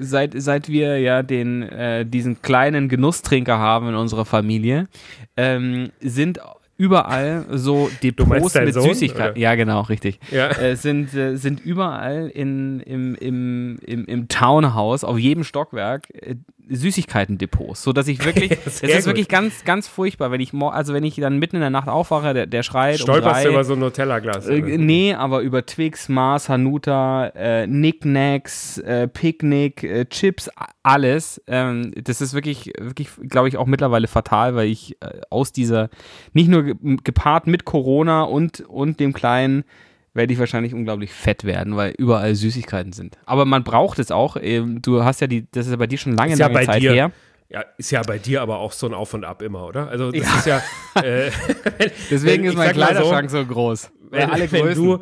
seit, 0.00 0.32
seit 0.36 0.68
wir 0.68 0.98
ja 0.98 1.22
den, 1.22 1.62
äh, 1.62 2.04
diesen 2.06 2.42
kleinen 2.42 2.88
Genusstrinker 2.88 3.58
haben 3.58 3.88
in 3.88 3.94
unserer 3.94 4.24
Familie, 4.24 4.88
ähm, 5.36 5.90
sind 6.00 6.40
überall 6.76 7.46
so 7.50 7.90
Depots 8.02 8.54
mit 8.54 8.74
Sohn, 8.74 8.82
Süßigkeiten. 8.82 9.32
oder? 9.32 9.38
Ja, 9.38 9.54
genau, 9.54 9.82
richtig. 9.82 10.18
Ja. 10.30 10.48
Äh, 10.48 10.76
sind, 10.76 11.14
äh, 11.14 11.36
sind 11.36 11.64
überall 11.64 12.28
in, 12.28 12.80
im, 12.80 13.14
im, 13.14 13.78
im, 13.86 14.04
im 14.04 14.28
Townhouse, 14.28 15.04
auf 15.04 15.18
jedem 15.18 15.44
Stockwerk, 15.44 16.08
äh, 16.14 16.36
Süßigkeiten-Depots, 16.68 17.82
so 17.82 17.92
dass 17.92 18.08
ich 18.08 18.24
wirklich, 18.24 18.50
es 18.66 18.82
ist 18.82 18.96
gut. 18.96 19.06
wirklich 19.06 19.28
ganz, 19.28 19.64
ganz 19.64 19.86
furchtbar, 19.86 20.30
wenn 20.32 20.40
ich, 20.40 20.52
also 20.52 20.94
wenn 20.94 21.04
ich 21.04 21.14
dann 21.16 21.38
mitten 21.38 21.56
in 21.56 21.60
der 21.60 21.70
Nacht 21.70 21.88
aufwache, 21.88 22.34
der, 22.34 22.46
der 22.46 22.62
schreit 22.62 23.00
um 23.00 23.02
Stolperst 23.02 23.36
drei, 23.36 23.44
du 23.44 23.50
über 23.50 23.64
so 23.64 23.74
ein 23.74 23.78
Nutella-Glas? 23.78 24.48
äh, 24.48 24.60
nee, 24.60 25.14
aber 25.14 25.40
über 25.40 25.64
Twix, 25.64 26.08
Mars, 26.08 26.48
Hanuta, 26.48 27.28
äh, 27.28 27.66
Knickknacks, 27.66 28.78
äh, 28.78 29.06
Picknick, 29.06 29.84
äh, 29.84 30.06
Chips, 30.06 30.50
alles. 30.82 31.40
Ähm, 31.46 31.92
das 32.02 32.20
ist 32.20 32.34
wirklich, 32.34 32.72
wirklich, 32.78 33.10
glaube 33.28 33.48
ich, 33.48 33.56
auch 33.56 33.66
mittlerweile 33.66 34.08
fatal, 34.08 34.54
weil 34.56 34.68
ich 34.68 35.00
äh, 35.02 35.20
aus 35.30 35.52
dieser, 35.52 35.88
nicht 36.32 36.48
nur 36.48 36.65
gepaart 36.74 37.46
mit 37.46 37.64
Corona 37.64 38.22
und, 38.22 38.60
und 38.60 39.00
dem 39.00 39.12
Kleinen, 39.12 39.64
werde 40.14 40.32
ich 40.32 40.38
wahrscheinlich 40.38 40.72
unglaublich 40.74 41.12
fett 41.12 41.44
werden, 41.44 41.76
weil 41.76 41.92
überall 41.98 42.34
Süßigkeiten 42.34 42.92
sind. 42.92 43.18
Aber 43.26 43.44
man 43.44 43.64
braucht 43.64 43.98
es 43.98 44.10
auch. 44.10 44.36
Ähm, 44.40 44.80
du 44.80 45.04
hast 45.04 45.20
ja 45.20 45.26
die, 45.26 45.46
das 45.52 45.66
ist 45.66 45.72
ja 45.72 45.76
bei 45.76 45.86
dir 45.86 45.98
schon 45.98 46.16
lange, 46.16 46.32
Ist 46.32 46.38
ja 46.38 46.46
lange 46.46 46.58
bei 46.60 46.64
Zeit 46.66 46.82
dir. 46.82 46.92
her. 46.92 47.12
Ja, 47.48 47.64
ist 47.78 47.90
ja 47.92 48.02
bei 48.02 48.18
dir 48.18 48.42
aber 48.42 48.58
auch 48.58 48.72
so 48.72 48.86
ein 48.86 48.94
Auf 48.94 49.14
und 49.14 49.24
Ab 49.24 49.40
immer, 49.42 49.66
oder? 49.66 49.88
Also 49.88 50.10
das 50.10 50.26
ist 50.38 50.46
ja. 50.46 50.62
Äh, 51.00 51.30
Deswegen 52.10 52.44
wenn- 52.44 52.50
ist 52.50 52.56
mein 52.56 52.68
mal 52.68 52.74
so, 52.74 52.80
Kleiderschrank 52.80 53.30
so, 53.30 53.44
groß. 53.44 53.90
Wenn, 54.10 54.30
alle 54.30 54.50
wenn 54.50 54.74
du, 54.74 54.98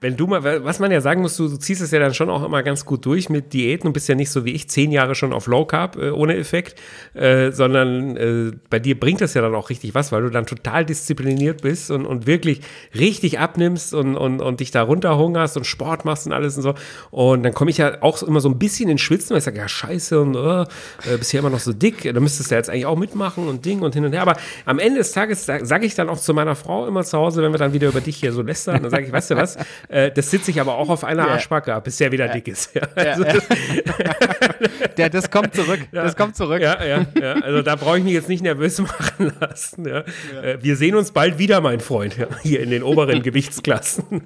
wenn 0.00 0.16
du 0.16 0.26
mal, 0.26 0.44
was 0.62 0.78
man 0.78 0.92
ja 0.92 1.00
sagen 1.00 1.22
muss, 1.22 1.36
du, 1.38 1.48
du 1.48 1.56
ziehst 1.56 1.80
es 1.80 1.90
ja 1.90 1.98
dann 1.98 2.12
schon 2.12 2.28
auch 2.28 2.44
immer 2.44 2.62
ganz 2.62 2.84
gut 2.84 3.06
durch 3.06 3.30
mit 3.30 3.54
Diäten 3.54 3.86
und 3.86 3.94
bist 3.94 4.08
ja 4.08 4.14
nicht 4.14 4.30
so 4.30 4.44
wie 4.44 4.52
ich 4.52 4.68
zehn 4.68 4.92
Jahre 4.92 5.14
schon 5.14 5.32
auf 5.32 5.46
Low 5.46 5.64
Carb 5.64 5.96
äh, 5.96 6.10
ohne 6.10 6.36
Effekt, 6.36 6.78
äh, 7.14 7.50
sondern 7.50 8.16
äh, 8.16 8.52
bei 8.68 8.78
dir 8.78 9.00
bringt 9.00 9.22
das 9.22 9.32
ja 9.32 9.40
dann 9.40 9.54
auch 9.54 9.70
richtig 9.70 9.94
was, 9.94 10.12
weil 10.12 10.22
du 10.22 10.28
dann 10.28 10.44
total 10.44 10.84
diszipliniert 10.84 11.62
bist 11.62 11.90
und, 11.90 12.04
und 12.04 12.26
wirklich 12.26 12.60
richtig 12.94 13.38
abnimmst 13.38 13.94
und, 13.94 14.16
und, 14.16 14.42
und 14.42 14.60
dich 14.60 14.70
da 14.70 14.82
runterhungerst 14.82 15.56
und 15.56 15.64
Sport 15.64 16.04
machst 16.04 16.26
und 16.26 16.34
alles 16.34 16.56
und 16.58 16.62
so. 16.62 16.74
Und 17.10 17.42
dann 17.42 17.54
komme 17.54 17.70
ich 17.70 17.78
ja 17.78 18.02
auch 18.02 18.22
immer 18.22 18.40
so 18.40 18.50
ein 18.50 18.58
bisschen 18.58 18.90
in 18.90 18.98
Schwitzen, 18.98 19.30
weil 19.30 19.38
ich 19.38 19.44
sage, 19.44 19.56
ja 19.56 19.66
scheiße 19.68 20.20
und 20.20 20.36
äh, 20.36 20.62
äh, 21.10 21.16
bist 21.16 21.32
ja 21.32 21.40
immer 21.40 21.50
noch 21.50 21.60
so 21.60 21.72
dick, 21.72 22.02
da 22.02 22.20
müsstest 22.20 22.50
du 22.50 22.54
ja 22.54 22.58
jetzt 22.58 22.68
eigentlich 22.68 22.86
auch 22.86 22.98
mitmachen 22.98 23.48
und 23.48 23.64
Ding 23.64 23.80
und 23.80 23.94
hin 23.94 24.04
und 24.04 24.12
her. 24.12 24.22
Aber 24.22 24.36
am 24.66 24.78
Ende 24.78 24.98
des 24.98 25.12
Tages 25.12 25.46
sage 25.46 25.86
ich 25.86 25.94
dann 25.94 26.10
auch 26.10 26.18
zu 26.18 26.34
meiner 26.34 26.54
Frau 26.54 26.86
immer 26.86 27.02
zu 27.02 27.16
Hause, 27.16 27.42
wenn 27.42 27.52
wir 27.52 27.58
dann 27.58 27.72
wieder 27.72 27.88
über 27.88 28.02
dich 28.02 28.16
hier 28.16 28.32
so 28.32 28.42
lästern, 28.42 28.82
dann 28.82 28.90
sage 28.90 29.06
ich, 29.06 29.12
weißt 29.12 29.30
du 29.30 29.36
was, 29.36 29.56
äh, 29.88 30.10
das 30.10 30.30
sitze 30.30 30.50
ich 30.50 30.60
aber 30.60 30.76
auch 30.76 30.88
auf 30.88 31.04
einer 31.04 31.28
Arschbacke 31.28 31.74
ab, 31.74 31.84
bis 31.84 31.96
der 31.98 32.12
wieder 32.12 32.28
dick 32.28 32.48
ist. 32.48 32.74
Ja, 32.74 32.82
also 32.94 33.24
das, 33.24 33.46
Der, 34.96 35.10
das 35.10 35.30
kommt 35.30 35.54
zurück. 35.54 35.80
Das 35.92 36.16
kommt 36.16 36.36
zurück. 36.36 36.62
ja, 36.62 36.82
ja, 36.84 37.06
ja, 37.20 37.32
also 37.34 37.60
da 37.62 37.76
brauche 37.76 37.98
ich 37.98 38.04
mich 38.04 38.14
jetzt 38.14 38.28
nicht 38.30 38.42
nervös 38.42 38.78
machen 38.80 39.32
lassen. 39.40 39.86
Ja. 39.86 40.04
Äh, 40.42 40.58
Wir 40.62 40.76
sehen 40.76 40.94
uns 40.96 41.10
bald 41.12 41.38
wieder, 41.38 41.60
mein 41.60 41.80
Freund, 41.80 42.16
ja, 42.16 42.26
hier 42.42 42.60
in 42.60 42.70
den 42.70 42.82
oberen 42.82 43.22
Gewichtsklassen. 43.22 44.04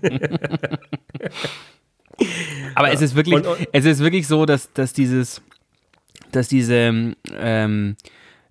Aber 2.74 2.92
es 2.92 3.00
ist 3.02 3.14
wirklich, 3.16 3.34
Und- 3.34 3.46
und- 3.46 3.68
es 3.72 3.84
ist 3.84 4.00
wirklich 4.00 4.26
so, 4.28 4.46
dass, 4.46 4.72
dass 4.72 4.92
dieses, 4.92 5.42
dass 6.32 6.48
diese, 6.48 7.14
ähm, 7.38 7.96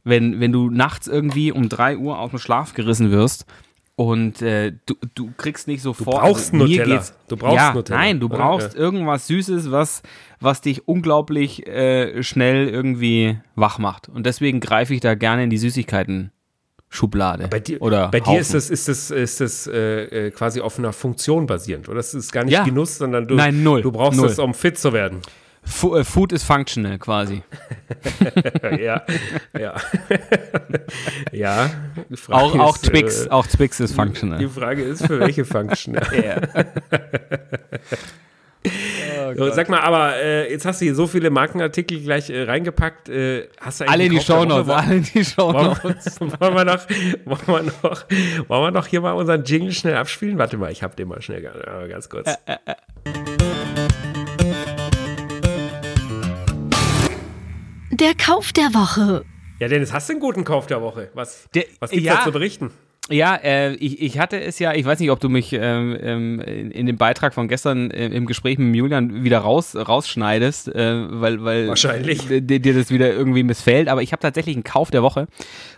wenn, 0.03 0.39
wenn 0.39 0.51
du 0.51 0.70
nachts 0.70 1.07
irgendwie 1.07 1.51
um 1.51 1.70
3 1.70 1.97
Uhr 1.97 2.20
aus 2.20 2.32
dem 2.32 2.39
Schlaf 2.39 2.74
gerissen 2.74 3.12
wirst 3.12 3.45
und 4.00 4.41
äh, 4.41 4.72
du, 4.86 4.95
du 5.14 5.30
kriegst 5.36 5.68
nicht 5.68 5.82
sofort. 5.82 6.16
brauchst 6.22 6.54
also 6.54 6.66
Nutella. 6.66 6.95
Geht's, 6.95 7.14
Du 7.28 7.36
brauchst 7.36 7.56
ja, 7.58 7.74
Nutella, 7.74 8.00
Nein, 8.00 8.20
du 8.22 8.30
brauchst 8.30 8.74
Ja. 8.74 8.80
irgendwas 8.80 9.28
Süßes, 9.28 9.72
was, 9.72 10.04
was 10.39 10.62
dich 10.62 10.88
unglaublich 10.88 11.68
äh, 11.68 12.24
schnell 12.24 12.70
irgendwie 12.70 13.38
wach 13.56 13.78
macht. 13.78 14.08
Und 14.08 14.26
deswegen 14.26 14.62
greife 14.62 14.93
ich 14.93 15.02
da 15.02 15.16
gerne 15.16 15.43
in 15.43 15.50
die 15.50 15.58
Süßigkeiten. 15.58 16.32
Schublade. 16.88 17.50
Bei 17.50 17.60
dir, 17.60 17.82
oder 17.82 18.08
bei 18.08 18.22
dir 18.22 18.39
ist 18.39 18.54
das, 18.54 18.70
ist 18.70 18.88
das, 18.88 19.12
ist 19.12 19.41
das 19.41 19.68
äh, 19.68 20.28
äh, 20.28 20.32
quasi 20.32 20.62
auf 20.62 20.80
einer 20.80 20.93
Funktion 20.93 21.45
basierend. 21.45 21.88
Oder 21.89 21.97
das 21.97 22.14
ist 22.14 22.32
gar 22.32 22.45
nicht 22.45 22.54
Ja. 22.54 22.64
Genuss, 22.64 22.97
sondern 22.97 23.28
du, 23.28 23.36
Nein, 23.36 23.62
null. 23.64 23.82
du 23.84 23.91
brauchst 23.91 24.18
Null. 24.18 24.30
das, 24.30 24.39
um 24.39 24.54
fit 24.56 24.80
zu 24.80 24.91
werden. 24.93 25.20
Fu 25.70 25.95
äh, 25.95 26.03
Food 26.03 26.34
is 26.34 26.43
functional 26.43 26.97
quasi. 26.97 27.43
ja, 28.63 29.03
ja. 29.57 29.76
ja. 31.32 31.70
die 32.09 32.17
Frage 32.17 32.43
Auch, 32.43 32.55
auch 32.59 32.76
ist, 32.76 32.86
Twix, 32.86 33.28
äh, 33.28 33.30
auch 33.30 33.45
Twix 33.47 33.80
ist 33.80 33.93
functional. 33.93 34.39
Die 34.39 34.47
Frage 34.47 34.84
ist, 34.84 35.05
für 35.05 35.20
welche 35.20 35.45
Function? 35.45 35.95
so, 39.38 39.51
sag 39.51 39.70
mal, 39.70 39.82
aber 39.82 40.15
äh, 40.15 40.51
jetzt 40.51 40.65
hast 40.65 40.82
du 40.82 40.86
hier 40.86 40.95
so 40.95 41.05
viele 41.07 41.30
Markenartikel 41.30 42.01
gleich 42.01 42.30
äh, 42.30 42.43
reingepackt. 42.43 43.09
Äh, 43.09 43.47
hast 43.61 43.82
du 43.82 43.88
Alle 43.88 44.05
in 44.05 44.11
die 44.11 44.20
Shownotes, 44.20 44.70
alle 44.70 44.95
in 44.95 45.03
die 45.03 45.24
Wollen 45.38 45.76
Shownotes. 45.76 46.20
wir, 46.20 46.39
wollen, 46.39 46.55
wir 46.55 46.65
noch, 46.65 46.89
wollen, 47.26 47.47
wir 47.47 47.61
noch, 47.63 48.05
wollen 48.49 48.63
wir 48.63 48.72
noch 48.72 48.88
hier 48.88 49.01
mal 49.01 49.13
unseren 49.13 49.43
Jingle 49.43 49.72
schnell 49.72 49.95
abspielen? 49.95 50.39
Warte 50.39 50.57
mal, 50.57 50.72
ich 50.72 50.82
hab 50.84 50.95
den 50.95 51.07
mal 51.07 51.22
schnell 51.22 51.45
äh, 51.45 51.88
ganz 51.88 52.09
kurz. 52.09 52.36
Der 58.00 58.14
Kauf 58.16 58.54
der 58.54 58.74
Woche. 58.74 59.26
Ja, 59.60 59.68
Dennis, 59.68 59.91
hast 59.91 60.08
du 60.10 60.14
einen 60.14 60.22
guten 60.22 60.43
Kauf 60.45 60.68
der 60.68 60.82
Woche? 60.82 61.10
Was, 61.14 61.50
Der- 61.54 61.66
was 61.80 61.91
gibt's 61.91 62.06
ja. 62.06 62.18
da 62.18 62.24
zu 62.24 62.32
berichten? 62.32 62.72
Ja, 63.12 63.36
äh, 63.36 63.74
ich, 63.74 64.00
ich 64.02 64.20
hatte 64.20 64.39
es 64.39 64.60
ja, 64.60 64.74
ich 64.74 64.86
weiß 64.86 65.00
nicht, 65.00 65.10
ob 65.10 65.20
du 65.20 65.30
mich 65.30 65.52
ähm, 65.52 65.97
ähm, 66.00 66.39
in, 66.41 66.70
in 66.70 66.86
dem 66.86 66.97
Beitrag 66.97 67.34
von 67.34 67.47
gestern 67.47 67.89
äh, 67.89 68.06
im 68.10 68.28
Gespräch 68.28 68.60
mit 68.60 68.76
Julian 68.76 69.24
wieder 69.24 69.39
raus, 69.39 69.76
rausschneidest, 69.76 70.68
äh, 70.76 71.08
weil, 71.20 71.43
weil 71.43 71.68
Wahrscheinlich. 71.68 72.28
dir 72.28 72.60
dir 72.60 72.74
das 72.76 72.91
wieder 72.91 73.12
irgendwie 73.12 73.41
missfällt, 73.41 73.88
aber 73.89 74.04
ich 74.04 74.12
habe 74.12 74.22
tatsächlich 74.22 74.56
einen 74.56 74.64
Kauf 74.64 74.91
der 74.91 75.02
Woche. 75.02 75.28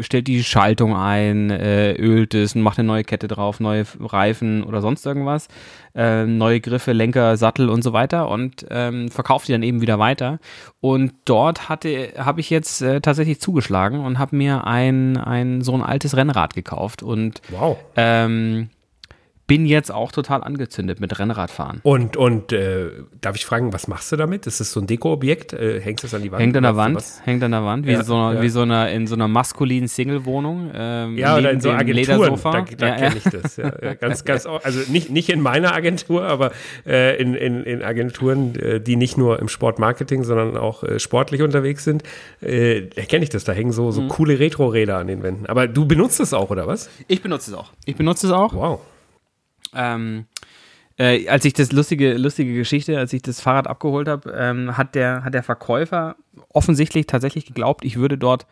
stellt 0.00 0.26
die 0.26 0.44
Schaltung 0.44 0.94
ein, 0.96 1.50
äh, 1.50 1.92
ölt 1.92 2.34
es 2.34 2.54
und 2.54 2.62
macht 2.62 2.78
eine 2.78 2.86
neue 2.86 3.04
Kette 3.04 3.28
drauf, 3.28 3.60
neue 3.60 3.84
Reifen 3.98 4.62
oder 4.62 4.80
sonst 4.80 5.04
irgendwas, 5.06 5.48
äh, 5.94 6.24
neue 6.26 6.60
Griffe, 6.60 6.92
Lenker, 6.92 7.36
Sattel 7.36 7.68
und 7.68 7.82
so 7.82 7.92
weiter 7.92 8.28
und 8.28 8.66
ähm, 8.70 9.08
verkauft 9.08 9.48
die 9.48 9.52
dann 9.52 9.62
eben 9.62 9.80
wieder 9.80 9.98
weiter. 9.98 10.38
Und 10.80 11.12
dort 11.24 11.68
hatte, 11.68 12.12
habe 12.18 12.40
ich 12.40 12.50
jetzt 12.50 12.82
äh, 12.82 13.00
tatsächlich 13.00 13.40
zugeschlagen 13.40 14.00
und 14.00 14.18
habe 14.18 14.36
mir 14.36 14.66
ein, 14.66 15.16
ein 15.16 15.62
so 15.62 15.74
ein 15.74 15.82
altes 15.82 16.16
Rennrad 16.16 16.54
gekauft 16.54 17.02
und 17.02 17.40
Wow. 17.50 17.78
ähm, 17.96 18.70
bin 19.50 19.66
jetzt 19.66 19.90
auch 19.90 20.12
total 20.12 20.44
angezündet 20.44 21.00
mit 21.00 21.18
Rennradfahren. 21.18 21.80
Und, 21.82 22.16
und 22.16 22.52
äh, 22.52 22.90
darf 23.20 23.34
ich 23.34 23.44
fragen, 23.44 23.72
was 23.72 23.88
machst 23.88 24.12
du 24.12 24.16
damit? 24.16 24.46
Ist 24.46 24.60
das 24.60 24.70
so 24.70 24.78
ein 24.80 24.86
Dekoobjekt? 24.86 25.52
Äh, 25.54 25.80
hängst 25.80 26.04
du 26.04 26.06
es 26.06 26.14
an 26.14 26.22
die 26.22 26.30
Wand? 26.30 26.40
Hängt 26.40 26.56
an 26.56 26.62
der 26.62 26.76
Wand, 26.76 27.02
hängt 27.24 27.42
an 27.42 27.50
der 27.50 27.64
Wand, 27.64 27.84
wie 27.84 27.90
Ja, 27.90 28.04
so, 28.04 28.14
ja. 28.14 28.40
wie 28.42 28.48
so 28.48 28.60
einer, 28.62 28.92
in 28.92 29.08
so 29.08 29.16
einer 29.16 29.26
maskulinen 29.26 29.88
Single-Wohnung. 29.88 30.70
Ähm, 30.72 31.18
Ja, 31.18 31.36
oder 31.36 31.50
in 31.50 31.60
so 31.60 31.70
Agenturen. 31.72 32.20
Ledersofa. 32.20 32.52
Da, 32.52 32.64
da 32.76 32.86
ja, 32.86 32.94
kenne 32.94 33.16
ja. 33.16 33.16
ich 33.16 33.42
das. 33.42 33.56
Ja, 33.56 33.94
ganz, 33.94 34.24
ganz, 34.24 34.46
also 34.46 34.80
nicht, 34.92 35.10
nicht 35.10 35.28
in 35.30 35.40
meiner 35.40 35.74
Agentur, 35.74 36.22
aber 36.22 36.52
äh, 36.86 37.20
in, 37.20 37.34
in, 37.34 37.64
in 37.64 37.82
Agenturen, 37.82 38.54
äh, 38.54 38.80
die 38.80 38.94
nicht 38.94 39.18
nur 39.18 39.40
im 39.40 39.48
Sportmarketing, 39.48 40.22
sondern 40.22 40.56
auch 40.56 40.84
äh, 40.84 41.00
sportlich 41.00 41.42
unterwegs 41.42 41.82
sind, 41.82 42.04
äh, 42.40 42.82
da 42.94 43.02
kenne 43.02 43.24
ich 43.24 43.30
das. 43.30 43.42
Da 43.42 43.52
hängen 43.52 43.72
so, 43.72 43.86
Mhm. 43.86 43.92
so 43.92 44.06
coole 44.06 44.38
Retro-Räder 44.38 44.98
an 44.98 45.08
den 45.08 45.24
Wänden. 45.24 45.46
Aber 45.46 45.66
du 45.66 45.86
benutzt 45.86 46.20
es 46.20 46.32
auch, 46.32 46.50
oder 46.50 46.68
was? 46.68 46.88
Ich 47.08 47.20
benutze 47.20 47.50
es 47.50 47.56
auch. 47.56 47.72
Ich 47.84 47.96
benutze 47.96 48.28
es 48.28 48.32
auch. 48.32 48.54
Wow. 48.54 48.80
Ähm, 49.74 50.26
äh, 50.98 51.28
als 51.28 51.44
ich 51.44 51.54
das 51.54 51.72
lustige, 51.72 52.14
lustige 52.14 52.54
Geschichte, 52.54 52.98
als 52.98 53.12
ich 53.12 53.22
das 53.22 53.40
Fahrrad 53.40 53.66
abgeholt 53.66 54.06
habe, 54.08 54.30
ähm, 54.36 54.76
hat, 54.76 54.94
der, 54.94 55.24
hat 55.24 55.34
der 55.34 55.42
Verkäufer 55.42 56.16
offensichtlich 56.52 57.06
tatsächlich 57.06 57.46
geglaubt, 57.46 57.84
ich 57.84 57.96
würde 57.96 58.18
dort, 58.18 58.46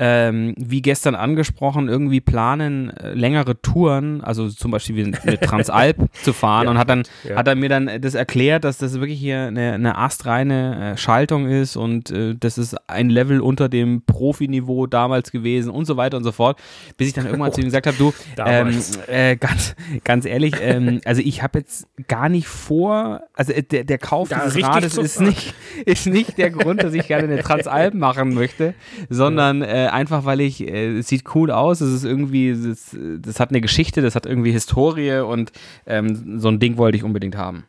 ähm, 0.00 0.54
wie 0.58 0.82
gestern 0.82 1.14
angesprochen, 1.14 1.88
irgendwie 1.88 2.20
planen, 2.20 2.90
äh, 2.90 3.14
längere 3.14 3.60
Touren, 3.62 4.22
also 4.22 4.48
zum 4.48 4.72
Beispiel 4.72 4.96
wie 4.96 5.14
eine 5.14 5.38
Transalp 5.38 6.08
zu 6.24 6.32
fahren 6.32 6.64
Ja, 6.64 6.70
und 6.72 6.78
hat 6.78 6.90
dann 6.90 7.04
ja. 7.22 7.36
hat 7.36 7.46
er 7.46 7.54
mir 7.54 7.68
dann 7.68 7.88
das 8.00 8.14
erklärt, 8.14 8.64
dass 8.64 8.78
das 8.78 8.94
wirklich 8.94 9.20
hier 9.20 9.42
eine, 9.42 9.74
eine 9.74 9.96
astreine 9.96 10.94
äh, 10.94 10.96
Schaltung 10.96 11.46
ist 11.46 11.76
und 11.76 12.10
äh, 12.10 12.34
das 12.34 12.58
ist 12.58 12.74
ein 12.88 13.08
Level 13.08 13.40
unter 13.40 13.68
dem 13.68 14.02
Profiniveau 14.04 14.88
damals 14.88 15.30
gewesen 15.30 15.70
und 15.70 15.84
so 15.84 15.96
weiter 15.96 16.16
und 16.16 16.24
so 16.24 16.32
fort, 16.32 16.60
bis 16.96 17.08
ich 17.08 17.14
dann 17.14 17.26
irgendwann 17.26 17.52
zu 17.52 17.60
ihm 17.60 17.66
gesagt 17.66 17.86
habe, 17.86 17.96
du, 17.96 18.12
ähm, 18.44 18.76
äh, 19.06 19.36
ganz, 19.36 19.76
ganz 20.02 20.24
ehrlich, 20.24 20.54
ähm, 20.60 21.02
also 21.04 21.22
ich 21.24 21.44
habe 21.44 21.60
jetzt 21.60 21.86
gar 22.08 22.28
nicht 22.28 22.48
vor, 22.48 23.20
also 23.32 23.52
äh, 23.52 23.62
der, 23.62 23.84
der 23.84 23.98
Kauf 23.98 24.28
Da 24.28 24.44
dieses 24.44 24.60
Rades 24.60 24.98
ist 24.98 25.20
nicht, 25.20 25.54
ist 25.84 26.08
nicht 26.08 26.36
der 26.36 26.50
Grund, 26.50 26.82
dass 26.82 26.94
ich 26.94 27.06
gerne 27.06 27.32
eine 27.32 27.42
Transalp 27.42 27.94
machen 28.04 28.34
möchte, 28.34 28.74
sondern 29.08 29.62
äh, 29.84 29.88
einfach, 29.88 30.24
weil 30.24 30.40
ich, 30.40 30.60
äh, 30.66 30.98
es 30.98 31.08
sieht 31.08 31.24
cool 31.34 31.50
aus, 31.50 31.80
es 31.80 31.92
ist 31.94 32.04
irgendwie, 32.04 32.52
das, 32.52 32.96
das 33.20 33.40
hat 33.40 33.50
eine 33.50 33.60
Geschichte, 33.60 34.02
das 34.02 34.14
hat 34.14 34.26
irgendwie 34.26 34.52
Historie 34.52 35.18
und 35.20 35.52
ähm, 35.86 36.38
so 36.40 36.48
ein 36.48 36.58
Ding 36.60 36.76
wollte 36.76 36.96
ich 36.96 37.04
unbedingt 37.04 37.36
haben. 37.36 37.64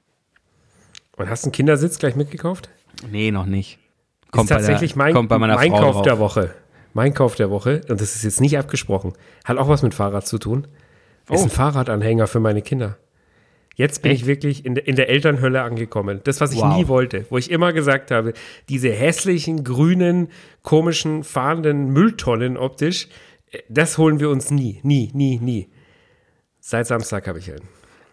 Und 1.17 1.29
hast 1.29 1.43
du 1.43 1.47
einen 1.47 1.53
Kindersitz 1.53 1.97
gleich 1.99 2.15
mitgekauft? 2.15 2.69
Nee, 3.11 3.31
noch 3.31 3.45
nicht. 3.45 3.79
ist 4.33 4.47
tatsächlich 4.49 4.93
der, 4.93 4.97
mein, 4.97 5.13
kommt 5.13 5.29
bei 5.29 5.37
meiner 5.37 5.55
mein 5.55 5.71
Frau 5.71 5.79
Kauf 5.79 5.93
drauf. 5.95 6.01
der 6.03 6.19
Woche. 6.19 6.53
Mein 6.93 7.13
Kauf 7.13 7.35
der 7.35 7.49
Woche, 7.49 7.81
und 7.89 7.99
das 8.01 8.15
ist 8.15 8.23
jetzt 8.23 8.41
nicht 8.41 8.57
abgesprochen, 8.57 9.13
hat 9.43 9.57
auch 9.57 9.67
was 9.67 9.81
mit 9.81 9.93
Fahrrad 9.93 10.25
zu 10.27 10.37
tun. 10.37 10.67
Ist 11.29 11.41
Oh. 11.41 11.43
ein 11.43 11.49
Fahrradanhänger 11.49 12.27
für 12.27 12.39
meine 12.39 12.61
Kinder. 12.61 12.97
Jetzt 13.75 14.01
bin 14.01 14.11
ich 14.13 14.25
wirklich 14.25 14.65
in, 14.65 14.75
der- 14.75 14.87
in 14.87 14.95
der 14.95 15.09
Elternhölle 15.09 15.61
angekommen. 15.61 16.21
Das, 16.23 16.39
was 16.41 16.53
ich 16.53 16.61
Wow. 16.61 16.77
nie 16.77 16.87
wollte, 16.87 17.25
wo 17.29 17.37
ich 17.37 17.51
immer 17.51 17.73
gesagt 17.73 18.09
habe, 18.11 18.33
diese 18.69 18.89
hässlichen, 18.89 19.63
grünen, 19.63 20.29
komischen, 20.63 21.23
fahrenden 21.23 21.89
Mülltonnen 21.89 22.55
optisch, 22.57 23.07
äh, 23.51 23.59
das 23.69 23.97
holen 23.97 24.19
wir 24.19 24.29
uns 24.29 24.49
nie, 24.49 24.79
nie, 24.83 25.11
nie, 25.13 25.39
nie. 25.39 25.69
Seit 26.61 26.87
Samstag 26.87 27.27
habe 27.27 27.39
ich 27.39 27.51
einen. 27.51 27.61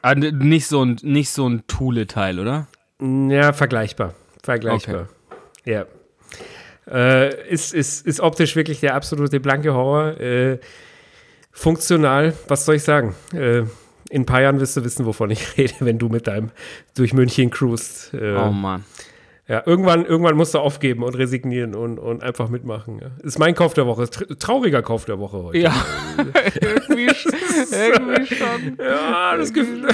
Ah, 0.02 0.12
n- 0.12 0.38
nicht 0.38 0.66
so 0.66 0.84
ein, 0.84 0.98
nicht 1.02 1.30
so 1.30 1.48
ein 1.48 1.62
Thule-Teil, 1.68 2.40
oder? 2.40 2.66
Ja, 3.00 3.52
vergleichbar. 3.52 4.14
Vergleichbar. 4.42 5.08
Ja. 5.64 5.86
Äh, 6.90 7.48
ist, 7.48 7.72
ist, 7.72 8.04
ist 8.04 8.18
optisch 8.18 8.56
wirklich 8.56 8.80
der 8.80 8.94
absolute 8.96 9.38
blanke 9.38 9.72
Horror. 9.72 10.18
Äh, 10.20 10.58
funktional, 11.52 12.34
was 12.48 12.64
soll 12.64 12.74
ich 12.76 12.82
sagen? 12.82 13.14
Äh, 13.32 13.62
in 14.12 14.22
ein 14.22 14.26
paar 14.26 14.42
Jahren 14.42 14.60
wirst 14.60 14.76
du 14.76 14.84
wissen, 14.84 15.06
wovon 15.06 15.30
ich 15.30 15.56
rede, 15.56 15.74
wenn 15.80 15.98
du 15.98 16.08
mit 16.08 16.26
deinem 16.26 16.50
durch 16.94 17.12
München 17.14 17.50
cruist. 17.50 18.12
Äh, 18.14 18.34
Oh 18.36 18.50
Mann. 18.52 18.84
ja, 19.48 19.62
irgendwann, 19.66 20.04
irgendwann 20.04 20.36
musst 20.36 20.54
du 20.54 20.58
aufgeben 20.58 21.02
und 21.02 21.14
resignieren 21.16 21.74
und, 21.74 21.98
und 21.98 22.22
einfach 22.22 22.48
mitmachen. 22.48 23.00
Ja. 23.00 23.08
Ist 23.22 23.38
mein 23.38 23.54
Kauf 23.54 23.74
der 23.74 23.86
Woche. 23.86 24.08
Tr 24.08 24.38
trauriger 24.38 24.82
Kauf 24.82 25.04
der 25.06 25.18
Woche 25.18 25.42
heute. 25.42 25.58
Ja, 25.58 25.74
irgendwie, 26.60 27.08
sch- 27.10 27.32
irgendwie 27.72 28.26
schon. 28.34 28.76
Ja, 28.78 29.36
das 29.36 29.52
Gefühl. 29.52 29.88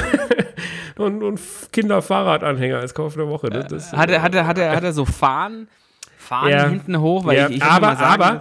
und, 0.97 1.23
und 1.23 1.41
Kinderfahrradanhänger 1.73 2.79
als 2.79 2.95
Kauf 2.95 3.15
der 3.15 3.29
Woche. 3.29 3.49
Ne? 3.49 3.67
Das, 3.69 3.93
Hat 3.93 4.11
er, 4.11 4.23
hat 4.23 4.35
er, 4.35 4.47
hat 4.47 4.59
er, 4.59 4.75
hat 4.77 4.85
er 4.85 4.93
so 4.93 5.05
Fahnen, 5.05 5.69
Fahnen 6.17 6.51
Ja. 6.51 6.67
hinten 6.69 7.01
hoch? 7.01 7.25
Weil 7.25 7.37
ja, 7.37 7.49
ich, 7.49 7.57
ich 7.57 7.63
aber, 7.63 7.97
sagen, 7.97 8.41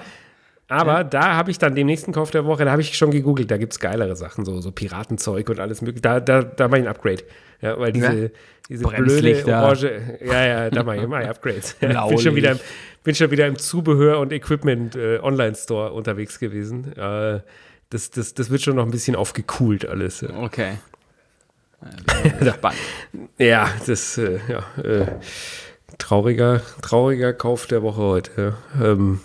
aber, 0.70 0.92
aber 0.92 1.04
da 1.04 1.36
habe 1.36 1.52
ich 1.52 1.58
dann 1.60 1.76
den 1.76 1.86
nächsten 1.88 2.12
Kauf 2.12 2.32
der 2.32 2.46
Woche, 2.46 2.66
da 2.66 2.72
habe 2.72 2.82
ich 2.82 2.98
schon 2.98 3.12
gegoogelt, 3.12 3.50
da 3.52 3.58
gibt 3.58 3.74
es 3.74 3.80
geilere 3.80 4.16
Sachen, 4.16 4.44
so, 4.46 4.60
so 4.62 4.72
Piratenzeug 4.72 5.50
und 5.50 5.60
alles 5.60 5.82
mögliche. 5.82 6.02
Da, 6.02 6.20
da, 6.20 6.42
da 6.44 6.68
mache 6.68 6.80
ich 6.82 6.86
ein 6.86 6.90
Upgrade. 6.90 7.24
Ja, 7.62 7.80
weil 7.80 7.92
diese, 7.92 8.24
Ja. 8.24 8.30
diese 8.70 8.84
blöde 8.86 9.44
orange, 9.48 9.92
ja, 10.26 10.46
ja, 10.46 10.70
da 10.70 10.84
mache 10.84 10.98
ich 10.98 11.04
immer 11.04 11.18
Upgrades. 11.30 11.74
bin, 11.76 11.90
Blaulicht. 11.90 12.24
schon 12.24 12.36
wieder, 12.36 12.52
im- 12.52 12.60
bin 13.04 13.16
schon 13.16 13.32
wieder 13.32 13.48
im 13.48 13.56
Zubehör- 13.58 14.20
und 14.20 14.32
Equipment 14.34 14.96
äh, 14.96 15.18
unterwegs 15.20 16.38
gewesen. 16.40 16.96
Äh, 16.98 17.40
das, 17.90 18.12
das, 18.12 18.34
das 18.34 18.50
wird 18.50 18.62
schon 18.62 18.76
noch 18.76 18.84
ein 18.86 18.92
bisschen 18.92 19.16
aufgekühlt 19.16 19.88
alles. 19.88 20.22
Ja. 20.22 20.30
Okay. 20.42 20.74
Ja, 22.42 22.54
Spannend. 22.54 22.80
Ja, 23.38 23.70
das, 23.86 24.18
äh, 24.18 24.40
ja, 24.50 24.64
äh, 24.84 25.06
trauriger, 25.98 26.62
trauriger 26.82 27.34
Kauf 27.34 27.68
der 27.68 27.82
Woche 27.84 28.02
heute. 28.02 28.54
Ja. 28.80 28.92
Ähm, 28.92 29.20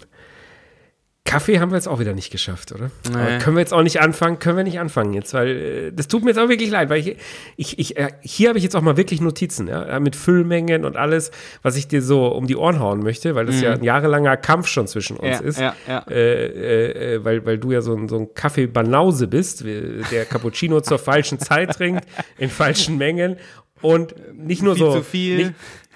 Kaffee 1.25 1.61
haben 1.61 1.71
wir 1.71 1.77
jetzt 1.77 1.87
auch 1.89 2.01
wieder 2.01 2.15
nicht 2.15 2.31
geschafft, 2.31 2.73
oder? 2.73 2.91
Nee. 3.09 3.39
Können 3.39 3.57
wir 3.57 3.61
jetzt 3.61 3.73
auch 3.73 3.83
nicht 3.83 4.01
anfangen? 4.01 4.39
Können 4.39 4.57
wir 4.57 4.65
nicht 4.65 4.81
anfangen 4.81 5.15
jetzt, 5.15 5.33
weil 5.35 5.49
äh, 5.49 5.93
das 5.93 6.09
tut 6.09 6.25
mir 6.25 6.31
jetzt 6.31 6.39
auch 6.39 6.49
wirklich 6.49 6.69
leid, 6.71 6.91
weil 6.91 6.99
ich, 7.01 7.17
ich, 7.57 7.79
ich 7.79 7.97
äh, 7.97 8.09
hier 8.21 8.49
habe 8.49 8.59
ich 8.59 8.65
jetzt 8.65 8.75
auch 8.75 8.83
mal 8.83 8.97
wirklich 8.97 9.21
Notizen, 9.21 9.69
ja, 9.69 9.99
mit 10.01 10.17
Füllmengen 10.17 10.85
und 10.85 10.97
alles, 10.97 11.31
was 11.63 11.77
ich 11.77 11.87
dir 11.89 12.03
so 12.03 12.27
um 12.27 12.47
die 12.49 12.57
Ohren 12.57 12.81
hauen 12.81 13.03
möchte, 13.03 13.35
weil 13.35 13.47
das 13.47 13.61
ja 13.61 13.73
ein 13.73 13.85
jahrelanger 13.85 14.37
Kampf 14.37 14.67
schon 14.67 14.87
zwischen 14.89 15.17
uns 15.17 15.23
Mhm. 15.41 15.45
Ja, 15.45 15.49
ist. 15.49 15.61
ja, 15.61 15.75
ja. 15.89 16.05
Äh, 16.11 16.47
äh, 16.47 17.15
äh, 17.15 17.25
weil, 17.25 17.47
weil 17.47 17.59
du 17.59 17.71
ja 17.73 17.81
so 17.83 17.95
ein, 17.95 18.09
so 18.09 18.17
ein 18.19 18.35
Kaffee-Banause 18.35 19.29
bist, 19.29 19.65
der 19.65 20.25
Cappuccino 20.27 20.81
zur 20.81 20.99
falschen 20.99 21.39
Zeit 21.39 21.71
trinkt, 21.77 22.05
in 22.39 22.51
falschen 22.51 22.99
Mengen 22.99 23.37
und 23.81 24.15
nicht 24.35 24.63
nur 24.63 24.75
Viel 24.75 24.85
so. 24.87 24.93
zu 24.97 25.03
viel. 25.03 25.37
Nicht, 25.37 25.53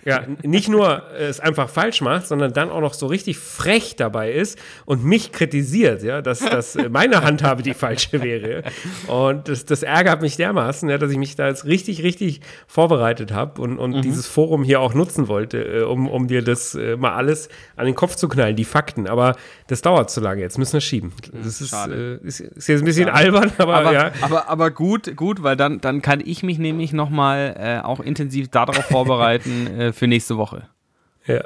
ja, 0.06 0.22
nicht 0.42 0.68
nur 0.68 1.02
äh, 1.18 1.24
es 1.26 1.40
einfach 1.40 1.68
falsch 1.68 2.00
macht, 2.00 2.26
sondern 2.26 2.52
dann 2.52 2.70
auch 2.70 2.80
noch 2.80 2.94
so 2.94 3.06
richtig 3.06 3.38
frech 3.38 3.96
dabei 3.96 4.32
ist 4.32 4.58
und 4.84 5.04
mich 5.04 5.32
kritisiert, 5.32 6.02
ja, 6.02 6.22
dass, 6.22 6.40
dass 6.40 6.76
meine 6.90 7.22
Handhabe 7.22 7.62
die 7.62 7.74
falsche 7.74 8.22
wäre. 8.22 8.62
Und 9.08 9.48
das, 9.48 9.64
das 9.64 9.82
ärgert 9.82 10.22
mich 10.22 10.36
dermaßen, 10.36 10.88
ja, 10.88 10.96
dass 10.98 11.10
ich 11.10 11.18
mich 11.18 11.36
da 11.36 11.48
jetzt 11.48 11.64
richtig, 11.66 12.02
richtig 12.02 12.40
vorbereitet 12.66 13.32
habe 13.32 13.60
und, 13.60 13.72
Mhm. 13.76 13.78
und 13.78 14.02
dieses 14.04 14.26
Forum 14.26 14.62
hier 14.64 14.80
auch 14.80 14.94
nutzen 14.94 15.28
wollte, 15.28 15.58
äh, 15.58 15.82
um, 15.82 16.08
um 16.08 16.28
dir 16.28 16.42
das 16.42 16.74
äh, 16.74 16.96
mal 16.96 17.12
alles 17.14 17.48
an 17.76 17.86
den 17.86 17.94
Kopf 17.94 18.14
zu 18.14 18.28
knallen, 18.28 18.56
die 18.56 18.64
Fakten. 18.64 19.06
Aber 19.06 19.34
das 19.66 19.82
dauert 19.82 20.10
zu 20.10 20.20
lange, 20.20 20.40
jetzt 20.40 20.56
müssen 20.58 20.74
wir 20.74 20.80
schieben. 20.80 21.12
Das 21.42 21.60
ist, 21.60 21.70
schade. 21.70 22.20
äh, 22.22 22.26
ist, 22.26 22.40
ist 22.40 22.68
jetzt 22.68 22.82
ein 22.82 22.84
bisschen 22.84 23.08
albern, 23.08 23.50
aber, 23.58 23.74
Aber, 23.74 23.92
ja. 23.92 24.12
aber, 24.20 24.48
aber 24.48 24.70
gut, 24.70 25.16
gut, 25.16 25.42
weil 25.42 25.56
dann, 25.56 25.80
dann 25.80 26.00
kann 26.00 26.20
ich 26.24 26.42
mich 26.42 26.58
nämlich 26.58 26.92
nochmal 26.92 27.56
äh, 27.58 27.84
auch 27.84 28.00
intensiv 28.00 28.48
darauf 28.48 28.76
vorbereiten 28.86 29.66
äh, 29.78 29.92
für 29.96 30.06
nächste 30.06 30.36
Woche. 30.36 30.68
Ja. 31.26 31.42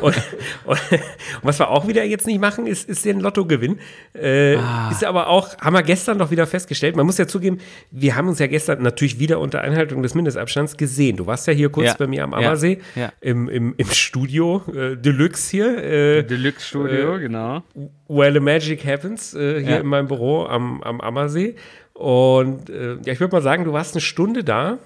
und, 0.00 0.14
und, 0.64 0.78
und, 0.90 1.00
was 1.42 1.58
wir 1.58 1.68
auch 1.68 1.88
wieder 1.88 2.04
jetzt 2.04 2.28
nicht 2.28 2.40
machen, 2.40 2.68
ist, 2.68 2.88
ist 2.88 3.04
den 3.04 3.18
Lottogewinn. 3.18 3.80
Äh, 4.14 4.54
ah. 4.56 4.90
Ist 4.92 5.02
aber 5.04 5.28
auch, 5.28 5.58
haben 5.58 5.74
wir 5.74 5.82
gestern 5.82 6.18
doch 6.18 6.30
wieder 6.30 6.46
festgestellt. 6.46 6.94
Man 6.94 7.06
muss 7.06 7.18
ja 7.18 7.26
zugeben, 7.26 7.58
wir 7.90 8.14
haben 8.14 8.28
uns 8.28 8.38
ja 8.38 8.46
gestern 8.46 8.82
natürlich 8.82 9.18
wieder 9.18 9.40
unter 9.40 9.62
Einhaltung 9.62 10.02
des 10.02 10.14
Mindestabstands 10.14 10.76
gesehen. 10.76 11.16
Du 11.16 11.26
warst 11.26 11.48
ja 11.48 11.52
hier 11.52 11.70
kurz 11.70 11.88
ja. 11.88 11.94
bei 11.98 12.06
mir 12.06 12.22
am 12.22 12.34
Ammersee 12.34 12.78
ja. 12.94 13.02
Ja. 13.02 13.12
Im, 13.20 13.48
im, 13.48 13.74
im 13.76 13.90
Studio 13.90 14.62
äh, 14.72 14.96
Deluxe 14.96 15.50
hier. 15.50 15.82
Äh, 15.82 16.22
Deluxe 16.22 16.66
Studio, 16.66 17.16
äh, 17.16 17.20
genau. 17.20 17.64
Where 18.06 18.32
the 18.32 18.40
Magic 18.40 18.84
Happens, 18.84 19.34
äh, 19.34 19.60
hier 19.64 19.80
in 19.80 19.86
meinem 19.86 20.06
Büro 20.06 20.44
am, 20.44 20.82
am 20.82 21.00
Ammersee. 21.00 21.56
Und 21.94 22.70
äh, 22.70 22.96
ja, 23.04 23.12
ich 23.12 23.20
würde 23.20 23.34
mal 23.34 23.42
sagen, 23.42 23.64
du 23.64 23.72
warst 23.72 23.94
eine 23.94 24.02
Stunde 24.02 24.44
da 24.44 24.78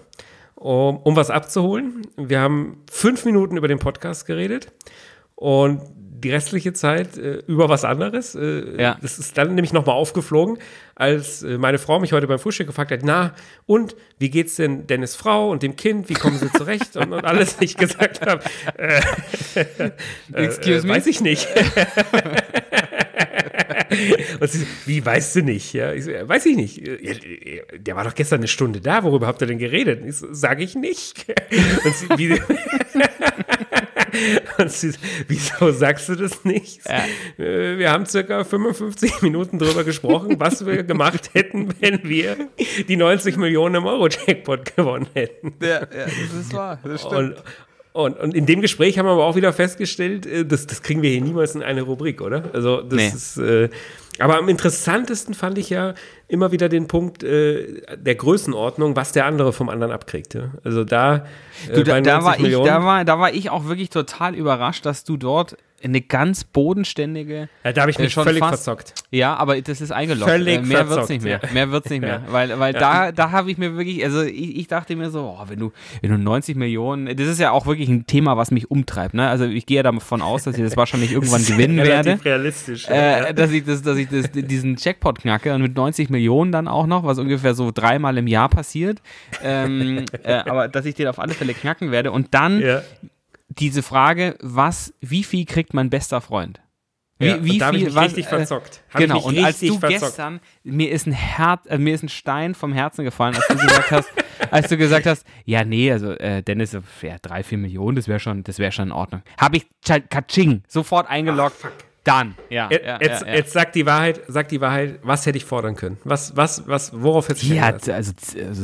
um, 0.60 0.98
um 0.98 1.16
was 1.16 1.30
abzuholen. 1.30 2.06
Wir 2.16 2.40
haben 2.40 2.82
fünf 2.90 3.24
Minuten 3.24 3.56
über 3.56 3.66
den 3.66 3.78
Podcast 3.78 4.26
geredet 4.26 4.70
und 5.34 5.80
die 6.22 6.30
restliche 6.30 6.74
Zeit 6.74 7.16
äh, 7.16 7.42
über 7.46 7.70
was 7.70 7.86
anderes. 7.86 8.34
Äh, 8.34 8.80
ja. 8.80 8.98
Das 9.00 9.18
ist 9.18 9.38
dann 9.38 9.54
nämlich 9.54 9.72
nochmal 9.72 9.94
aufgeflogen, 9.94 10.58
als 10.94 11.42
äh, 11.42 11.56
meine 11.56 11.78
Frau 11.78 11.98
mich 11.98 12.12
heute 12.12 12.26
beim 12.26 12.38
Frühstück 12.38 12.66
gefragt 12.66 12.90
hat, 12.90 13.00
na, 13.02 13.34
und 13.64 13.96
wie 14.18 14.28
geht's 14.28 14.56
denn 14.56 14.86
Dennis 14.86 15.16
Frau 15.16 15.50
und 15.50 15.62
dem 15.62 15.76
Kind, 15.76 16.10
wie 16.10 16.14
kommen 16.14 16.36
sie 16.36 16.52
zurecht 16.52 16.94
und, 16.98 17.14
und 17.14 17.24
alles, 17.24 17.56
ich 17.60 17.78
gesagt 17.78 18.26
habe, 18.26 18.42
äh, 18.76 19.00
Excuse 20.34 20.80
äh, 20.80 20.86
me? 20.86 20.94
weiß 20.94 21.06
ich 21.06 21.22
nicht. 21.22 21.48
Und 24.40 24.50
sie 24.50 24.66
wie 24.86 25.04
weißt 25.04 25.36
du 25.36 25.42
nicht? 25.42 25.72
Ja, 25.72 25.92
ich 25.92 26.04
so, 26.04 26.10
ja, 26.10 26.28
weiß 26.28 26.46
ich 26.46 26.56
nicht. 26.56 26.82
Der 27.76 27.96
war 27.96 28.04
doch 28.04 28.14
gestern 28.14 28.40
eine 28.40 28.48
Stunde 28.48 28.80
da. 28.80 29.02
Worüber 29.02 29.26
habt 29.26 29.40
ihr 29.42 29.46
denn 29.46 29.58
geredet? 29.58 30.02
Ich 30.06 30.16
so, 30.16 30.28
sag 30.32 30.60
ich 30.60 30.74
nicht. 30.74 31.26
Und 31.84 31.94
sie, 31.94 32.08
wie, 32.16 32.40
und 34.58 34.70
sie, 34.70 34.92
wieso 35.28 35.70
sagst 35.72 36.08
du 36.08 36.16
das 36.16 36.44
nicht? 36.44 36.80
Ja. 36.88 37.04
Äh, 37.44 37.78
wir 37.78 37.90
haben 37.90 38.06
circa 38.06 38.44
55 38.44 39.22
Minuten 39.22 39.58
darüber 39.58 39.84
gesprochen, 39.84 40.38
was 40.38 40.64
wir 40.66 40.82
gemacht 40.82 41.30
hätten, 41.34 41.68
wenn 41.80 42.02
wir 42.04 42.48
die 42.88 42.96
90 42.96 43.36
Millionen 43.36 43.76
im 43.76 43.86
Euro-Jackpot 43.86 44.76
gewonnen 44.76 45.06
hätten. 45.14 45.54
Ja, 45.60 45.80
ja, 45.80 45.86
das 45.90 46.40
ist 46.40 46.52
wahr. 46.52 46.80
Das 46.82 47.02
stimmt. 47.02 47.14
Und, 47.14 47.42
und, 47.92 48.18
und 48.18 48.34
in 48.34 48.46
dem 48.46 48.60
Gespräch 48.60 48.98
haben 48.98 49.06
wir 49.06 49.12
aber 49.12 49.24
auch 49.24 49.36
wieder 49.36 49.52
festgestellt, 49.52 50.26
äh, 50.26 50.44
das, 50.44 50.66
das 50.66 50.82
kriegen 50.82 51.02
wir 51.02 51.10
hier 51.10 51.20
niemals 51.20 51.54
in 51.54 51.62
eine 51.62 51.82
Rubrik, 51.82 52.20
oder? 52.20 52.44
Also 52.52 52.82
das 52.82 52.96
nee. 52.96 53.08
ist, 53.08 53.36
äh, 53.38 53.68
aber 54.20 54.38
am 54.38 54.48
interessantesten 54.48 55.34
fand 55.34 55.56
ich 55.56 55.70
ja 55.70 55.94
immer 56.28 56.52
wieder 56.52 56.68
den 56.68 56.88
Punkt 56.88 57.22
äh, 57.22 57.82
der 57.96 58.14
Größenordnung, 58.14 58.94
was 58.94 59.12
der 59.12 59.24
andere 59.24 59.52
vom 59.52 59.70
anderen 59.70 59.92
abkriegt. 59.92 60.34
Ja? 60.34 60.52
Also 60.62 60.84
da, 60.84 61.24
äh, 61.68 61.74
du, 61.74 61.84
da, 61.84 62.00
da 62.00 62.22
war 62.22 62.38
ich, 62.38 62.52
da 62.52 62.84
war, 62.84 63.04
da 63.04 63.18
war 63.18 63.32
ich 63.32 63.50
auch 63.50 63.66
wirklich 63.66 63.88
total 63.88 64.34
überrascht, 64.34 64.84
dass 64.84 65.04
du 65.04 65.16
dort 65.16 65.56
eine 65.82 66.00
ganz 66.00 66.44
bodenständige. 66.44 67.48
Ja, 67.64 67.72
da 67.72 67.82
habe 67.82 67.90
ich 67.90 67.98
äh, 67.98 68.02
mich 68.02 68.16
äh, 68.16 68.22
völlig 68.22 68.40
fast, 68.40 68.64
verzockt. 68.64 68.94
Ja, 69.10 69.34
aber 69.36 69.60
das 69.60 69.80
ist 69.80 69.90
eingeloggt. 69.90 70.30
Völlig 70.30 70.58
äh, 70.58 70.62
mehr 70.62 70.88
wird 70.88 71.02
es 71.02 71.08
nicht 71.08 71.22
mehr. 71.22 71.40
Mehr 71.52 71.70
wird 71.70 71.86
es 71.86 71.90
nicht 71.90 72.00
mehr. 72.00 72.22
Weil, 72.30 72.58
weil 72.58 72.74
ja. 72.74 72.80
da, 72.80 73.12
da 73.12 73.30
habe 73.30 73.50
ich 73.50 73.58
mir 73.58 73.76
wirklich, 73.76 74.04
also 74.04 74.22
ich, 74.22 74.56
ich 74.56 74.66
dachte 74.68 74.94
mir 74.94 75.10
so, 75.10 75.36
oh, 75.38 75.44
wenn 75.48 75.58
du, 75.58 75.72
wenn 76.00 76.10
du 76.10 76.18
90 76.18 76.56
Millionen, 76.56 77.16
das 77.16 77.26
ist 77.26 77.40
ja 77.40 77.50
auch 77.50 77.66
wirklich 77.66 77.88
ein 77.88 78.06
Thema, 78.06 78.36
was 78.36 78.50
mich 78.50 78.70
umtreibt. 78.70 79.14
Ne? 79.14 79.28
Also 79.28 79.46
ich 79.46 79.66
gehe 79.66 79.78
ja 79.78 79.82
davon 79.82 80.22
aus, 80.22 80.44
dass 80.44 80.56
ich 80.56 80.64
das 80.64 80.76
wahrscheinlich 80.76 81.12
irgendwann 81.12 81.44
gewinnen 81.44 81.78
werde. 81.78 82.18
realistisch. 82.24 82.88
Äh, 82.88 83.32
dass 83.34 83.50
ich, 83.50 83.64
das, 83.64 83.82
dass 83.82 83.96
ich 83.96 84.08
das, 84.08 84.30
diesen 84.34 84.76
Jackpot 84.76 85.20
knacke 85.20 85.54
und 85.54 85.62
mit 85.62 85.74
90 85.74 86.10
Millionen 86.10 86.52
dann 86.52 86.68
auch 86.68 86.86
noch, 86.86 87.04
was 87.04 87.18
ungefähr 87.18 87.54
so 87.54 87.70
dreimal 87.72 88.16
im 88.18 88.26
Jahr 88.26 88.48
passiert. 88.48 89.00
Ähm, 89.42 90.04
äh, 90.22 90.34
aber 90.34 90.68
dass 90.68 90.84
ich 90.84 90.94
den 90.94 91.08
auf 91.08 91.18
alle 91.18 91.34
Fälle 91.34 91.54
knacken 91.54 91.90
werde 91.90 92.12
und 92.12 92.28
dann 92.34 92.60
ja 92.60 92.82
diese 93.50 93.82
Frage, 93.82 94.36
was, 94.40 94.94
wie 95.00 95.24
viel 95.24 95.44
kriegt 95.44 95.74
mein 95.74 95.90
bester 95.90 96.20
Freund? 96.20 96.60
Wie, 97.18 97.26
ja, 97.26 97.44
wie 97.44 97.58
da 97.58 97.70
viel, 97.70 97.88
ich 97.88 97.94
mich 97.94 98.02
richtig 98.02 98.26
äh, 98.26 98.28
verzockt. 98.28 98.80
Hab 98.88 99.00
genau, 99.02 99.20
und 99.20 99.38
als 99.38 99.60
du 99.60 99.78
verzockt. 99.78 100.00
gestern, 100.00 100.40
mir 100.64 100.90
ist 100.90 101.06
ein 101.06 101.12
Herz, 101.12 101.66
äh, 101.66 101.76
mir 101.76 101.94
ist 101.94 102.02
ein 102.02 102.08
Stein 102.08 102.54
vom 102.54 102.72
Herzen 102.72 103.04
gefallen, 103.04 103.34
als 103.34 103.46
du 103.46 103.56
gesagt 103.56 103.90
hast, 103.90 104.08
als 104.50 104.68
du 104.68 104.78
gesagt 104.78 105.04
hast, 105.04 105.26
ja, 105.44 105.62
nee, 105.64 105.92
also 105.92 106.12
äh, 106.12 106.42
Dennis, 106.42 106.72
ja, 106.72 107.16
drei, 107.20 107.42
vier 107.42 107.58
Millionen, 107.58 107.96
das 107.96 108.08
wäre 108.08 108.20
schon, 108.20 108.42
das 108.42 108.58
wäre 108.58 108.72
schon 108.72 108.88
in 108.88 108.92
Ordnung. 108.92 109.20
Habe 109.38 109.58
ich 109.58 109.66
Katsching 109.84 110.62
sofort 110.66 111.10
eingeloggt. 111.10 111.56
Ach, 111.62 111.70
dann, 112.04 112.34
ja. 112.48 112.68
Jetzt, 112.70 112.86
ja, 112.86 112.98
jetzt, 113.00 113.26
ja. 113.26 113.34
jetzt 113.34 113.52
sag 113.52 113.72
die 113.72 113.84
Wahrheit, 113.84 114.22
sag 114.26 114.48
die 114.48 114.62
Wahrheit, 114.62 115.00
was 115.02 115.26
hätte 115.26 115.36
ich 115.36 115.44
fordern 115.44 115.76
können? 115.76 115.98
Was, 116.04 116.34
was, 116.34 116.66
was, 116.66 116.92
worauf 116.94 117.28
hätte 117.28 117.42
ich 117.42 117.50
Ja, 117.50 117.66
also, 117.66 117.92
also 117.92 118.14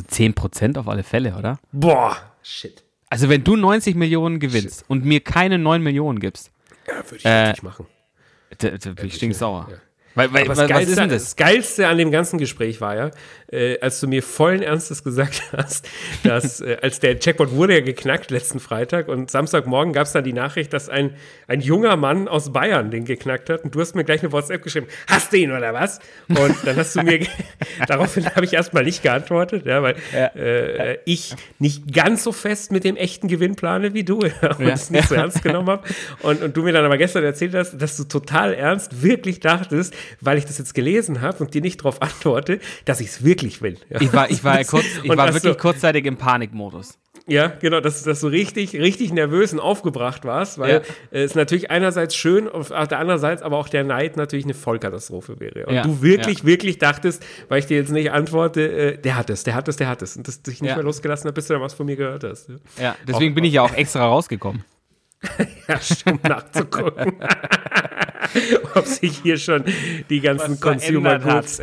10% 0.01 0.79
auf 0.79 0.89
alle 0.89 1.03
Fälle, 1.03 1.37
oder? 1.37 1.59
Boah, 1.73 2.17
shit. 2.43 2.86
Also 3.09 3.29
wenn 3.29 3.45
du 3.45 3.57
90 3.57 3.95
Millionen 3.95 4.41
gewinnst 4.41 4.81
Shit. 4.81 4.91
und 4.91 5.05
mir 5.05 5.21
keine 5.21 5.59
9 5.59 5.83
Millionen 5.83 6.19
gibst. 6.19 6.51
Ja, 6.87 6.97
würde 6.97 7.17
ich 7.17 7.25
äh, 7.25 7.51
nicht 7.51 7.63
machen. 7.63 7.87
Da, 8.59 8.71
da 8.71 8.91
bin 8.91 9.07
ich 9.07 9.15
stinksauer. 9.15 9.69
Ja. 9.71 9.77
Weil, 10.17 10.33
weil, 10.33 10.45
das, 10.47 10.67
Geilste, 10.67 11.09
das? 11.09 11.37
Geilste 11.37 11.89
an 11.89 11.99
dem 11.99 12.11
ganzen 12.11 12.39
Gespräch 12.39 12.81
war 12.81 12.97
ja, 12.97 13.11
äh, 13.49 13.79
als 13.81 14.01
du 14.01 14.09
mir 14.09 14.23
vollen 14.23 14.63
Ernstes 14.63 15.05
gesagt 15.05 15.43
hast, 15.57 15.89
dass 16.23 16.61
äh, 16.61 16.79
als 16.83 17.01
der 17.01 17.19
Checkpoint 17.19 17.53
wurde 17.53 17.75
ja 17.75 17.81
geknackt 17.81 18.31
letzten 18.31 18.61
Freitag 18.61 19.09
und 19.09 19.31
Samstagmorgen 19.31 19.93
gab 19.93 20.07
es 20.07 20.13
dann 20.13 20.25
die 20.25 20.33
Nachricht, 20.33 20.73
dass 20.73 20.89
ein, 20.89 21.15
ein 21.47 21.61
junger 21.61 21.97
Mann 21.97 22.29
aus 22.29 22.53
Bayern 22.53 22.91
den 22.91 23.05
geknackt 23.05 23.51
hat 23.51 23.65
und 23.65 23.75
du 23.75 23.81
hast 23.81 23.95
mir 23.95 24.05
gleich 24.05 24.23
eine 24.23 24.33
WhatsApp 24.33 24.63
geschrieben, 24.63 24.87
hast 25.07 25.33
du 25.33 25.39
ihn 25.39 25.53
oder 25.53 25.73
was? 25.73 26.01
Und 26.29 26.57
dann 26.65 26.77
hast 26.77 26.97
du 26.97 27.03
mir, 27.03 27.21
daraufhin 27.87 28.27
habe 28.27 28.45
ich 28.45 28.53
erstmal 28.53 28.85
nicht 28.85 29.03
geantwortet, 29.03 29.67
ja, 29.67 29.83
weil 29.83 29.97
ja. 30.13 30.27
Äh, 30.27 30.99
ich 31.05 31.35
nicht 31.59 31.93
ganz 31.93 32.25
so 32.25 32.33
fest 32.33 32.73
mit 32.73 32.85
dem 32.85 32.97
echten 32.97 33.29
Gewinn 33.29 33.57
plane 33.57 33.95
wie 33.95 34.05
du 34.05 34.21
ja, 34.25 34.57
und 34.57 34.67
es 34.67 34.91
nicht 34.91 35.09
so 35.09 35.15
ernst 35.15 35.43
genommen 35.43 35.69
habe 35.69 35.89
und, 36.23 36.43
und 36.43 36.57
du 36.57 36.63
mir 36.63 36.73
dann 36.73 36.85
aber 36.85 36.99
gestern 36.99 37.25
erzählt 37.25 37.55
hast, 37.55 37.81
dass 37.81 37.97
du 37.97 38.05
total 38.05 38.55
ernst 38.55 39.03
wirklich 39.03 39.41
dachtest, 39.41 39.95
weil 40.21 40.39
ich 40.39 40.45
das 40.45 40.59
jetzt 40.59 40.75
gelesen 40.75 41.21
habe 41.21 41.45
und 41.45 41.55
dir 41.55 41.61
nicht 41.61 41.81
darauf 41.81 42.03
antworte, 42.03 42.59
dass 42.85 43.01
ich 43.01 43.09
es 43.09 43.25
wirklich 43.25 43.36
will. 43.63 43.77
Ja. 43.89 44.01
Ich 44.01 44.13
war, 44.13 44.31
ich 44.31 44.45
war, 44.45 44.63
kurz, 44.65 44.85
ich 45.03 45.09
war 45.09 45.33
wirklich 45.33 45.43
so, 45.43 45.55
kurzzeitig 45.55 46.05
im 46.07 46.17
Panikmodus. 46.17 46.99
Ja, 47.29 47.49
genau, 47.49 47.81
dass, 47.81 48.05
dass 48.05 48.21
du 48.21 48.29
richtig, 48.29 48.75
richtig 48.75 49.13
nervös 49.13 49.53
und 49.53 49.59
aufgebracht 49.59 50.25
warst, 50.25 50.59
weil 50.59 50.75
ja. 50.75 50.81
es 51.11 51.35
natürlich 51.35 51.73
einerseits 51.73 52.15
schön, 52.15 52.49
auf 52.49 52.69
der 52.69 52.99
anderen 53.01 53.21
Seite 53.21 53.45
aber 53.45 53.57
auch 53.59 53.69
der 53.69 53.83
Neid 53.83 54.17
natürlich 54.17 54.45
eine 54.45 54.55
Vollkatastrophe 54.55 55.41
wäre. 55.41 55.67
Und 55.67 55.75
ja. 55.75 55.83
du 55.83 56.03
wirklich, 56.03 56.41
ja. 56.41 56.45
wirklich 56.45 56.79
dachtest, 56.79 57.25
weil 57.49 57.59
ich 57.59 57.67
dir 57.67 57.79
jetzt 57.79 57.91
nicht 57.91 58.13
antworte, 58.13 58.71
äh, 58.71 58.99
der 58.99 59.17
hat 59.17 59.29
es, 59.31 59.43
der 59.43 59.57
hat 59.57 59.67
es, 59.67 59.77
der 59.77 59.89
hat 59.89 60.03
es. 60.03 60.17
Und 60.17 60.29
das 60.29 60.43
dich 60.43 60.63
nicht 60.63 60.77
mehr 60.77 60.85
losgelassen 60.85 61.27
hat, 61.27 61.35
bis 61.35 61.49
du 61.49 61.55
dann 61.55 61.63
was 61.63 61.75
von 61.75 61.87
mir 61.87 61.97
gehört 61.97 62.23
hast. 62.23 62.49
Ja, 62.81 62.95
deswegen 63.09 63.33
auch, 63.33 63.35
bin 63.35 63.45
ich 63.45 63.55
ja 63.55 63.63
auch 63.63 63.73
extra 63.77 64.07
rausgekommen. 64.07 64.65
ja, 65.67 65.81
um 66.07 66.21
nachzugucken. 66.23 67.17
ob 68.75 68.87
sich 68.87 69.19
hier 69.23 69.39
schon 69.39 69.65
die 70.11 70.21
ganzen 70.21 70.61
Consumer 70.61 71.19
Goods. 71.19 71.61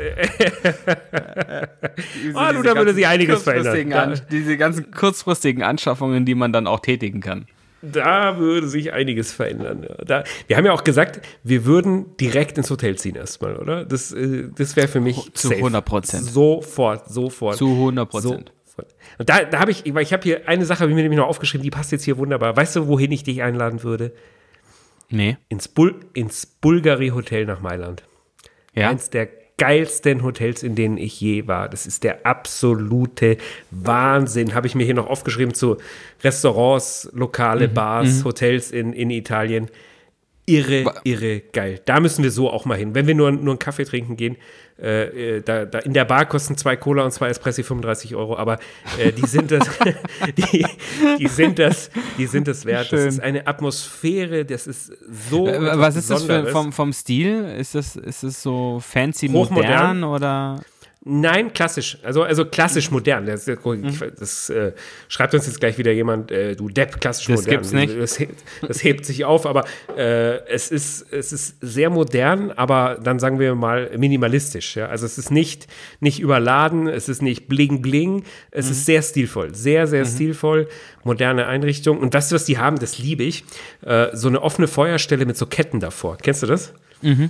oh, 2.33 2.53
du, 2.53 2.61
da 2.63 2.75
würde 2.75 2.93
sich 2.93 3.07
einiges 3.07 3.43
verändern. 3.43 3.93
An, 3.93 4.21
diese 4.31 4.57
ganzen 4.57 4.91
kurzfristigen 4.91 5.63
Anschaffungen, 5.63 6.25
die 6.25 6.35
man 6.35 6.53
dann 6.53 6.67
auch 6.67 6.79
tätigen 6.79 7.21
kann. 7.21 7.45
Da 7.81 8.37
würde 8.37 8.67
sich 8.67 8.93
einiges 8.93 9.33
verändern. 9.33 9.85
Ja. 9.87 10.05
Da, 10.05 10.23
wir 10.47 10.55
haben 10.55 10.65
ja 10.65 10.71
auch 10.71 10.85
gesagt, 10.85 11.19
wir 11.43 11.65
würden 11.65 12.15
direkt 12.17 12.57
ins 12.57 12.69
Hotel 12.69 12.97
ziehen 12.97 13.15
erstmal, 13.15 13.57
oder? 13.57 13.83
Das, 13.83 14.13
äh, 14.13 14.47
das 14.55 14.77
wäre 14.77 14.87
für 14.87 15.01
mich 15.01 15.33
zu 15.33 15.51
100 15.51 15.83
Prozent. 15.83 16.23
Sofort, 16.23 17.09
sofort. 17.09 17.57
Zu 17.57 17.67
100 17.67 18.09
Prozent. 18.09 18.53
So, 18.75 18.83
und 19.19 19.29
da, 19.29 19.43
da 19.43 19.59
habe 19.59 19.71
ich, 19.71 19.83
weil 19.93 20.03
ich 20.03 20.13
habe 20.13 20.23
hier 20.23 20.47
eine 20.47 20.65
Sache, 20.65 20.89
wie 20.89 20.93
mir 20.93 21.03
nämlich 21.03 21.19
noch 21.19 21.27
aufgeschrieben, 21.27 21.63
die 21.63 21.69
passt 21.69 21.91
jetzt 21.91 22.03
hier 22.03 22.17
wunderbar. 22.17 22.55
Weißt 22.55 22.75
du, 22.75 22.87
wohin 22.87 23.11
ich 23.11 23.23
dich 23.23 23.43
einladen 23.43 23.83
würde? 23.83 24.13
Nee. 25.13 25.37
Ins, 25.47 25.67
Bul 25.67 25.99
ins 26.13 26.47
Bulgari 26.47 27.09
Hotel 27.09 27.45
nach 27.45 27.61
Mailand. 27.61 28.03
Ja. 28.73 28.89
Eins 28.89 29.11
der 29.11 29.29
geilsten 29.57 30.23
Hotels, 30.23 30.63
in 30.63 30.73
denen 30.73 30.97
ich 30.97 31.21
je 31.21 31.47
war. 31.47 31.69
Das 31.69 31.85
ist 31.85 32.03
der 32.03 32.25
absolute 32.25 33.37
Wahnsinn. 33.69 34.55
Habe 34.55 34.65
ich 34.65 34.73
mir 34.73 34.85
hier 34.85 34.95
noch 34.95 35.05
aufgeschrieben 35.05 35.53
zu 35.53 35.77
Restaurants, 36.23 37.11
Lokale, 37.13 37.67
mhm. 37.67 37.73
Bars, 37.75 38.19
mhm. 38.19 38.23
Hotels 38.23 38.71
in, 38.71 38.91
in 38.91 39.11
Italien. 39.11 39.69
Irre, 40.45 40.93
irre 41.03 41.39
geil. 41.39 41.79
Da 41.85 41.99
müssen 41.99 42.23
wir 42.23 42.31
so 42.31 42.49
auch 42.49 42.65
mal 42.65 42.77
hin. 42.77 42.93
Wenn 42.93 43.07
wir 43.07 43.15
nur, 43.15 43.31
nur 43.31 43.53
einen 43.53 43.59
Kaffee 43.59 43.85
trinken 43.85 44.17
gehen, 44.17 44.37
äh, 44.81 45.37
äh, 45.37 45.41
da, 45.41 45.65
da, 45.65 45.79
in 45.79 45.93
der 45.93 46.03
Bar 46.03 46.25
kosten 46.25 46.57
zwei 46.57 46.75
Cola 46.75 47.03
und 47.03 47.11
zwei 47.11 47.29
Espressi 47.29 47.63
35 47.63 48.15
Euro, 48.15 48.35
aber 48.37 48.59
äh, 48.97 49.11
die 49.13 49.25
sind 49.25 49.51
das, 49.51 49.69
die, 50.37 50.65
die, 51.19 51.27
sind 51.27 51.59
das, 51.59 51.89
die 52.17 52.25
sind 52.25 52.47
das 52.47 52.65
wert. 52.65 52.87
Schön. 52.87 53.05
Das 53.05 53.13
ist 53.13 53.19
eine 53.21 53.47
Atmosphäre, 53.47 54.43
das 54.43 54.67
ist 54.67 54.91
so. 55.29 55.47
Äh, 55.47 55.79
was 55.79 55.95
ist 55.95 56.09
das 56.09 56.23
für, 56.23 56.47
vom, 56.47 56.73
vom 56.73 56.91
Stil? 56.91 57.55
Ist 57.57 57.75
das, 57.75 57.95
ist 57.95 58.23
das 58.23 58.41
so 58.41 58.81
fancy 58.81 59.29
modern 59.29 60.03
oder? 60.03 60.59
Nein, 61.05 61.51
klassisch. 61.51 61.97
Also, 62.01 62.23
also 62.23 62.45
klassisch 62.45 62.89
Mhm. 62.89 62.93
modern. 62.95 63.25
Das, 63.25 63.43
das, 63.43 63.57
das 64.17 64.49
äh, 64.49 64.71
schreibt 65.09 65.33
uns 65.33 65.45
jetzt 65.47 65.59
gleich 65.59 65.77
wieder 65.77 65.91
jemand, 65.91 66.31
äh, 66.31 66.55
du 66.55 66.69
Depp, 66.69 67.01
klassisch 67.01 67.27
Das 67.27 67.41
modern. 67.41 67.51
gibt's 67.55 67.73
nicht. 67.73 67.99
Das, 67.99 68.19
hebt- 68.19 68.41
das 68.65 68.83
hebt 68.85 69.05
sich 69.05 69.25
auf, 69.25 69.45
aber 69.45 69.65
äh, 69.97 70.37
es, 70.47 70.71
ist, 70.71 71.05
es 71.11 71.33
ist 71.33 71.57
sehr 71.59 71.89
modern, 71.89 72.51
aber 72.51 72.99
dann 73.03 73.19
sagen 73.19 73.37
wir 73.37 73.53
mal 73.53 73.91
minimalistisch. 73.97 74.77
Ja? 74.77 74.85
Also 74.87 75.05
es 75.05 75.17
ist 75.17 75.29
nicht, 75.29 75.67
nicht 75.99 76.19
überladen, 76.21 76.87
es 76.87 77.09
ist 77.09 77.21
nicht 77.21 77.49
bling 77.49 77.81
bling, 77.81 78.23
es 78.51 78.67
Mhm. 78.67 78.71
ist 78.71 78.85
sehr 78.85 79.01
stilvoll. 79.01 79.53
Sehr, 79.53 79.87
sehr 79.87 80.05
stilvoll, 80.05 80.69
moderne 81.03 81.47
Einrichtung. 81.47 81.99
Und 81.99 82.13
das, 82.13 82.31
was 82.31 82.45
die 82.45 82.57
haben, 82.59 82.79
das 82.79 82.97
liebe 82.97 83.23
ich. 83.23 83.43
Äh, 83.85 84.07
so 84.15 84.29
eine 84.29 84.41
offene 84.41 84.69
Feuerstelle 84.69 85.25
mit 85.25 85.35
so 85.35 85.47
Ketten 85.47 85.81
davor. 85.81 86.17
Kennst 86.17 86.43
du 86.43 86.47
das? 86.47 86.73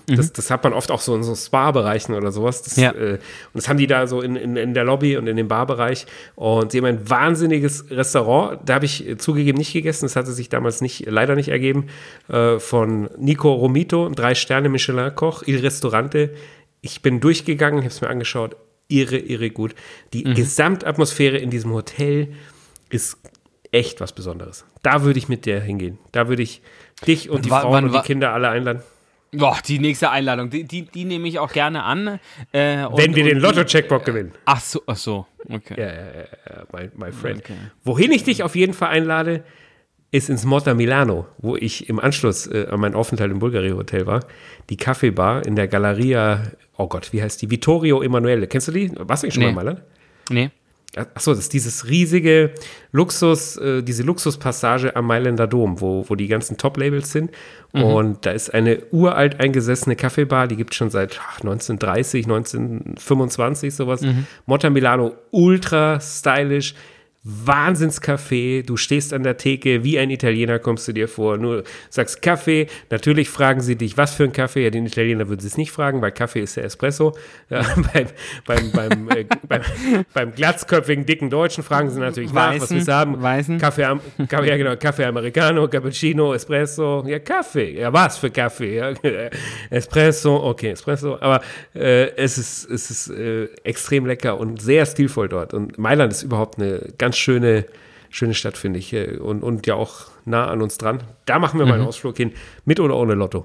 Das, 0.07 0.31
das 0.33 0.49
hat 0.51 0.63
man 0.63 0.73
oft 0.73 0.91
auch 0.91 1.01
so 1.01 1.15
in 1.15 1.23
so 1.23 1.35
Spa-Bereichen 1.35 2.13
oder 2.13 2.31
sowas. 2.31 2.61
Das, 2.61 2.75
Ja. 2.75 2.91
äh, 2.91 3.13
und 3.13 3.19
das 3.53 3.67
haben 3.67 3.77
die 3.77 3.87
da 3.87 4.07
so 4.07 4.21
in, 4.21 4.35
in, 4.35 4.55
in 4.55 4.73
der 4.73 4.83
Lobby 4.83 5.17
und 5.17 5.27
in 5.27 5.35
dem 5.37 5.47
Barbereich. 5.47 6.05
Und 6.35 6.71
sie 6.71 6.77
haben 6.79 6.85
ein 6.85 7.09
wahnsinniges 7.09 7.85
Restaurant. 7.91 8.59
Da 8.65 8.75
habe 8.75 8.85
ich 8.85 9.07
äh, 9.07 9.17
zugegeben 9.17 9.57
nicht 9.57 9.73
gegessen. 9.73 10.05
Das 10.05 10.15
hatte 10.15 10.31
sich 10.31 10.49
damals 10.49 10.81
nicht, 10.81 11.05
leider 11.09 11.35
nicht 11.35 11.49
ergeben. 11.49 11.87
Äh, 12.29 12.59
von 12.59 13.09
Nico 13.17 13.51
Romito, 13.53 14.09
drei 14.09 14.35
Sterne 14.35 14.69
Michelin-Koch, 14.69 15.43
Il 15.45 15.59
Restaurante. 15.59 16.33
Ich 16.81 17.01
bin 17.01 17.19
durchgegangen, 17.19 17.79
habe 17.79 17.87
es 17.89 18.01
mir 18.01 18.09
angeschaut. 18.09 18.55
Irre, 18.89 19.17
irre 19.17 19.49
gut. 19.49 19.73
Die 20.13 20.23
Gesamtatmosphäre 20.25 21.37
in 21.37 21.49
diesem 21.49 21.71
Hotel 21.73 22.33
ist 22.89 23.17
echt 23.71 24.01
was 24.01 24.11
Besonderes. 24.13 24.65
Da 24.83 25.03
würde 25.03 25.17
ich 25.17 25.29
mit 25.29 25.45
dir 25.45 25.59
hingehen. 25.61 25.97
Da 26.11 26.27
würde 26.27 26.43
ich 26.43 26.61
dich 27.07 27.29
und 27.29 27.45
die 27.45 27.49
Wa- 27.49 27.61
Frauen 27.61 27.73
wann 27.73 27.85
und 27.85 27.93
die 27.95 27.99
Kinder 28.01 28.33
alle 28.33 28.49
einladen. 28.49 28.81
Boah, 29.33 29.57
die 29.67 29.79
nächste 29.79 30.09
Einladung, 30.11 30.49
die, 30.49 30.63
die, 30.63 30.83
die 30.83 31.05
nehme 31.05 31.27
ich 31.27 31.39
auch 31.39 31.51
gerne 31.51 31.83
an. 31.83 32.19
Äh, 32.51 32.85
und- 32.85 32.97
Wenn 32.97 33.15
wir 33.15 33.23
den 33.23 33.39
Lotto-Checkbock 33.39 34.05
gewinnen. 34.05 34.31
Ach 34.45 34.59
so, 34.61 34.81
ach 34.85 34.95
so, 34.97 35.25
okay. 35.49 35.75
Ja, 35.77 35.87
ja, 35.87 35.93
ja, 35.93 36.25
ja, 36.49 36.63
my, 36.71 36.89
my 37.05 37.11
friend. 37.11 37.39
Okay. 37.39 37.53
Wohin 37.83 38.11
ich 38.11 38.23
dich 38.23 38.43
auf 38.43 38.55
jeden 38.55 38.73
Fall 38.73 38.89
einlade, 38.89 39.43
ist 40.11 40.29
ins 40.29 40.45
Motta 40.45 40.75
Milano, 40.75 41.25
wo 41.39 41.55
ich 41.55 41.89
im 41.89 41.99
Anschluss 41.99 42.45
äh, 42.45 42.67
an 42.69 42.79
meinen 42.79 42.93
Aufenthalt 42.93 43.31
im 43.31 43.39
Bulgari 43.39 43.71
Hotel 43.71 44.05
war. 44.05 44.19
Die 44.69 44.77
Kaffeebar 44.77 45.43
in 45.45 45.55
der 45.55 45.67
Galleria, 45.67 46.43
oh 46.77 46.87
Gott, 46.87 47.11
wie 47.13 47.23
heißt 47.23 47.41
die? 47.41 47.49
Vittorio 47.49 48.03
Emanuele. 48.03 48.45
Kennst 48.47 48.67
du 48.67 48.71
die? 48.71 48.91
Warst 48.95 49.23
du 49.23 49.25
eigentlich 49.27 49.33
schon 49.33 49.43
Nee. 49.43 49.51
mal 49.51 49.61
in 49.61 49.65
Mailand? 49.67 49.81
Nee. 50.29 50.49
Achso, 50.95 51.31
das 51.31 51.39
ist 51.39 51.53
dieses 51.53 51.87
riesige 51.89 52.51
Luxus, 52.91 53.57
äh, 53.57 53.81
diese 53.81 54.03
Luxuspassage 54.03 54.95
am 54.95 55.07
Mailänder 55.07 55.47
Dom, 55.47 55.81
wo, 55.81 56.05
wo 56.07 56.15
die 56.15 56.27
ganzen 56.27 56.57
Top-Labels 56.57 57.11
sind. 57.11 57.31
Und 57.71 58.25
da 58.27 58.31
ist 58.31 58.53
eine 58.53 58.83
uralt 58.91 59.39
eingesessene 59.39 59.95
Kaffeebar, 59.95 60.47
die 60.47 60.55
gibt 60.55 60.73
es 60.73 60.77
schon 60.77 60.91
seit 60.91 61.19
ach, 61.19 61.41
1930, 61.41 62.25
1925, 62.25 63.73
sowas. 63.73 64.01
Motta 64.45 64.69
Milano, 64.69 65.13
ultra 65.31 65.99
stylisch. 65.99 66.75
Wahnsinnscafé, 67.23 68.63
du 68.63 68.75
stehst 68.75 69.13
an 69.13 69.23
der 69.23 69.37
Theke, 69.37 69.83
wie 69.85 69.97
ein 69.97 70.09
Italiener 70.09 70.59
kommst 70.59 70.87
du 70.89 70.91
dir 70.91 71.07
vor, 71.07 71.37
nur 71.37 71.63
sagst 71.89 72.21
Kaffee, 72.21 72.67
natürlich 72.89 73.29
fragen 73.29 73.61
sie 73.61 73.77
dich, 73.77 73.97
was 73.97 74.13
für 74.13 74.25
ein 74.25 74.33
Kaffee, 74.33 74.65
ja, 74.65 74.69
den 74.69 74.85
Italiener 74.85 75.29
würden 75.29 75.39
sie 75.39 75.47
es 75.47 75.55
nicht 75.55 75.71
fragen, 75.71 76.01
weil 76.01 76.11
Kaffee 76.11 76.41
ist 76.41 76.57
der 76.57 76.65
Espresso, 76.65 77.15
ja, 77.49 77.61
beim, 77.93 78.07
beim, 78.45 78.71
beim, 78.71 79.09
äh, 79.09 79.25
beim, 79.47 79.61
beim 80.13 80.35
glatzköpfigen, 80.35 81.05
dicken 81.05 81.29
Deutschen 81.29 81.63
fragen 81.63 81.89
sie 81.89 81.99
natürlich 81.99 82.33
nach, 82.33 82.55
was 82.55 82.63
Weißen, 82.63 82.87
wir 82.87 82.93
haben, 82.93 83.21
Weißen. 83.21 83.57
Kaffee, 83.57 83.99
Kaffee, 84.27 84.49
ja 84.49 84.57
genau, 84.57 84.75
Kaffee 84.75 85.05
Americano, 85.05 85.69
Cappuccino, 85.69 86.33
Espresso, 86.33 87.05
ja 87.07 87.19
Kaffee, 87.19 87.79
ja 87.79 87.93
was 87.93 88.17
für 88.17 88.31
Kaffee, 88.31 88.75
ja, 88.75 88.91
Espresso, 89.69 90.43
okay, 90.43 90.71
Espresso, 90.71 91.17
aber 91.21 91.41
äh, 91.73 92.11
es 92.17 92.37
ist, 92.37 92.69
es 92.69 92.91
ist 92.91 93.09
äh, 93.11 93.45
extrem 93.63 94.05
lecker 94.05 94.37
und 94.37 94.61
sehr 94.61 94.85
stilvoll 94.85 95.29
dort. 95.29 95.53
Und 95.53 95.77
Mailand 95.77 96.11
ist 96.11 96.23
überhaupt 96.23 96.59
eine 96.59 96.81
ganz 96.97 97.12
schöne, 97.17 97.65
schöne 98.09 98.33
Stadt, 98.33 98.57
finde 98.57 98.79
ich 98.79 98.93
äh, 98.93 99.17
und, 99.17 99.43
und 99.43 99.65
ja 99.67 99.75
auch 99.75 100.07
nah 100.25 100.47
an 100.47 100.61
uns 100.61 100.77
dran. 100.77 100.99
Da 101.25 101.39
machen 101.39 101.59
wir 101.59 101.65
mal 101.65 101.73
Mhm. 101.75 101.79
einen 101.81 101.87
Ausflug 101.87 102.17
hin, 102.17 102.33
mit 102.65 102.79
oder 102.79 102.95
ohne 102.95 103.13
Lotto. 103.13 103.43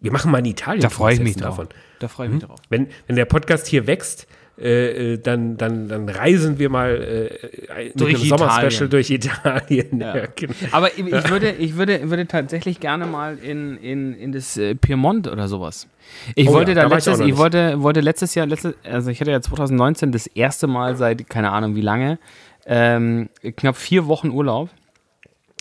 Wir 0.00 0.12
machen 0.12 0.30
mal 0.30 0.38
in 0.38 0.44
Italien. 0.46 0.82
Da 0.82 0.90
freue 0.90 1.14
ich 1.14 1.20
mich 1.20 1.34
Fortsetzen 1.34 1.56
drauf. 1.56 1.68
Da 2.00 2.08
freue 2.08 2.26
ich 2.26 2.32
mich 2.34 2.42
drauf. 2.44 2.60
Wenn, 2.68 2.88
wenn 3.06 3.16
der 3.16 3.24
Podcast 3.24 3.66
hier 3.66 3.86
wächst, 3.86 4.26
äh, 4.60 5.14
äh, 5.14 5.18
dann, 5.18 5.56
dann, 5.56 5.88
dann 5.88 6.08
reisen 6.08 6.58
wir 6.60 6.68
mal 6.68 7.28
äh, 7.72 7.84
mit 7.86 8.00
Durch 8.00 8.14
einem 8.16 8.24
Sommerspecial 8.28 8.88
durch 8.88 9.10
Italien. 9.10 9.98
Ja. 10.00 10.14
Ja, 10.16 10.26
genau. 10.36 10.52
Aber 10.72 10.92
ich 10.96 10.98
ich 11.06 11.28
würde, 11.30 11.50
ich 11.52 11.76
würde, 11.76 12.08
würde 12.10 12.26
tatsächlich 12.26 12.78
gerne 12.80 13.06
mal 13.06 13.36
in, 13.38 13.76
in, 13.78 14.14
in 14.14 14.30
das 14.32 14.56
äh, 14.56 14.74
Piemont 14.76 15.26
oder 15.26 15.48
sowas. 15.48 15.88
Ich 16.36 16.48
Oh 16.48 16.52
wollte 16.52 16.72
ja, 16.72 16.74
da 16.76 16.80
da 16.82 16.86
ich 16.88 16.92
letztes, 17.06 17.18
ich, 17.20 17.26
nicht. 17.26 17.36
wollte, 17.38 17.82
wollte 17.82 18.00
letztes 18.00 18.34
Jahr, 18.36 18.46
letztes, 18.46 18.74
also 18.84 19.10
ich 19.10 19.20
hatte 19.20 19.30
ja 19.32 19.40
2019 19.40 20.12
das 20.12 20.26
erste 20.28 20.66
Mal 20.68 20.96
seit 20.96 21.28
keine 21.28 21.50
Ahnung 21.50 21.74
wie 21.74 21.80
lange 21.80 22.18
ähm, 22.66 23.28
knapp 23.56 23.76
vier 23.76 24.06
Wochen 24.06 24.30
Urlaub. 24.30 24.70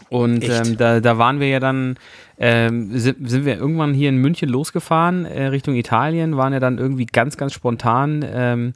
Und 0.10 0.48
ähm, 0.48 0.78
da, 0.78 1.00
da 1.00 1.18
waren 1.18 1.40
wir 1.40 1.48
ja 1.48 1.60
dann, 1.60 1.96
ähm, 2.38 2.98
sind, 2.98 3.30
sind 3.30 3.46
wir 3.46 3.58
irgendwann 3.58 3.94
hier 3.94 4.10
in 4.10 4.18
München 4.18 4.50
losgefahren, 4.50 5.26
äh, 5.26 5.46
Richtung 5.46 5.76
Italien, 5.76 6.38
waren 6.38 6.54
ja 6.54 6.60
dann 6.60 6.78
irgendwie 6.78 7.06
ganz, 7.06 7.38
ganz 7.38 7.54
spontan, 7.54 8.24
ähm, 8.32 8.74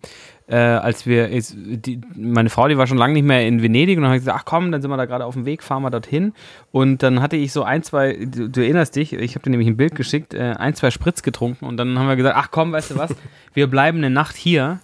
äh, 0.47 0.55
als 0.55 1.05
wir, 1.05 1.29
ist, 1.29 1.55
die, 1.57 1.99
meine 2.15 2.49
Frau, 2.49 2.67
die 2.67 2.77
war 2.77 2.87
schon 2.87 2.97
lange 2.97 3.13
nicht 3.13 3.25
mehr 3.25 3.45
in 3.45 3.61
Venedig 3.61 3.97
und 3.97 4.03
dann 4.03 4.09
habe 4.09 4.17
ich 4.17 4.23
gesagt, 4.23 4.39
ach 4.39 4.45
komm, 4.45 4.71
dann 4.71 4.81
sind 4.81 4.89
wir 4.89 4.97
da 4.97 5.05
gerade 5.05 5.25
auf 5.25 5.33
dem 5.33 5.45
Weg, 5.45 5.61
fahren 5.61 5.83
wir 5.83 5.89
dorthin. 5.89 6.33
Und 6.71 7.03
dann 7.03 7.21
hatte 7.21 7.35
ich 7.35 7.51
so 7.51 7.63
ein, 7.63 7.83
zwei, 7.83 8.13
du, 8.13 8.49
du 8.49 8.61
erinnerst 8.61 8.95
dich, 8.95 9.13
ich 9.13 9.35
habe 9.35 9.43
dir 9.43 9.49
nämlich 9.49 9.67
ein 9.67 9.77
Bild 9.77 9.95
geschickt, 9.95 10.33
äh, 10.33 10.55
ein, 10.57 10.73
zwei 10.73 10.89
Spritz 10.89 11.21
getrunken 11.21 11.65
und 11.65 11.77
dann 11.77 11.99
haben 11.99 12.07
wir 12.07 12.15
gesagt, 12.15 12.35
ach 12.37 12.49
komm, 12.51 12.71
weißt 12.71 12.91
du 12.91 12.97
was, 12.97 13.13
wir 13.53 13.67
bleiben 13.67 13.97
eine 13.97 14.09
Nacht 14.09 14.35
hier 14.35 14.79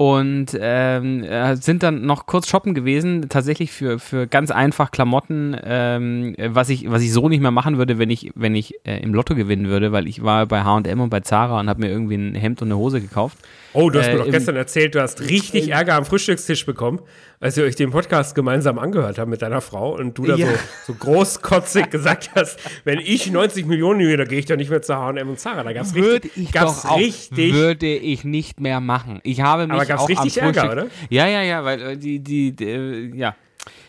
und 0.00 0.46
ähm, 0.58 1.22
äh, 1.24 1.56
sind 1.56 1.82
dann 1.82 2.06
noch 2.06 2.24
kurz 2.24 2.48
shoppen 2.48 2.72
gewesen, 2.72 3.28
tatsächlich 3.28 3.70
für, 3.70 3.98
für 3.98 4.26
ganz 4.26 4.50
einfach 4.50 4.92
Klamotten, 4.92 5.54
ähm, 5.62 6.34
äh, 6.38 6.48
was 6.54 6.70
ich 6.70 6.90
was 6.90 7.02
ich 7.02 7.12
so 7.12 7.28
nicht 7.28 7.42
mehr 7.42 7.50
machen 7.50 7.76
würde, 7.76 7.98
wenn 7.98 8.08
ich 8.08 8.30
wenn 8.34 8.54
ich 8.54 8.72
äh, 8.86 8.98
im 9.02 9.12
Lotto 9.12 9.34
gewinnen 9.34 9.68
würde, 9.68 9.92
weil 9.92 10.08
ich 10.08 10.22
war 10.22 10.46
bei 10.46 10.62
H&M 10.62 11.00
und 11.02 11.10
bei 11.10 11.20
Zara 11.20 11.60
und 11.60 11.68
habe 11.68 11.80
mir 11.82 11.90
irgendwie 11.90 12.14
ein 12.14 12.34
Hemd 12.34 12.62
und 12.62 12.68
eine 12.68 12.78
Hose 12.78 13.02
gekauft. 13.02 13.36
Oh, 13.74 13.90
du 13.90 13.98
hast 13.98 14.06
Äh, 14.08 14.12
mir 14.14 14.18
doch 14.20 14.26
im- 14.26 14.32
gestern 14.32 14.56
erzählt, 14.56 14.94
du 14.94 15.02
hast 15.02 15.20
richtig 15.20 15.68
Ärger 15.70 15.94
am 15.96 16.06
Frühstückstisch 16.06 16.64
bekommen, 16.64 17.00
als 17.38 17.58
ihr 17.58 17.64
euch 17.64 17.76
den 17.76 17.90
Podcast 17.90 18.34
gemeinsam 18.34 18.78
angehört 18.78 19.18
habt 19.18 19.28
mit 19.30 19.42
deiner 19.42 19.60
Frau 19.60 19.94
und 19.96 20.16
du 20.16 20.24
da 20.24 20.34
Ja. 20.34 20.46
so, 20.46 20.92
so 20.92 20.94
großkotzig 20.94 21.90
gesagt 21.90 22.30
hast, 22.34 22.58
wenn 22.84 22.98
ich 23.00 23.30
90 23.30 23.66
Millionen 23.66 23.98
nehme, 23.98 24.16
dann 24.16 24.26
gehe 24.28 24.38
ich 24.38 24.46
doch 24.46 24.56
nicht 24.56 24.70
mehr 24.70 24.80
zu 24.82 24.96
H&M 24.96 25.28
und 25.28 25.38
Zara. 25.38 25.62
Da 25.62 25.72
gab 25.74 25.84
es 25.84 25.94
Würde 25.94 26.24
richtig, 26.24 26.32
ich 26.36 26.52
gab's 26.52 26.82
doch 26.82 26.90
auch, 26.92 26.98
richtig 26.98 27.52
würde 27.54 27.86
ich 27.86 28.24
nicht 28.24 28.60
mehr 28.60 28.80
machen. 28.80 29.20
Ich 29.24 29.42
habe 29.42 29.66
mich 29.66 29.72
Aber 29.74 29.84
gab's 29.90 30.02
auch 30.02 30.08
richtig 30.08 30.42
am 30.42 30.54
Ärger, 30.54 30.72
oder? 30.72 30.86
Ja, 31.08 31.26
ja, 31.26 31.42
ja, 31.42 31.64
weil 31.64 31.82
äh, 31.82 31.96
die, 31.96 32.18
die, 32.20 32.54
die 32.54 32.64
äh, 32.64 33.16
ja. 33.16 33.34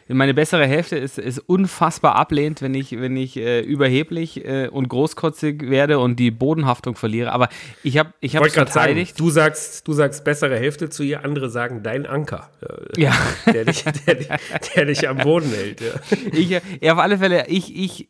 Meine 0.08 0.34
bessere 0.34 0.68
Hälfte 0.68 0.98
ist, 0.98 1.18
ist 1.18 1.40
unfassbar 1.40 2.16
ablehnt, 2.16 2.62
wenn 2.62 2.74
ich, 2.74 2.92
wenn 2.92 3.16
ich 3.16 3.38
äh, 3.38 3.62
überheblich 3.62 4.44
äh, 4.44 4.68
und 4.68 4.90
großkotzig 4.90 5.70
werde 5.70 6.00
und 6.00 6.18
die 6.18 6.32
Bodenhaftung 6.32 6.96
verliere. 6.96 7.32
Aber 7.32 7.48
ich 7.82 7.98
habe 7.98 8.14
ich 8.20 8.38
wollte 8.38 8.54
gerade 8.54 8.72
sagen, 8.72 8.88
verteidigt. 8.88 9.18
du 9.18 9.30
sagst, 9.30 9.88
du 9.88 9.94
sagst 9.94 10.26
bessere 10.26 10.58
Hälfte 10.58 10.90
zu 10.90 11.04
ihr, 11.04 11.24
andere 11.24 11.50
sagen 11.50 11.82
dein 11.82 12.06
Anker, 12.06 12.50
äh, 12.62 13.02
ja. 13.02 13.14
der, 13.54 13.64
dich, 13.64 13.86
der, 14.06 14.16
dich, 14.16 14.28
der 14.76 14.86
dich 14.86 15.08
am 15.08 15.18
Boden 15.18 15.50
hält. 15.50 15.80
Ja. 15.80 15.94
ich, 16.34 16.52
äh, 16.52 16.62
ja, 16.82 16.94
auf 16.94 17.00
alle 17.00 17.18
Fälle, 17.18 17.48
ich, 17.48 17.74
ich, 17.74 18.10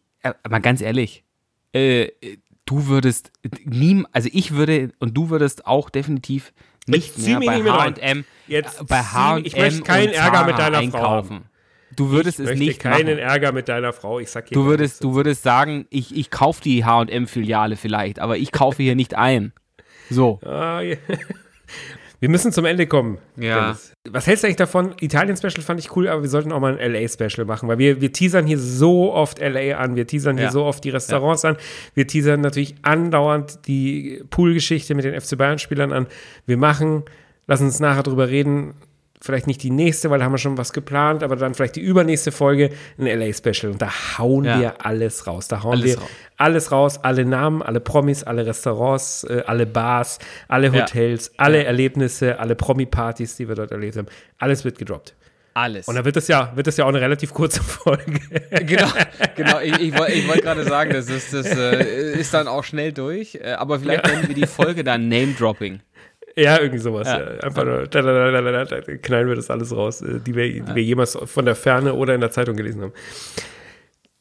mal 0.50 0.60
ganz 0.60 0.82
ehrlich, 0.82 1.24
du 1.74 2.88
würdest 2.88 3.32
nie, 3.64 4.04
also 4.12 4.30
ich 4.32 4.56
würde 4.56 4.92
und 5.00 5.16
du 5.16 5.30
würdest 5.30 5.68
auch 5.68 5.90
definitiv 5.90 6.54
nicht 6.88 7.18
mehr 7.18 7.40
mich 7.40 7.48
bei. 7.48 7.72
H&M 7.72 8.26
Jetzt 8.48 8.86
bei 8.88 9.02
H&M 9.02 9.46
ich 9.46 9.56
möchte 9.56 9.82
keinen 9.82 10.14
Ärger 10.14 10.46
mit 10.46 10.58
deiner 10.58 10.78
Frau 10.78 11.18
einkaufen. 11.18 11.46
Du 11.96 12.10
würdest 12.10 12.40
Ich 12.40 12.46
es 12.46 12.50
möchte 12.52 12.64
nicht 12.64 12.80
keinen 12.80 13.08
machen. 13.08 13.20
Ärger 13.20 13.52
mit 13.52 13.68
deiner 13.68 13.94
Frau. 13.94 14.20
Ich 14.20 14.30
sag 14.30 14.48
hier 14.48 14.56
Du 14.56 14.66
würdest, 14.66 15.04
du 15.04 15.14
würdest 15.14 15.44
sagen, 15.44 15.86
ich, 15.90 16.16
ich 16.16 16.32
kaufe 16.32 16.62
die 16.62 16.86
H&M-Filiale 16.86 17.76
vielleicht, 17.76 18.20
aber 18.20 18.38
ich 18.38 18.52
kaufe 18.52 18.82
hier 18.82 18.96
nicht 18.96 19.16
ein. 19.16 19.54
So. 20.10 20.40
Ah, 20.44 20.82
ja. 20.82 20.98
Wir 22.22 22.30
müssen 22.30 22.52
zum 22.52 22.66
Ende 22.66 22.86
kommen. 22.86 23.18
Ja. 23.36 23.62
Dennis. 23.62 23.94
Was 24.12 24.28
hältst 24.28 24.44
du 24.44 24.48
eigentlich 24.48 24.58
davon? 24.58 24.94
Italien-Special 25.02 25.64
fand 25.64 25.80
ich 25.80 25.96
cool, 25.96 26.08
aber 26.08 26.22
wir 26.22 26.30
sollten 26.30 26.52
auch 26.52 26.60
mal 26.60 26.78
ein 26.78 26.92
LA-Special 26.94 27.46
machen, 27.46 27.68
weil 27.68 27.80
wir, 27.80 28.00
wir 28.00 28.14
teasern 28.14 28.46
hier 28.46 28.60
so 28.60 29.12
oft 29.12 29.40
LA 29.40 29.76
an, 29.78 29.96
wir 29.96 30.06
teasern 30.06 30.38
hier 30.38 30.46
Ja. 30.46 30.52
so 30.52 30.64
oft 30.64 30.84
die 30.84 30.92
Restaurants 30.92 31.44
an, 31.46 31.58
wir 31.96 32.06
teasern 32.06 32.42
natürlich 32.42 32.76
andauernd 32.84 33.68
die 33.68 34.24
Pool-Geschichte 34.30 34.94
mit 34.94 35.04
den 35.04 35.20
FC 35.20 35.36
Bayern-Spielern 35.36 35.92
an. 35.92 36.08
Wir 36.46 36.58
machen, 36.58 37.04
lass 37.48 37.60
uns 37.60 37.80
nachher 37.80 38.04
drüber 38.04 38.30
reden, 38.30 38.76
vielleicht 39.24 39.46
nicht 39.48 39.62
die 39.64 39.70
nächste, 39.70 40.10
weil 40.10 40.20
da 40.20 40.26
haben 40.26 40.32
wir 40.34 40.38
schon 40.40 40.58
was 40.58 40.74
geplant, 40.74 41.22
aber 41.24 41.36
dann 41.36 41.54
vielleicht 41.54 41.76
die 41.76 41.82
übernächste 41.82 42.32
Folge, 42.32 42.72
ein 42.98 43.06
LA-Special. 43.06 43.72
Und 43.72 43.82
da 43.82 43.90
hauen 44.18 44.46
Ja. 44.46 44.60
wir 44.60 44.86
alles 44.86 45.28
raus. 45.28 45.48
Da 45.48 45.62
hauen 45.64 45.74
Alles 45.74 45.86
wir 45.86 45.98
raus. 46.00 46.10
alles 46.38 46.72
raus, 46.72 47.00
alle 47.04 47.24
Namen, 47.26 47.62
alle 47.62 47.80
Promis, 47.80 48.24
alle 48.24 48.46
Restaurants, 48.46 49.24
äh, 49.26 49.44
alle 49.46 49.66
Bars, 49.68 50.18
alle 50.48 50.68
Ja. 50.68 50.82
Hotels, 50.82 51.32
alle 51.38 51.64
Erlebnisse, 51.64 52.40
alle 52.40 52.56
Promi-Partys, 52.56 53.38
die 53.38 53.48
wir 53.48 53.56
dort 53.56 53.72
erlebt 53.72 53.96
haben. 53.96 54.08
Alles 54.40 54.66
wird 54.66 54.78
gedroppt. 54.80 55.14
Alles. 55.54 55.88
Und 55.90 55.96
dann 55.96 56.06
wird 56.06 56.16
das 56.16 56.30
ja, 56.30 56.54
wird 56.56 56.66
das 56.66 56.78
ja 56.78 56.86
auch 56.86 56.90
eine 56.90 57.02
relativ 57.02 57.34
kurze 57.34 57.62
Folge. 57.62 58.22
genau, 58.66 58.88
genau. 59.36 59.60
Ich, 59.60 59.78
ich, 59.82 59.98
woll- 59.98 60.08
ich 60.10 60.26
wollte 60.26 60.42
gerade 60.44 60.64
sagen, 60.64 60.94
das, 60.94 61.10
ist, 61.10 61.34
das 61.34 61.46
äh, 61.46 62.14
ist 62.14 62.34
dann 62.34 62.48
auch 62.48 62.64
schnell 62.64 62.94
durch. 62.94 63.36
Äh, 63.36 63.52
aber 63.52 63.78
vielleicht 63.80 64.06
nennen 64.08 64.30
wir 64.30 64.34
die 64.36 64.48
Folge 64.48 64.84
dann 64.86 65.10
Name-Dropping. 65.10 65.82
Ja, 66.36 66.60
irgendwie 66.60 66.80
sowas. 66.80 67.08
Ja. 67.08 67.18
Einfach 67.42 67.66
nur, 67.66 67.88
da, 67.88 68.02
da, 68.02 68.32
da, 68.32 68.42
da, 68.42 68.66
da, 68.66 68.82
knallen 68.98 69.28
wir 69.28 69.36
das 69.36 69.50
alles 69.50 69.76
raus, 69.76 70.02
äh, 70.02 70.20
die 70.20 70.36
wir, 70.36 70.48
die 70.50 70.76
wir 70.76 70.84
jemals 70.84 71.18
von 71.26 71.46
der 71.46 71.56
Ferne 71.56 71.94
oder 71.94 72.16
in 72.16 72.22
der 72.22 72.32
Zeitung 72.32 72.56
gelesen 72.56 72.82
haben. 72.82 72.94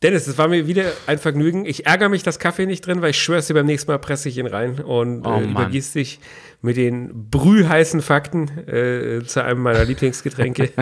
Dennis, 0.03 0.27
es 0.27 0.39
war 0.39 0.49
mir 0.49 0.67
wieder 0.67 0.85
ein 1.07 1.19
Vergnügen. 1.19 1.67
Ich 1.67 1.85
ärgere 1.85 2.09
mich, 2.09 2.23
dass 2.23 2.39
Kaffee 2.39 2.65
nicht 2.65 2.87
drin, 2.87 3.03
weil 3.03 3.11
ich 3.11 3.19
schwöre 3.19 3.43
dir, 3.43 3.53
beim 3.53 3.67
nächsten 3.67 3.91
Mal 3.91 3.99
presse 3.99 4.31
ich 4.31 4.39
ihn 4.39 4.47
rein 4.47 4.81
und 4.81 5.27
Oh, 5.27 5.39
äh, 5.39 5.45
übergieß 5.45 5.93
dich 5.93 6.21
mit 6.63 6.79
den 6.79 7.29
brühheißen 7.31 8.01
Fakten 8.01 8.49
äh, 8.67 9.23
zu 9.25 9.45
einem 9.45 9.61
meiner 9.61 9.85
Lieblingsgetränke. 9.85 10.71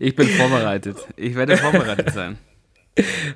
Ich 0.00 0.16
bin 0.16 0.26
vorbereitet. 0.28 0.96
Ich 1.16 1.34
werde 1.34 1.56
vorbereitet 1.56 2.10
sein. 2.12 2.38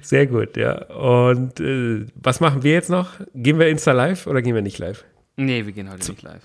Sehr 0.01 0.27
gut, 0.27 0.57
ja. 0.57 0.87
Und 0.87 1.61
äh, 1.61 2.07
was 2.15 2.41
machen 2.41 2.63
wir 2.63 2.73
jetzt 2.73 2.91
noch? 2.91 3.11
Gehen 3.35 3.59
wir 3.59 3.69
Insta 3.69 3.93
live 3.93 4.27
oder 4.27 4.41
gehen 4.41 4.55
wir 4.55 4.63
nicht 4.63 4.79
live? 4.79 5.05
Nee, 5.39 5.65
wir 5.67 5.73
gehen 5.73 5.89
heute 5.91 6.11
nicht 6.11 6.23
live. 6.23 6.43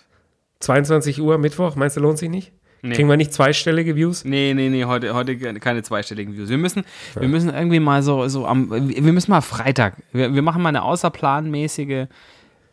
22 0.61 1.22
Uhr 1.22 1.38
Mittwoch, 1.38 1.76
meinst 1.76 1.98
du, 1.98 2.02
lohnt 2.02 2.18
sich 2.20 2.30
nicht? 2.30 2.52
Nee. 2.82 2.95
Kriegen 2.95 3.07
wir 3.10 3.15
nicht 3.18 3.34
zweistellige 3.34 3.95
Views? 3.95 4.24
Nee, 4.26 4.53
nee, 4.53 4.70
nee, 4.70 4.84
heute, 4.86 5.14
heute 5.14 5.38
keine 5.60 5.84
zweistelligen 5.84 6.36
Views. 6.38 6.49
Wir 6.49 6.57
müssen, 6.57 6.84
wir 7.18 7.28
müssen 7.28 7.53
irgendwie 7.53 7.80
mal 7.80 8.03
so, 8.03 8.28
so 8.28 8.45
am, 8.45 8.70
wir 8.90 9.14
müssen 9.14 9.32
mal 9.32 9.40
Freitag, 9.41 9.95
wir, 10.11 10.34
wir 10.36 10.41
machen 10.41 10.61
mal 10.61 10.70
eine 10.70 10.84
außerplanmäßige 10.84 12.07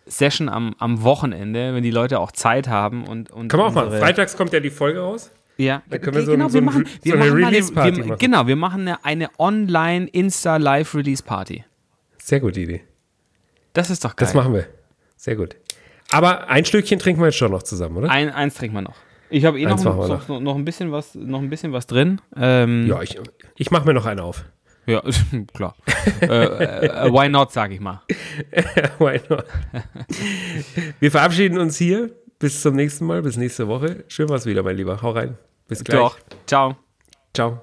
Session 0.07 0.49
am, 0.49 0.75
am 0.79 1.03
Wochenende, 1.03 1.75
wenn 1.75 1.83
die 1.85 1.91
Leute 1.93 2.19
auch 2.19 2.33
Zeit 2.33 2.67
haben 2.69 3.05
und, 3.07 3.31
und 3.31 3.49
Kann 3.49 3.61
man 3.61 3.73
auch 3.77 3.83
unsere- 3.85 4.01
Freitags 4.01 4.37
kommt 4.37 4.53
ja 4.53 4.59
die 4.61 4.71
Folge 4.71 4.99
raus. 5.01 5.31
Ja, 5.57 5.83
Da 5.89 5.99
können 5.99 6.17
wir 6.17 6.25
so 6.25 6.33
genau, 6.33 6.49
so 6.49 6.55
wir 6.55 6.63
ein- 6.63 6.65
machen, 6.65 6.87
so 6.87 6.93
wir 7.05 7.13
eine 7.15 7.21
machen 7.25 7.33
mal 7.33 7.37
eine, 7.47 7.57
Release-Party 7.57 7.97
wir, 7.99 8.07
machen. 8.07 8.19
Genau, 8.19 8.47
wir 8.47 8.57
machen 8.57 8.81
eine, 8.89 9.05
eine 9.05 9.29
Online-Insta-Live-Release-Party. 9.39 11.65
Sehr 12.19 12.41
gute 12.41 12.61
Idee. 12.61 12.83
Das 13.73 13.89
ist 13.91 14.05
doch 14.05 14.17
geil. 14.17 14.27
Das 14.27 14.35
machen 14.35 14.53
wir. 14.55 14.67
Sehr 15.17 15.37
gut. 15.37 15.57
Aber 16.13 16.49
ein 16.49 16.65
Stückchen 16.65 16.99
trinken 16.99 17.21
wir 17.21 17.27
jetzt 17.27 17.37
schon 17.37 17.53
noch 17.53 17.63
zusammen, 17.63 17.97
oder? 17.99 18.11
Ein, 18.11 18.31
eins 18.31 18.55
trinken 18.55 18.75
wir 18.77 18.83
noch. 18.83 18.97
Ich 19.29 19.45
habe 19.45 19.61
eh 19.61 19.65
noch, 19.67 19.83
noch, 19.85 20.29
noch, 20.29 20.41
noch 20.41 20.55
ein 20.57 20.65
bisschen 20.65 20.91
was, 20.91 21.15
noch 21.15 21.39
ein 21.41 21.49
bisschen 21.51 21.73
was 21.73 21.87
drin. 21.87 22.21
Ähm, 22.37 22.87
Ja, 22.89 23.01
ich, 23.03 23.19
ich 23.57 23.71
mache 23.71 23.87
mir 23.87 23.95
noch 23.95 24.07
einen 24.07 24.19
auf. 24.21 24.45
ja 24.87 25.03
klar. 25.55 25.77
äh, 26.21 26.27
äh, 26.27 27.13
why 27.13 27.29
not, 27.29 27.53
sag 27.53 27.71
ich 27.71 27.79
mal. 27.81 28.03
Why 28.99 29.21
not? 29.29 29.45
Wir 30.99 31.11
verabschieden 31.11 31.59
uns 31.59 31.77
hier. 31.77 32.11
Bis 32.41 32.63
zum 32.63 32.75
nächsten 32.75 33.05
Mal, 33.07 33.21
bis 33.23 33.37
nächste 33.37 33.69
Woche. 33.69 34.05
Schön 34.09 34.29
war's 34.31 34.47
wieder, 34.47 34.63
mein 34.63 34.77
Lieber. 34.77 35.01
Hau 35.03 35.11
rein. 35.11 35.37
Bis 35.69 35.85
gleich. 35.85 35.99
Doch. 35.99 36.19
Ciao. 36.47 36.77
Ciao. 37.35 37.61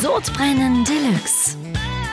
Sodbrennen 0.00 0.84
Deluxe. 0.84 1.56